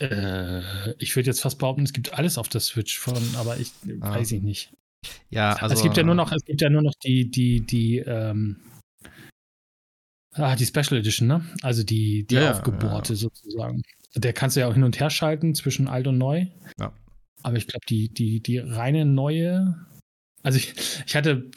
[0.00, 0.62] Äh,
[0.98, 4.14] ich würde jetzt fast behaupten, es gibt alles auf der Switch von, aber ich ah.
[4.14, 4.72] weiß ich nicht.
[5.30, 5.74] Ja, also.
[5.74, 8.56] Es gibt ja nur noch, es gibt ja nur noch die, die, die, ähm,
[10.32, 11.44] ah, die Special Edition, ne?
[11.62, 13.18] Also die, die Ja, aufgebohrte ja.
[13.18, 13.82] sozusagen.
[14.14, 16.46] Der kannst du ja auch hin und her schalten zwischen alt und neu.
[16.78, 16.92] Ja.
[17.42, 19.86] Aber ich glaube, die, die, die reine neue.
[20.42, 20.74] Also ich,
[21.06, 21.50] ich hatte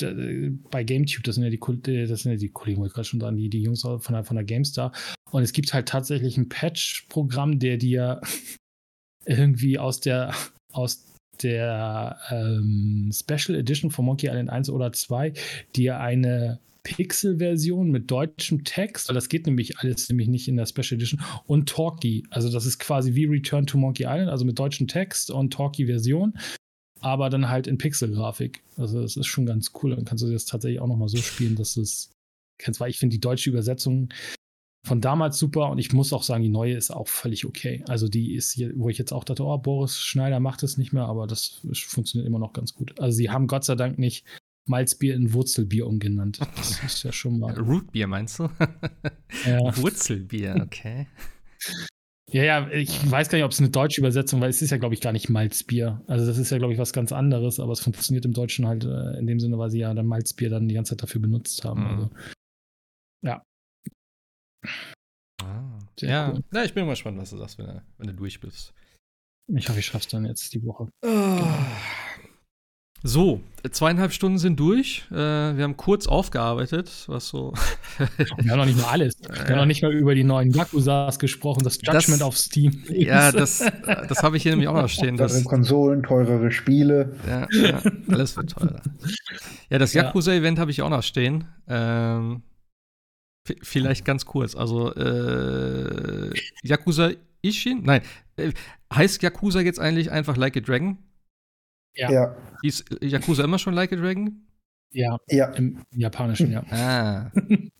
[0.00, 3.08] äh, bei GameTube, das sind ja die, äh, das sind ja die Kollegen, wollte gerade
[3.08, 4.92] schon sagen, die, die Jungs von der, von der GameStar.
[5.30, 8.20] Und es gibt halt tatsächlich ein Patch-Programm, der dir
[9.26, 10.34] irgendwie aus der,
[10.72, 11.04] aus
[11.42, 15.32] der ähm, Special Edition von Monkey Island 1 oder 2
[15.74, 20.66] dir eine Pixel-Version mit deutschem Text, weil das geht nämlich alles nämlich nicht in der
[20.66, 22.24] Special Edition, und Talkie.
[22.30, 26.34] Also das ist quasi wie Return to Monkey Island, also mit deutschem Text und Talkie-Version,
[27.02, 28.62] aber dann halt in Pixel-Grafik.
[28.76, 29.94] Also das ist schon ganz cool.
[29.94, 32.10] Dann kannst du das tatsächlich auch nochmal so spielen, dass du es
[32.58, 34.08] kennst, weil ich finde die deutsche Übersetzung
[34.84, 37.84] von damals super und ich muss auch sagen, die neue ist auch völlig okay.
[37.86, 40.92] Also die ist hier, wo ich jetzt auch dachte, oh, Boris Schneider macht es nicht
[40.92, 42.98] mehr, aber das funktioniert immer noch ganz gut.
[42.98, 44.24] Also sie haben Gott sei Dank nicht
[44.66, 46.40] Malzbier in Wurzelbier umgenannt.
[46.56, 47.58] Das ist ja schon mal.
[47.58, 48.48] Rootbier meinst du?
[49.46, 49.58] Ja.
[49.76, 51.06] Wurzelbier, okay.
[52.32, 54.78] Ja, ja, ich weiß gar nicht, ob es eine deutsche Übersetzung, weil es ist ja,
[54.78, 56.02] glaube ich, gar nicht Malzbier.
[56.06, 58.84] Also das ist ja, glaube ich, was ganz anderes, aber es funktioniert im Deutschen halt
[58.84, 61.64] äh, in dem Sinne, weil sie ja dann Malzbier dann die ganze Zeit dafür benutzt
[61.64, 61.80] haben.
[61.82, 61.86] Mhm.
[61.88, 62.10] Also,
[65.42, 65.78] Ah.
[65.98, 66.30] Sehr Ja.
[66.32, 66.42] cool.
[66.52, 68.72] ja, ich bin mal gespannt, was du sagst, wenn du, wenn du durch bist.
[69.48, 70.88] ich hoffe, ich schaff's dann jetzt die Woche.
[73.04, 75.04] So, zweieinhalb Stunden sind durch.
[75.10, 77.52] Äh, wir haben kurz aufgearbeitet, was so.
[78.38, 79.14] Wir haben noch nicht mal alles.
[79.28, 82.84] Wir haben noch nicht mal über die neuen Yakuzas gesprochen, das Judgment Das- auf Steam.
[82.90, 83.64] ja, das,
[84.08, 85.16] das habe ich hier nämlich auch noch stehen.
[85.16, 87.16] Teurere Das, Konsolen, teurere Spiele.
[87.26, 88.80] ja, ja, alles wird teurer.
[89.68, 89.94] Ja, das.
[89.94, 91.44] Yakuza-Event habe ich auch noch stehen.
[91.66, 92.42] Ähm,
[93.62, 94.54] vielleicht ganz kurz.
[94.54, 96.30] Also, äh,
[96.62, 97.10] Yakuza
[97.42, 97.82] Ishin?
[97.82, 98.02] Nein.
[98.36, 98.52] Äh,
[98.94, 100.98] heißt Yakuza jetzt eigentlich einfach Like a Dragon?
[101.94, 102.10] Ja.
[102.10, 104.46] Ja, Hieß Yakuza immer schon Like a Dragon?
[104.94, 105.46] Ja, ja.
[105.52, 106.64] im Japanischen, ja.
[106.70, 107.30] Ah.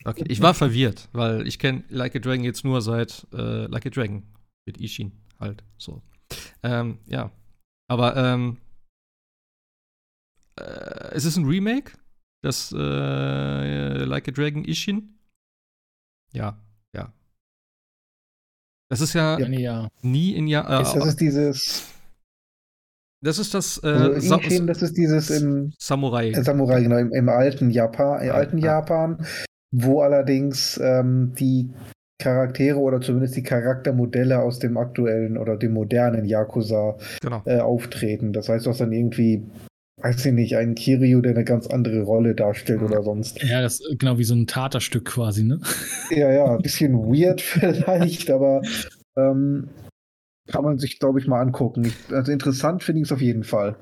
[0.04, 3.86] Okay, ich war verwirrt, weil ich kenne Like a Dragon jetzt nur seit äh, Like
[3.86, 4.24] a Dragon
[4.66, 6.02] mit Ishin halt so.
[6.62, 7.30] Ähm, ja,
[7.88, 8.58] aber ähm,
[10.58, 11.92] äh, es ist ein Remake,
[12.42, 15.18] das äh, Like a Dragon Ishin.
[16.32, 16.58] Ja,
[16.94, 17.12] ja.
[18.88, 19.48] Das ist ja, Ja.
[19.48, 19.88] Nee, ja.
[20.00, 20.78] nie in ja.
[20.78, 21.91] Äh, Ist, das ist dieses,
[23.22, 26.30] das ist das äh, also Ishin, das ist dieses im Samurai.
[26.30, 28.64] äh, Samurai, genau, im, im alten Japan, im Ja, alten ja.
[28.78, 29.24] Japan,
[29.72, 31.70] wo allerdings ähm, die
[32.20, 37.42] Charaktere oder zumindest die Charaktermodelle aus dem aktuellen oder dem modernen Yakuza Genau.
[37.46, 38.32] äh, auftreten.
[38.32, 39.42] Das heißt, du hast dann irgendwie,
[40.02, 42.86] weiß ich nicht, einen Kiryu, der eine ganz andere Rolle darstellt Ja.
[42.86, 43.42] oder sonst.
[43.42, 45.60] Ja, das ist genau wie so ein Taterstück quasi, ne?
[46.10, 48.62] Ja, ja, ein bisschen weird vielleicht, aber
[49.16, 49.68] ähm,
[50.48, 51.92] kann man sich, glaube ich, mal angucken.
[52.10, 53.76] Also interessant finde ich es auf jeden Fall.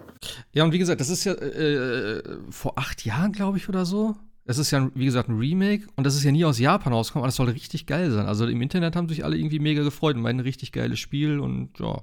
[0.53, 4.17] Ja, und wie gesagt, das ist ja äh, vor acht Jahren, glaube ich, oder so.
[4.45, 7.23] Das ist ja, wie gesagt, ein Remake und das ist ja nie aus Japan rausgekommen,
[7.23, 8.27] aber das soll richtig geil sein.
[8.27, 11.39] Also im Internet haben sich alle irgendwie mega gefreut und meinen ein richtig geiles Spiel
[11.39, 12.03] und ja,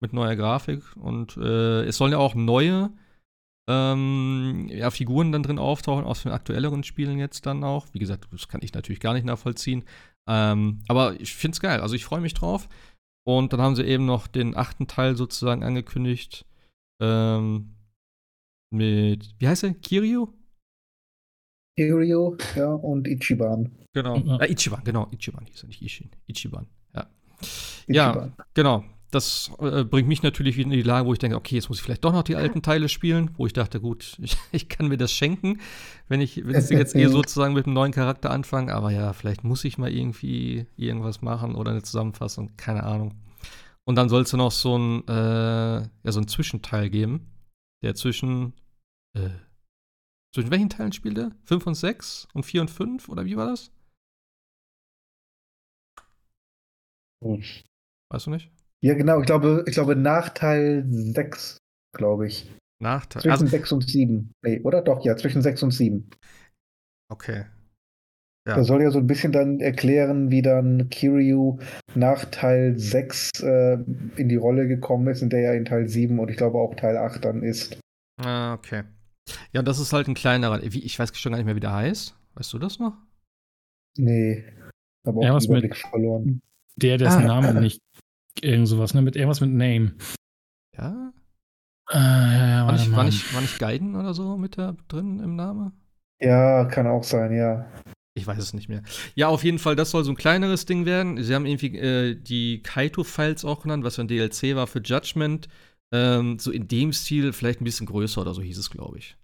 [0.00, 0.82] mit neuer Grafik.
[0.96, 2.90] Und äh, es sollen ja auch neue
[3.68, 7.86] ähm, ja, Figuren dann drin auftauchen, aus den aktuelleren Spielen jetzt dann auch.
[7.92, 9.84] Wie gesagt, das kann ich natürlich gar nicht nachvollziehen.
[10.28, 11.80] Ähm, aber ich finde es geil.
[11.80, 12.68] Also ich freue mich drauf.
[13.26, 16.46] Und dann haben sie eben noch den achten Teil sozusagen angekündigt.
[17.00, 17.76] Ähm,
[18.70, 19.74] mit, wie heißt er?
[19.74, 20.32] Kiryu?
[21.76, 23.70] Kiryu, ja, und Ichiban.
[23.92, 24.16] Genau.
[24.16, 24.40] Ja.
[24.40, 25.08] Äh, Ichiban, genau.
[25.12, 26.10] Ichiban hieß er, nicht Ishin.
[26.26, 27.06] Ichiban, ja.
[27.86, 28.36] Ja, Ichiban.
[28.54, 28.84] genau.
[29.10, 31.78] Das äh, bringt mich natürlich wieder in die Lage, wo ich denke, okay, jetzt muss
[31.78, 34.88] ich vielleicht doch noch die alten Teile spielen, wo ich dachte, gut, ich, ich kann
[34.88, 35.60] mir das schenken,
[36.08, 39.44] wenn ich, wenn ich jetzt eh sozusagen mit einem neuen Charakter anfange, aber ja, vielleicht
[39.44, 43.14] muss ich mal irgendwie irgendwas machen oder eine Zusammenfassung, keine Ahnung.
[43.86, 47.32] Und dann soll es noch so ein, äh, ja, so ein Zwischenteil geben,
[47.82, 48.52] der zwischen,
[49.16, 49.30] äh,
[50.34, 51.32] zwischen welchen Teilen spielt er?
[51.44, 53.72] 5 und 6 und 4 und 5 oder wie war das?
[58.10, 58.50] Weißt du nicht?
[58.84, 61.58] Ja, genau, ich glaube, ich glaube Nachteil 6,
[61.96, 62.50] glaube ich.
[62.80, 63.22] Nachteil.
[63.22, 64.32] Zwischen Also, 6 und 7.
[64.44, 66.08] Nee, oder doch, ja, zwischen 6 und 7.
[67.12, 67.44] okay.
[68.46, 68.56] Ja.
[68.56, 71.58] Das soll ja so ein bisschen dann erklären, wie dann Kiryu
[71.94, 73.74] nach Teil 6 äh,
[74.16, 76.74] in die Rolle gekommen ist, in der er in Teil 7 und ich glaube auch
[76.74, 77.78] Teil 8 dann ist.
[78.22, 78.84] Ah, okay.
[79.52, 80.62] Ja, das ist halt ein kleinerer.
[80.62, 82.16] Wie, ich weiß schon gar nicht mehr, wie der heißt.
[82.36, 82.96] Weißt du das noch?
[83.98, 84.44] Nee,
[85.06, 86.40] habe auch Ja, was den mit- verloren.
[86.76, 87.40] Der, dessen Ah.
[87.40, 87.82] Name nicht
[88.44, 89.02] irgend sowas, ne?
[89.02, 89.94] Mit irgendwas mit Name.
[90.76, 91.12] Ja?
[91.90, 95.20] Äh, ja, ja, War nicht, war, nicht, war nicht Gaiden oder so mit da drin
[95.20, 95.72] im Name?
[96.20, 97.70] Ja, kann auch sein, ja.
[98.14, 98.82] Ich weiß es nicht mehr.
[99.14, 101.22] Ja, auf jeden Fall, das soll so ein kleineres Ding werden.
[101.22, 105.48] Sie haben irgendwie äh, die Kaito-Files auch genannt, was so ein DLC war für Judgment.
[105.94, 109.16] Ähm, so in dem Stil, vielleicht ein bisschen größer oder so hieß es, glaube ich.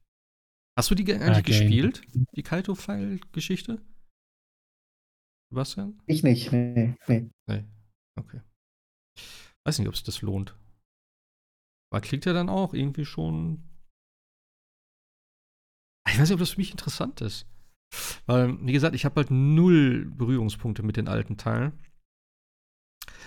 [0.79, 1.59] Hast du die ge- eigentlich Okay.
[1.59, 2.03] gespielt,
[2.37, 3.83] die Kaito-File-Geschichte?
[5.51, 6.01] Sebastian?
[6.07, 7.29] Ich nicht, nee, nee.
[7.49, 7.65] Nee.
[8.19, 8.41] Okay.
[9.65, 10.57] Weiß nicht, ob es das lohnt.
[11.91, 13.63] Aber klingt ja dann auch irgendwie schon.
[16.09, 17.47] Ich weiß nicht, ob das für mich interessant ist.
[18.27, 21.73] Weil, wie gesagt, ich habe halt null Berührungspunkte mit den alten Teilen.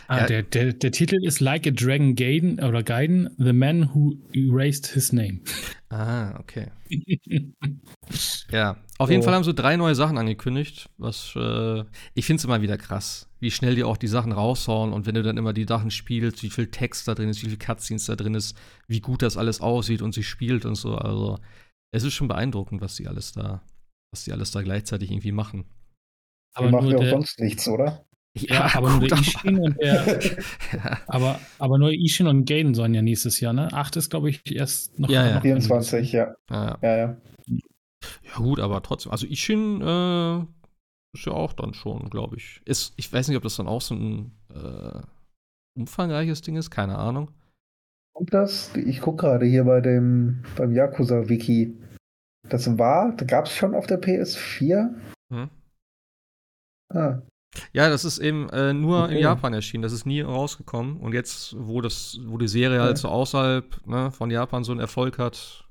[0.08, 0.26] Ah, Ja.
[0.28, 4.88] der, der, der Titel ist Like a Dragon Gaiden oder Gaiden, The Man Who Erased
[4.88, 5.42] His Name.
[5.90, 6.68] Ah, okay.
[8.52, 9.26] Ja, auf jeden So.
[9.26, 11.84] Fall haben sie drei neue Sachen angekündigt, was äh,
[12.14, 15.16] ich finde es immer wieder krass, wie schnell die auch die Sachen raushauen und wenn
[15.16, 18.06] du dann immer die Sachen spielst, wie viel Text da drin ist, wie viel Cutscenes
[18.06, 18.58] da drin ist,
[18.88, 20.96] wie gut das alles aussieht und sich spielt und so.
[20.96, 21.40] Also
[21.92, 23.62] es ist schon beeindruckend, was die alles da,
[24.14, 25.66] was die alles da gleichzeitig irgendwie machen.
[26.58, 28.07] Die aber machen nur ja auch sonst nichts, oder?
[28.42, 30.06] Ja, aber nur der Ishin und der,
[30.74, 33.70] ja, aber, aber nur Ishin und Gaiden sollen ja nächstes Jahr, ne?
[33.74, 35.10] Acht ist, glaube ich, erst noch.
[35.10, 35.36] Ja, ja.
[35.36, 36.36] noch 24, ja.
[36.50, 36.78] ja.
[36.82, 37.18] Ja, ja.
[37.48, 39.12] ja, gut, aber trotzdem.
[39.12, 40.40] Also Ishin äh,
[41.14, 42.62] ist ja auch dann schon, glaube ich.
[42.66, 45.02] Ist, ich weiß nicht, ob das dann auch so ein äh,
[45.78, 47.32] umfangreiches Ding ist, keine Ahnung.
[48.14, 51.78] Und das, ich gucke gerade hier bei dem, beim Yakuza-Wiki.
[52.50, 54.96] Das war, da gab es schon auf der PS4.
[55.32, 55.50] Hm?
[56.90, 57.22] Ah,
[57.74, 59.22] Ja, das ist eben äh, nur in Okay.
[59.22, 59.82] Japan erschienen.
[59.84, 60.98] Das ist nie rausgekommen.
[60.98, 62.84] Und jetzt, wo das, wo die Serie Ja.
[62.84, 65.66] halt so außerhalb ne, von Japan so einen Erfolg hat,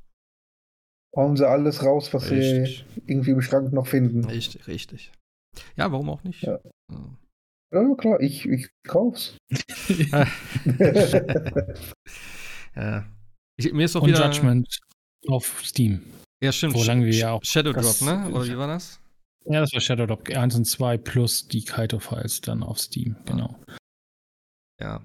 [1.16, 4.24] hauen sie alles raus, was richtig, sie irgendwie im Schrank noch finden.
[4.26, 5.12] richtig, richtig.
[5.76, 6.42] Ja, warum auch nicht?
[6.42, 6.58] Ja.
[6.90, 6.98] Ja.
[7.74, 9.36] Ja, klar, ich, ich kauf's.
[12.74, 13.06] Ja.
[13.58, 14.26] Ich, mir ist doch Und wieder.
[14.30, 14.78] Judgment
[15.28, 16.02] auf Steam.
[16.42, 16.74] Ja, stimmt.
[16.74, 18.28] Wo lange wir ja auch- Shadow Drop, ne?
[18.30, 19.00] Oder wie war das?
[19.48, 23.56] Ja, das war Shadow Drop 1 und 2 plus die Kaito-Files dann auf Steam, genau.
[24.80, 25.04] Ja.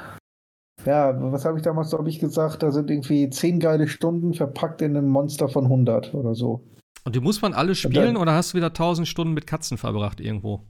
[0.86, 2.62] Ja, was habe ich damals, glaube ich, gesagt?
[2.62, 6.64] Da sind irgendwie zehn geile Stunden verpackt in ein Monster von 100 oder so.
[7.06, 10.20] Und die muss man alle spielen oder hast du wieder tausend Stunden mit Katzen verbracht
[10.20, 10.64] irgendwo?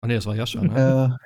[0.00, 1.16] Ah, nee, das war Jascha, ne?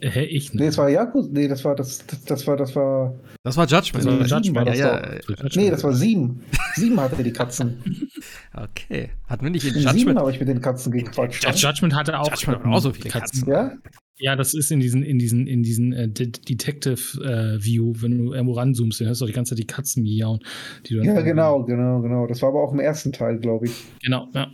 [0.00, 1.28] Hä, ich nee, das war Yakuza.
[1.32, 3.18] Nee, das war das, das, das war das war.
[3.42, 4.04] Das war Judgment.
[4.04, 4.38] Das war?
[4.38, 5.20] Judgment, war das ja, ja,
[5.56, 6.42] Nee, das war sieben.
[6.74, 7.82] Sieben hatte die Katzen.
[8.52, 9.10] Okay.
[9.28, 10.18] Hatten wir nicht in In sieben Judgment?
[10.18, 11.44] habe ich mit den Katzen gequatscht.
[11.44, 13.48] Ja, Judgment hatte auch, Judgment hat auch so viele Katzen.
[13.48, 13.72] Ja?
[14.18, 18.18] Ja, das ist in diesen, in diesen, in diesen äh, De Detective äh, View, wenn
[18.18, 20.40] du irgendwo ranzoomst, dann hörst du auch die ganze Zeit die Katzen miauen.
[20.86, 22.26] Die du dann- Ja, genau, genau, genau.
[22.26, 23.72] Das war aber auch im ersten Teil, glaube ich.
[24.02, 24.48] Genau, ja.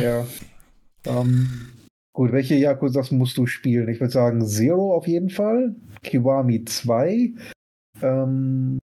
[0.00, 0.24] Ja.
[1.04, 1.48] Ähm,
[2.16, 3.88] gut, welche Yakuzas musst du spielen?
[3.88, 5.76] Ich würde sagen Zero auf jeden Fall.
[6.02, 7.32] Kiwami 2.
[8.02, 8.78] Ähm,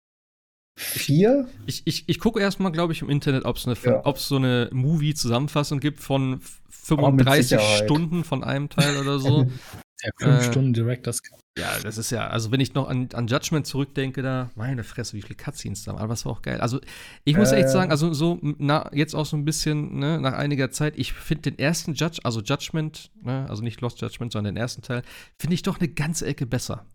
[0.78, 1.48] 4.
[1.68, 4.02] Ich, ich, ich gucke erstmal, glaube ich, im Internet, ob es eine, Ja.
[4.16, 7.84] so eine Movie-Zusammenfassung gibt von f- Aber mit 35 Sicherheit.
[7.86, 9.44] Stunden von einem Teil oder so.
[10.04, 11.40] Der fünf Äh, Stunden Directors Cut.
[11.60, 15.14] Ja, das ist ja, also wenn ich noch an, an Judgment zurückdenke, da, meine Fresse,
[15.18, 16.62] wie viele Cutscenes da waren, aber das war auch geil.
[16.62, 16.80] Also
[17.26, 17.58] ich muss Äh.
[17.62, 21.14] echt sagen, also so, na, jetzt auch so ein bisschen, ne, nach einiger Zeit, ich
[21.14, 25.04] finde den ersten Judge, also Judgment, ne, also nicht Lost Judgment, sondern den ersten Teil,
[25.38, 26.86] finde ich doch eine ganze Ecke besser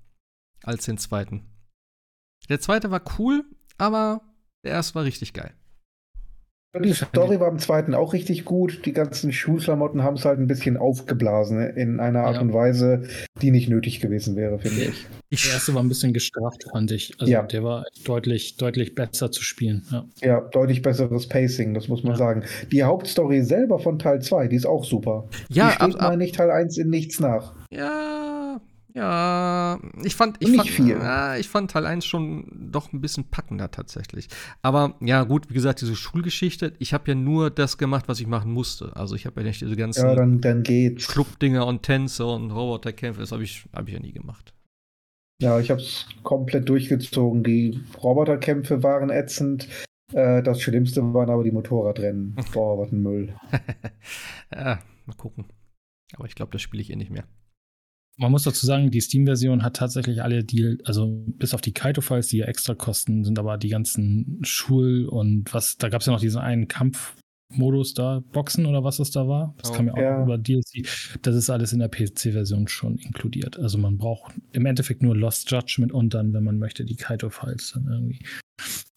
[0.62, 1.42] als den zweiten.
[2.48, 3.44] Der zweite war cool,
[3.78, 4.20] aber
[4.64, 5.54] der erste war richtig geil.
[6.82, 8.84] Die Story war im zweiten auch richtig gut.
[8.84, 11.68] Die ganzen Schulklamotten haben es halt ein bisschen aufgeblasen ne?
[11.70, 12.40] in einer Art Ja.
[12.42, 13.04] und Weise,
[13.40, 15.06] die nicht nötig gewesen wäre, finde ich.
[15.44, 17.12] Der erste war ein bisschen gestraft, fand ich.
[17.20, 17.42] Also Ja.
[17.42, 19.84] der war deutlich, deutlich besser zu spielen.
[19.90, 20.04] Ja.
[20.22, 22.18] Ja, deutlich besseres Pacing, das muss man Ja.
[22.18, 22.42] sagen.
[22.72, 25.28] Die Hauptstory selber von Teil 2, die ist auch super.
[25.50, 27.54] Ja, die steht ab- ab- mal nicht Teil 1 in nichts nach.
[27.70, 28.60] Ja,
[28.94, 29.80] ja.
[30.02, 30.88] Ich fand, ich fand, viel.
[30.90, 34.28] Ja, ich fand Teil 1 schon doch ein bisschen packender tatsächlich.
[34.62, 38.26] Aber ja, gut, wie gesagt, diese Schulgeschichte, ich habe ja nur das gemacht, was ich
[38.26, 38.94] machen musste.
[38.94, 40.62] Also ich habe ja nicht diese ganzen Ja, dann, dann.
[40.62, 44.54] Clubdinger und Tänze und Roboterkämpfe, das habe ich, hab ich ja nie gemacht.
[45.42, 47.42] Ja, ich habe es komplett durchgezogen.
[47.42, 49.68] Die Roboterkämpfe waren ätzend.
[50.12, 52.36] Äh, das Schlimmste waren aber die Motorradrennen.
[52.52, 53.34] Boah, was ein Müll.
[54.54, 55.46] ja, mal gucken.
[56.14, 57.24] Aber ich glaube, das spiele ich eh nicht mehr.
[58.16, 62.28] Man muss dazu sagen, die Steam-Version hat tatsächlich alle Deal, also bis auf die Kaito-Files,
[62.28, 66.12] die ja extra kosten, sind aber die ganzen Schul- und was, da gab es ja
[66.12, 69.54] noch diesen einen Kampfmodus da, Boxen oder was es da war.
[69.58, 70.22] Das Oh, kam ja auch ja.
[70.22, 70.86] über DLC.
[71.22, 73.58] Das ist alles in der PC-Version schon inkludiert.
[73.58, 77.72] Also man braucht im Endeffekt nur Lost Judgment und dann, wenn man möchte, die Kaito-Files
[77.72, 78.24] dann irgendwie.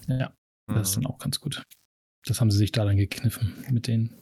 [0.07, 0.31] Ja,
[0.67, 1.63] das ist dann auch ganz gut.
[2.27, 4.13] Das haben sie sich da dann gekniffen mit den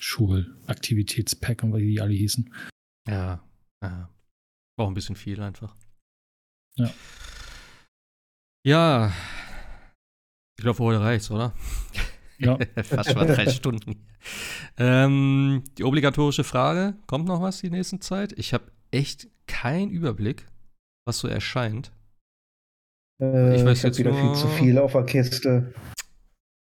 [0.00, 2.52] Schulaktivitätspack und wie die alle hießen.
[3.06, 3.42] Ja,
[3.82, 4.08] ja.
[4.82, 5.76] Braucht ein bisschen viel einfach.
[6.76, 6.90] Ja.
[8.66, 9.12] Ja.
[10.58, 11.52] Ich glaube, heute reicht's, oder?
[12.38, 12.58] Ja.
[12.82, 14.04] Fast schon drei Stunden.
[14.76, 18.32] Ähm, die obligatorische Frage: Kommt noch was die nächsten Zeit?
[18.36, 20.48] Ich habe echt keinen Überblick,
[21.06, 21.92] was so erscheint.
[23.20, 25.74] Äh, Ich ich weiß habe jetzt wieder nur- viel zu viel auf der Kiste.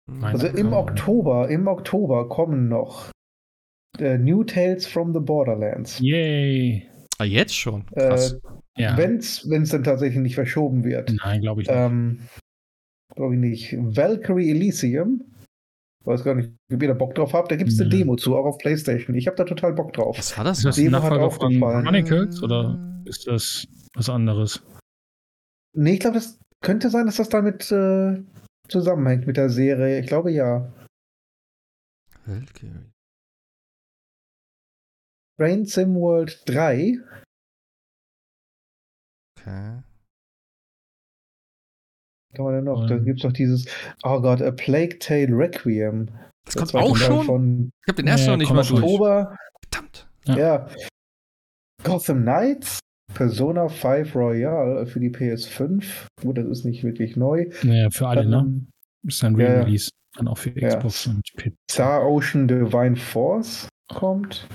[0.06, 0.74] Mein- Also im.
[0.74, 3.10] Oktober, im Oktober kommen noch
[3.98, 5.98] äh, New Tales from the Borderlands.
[6.00, 6.90] Yay!
[7.18, 7.84] Ah, jetzt schon?
[7.92, 8.38] Äh, Krass.
[8.76, 8.96] Ja.
[8.96, 11.12] Wenn es dann tatsächlich nicht verschoben wird.
[11.22, 11.76] Nein, glaube ich nicht.
[11.76, 12.20] Ähm,
[13.14, 13.76] Glaube ich nicht.
[13.78, 15.22] Valkyrie Elysium.
[16.04, 17.50] Weiß gar nicht, ob ihr da Bock drauf habt.
[17.50, 17.88] Da gibt es eine.
[17.88, 19.14] Demo zu, auch auf PlayStation.
[19.16, 20.18] Ich habe da total Bock drauf.
[20.18, 20.58] was war das?
[20.58, 21.60] ist das hat Nachfolger von.
[21.60, 24.62] Chronicles oder ist das was anderes?
[25.74, 28.22] Nee, ich glaube, das könnte sein, dass das damit äh,
[28.68, 30.00] zusammenhängt mit der Serie.
[30.00, 30.72] Ich glaube ja.
[32.26, 32.90] Valkyrie.
[35.38, 36.98] Brain Sim World 3.
[39.38, 39.82] Okay.
[42.30, 42.82] Was kann man denn noch?
[42.82, 42.88] Ähm.
[42.88, 43.66] Da gibt es noch dieses,
[44.02, 46.10] oh Gott, A Plague Tale Requiem.
[46.44, 47.26] Das kommt Der auch Teil schon?
[47.26, 48.82] Von Ich habe den ersten Nee, noch nicht kommt mal durch.
[48.82, 49.36] Oktober.
[49.70, 50.08] Verdammt.
[50.26, 50.36] Ja.
[50.36, 50.68] Ja.
[51.82, 52.78] Gotham Knights.
[53.12, 56.06] Persona 5 Royale für die PS5.
[56.22, 57.50] Gut, das ist nicht wirklich neu.
[57.62, 58.38] Naja, für alle, ne?
[58.38, 58.68] Ähm,
[59.06, 59.52] Ist ein ja, ja.
[59.60, 59.90] Re-Release.
[60.16, 60.68] Dann auch für Ja.
[60.76, 61.54] Xbox und PC.
[61.70, 64.48] Star Ocean Divine Force kommt.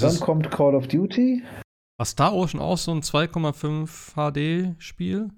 [0.00, 1.42] Dann ist, kommt Call of Duty.
[1.98, 5.30] war Star Ocean auch so ein 2,5 HD-Spiel?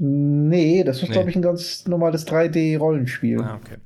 [0.00, 1.12] Nee, das ist, Nee.
[1.14, 3.40] glaube ich, ein ganz normales 3D-Rollenspiel.
[3.42, 3.78] Ah, okay.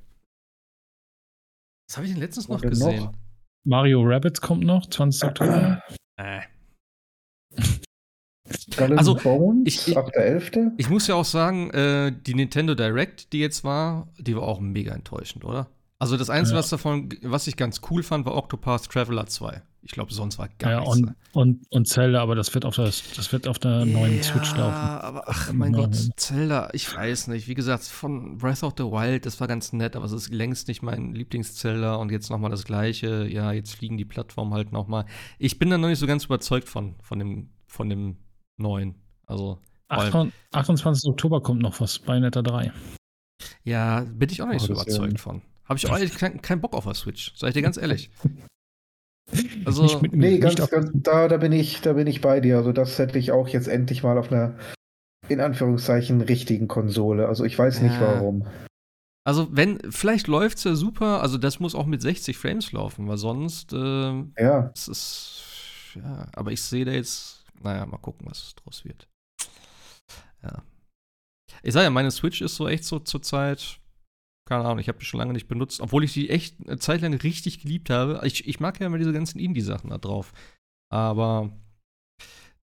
[1.89, 3.05] Was habe ich denn letztens noch gesehen?
[3.05, 3.13] noch?
[3.65, 5.29] Mario Rabbits kommt noch, 20.
[5.29, 5.83] Oktober.
[6.17, 6.41] Äh.
[8.51, 10.73] Skull Also, Bones, ich- ich- 8.11.
[10.77, 14.61] Ich muss ja auch sagen, äh, die Nintendo Direct, die jetzt war, die war auch
[14.61, 15.69] mega enttäuschend, oder?
[15.99, 16.59] Also das Einzige, Ja.
[16.61, 19.63] was davon, was ich ganz cool fand, war Octopath Traveler 2.
[19.85, 20.97] Ich glaube, sonst war gar Ja, nichts.
[20.97, 24.51] und, und, und Zelda, aber das wird auf, das, das wird auf der neuen Switch
[24.57, 24.75] laufen.
[24.77, 25.81] aber ach mein Ja.
[25.81, 27.49] Gott, Zelda, ich weiß nicht.
[27.49, 30.69] Wie gesagt, von Breath of the Wild, das war ganz nett, aber es ist längst
[30.69, 33.27] nicht mein Lieblings-Zelda und jetzt nochmal das gleiche.
[33.29, 35.05] Ja, jetzt fliegen die Plattformen halt nochmal.
[35.39, 38.19] Ich bin da noch nicht so ganz überzeugt von, von dem, von dem
[38.59, 38.95] neuen.
[39.27, 40.33] Also, vor allem- 28.
[40.53, 41.11] 28.
[41.11, 42.73] Oktober kommt noch was, Bayonetta 3.
[43.65, 45.43] ja, bin ich auch noch nicht Oh, so überzeugt wär- von.
[45.65, 48.11] Habe ich auch eigentlich keinen keinen Bock auf der Switch, sag ich dir ganz ehrlich.
[49.65, 52.41] Also, Nicht mit Nee, nicht ganz, ganz, da, da, bin ich, da bin ich bei
[52.41, 52.59] dir.
[52.59, 54.57] Also das hätte ich auch jetzt endlich mal auf einer,
[55.29, 57.29] in Anführungszeichen, richtigen Konsole.
[57.29, 58.01] Also ich weiß nicht Ja.
[58.01, 58.47] warum.
[59.25, 63.19] Also, wenn, vielleicht läuft's ja super, also das muss auch mit 60 Frames laufen, weil
[63.19, 65.43] sonst, äh, Ja, es ist,
[65.95, 69.09] ja, aber ich sehe da jetzt, naja, mal gucken, was draus wird.
[70.43, 70.65] Ja.
[71.63, 73.79] Ich sage ja, meine Switch ist so echt so zur Zeit,
[74.53, 77.01] keine Ahnung, ich habe die schon lange nicht benutzt, obwohl ich die echt eine Zeit
[77.01, 78.21] lang richtig geliebt habe.
[78.25, 80.35] Ich, ich mag ja immer diese ganzen Indie-Sachen da drauf.
[80.93, 81.51] Aber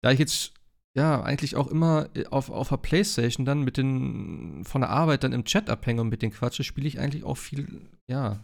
[0.03, 0.53] da ich jetzt
[0.95, 5.33] ja eigentlich auch immer auf, auf der Playstation dann mit den von der Arbeit dann
[5.33, 8.39] im Chat abhänge und mit den Quatsche, spiele ich eigentlich auch viel, ja,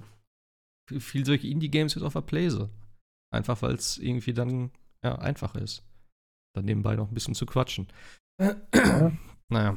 [0.89, 2.71] viel, viel solche Indie-Games jetzt auf der Playse.
[3.31, 4.71] Einfach weil es irgendwie dann
[5.05, 5.83] ja einfacher ist.
[6.57, 7.89] Dann nebenbei noch ein bisschen zu quatschen.
[9.51, 9.77] Naja.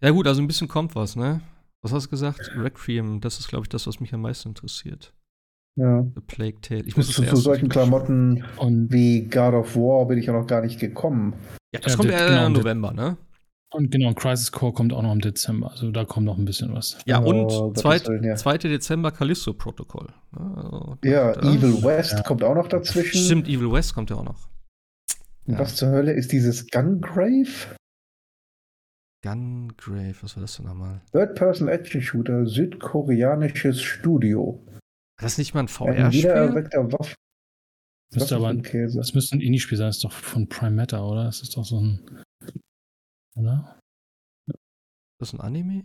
[0.00, 1.42] Ja, gut, also ein bisschen kommt was, ne?
[1.82, 2.50] Was hast du gesagt?
[2.56, 5.12] Requiem, das ist, glaube ich, das, was mich am meisten interessiert.
[5.76, 6.04] ja.
[6.14, 6.82] The Plague Tale.
[6.84, 10.46] Ich muss Zu, zu solchen Klamotten Und wie God of War bin ich ja noch
[10.46, 11.34] gar nicht gekommen.
[11.74, 13.16] Ja, das Ja, kommt ja genau, im November, ne?
[13.74, 15.70] Und genau, Crisis Core kommt auch noch im Dezember.
[15.70, 16.98] Also da kommt noch ein bisschen was.
[17.06, 18.36] Ja, Oh, und Gottes zweit, ja.
[18.36, 18.58] 2.
[18.58, 20.08] Dezember Callisto Protokoll.
[20.36, 22.22] Also, Ja, da- Evil West Ja.
[22.22, 23.24] kommt auch noch dazwischen.
[23.24, 24.46] Stimmt, Evil West kommt ja auch noch.
[25.46, 25.58] Ja.
[25.58, 27.48] Was zur Hölle ist dieses Gungrave?
[29.22, 31.00] Gungrave, was war das denn nochmal?
[31.12, 34.60] Third-Person-Action-Shooter, südkoreanisches Studio.
[35.20, 36.22] Das ist nicht mal ein VR-Spiel?
[38.36, 38.98] für ein ein, Käse?
[38.98, 39.86] das müsste ein Indie-Spiel sein.
[39.86, 41.24] Das ist doch von Prime Matter, oder?
[41.24, 42.22] Das ist doch so ein.
[43.36, 43.78] Oder?
[45.18, 45.84] Das ist ein Anime?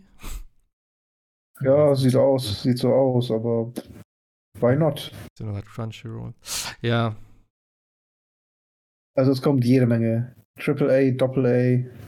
[1.60, 3.72] Ja, sieht aus, sieht so aus, aber
[4.60, 5.12] why not?
[5.36, 6.34] Sind gerade Crunchyroll.
[6.82, 7.16] Ja,
[9.16, 10.34] Also es kommt jede Menge.
[10.60, 12.07] Triple A, Doppel A,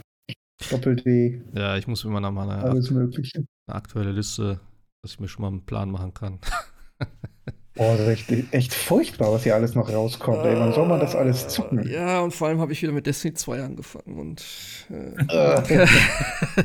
[0.70, 3.44] Doppel D, ja, ich muss immer mal eine, alles Mögliche.
[3.66, 4.60] eine aktuelle Liste,
[5.02, 6.38] dass ich mir schon mal einen Plan machen kann.
[7.76, 10.44] Boah, das ist echt, echt furchtbar, was hier alles noch rauskommt.
[10.44, 11.88] Ey, wann soll man das alles zocken?
[11.88, 14.44] Ja, und vor allem habe ich wieder mit Destiny 2 angefangen und
[14.90, 15.86] Äh.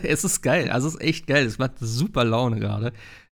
[0.03, 2.91] es ist geil, also es ist echt geil, es macht super Laune gerade.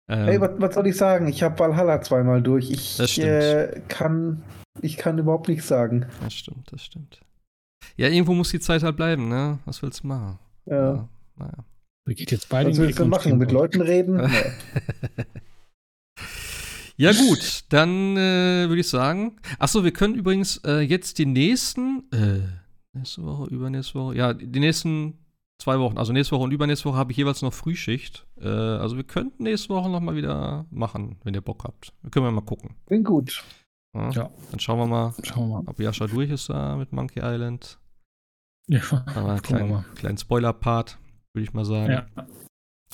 [0.08, 1.28] Ähm, Ey, was, was soll ich sagen?
[1.28, 2.70] Ich habe Valhalla zweimal durch.
[2.70, 3.28] Ich Das stimmt.
[3.28, 4.42] äh, kann,
[4.82, 6.06] ich kann überhaupt nichts sagen.
[6.22, 7.20] das stimmt, das stimmt.
[7.96, 9.58] Ja, irgendwo muss die Zeit halt bleiben, ne?
[9.64, 10.38] Was willst du machen?
[10.70, 11.08] Ja.
[11.36, 11.64] naja.
[12.06, 13.38] Wir geht jetzt beide Was willst du machen?
[13.38, 13.52] Mit.
[13.52, 14.20] Leuten reden?
[14.30, 15.24] Nee.
[16.96, 19.36] Ja, gut, dann äh, würde ich sagen.
[19.58, 22.40] Achso, wir können übrigens äh, jetzt die nächsten, äh,
[22.92, 25.16] nächste Woche, übernächste Woche, ja, die nächsten
[25.58, 28.26] zwei Wochen, also nächste Woche und übernächste Woche habe ich jeweils noch Frühschicht.
[28.38, 31.94] Äh, also wir könnten nächste Woche noch mal wieder machen, wenn ihr Bock habt.
[32.02, 32.76] Wir können wir mal gucken.
[32.86, 33.44] Klingt gut.
[33.94, 34.10] Ja?
[34.10, 34.30] Ja.
[34.50, 35.70] Dann schauen wir mal, Schauen wir mal.
[35.70, 37.78] ob Jascha durch ist da mit Monkey Island.
[38.70, 38.80] Ja,
[39.14, 39.84] Aber wir kleinen, mal.
[39.96, 40.98] kleinen Spoiler-Part,
[41.34, 41.92] würde ich mal sagen.
[41.92, 42.06] Ja.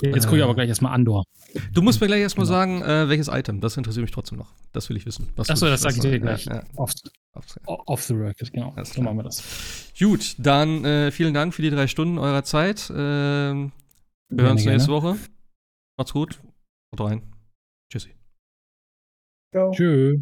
[0.02, 1.24] Jetzt gucke ich aber gleich erstmal Andor.
[1.72, 2.58] Du musst mir gleich erstmal Genau.
[2.58, 3.62] sagen, äh, welches Item.
[3.62, 4.52] Das interessiert mich trotzdem noch.
[4.72, 5.28] Das will ich wissen.
[5.38, 6.44] Achso, das sage ich du- dir gleich.
[6.44, 6.92] Ja, ja, Off,
[7.66, 8.72] off the record, genau.
[8.76, 9.42] Alles So machen wir das.
[9.98, 12.90] Gut, dann äh, vielen Dank für die drei Stunden eurer Zeit.
[12.94, 13.72] Ähm,
[14.28, 15.02] wir hören uns Gerne, nächste gerne.
[15.14, 15.16] Woche.
[15.98, 16.40] Macht's gut.
[16.92, 17.22] Haut rein.
[17.90, 18.14] Tschüssi.
[19.54, 19.70] Ciao.
[19.72, 20.18] Tschö.